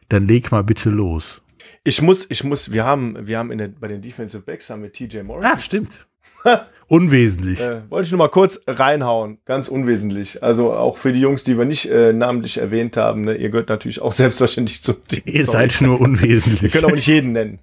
Dann 0.09 0.27
leg 0.27 0.51
mal 0.51 0.63
bitte 0.63 0.89
los. 0.89 1.41
Ich 1.83 2.01
muss, 2.01 2.25
ich 2.29 2.43
muss, 2.43 2.71
wir 2.71 2.83
haben, 2.83 3.27
wir 3.27 3.37
haben 3.37 3.51
in 3.51 3.57
der, 3.59 3.67
bei 3.67 3.87
den 3.87 4.01
Defensive 4.01 4.43
Backs 4.43 4.69
haben 4.69 4.83
wir 4.83 4.91
TJ 4.91 5.21
Morris. 5.21 5.45
Ah, 5.45 5.59
stimmt. 5.59 6.07
Unwesentlich. 6.87 7.61
Äh, 7.61 7.89
wollte 7.89 8.07
ich 8.07 8.11
nur 8.11 8.17
mal 8.19 8.27
kurz 8.27 8.61
reinhauen, 8.67 9.37
ganz 9.45 9.69
unwesentlich. 9.69 10.43
Also 10.43 10.73
auch 10.73 10.97
für 10.97 11.13
die 11.13 11.21
Jungs, 11.21 11.45
die 11.45 11.57
wir 11.57 11.63
nicht 11.63 11.89
äh, 11.89 12.11
namentlich 12.11 12.57
erwähnt 12.57 12.97
haben, 12.97 13.21
ne, 13.21 13.35
ihr 13.35 13.49
gehört 13.49 13.69
natürlich 13.69 14.01
auch 14.01 14.11
selbstverständlich 14.13 14.83
zum 14.83 14.97
Team. 15.07 15.21
Ihr 15.25 15.45
Sorry. 15.45 15.69
seid 15.69 15.81
nur 15.81 15.99
Wir 15.99 16.05
unwesentlich. 16.05 16.73
können 16.73 16.85
auch 16.85 16.95
nicht 16.95 17.07
jeden 17.07 17.31
nennen. 17.31 17.59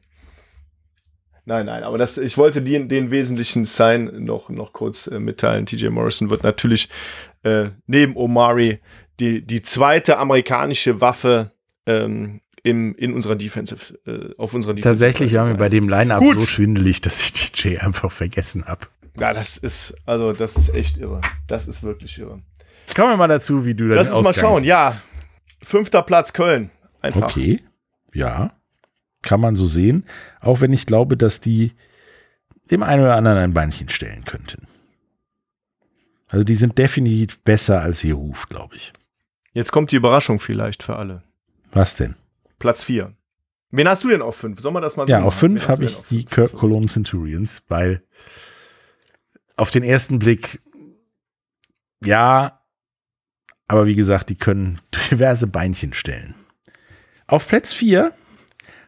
Nein, 1.45 1.67
nein, 1.67 1.83
aber 1.83 1.97
das, 1.97 2.19
ich 2.19 2.37
wollte 2.37 2.61
den, 2.61 2.89
den 2.89 3.11
wesentlichen 3.11 3.65
Sign 3.65 4.25
noch, 4.25 4.51
noch 4.51 4.73
kurz 4.73 5.07
äh, 5.07 5.19
mitteilen. 5.19 5.65
TJ 5.67 5.89
Morrison 5.89 6.31
wird 6.31 6.43
natürlich 6.43 6.89
äh, 7.43 7.71
neben 7.87 8.17
Omari 8.17 8.81
die, 9.21 9.43
die 9.47 9.63
zweite 9.63 10.19
amerikanische 10.19 11.01
Waffe 11.01 11.53
ähm, 11.87 12.41
in, 12.69 12.95
in 12.95 13.15
unserer 13.15 13.35
Defensive, 13.37 13.99
äh, 14.07 14.35
auf 14.37 14.53
unserer 14.55 14.75
Defensive. 14.75 14.83
Tatsächlich 14.83 15.31
Seite 15.31 15.41
war 15.41 15.45
mir 15.47 15.53
sein. 15.53 15.59
bei 15.59 15.69
dem 15.69 15.89
Line-Up 15.89 16.23
so 16.35 16.47
schwindelig, 16.47 17.01
dass 17.01 17.21
ich 17.21 17.33
DJ 17.53 17.79
einfach 17.79 18.13
vergessen 18.13 18.67
habe. 18.67 18.87
Ja, 19.19 19.33
das 19.33 19.57
ist, 19.57 19.97
also 20.07 20.33
das 20.33 20.57
ist 20.57 20.75
echt 20.75 20.99
irre. 20.99 21.21
Das 21.47 21.67
ist 21.67 21.83
wirklich 21.83 22.19
irre. 22.19 22.43
Kommen 22.95 23.11
wir 23.11 23.17
mal 23.17 23.29
dazu, 23.29 23.65
wie 23.65 23.75
du 23.75 23.89
da 23.89 23.97
Lass 23.97 24.11
uns 24.11 24.25
mal 24.25 24.35
schauen. 24.35 24.65
Ja, 24.65 25.01
fünfter 25.63 26.03
Platz 26.03 26.33
Köln. 26.33 26.71
Einfach. 27.01 27.23
Okay, 27.23 27.63
ja, 28.13 28.53
kann 29.23 29.41
man 29.41 29.55
so 29.55 29.67
sehen. 29.67 30.05
Auch 30.41 30.61
wenn 30.61 30.73
ich 30.73 30.87
glaube, 30.87 31.17
dass 31.17 31.41
die 31.41 31.73
dem 32.71 32.83
einen 32.83 33.03
oder 33.03 33.17
anderen 33.17 33.39
ein 33.39 33.55
Beinchen 33.55 33.89
stellen 33.89 34.25
könnten. 34.25 34.67
Also 36.29 36.45
die 36.45 36.55
sind 36.55 36.77
definitiv 36.77 37.39
besser 37.41 37.81
als 37.81 38.05
ihr 38.05 38.15
Ruf, 38.15 38.49
glaube 38.49 38.77
ich. 38.77 38.93
Jetzt 39.55 39.73
kommt 39.73 39.91
die 39.91 39.97
Überraschung 39.97 40.39
vielleicht 40.39 40.83
für 40.83 40.97
alle. 40.97 41.23
Was 41.73 41.95
denn? 41.95 42.15
Platz 42.59 42.85
4. 42.85 43.15
Wen 43.71 43.89
hast 43.89 44.03
du 44.05 44.09
denn 44.09 44.23
auf 44.23 44.37
5? 44.37 44.61
Sollen 44.61 44.75
wir 44.75 44.81
das 44.81 44.97
mal 44.97 45.07
so 45.07 45.13
Ja, 45.13 45.23
auf 45.23 45.35
Wen 45.43 45.51
fünf 45.51 45.63
hast 45.63 45.69
habe 45.69 45.85
du 45.87 45.91
ich 45.91 45.99
die? 46.09 46.25
Kirk. 46.25 46.53
Cologne 46.55 46.87
Centurions, 46.89 47.63
weil 47.69 48.03
auf 49.57 49.71
den 49.71 49.83
ersten 49.83 50.19
Blick, 50.19 50.61
ja, 52.05 52.63
aber 53.67 53.87
wie 53.87 53.95
gesagt, 53.97 54.31
die 54.31 54.37
können 54.39 54.81
diverse 55.11 55.47
Beinchen 55.47 55.93
stellen. 55.93 56.35
Auf 57.27 57.47
Platz 57.49 57.73
4 57.75 58.13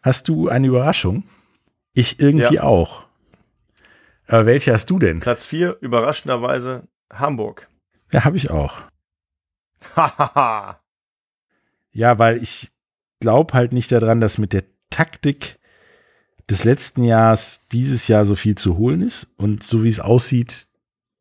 hast 0.03 0.29
du 0.29 0.49
eine 0.49 0.67
Überraschung. 0.69 1.25
Ich 1.93 2.21
irgendwie 2.21 2.55
Ja. 2.55 2.63
auch. 2.63 3.05
Aber 4.29 4.47
welche 4.47 4.73
hast 4.73 4.89
du 4.89 4.99
denn? 4.99 5.21
Platz 5.21 5.45
4, 5.45 5.77
überraschenderweise 5.81 6.87
Hamburg. 7.13 7.69
Ja, 8.13 8.25
habe 8.25 8.37
ich 8.37 8.51
auch. 8.51 8.83
Hahaha. 9.97 10.81
Ja, 11.93 12.19
weil 12.19 12.41
ich 12.43 12.69
glaube 13.21 13.55
halt 13.55 13.73
nicht 13.73 13.93
daran, 13.93 14.21
dass 14.21 14.39
mit 14.39 14.53
der 14.53 14.65
Taktik 14.91 15.59
des 16.49 16.65
letzten 16.65 17.05
Jahres 17.05 17.69
dieses 17.69 18.09
Jahr 18.09 18.25
so 18.25 18.35
viel 18.35 18.57
zu 18.57 18.77
holen 18.77 19.03
ist. 19.03 19.33
Und 19.37 19.63
so 19.63 19.85
wie 19.85 19.89
es 19.89 20.01
aussieht, 20.01 20.67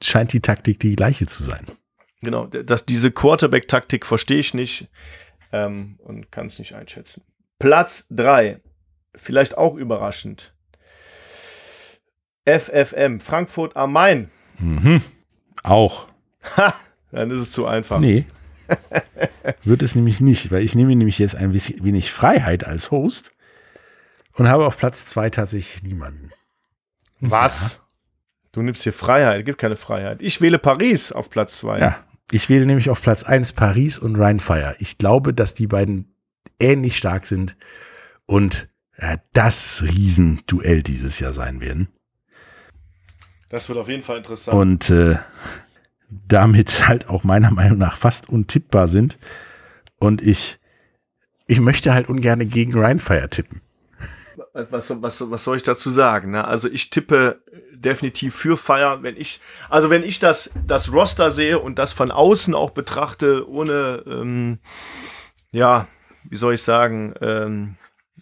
scheint 0.01 0.34
die 0.34 0.41
Taktik 0.41 0.80
die 0.80 0.95
gleiche 0.95 1.27
zu 1.27 1.43
sein. 1.43 1.65
genau, 2.21 2.47
dass 2.47 2.85
diese 2.85 3.11
Quarterback-Taktik 3.11 4.05
verstehe 4.05 4.39
ich 4.39 4.53
nicht 4.53 4.88
ähm, 5.51 5.99
und 5.99 6.31
kann 6.31 6.47
es 6.47 6.57
nicht 6.57 6.73
einschätzen. 6.73 7.23
Platz 7.59 8.07
3, 8.09 8.59
vielleicht 9.15 9.57
auch 9.57 9.76
überraschend. 9.76 10.53
FFM, 12.45 13.19
Frankfurt 13.19 13.76
am 13.76 13.93
Main. 13.93 14.31
Mhm. 14.57 15.01
Auch. 15.63 16.07
Ha, 16.57 16.73
dann 17.11 17.30
ist 17.30 17.39
es 17.39 17.51
zu 17.51 17.65
einfach. 17.65 17.99
Nee. 17.99 18.26
Wird 19.63 19.81
es 19.81 19.95
nämlich 19.95 20.21
nicht, 20.21 20.51
weil 20.51 20.63
ich 20.63 20.75
nehme 20.75 20.95
nämlich 20.95 21.19
jetzt 21.19 21.35
ein 21.35 21.53
wenig 21.53 22.11
Freiheit 22.11 22.65
als 22.65 22.91
Host 22.91 23.31
und 24.33 24.47
habe 24.47 24.65
auf 24.65 24.77
Platz 24.77 25.05
zwei 25.05 25.29
tatsächlich 25.29 25.83
niemanden. 25.83 26.31
Was? 27.19 27.79
Du 28.51 28.61
nimmst 28.61 28.83
hier 28.83 28.93
Freiheit, 28.93 29.45
gibt 29.45 29.59
keine 29.59 29.75
Freiheit. 29.75 30.21
Ich 30.21 30.41
wähle 30.41 30.57
Paris 30.57 31.11
auf 31.11 31.29
Platz 31.29 31.57
2. 31.57 31.79
Ja, 31.79 32.03
ich 32.31 32.49
wähle 32.49 32.65
nämlich 32.65 32.89
auf 32.89 33.01
Platz 33.01 33.23
eins 33.23 33.53
Paris 33.53 33.99
und 33.99 34.15
Rheinfire. 34.15 34.75
Ich 34.79 34.97
glaube, 34.97 35.33
dass 35.33 35.53
die 35.53 35.67
beiden 35.67 36.15
ähnlich 36.59 36.97
stark 36.97 37.25
sind 37.25 37.55
und 38.25 38.69
ja, 38.99 39.15
das 39.33 39.83
Riesenduell 39.83 40.83
dieses 40.83 41.19
Jahr 41.19 41.33
sein 41.33 41.61
werden. 41.61 41.89
Das 43.49 43.69
wird 43.69 43.79
auf 43.79 43.89
jeden 43.89 44.03
Fall 44.03 44.17
interessant. 44.17 44.57
Und 44.57 44.89
äh, 44.89 45.17
damit 46.10 46.88
halt 46.88 47.10
auch 47.10 47.23
meiner 47.23 47.52
Meinung 47.52 47.77
nach 47.77 47.98
fast 47.98 48.30
untippbar 48.30 48.88
sind. 48.88 49.18
Und 49.98 50.22
ich, 50.22 50.60
ich 51.48 51.60
möchte 51.60 51.94
halt 51.94 52.10
ungern 52.10 52.48
gegen 52.48 52.80
Rheinfire 52.80 53.30
tippen. 53.30 53.61
was, 54.53 54.90
was, 55.02 55.30
was 55.30 55.44
soll 55.44 55.57
ich 55.57 55.64
dazu 55.64 55.90
sagen? 55.90 56.31
Ne? 56.31 56.45
Also 56.45 56.69
ich 56.69 56.90
tippe 56.90 57.41
definitiv 57.73 58.36
für 58.36 58.57
Fire, 58.57 58.99
wenn 59.02 59.18
ich, 59.18 59.41
also 59.69 59.90
wenn 59.90 60.03
ich 60.03 60.19
das, 60.19 60.52
das 60.68 60.91
Roster 60.91 61.31
sehe 61.31 61.60
und 61.60 61.80
das 61.80 61.94
von 61.94 62.11
außen 62.11 62.53
auch 62.53 62.72
betrachte, 62.72 63.49
ohne, 63.49 64.03
ähm, 64.07 64.60
ja, 65.52 65.88
wie 66.23 66.36
soll 66.36 66.53
ich 66.53 66.61
sagen, 66.64 67.14
ähm, 67.22 67.76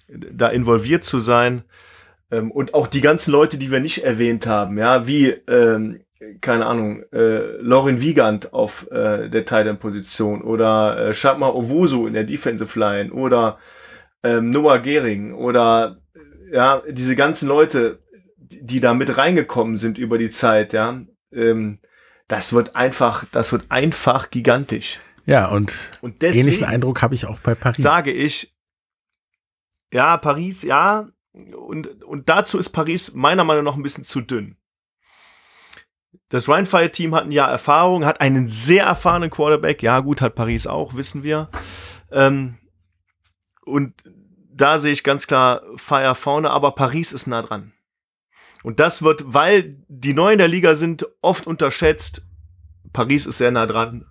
da 0.08 0.50
involviert 0.50 1.04
zu 1.04 1.20
sein, 1.20 1.64
Ähm, 2.30 2.52
und 2.52 2.74
auch 2.74 2.88
die 2.88 3.00
ganzen 3.00 3.32
Leute, 3.32 3.58
die 3.58 3.72
wir 3.72 3.80
nicht 3.80 4.04
erwähnt 4.04 4.48
haben, 4.48 4.78
ja, 4.78 5.08
wie, 5.08 5.30
ähm, 5.48 6.02
keine 6.42 6.66
Ahnung, 6.66 7.04
äh, 7.12 7.58
Lauren 7.60 8.02
Wiegand 8.02 8.54
auf 8.54 8.90
äh, 8.92 9.30
der 9.30 9.46
Titan-Position 9.46 10.42
oder 10.42 11.10
äh, 11.10 11.14
Shatma 11.14 11.50
Owosu 11.50 12.08
in 12.08 12.14
der 12.14 12.24
Defensive 12.24 12.78
Line 12.80 13.12
oder 13.12 13.60
ähm, 14.24 14.50
Noah 14.50 14.80
Gehring 14.80 15.34
oder 15.34 15.96
äh, 16.16 16.56
ja, 16.56 16.82
diese 16.90 17.16
ganzen 17.16 17.48
Leute, 17.48 18.00
die, 18.38 18.66
die 18.66 18.80
da 18.80 18.94
mit 18.94 19.18
reingekommen 19.18 19.78
sind 19.78 19.98
über 19.98 20.18
die 20.18 20.30
Zeit, 20.30 20.74
ja, 20.74 21.02
ähm, 21.32 21.80
das 22.28 22.54
wird 22.54 22.76
einfach, 22.76 23.26
das 23.32 23.52
wird 23.52 23.66
einfach 23.70 24.30
gigantisch. 24.32 25.00
Ja, 25.26 25.50
und, 25.50 25.92
Und 26.02 26.22
deswegen 26.22 26.48
ähnlichen 26.48 26.66
Eindruck 26.66 27.02
habe 27.02 27.16
ich 27.16 27.26
auch 27.26 27.40
bei 27.40 27.54
Paris. 27.54 27.84
sage 27.84 28.12
ich, 28.12 28.56
ja, 29.92 30.18
Paris, 30.18 30.64
ja, 30.64 31.10
und, 31.34 32.04
und 32.04 32.30
dazu 32.30 32.58
ist 32.58 32.70
Paris 32.70 33.14
meiner 33.14 33.44
Meinung 33.44 33.64
nach 33.64 33.76
ein 33.76 33.84
bisschen 33.84 34.04
zu 34.04 34.22
dünn. 34.22 34.58
Das 36.30 36.50
Rheinfire-Team 36.50 37.16
hat 37.16 37.24
ein 37.26 37.32
Jahr 37.32 37.50
Erfahrung, 37.50 38.06
hat 38.06 38.20
einen 38.20 38.50
sehr 38.50 38.86
erfahrenen 38.86 39.30
Quarterback. 39.30 39.82
Ja, 39.82 40.02
gut, 40.02 40.22
hat 40.22 40.36
Paris 40.36 40.68
auch, 40.68 40.96
wissen 40.96 41.24
wir. 41.24 41.50
Ähm, 42.12 42.58
und 43.66 43.94
da 44.52 44.80
sehe 44.80 44.92
ich 44.92 45.04
ganz 45.04 45.28
klar 45.28 45.62
Fire 45.76 46.16
vorne, 46.16 46.50
aber 46.50 46.72
Paris 46.72 47.14
ist 47.14 47.28
nah 47.28 47.42
dran. 47.42 47.74
Und 48.64 48.80
das 48.80 49.02
wird, 49.02 49.24
weil 49.26 49.78
die 49.88 50.14
Neuen 50.14 50.40
der 50.40 50.48
Liga 50.48 50.76
sind, 50.76 51.08
oft 51.22 51.48
unterschätzt. 51.48 52.28
Paris 52.92 53.26
ist 53.26 53.38
sehr 53.38 53.52
nah 53.52 53.66
dran. 53.66 54.06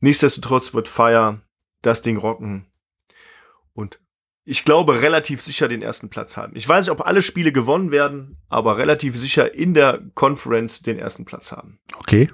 Nichtsdestotrotz 0.00 0.72
wird 0.72 0.88
Fire 0.88 1.42
das 1.82 2.00
Ding 2.00 2.16
rocken. 2.16 2.66
Und 3.74 4.00
ich 4.48 4.64
glaube, 4.64 5.02
relativ 5.02 5.42
sicher 5.42 5.68
den 5.68 5.82
ersten 5.82 6.08
Platz 6.08 6.38
haben. 6.38 6.54
Ich 6.56 6.66
weiß 6.66 6.86
nicht, 6.86 6.92
ob 6.92 7.06
alle 7.06 7.20
Spiele 7.20 7.52
gewonnen 7.52 7.90
werden, 7.90 8.38
aber 8.48 8.78
relativ 8.78 9.14
sicher 9.14 9.54
in 9.54 9.74
der 9.74 10.00
Conference 10.14 10.80
den 10.80 10.98
ersten 10.98 11.26
Platz 11.26 11.52
haben. 11.52 11.80
Okay. 11.98 12.30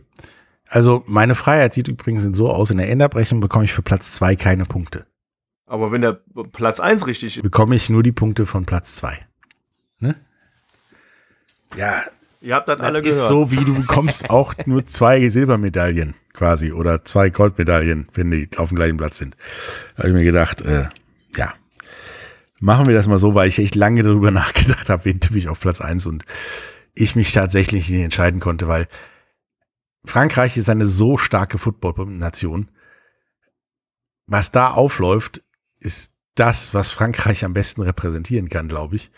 Also 0.69 1.03
meine 1.07 1.35
Freiheit 1.35 1.74
sieht 1.74 1.89
übrigens 1.89 2.23
so 2.36 2.51
aus, 2.51 2.70
in 2.70 2.78
der 2.78 2.89
Endabrechnung 2.89 3.41
bekomme 3.41 3.65
ich 3.65 3.73
für 3.73 3.82
Platz 3.82 4.12
zwei 4.12 4.36
keine 4.36 4.65
Punkte. 4.65 5.07
Aber 5.66 5.91
wenn 5.91 6.03
der 6.03 6.20
Platz 6.53 6.78
eins 6.78 7.05
richtig 7.09 7.39
ist, 7.39 7.43
Bekomme 7.43 7.74
ich 7.74 7.91
nur 7.91 8.05
die 8.05 8.12
Punkte 8.12 8.47
von 8.47 8.65
Platz 8.65 8.95
zwei. 8.95 9.27
Ne? 9.99 10.15
Ja, 11.77 12.05
ihr 12.41 12.55
habt 12.55 12.69
das 12.69 12.78
alle 12.78 13.03
das 13.03 13.09
ist 13.09 13.28
gehört. 13.28 13.51
so, 13.51 13.51
wie 13.51 13.65
du 13.65 13.74
bekommst 13.74 14.31
auch 14.31 14.55
nur 14.66 14.86
zwei 14.86 15.28
Silbermedaillen 15.28 16.15
quasi 16.32 16.70
oder 16.70 17.05
zwei 17.05 17.31
Goldmedaillen, 17.31 18.07
wenn 18.15 18.31
die 18.31 18.49
auf 18.57 18.69
dem 18.69 18.77
gleichen 18.77 18.99
Platz 18.99 19.19
sind. 19.19 19.36
Da 19.97 20.05
habe 20.05 20.09
ich 20.11 20.15
mir 20.15 20.24
gedacht, 20.24 20.61
äh, 20.61 20.86
ja, 21.36 21.55
machen 22.60 22.86
wir 22.86 22.94
das 22.94 23.06
mal 23.06 23.18
so, 23.18 23.35
weil 23.35 23.48
ich 23.48 23.59
echt 23.59 23.74
lange 23.74 24.02
darüber 24.02 24.31
nachgedacht 24.32 24.89
habe, 24.89 25.05
wen 25.05 25.20
tippe 25.20 25.39
ich 25.39 25.48
auf 25.48 25.60
Platz 25.60 25.81
eins 25.81 26.06
und 26.06 26.24
ich 26.94 27.16
mich 27.16 27.32
tatsächlich 27.32 27.90
nicht 27.90 28.02
entscheiden 28.02 28.40
konnte, 28.40 28.68
weil 28.68 28.86
Frankreich 30.05 30.56
ist 30.56 30.68
eine 30.68 30.86
so 30.86 31.16
starke 31.16 31.59
Football-Nation. 31.59 32.68
Was 34.26 34.52
da 34.52 34.70
aufläuft, 34.70 35.43
ist 35.81 36.12
das, 36.35 36.74
was 36.74 36.90
Frankreich 36.90 37.44
am 37.44 37.55
besten 37.55 37.82
repräsentieren 37.82 38.48
kann, 38.48 38.68
glaube 38.68 38.97
ich, 38.97 39.10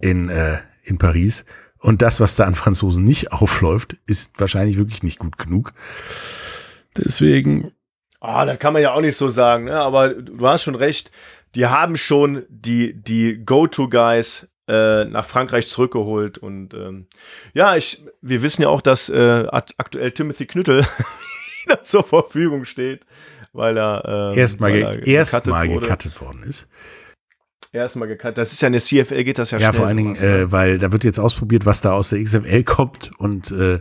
in, 0.00 0.28
äh, 0.28 0.58
in 0.84 0.98
Paris. 0.98 1.44
Und 1.78 2.02
das, 2.02 2.20
was 2.20 2.36
da 2.36 2.44
an 2.44 2.54
Franzosen 2.54 3.04
nicht 3.04 3.32
aufläuft, 3.32 3.96
ist 4.06 4.40
wahrscheinlich 4.40 4.76
wirklich 4.76 5.02
nicht 5.02 5.18
gut 5.18 5.38
genug. 5.38 5.72
Deswegen, 6.96 7.72
Ah, 8.20 8.44
das 8.44 8.58
kann 8.58 8.72
man 8.72 8.82
ja 8.82 8.94
auch 8.94 9.00
nicht 9.00 9.16
so 9.16 9.28
sagen, 9.28 9.66
ne? 9.66 9.78
aber 9.78 10.08
du 10.10 10.46
hast 10.48 10.64
schon 10.64 10.74
recht. 10.74 11.12
Die 11.54 11.66
haben 11.66 11.96
schon 11.96 12.44
die, 12.48 12.94
die 12.94 13.44
Go-To-Guys 13.44 14.48
äh, 14.68 15.04
nach 15.06 15.24
Frankreich 15.24 15.66
zurückgeholt. 15.66 16.38
Und 16.38 16.74
ähm, 16.74 17.06
ja, 17.54 17.76
ich, 17.76 18.04
wir 18.20 18.42
wissen 18.42 18.62
ja 18.62 18.68
auch, 18.68 18.82
dass 18.82 19.08
äh, 19.08 19.46
akt- 19.50 19.74
aktuell 19.78 20.12
Timothy 20.12 20.46
Knüttel 20.46 20.84
wieder 21.64 21.82
zur 21.82 22.04
Verfügung 22.04 22.64
steht, 22.66 23.06
weil 23.52 23.78
er 23.78 24.32
ähm, 24.32 24.38
erstmal 24.38 24.72
ge 24.72 24.82
er 24.82 24.90
wurde. 25.26 25.80
gecuttet 25.86 26.20
worden 26.20 26.42
ist. 26.42 26.68
Erstmal 27.72 28.08
gecuttet. 28.08 28.38
Das 28.38 28.52
ist 28.52 28.62
ja 28.62 28.66
eine 28.68 28.78
CFL, 28.78 29.24
geht 29.24 29.38
das 29.38 29.50
ja, 29.50 29.58
Ja, 29.58 29.68
schnell. 29.70 29.80
vor 29.80 29.86
allen 29.88 29.96
Dingen, 29.98 30.12
ne? 30.14 30.18
äh, 30.40 30.52
weil 30.52 30.78
da 30.78 30.90
wird 30.92 31.04
jetzt 31.04 31.18
ausprobiert, 31.20 31.66
was 31.66 31.80
da 31.80 31.92
aus 31.92 32.10
der 32.10 32.22
XFL 32.22 32.62
kommt 32.64 33.10
und 33.18 33.50
äh, 33.52 33.80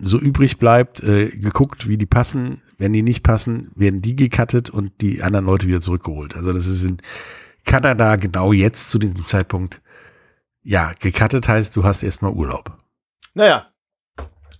so 0.00 0.18
übrig 0.18 0.58
bleibt, 0.58 1.02
äh, 1.02 1.28
geguckt, 1.28 1.88
wie 1.88 1.96
die 1.96 2.06
passen. 2.06 2.60
Wenn 2.78 2.92
die 2.92 3.02
nicht 3.02 3.22
passen, 3.22 3.70
werden 3.74 4.02
die 4.02 4.16
gecuttet 4.16 4.70
und 4.70 5.00
die 5.00 5.22
anderen 5.22 5.46
Leute 5.46 5.66
wieder 5.66 5.80
zurückgeholt. 5.80 6.36
Also 6.36 6.52
das 6.52 6.66
ist 6.66 6.84
in 6.84 6.98
Kanada 7.64 8.16
genau 8.16 8.52
jetzt 8.52 8.90
zu 8.90 8.98
diesem 8.98 9.24
Zeitpunkt. 9.24 9.80
Ja, 10.62 10.92
gecuttet 10.98 11.46
heißt, 11.46 11.76
du 11.76 11.84
hast 11.84 12.02
erstmal 12.02 12.32
Urlaub. 12.32 12.76
Naja, 13.34 13.74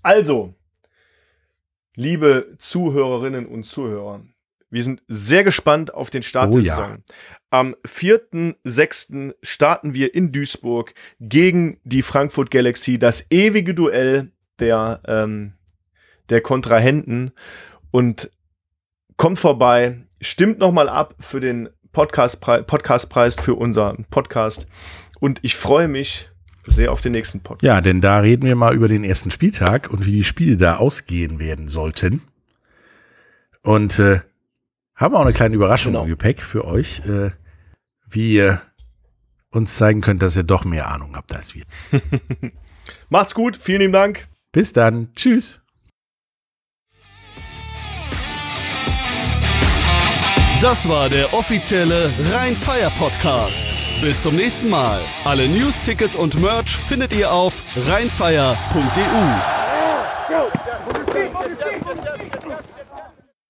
also, 0.05 0.55
liebe 1.97 2.57
Zuhörerinnen 2.59 3.47
und 3.47 3.65
Zuhörer, 3.65 4.23
wir 4.69 4.85
sind 4.85 5.03
sehr 5.09 5.45
gespannt 5.45 5.95
auf 5.95 6.11
den 6.11 6.23
Start 6.23 6.51
Oh 6.51 6.59
der 6.59 6.63
ja. 6.63 6.77
Saison. 6.77 7.05
Am 7.49 7.75
4.6. 7.87 9.35
starten 9.43 9.95
wir 9.95 10.15
in 10.15 10.31
Duisburg 10.31 10.95
gegen 11.21 11.81
die 11.85 12.03
Frankfurt 12.03 12.51
Galaxy, 12.51 12.99
das 12.99 13.31
ewige 13.31 13.73
Duell 13.73 14.33
der, 14.59 15.01
ähm, 15.07 15.55
der 16.29 16.43
Kontrahenten. 16.43 17.31
Und 17.95 18.33
kommt 19.17 19.39
vorbei, 19.39 20.05
stimmt 20.21 20.59
nochmal 20.59 20.89
ab 20.89 21.15
für 21.21 21.39
den 21.39 21.69
Podcastpreis 21.93 22.67
Podcastpreis 22.67 23.37
für 23.37 23.55
unseren 23.55 24.05
Podcast. 24.07 24.67
Und 25.21 25.39
ich 25.43 25.55
freue 25.55 25.87
mich 25.87 26.29
sehr 26.65 26.91
auf 26.91 27.03
den 27.03 27.13
nächsten 27.13 27.39
Podcast. 27.39 27.63
Ja, 27.63 27.81
denn 27.81 28.01
da 28.01 28.19
reden 28.19 28.47
wir 28.47 28.57
mal 28.57 28.75
über 28.75 28.89
den 28.89 29.05
ersten 29.05 29.31
Spieltag 29.31 29.91
und 29.91 30.07
wie 30.07 30.11
die 30.11 30.25
Spiele 30.25 30.57
da 30.57 30.79
ausgehen 30.79 31.39
werden 31.39 31.69
sollten. 31.69 32.23
Und 33.63 34.01
äh, 34.01 34.23
haben 34.97 35.15
auch 35.15 35.21
eine 35.23 35.33
kleine 35.33 35.55
Überraschung 35.55 35.93
Genau. 35.93 36.03
im 36.03 36.11
Gepäck 36.11 36.41
für 36.41 36.65
euch, 36.65 36.99
äh, 37.07 37.31
wie 38.09 38.35
ihr 38.35 38.61
uns 39.51 39.77
zeigen 39.77 40.01
könnt, 40.01 40.21
dass 40.21 40.35
ihr 40.35 40.43
doch 40.43 40.65
mehr 40.65 40.91
Ahnung 40.91 41.15
habt 41.15 41.33
als 41.33 41.55
wir. 41.55 41.63
Macht's 43.09 43.37
gut, 43.37 43.57
vielen 43.57 43.83
lieben 43.83 43.93
Dank. 43.93 44.27
Bis 44.51 44.73
dann. 44.73 45.15
Tschüss. 45.15 45.61
Das 50.65 50.89
war 50.89 51.11
der 51.11 51.35
offizielle 51.35 52.11
Rhein-Fire 52.33 52.91
Podcast. 52.99 53.75
Bis 54.01 54.23
zum 54.23 54.37
nächsten 54.37 54.71
Mal. 54.71 55.03
Alle 55.27 55.47
News, 55.47 55.83
Tickets 55.83 56.17
und 56.17 56.41
Merch 56.41 56.79
findet 56.79 57.13
ihr 57.13 57.31
auf 57.31 57.63
rheinfire.de. 57.87 58.55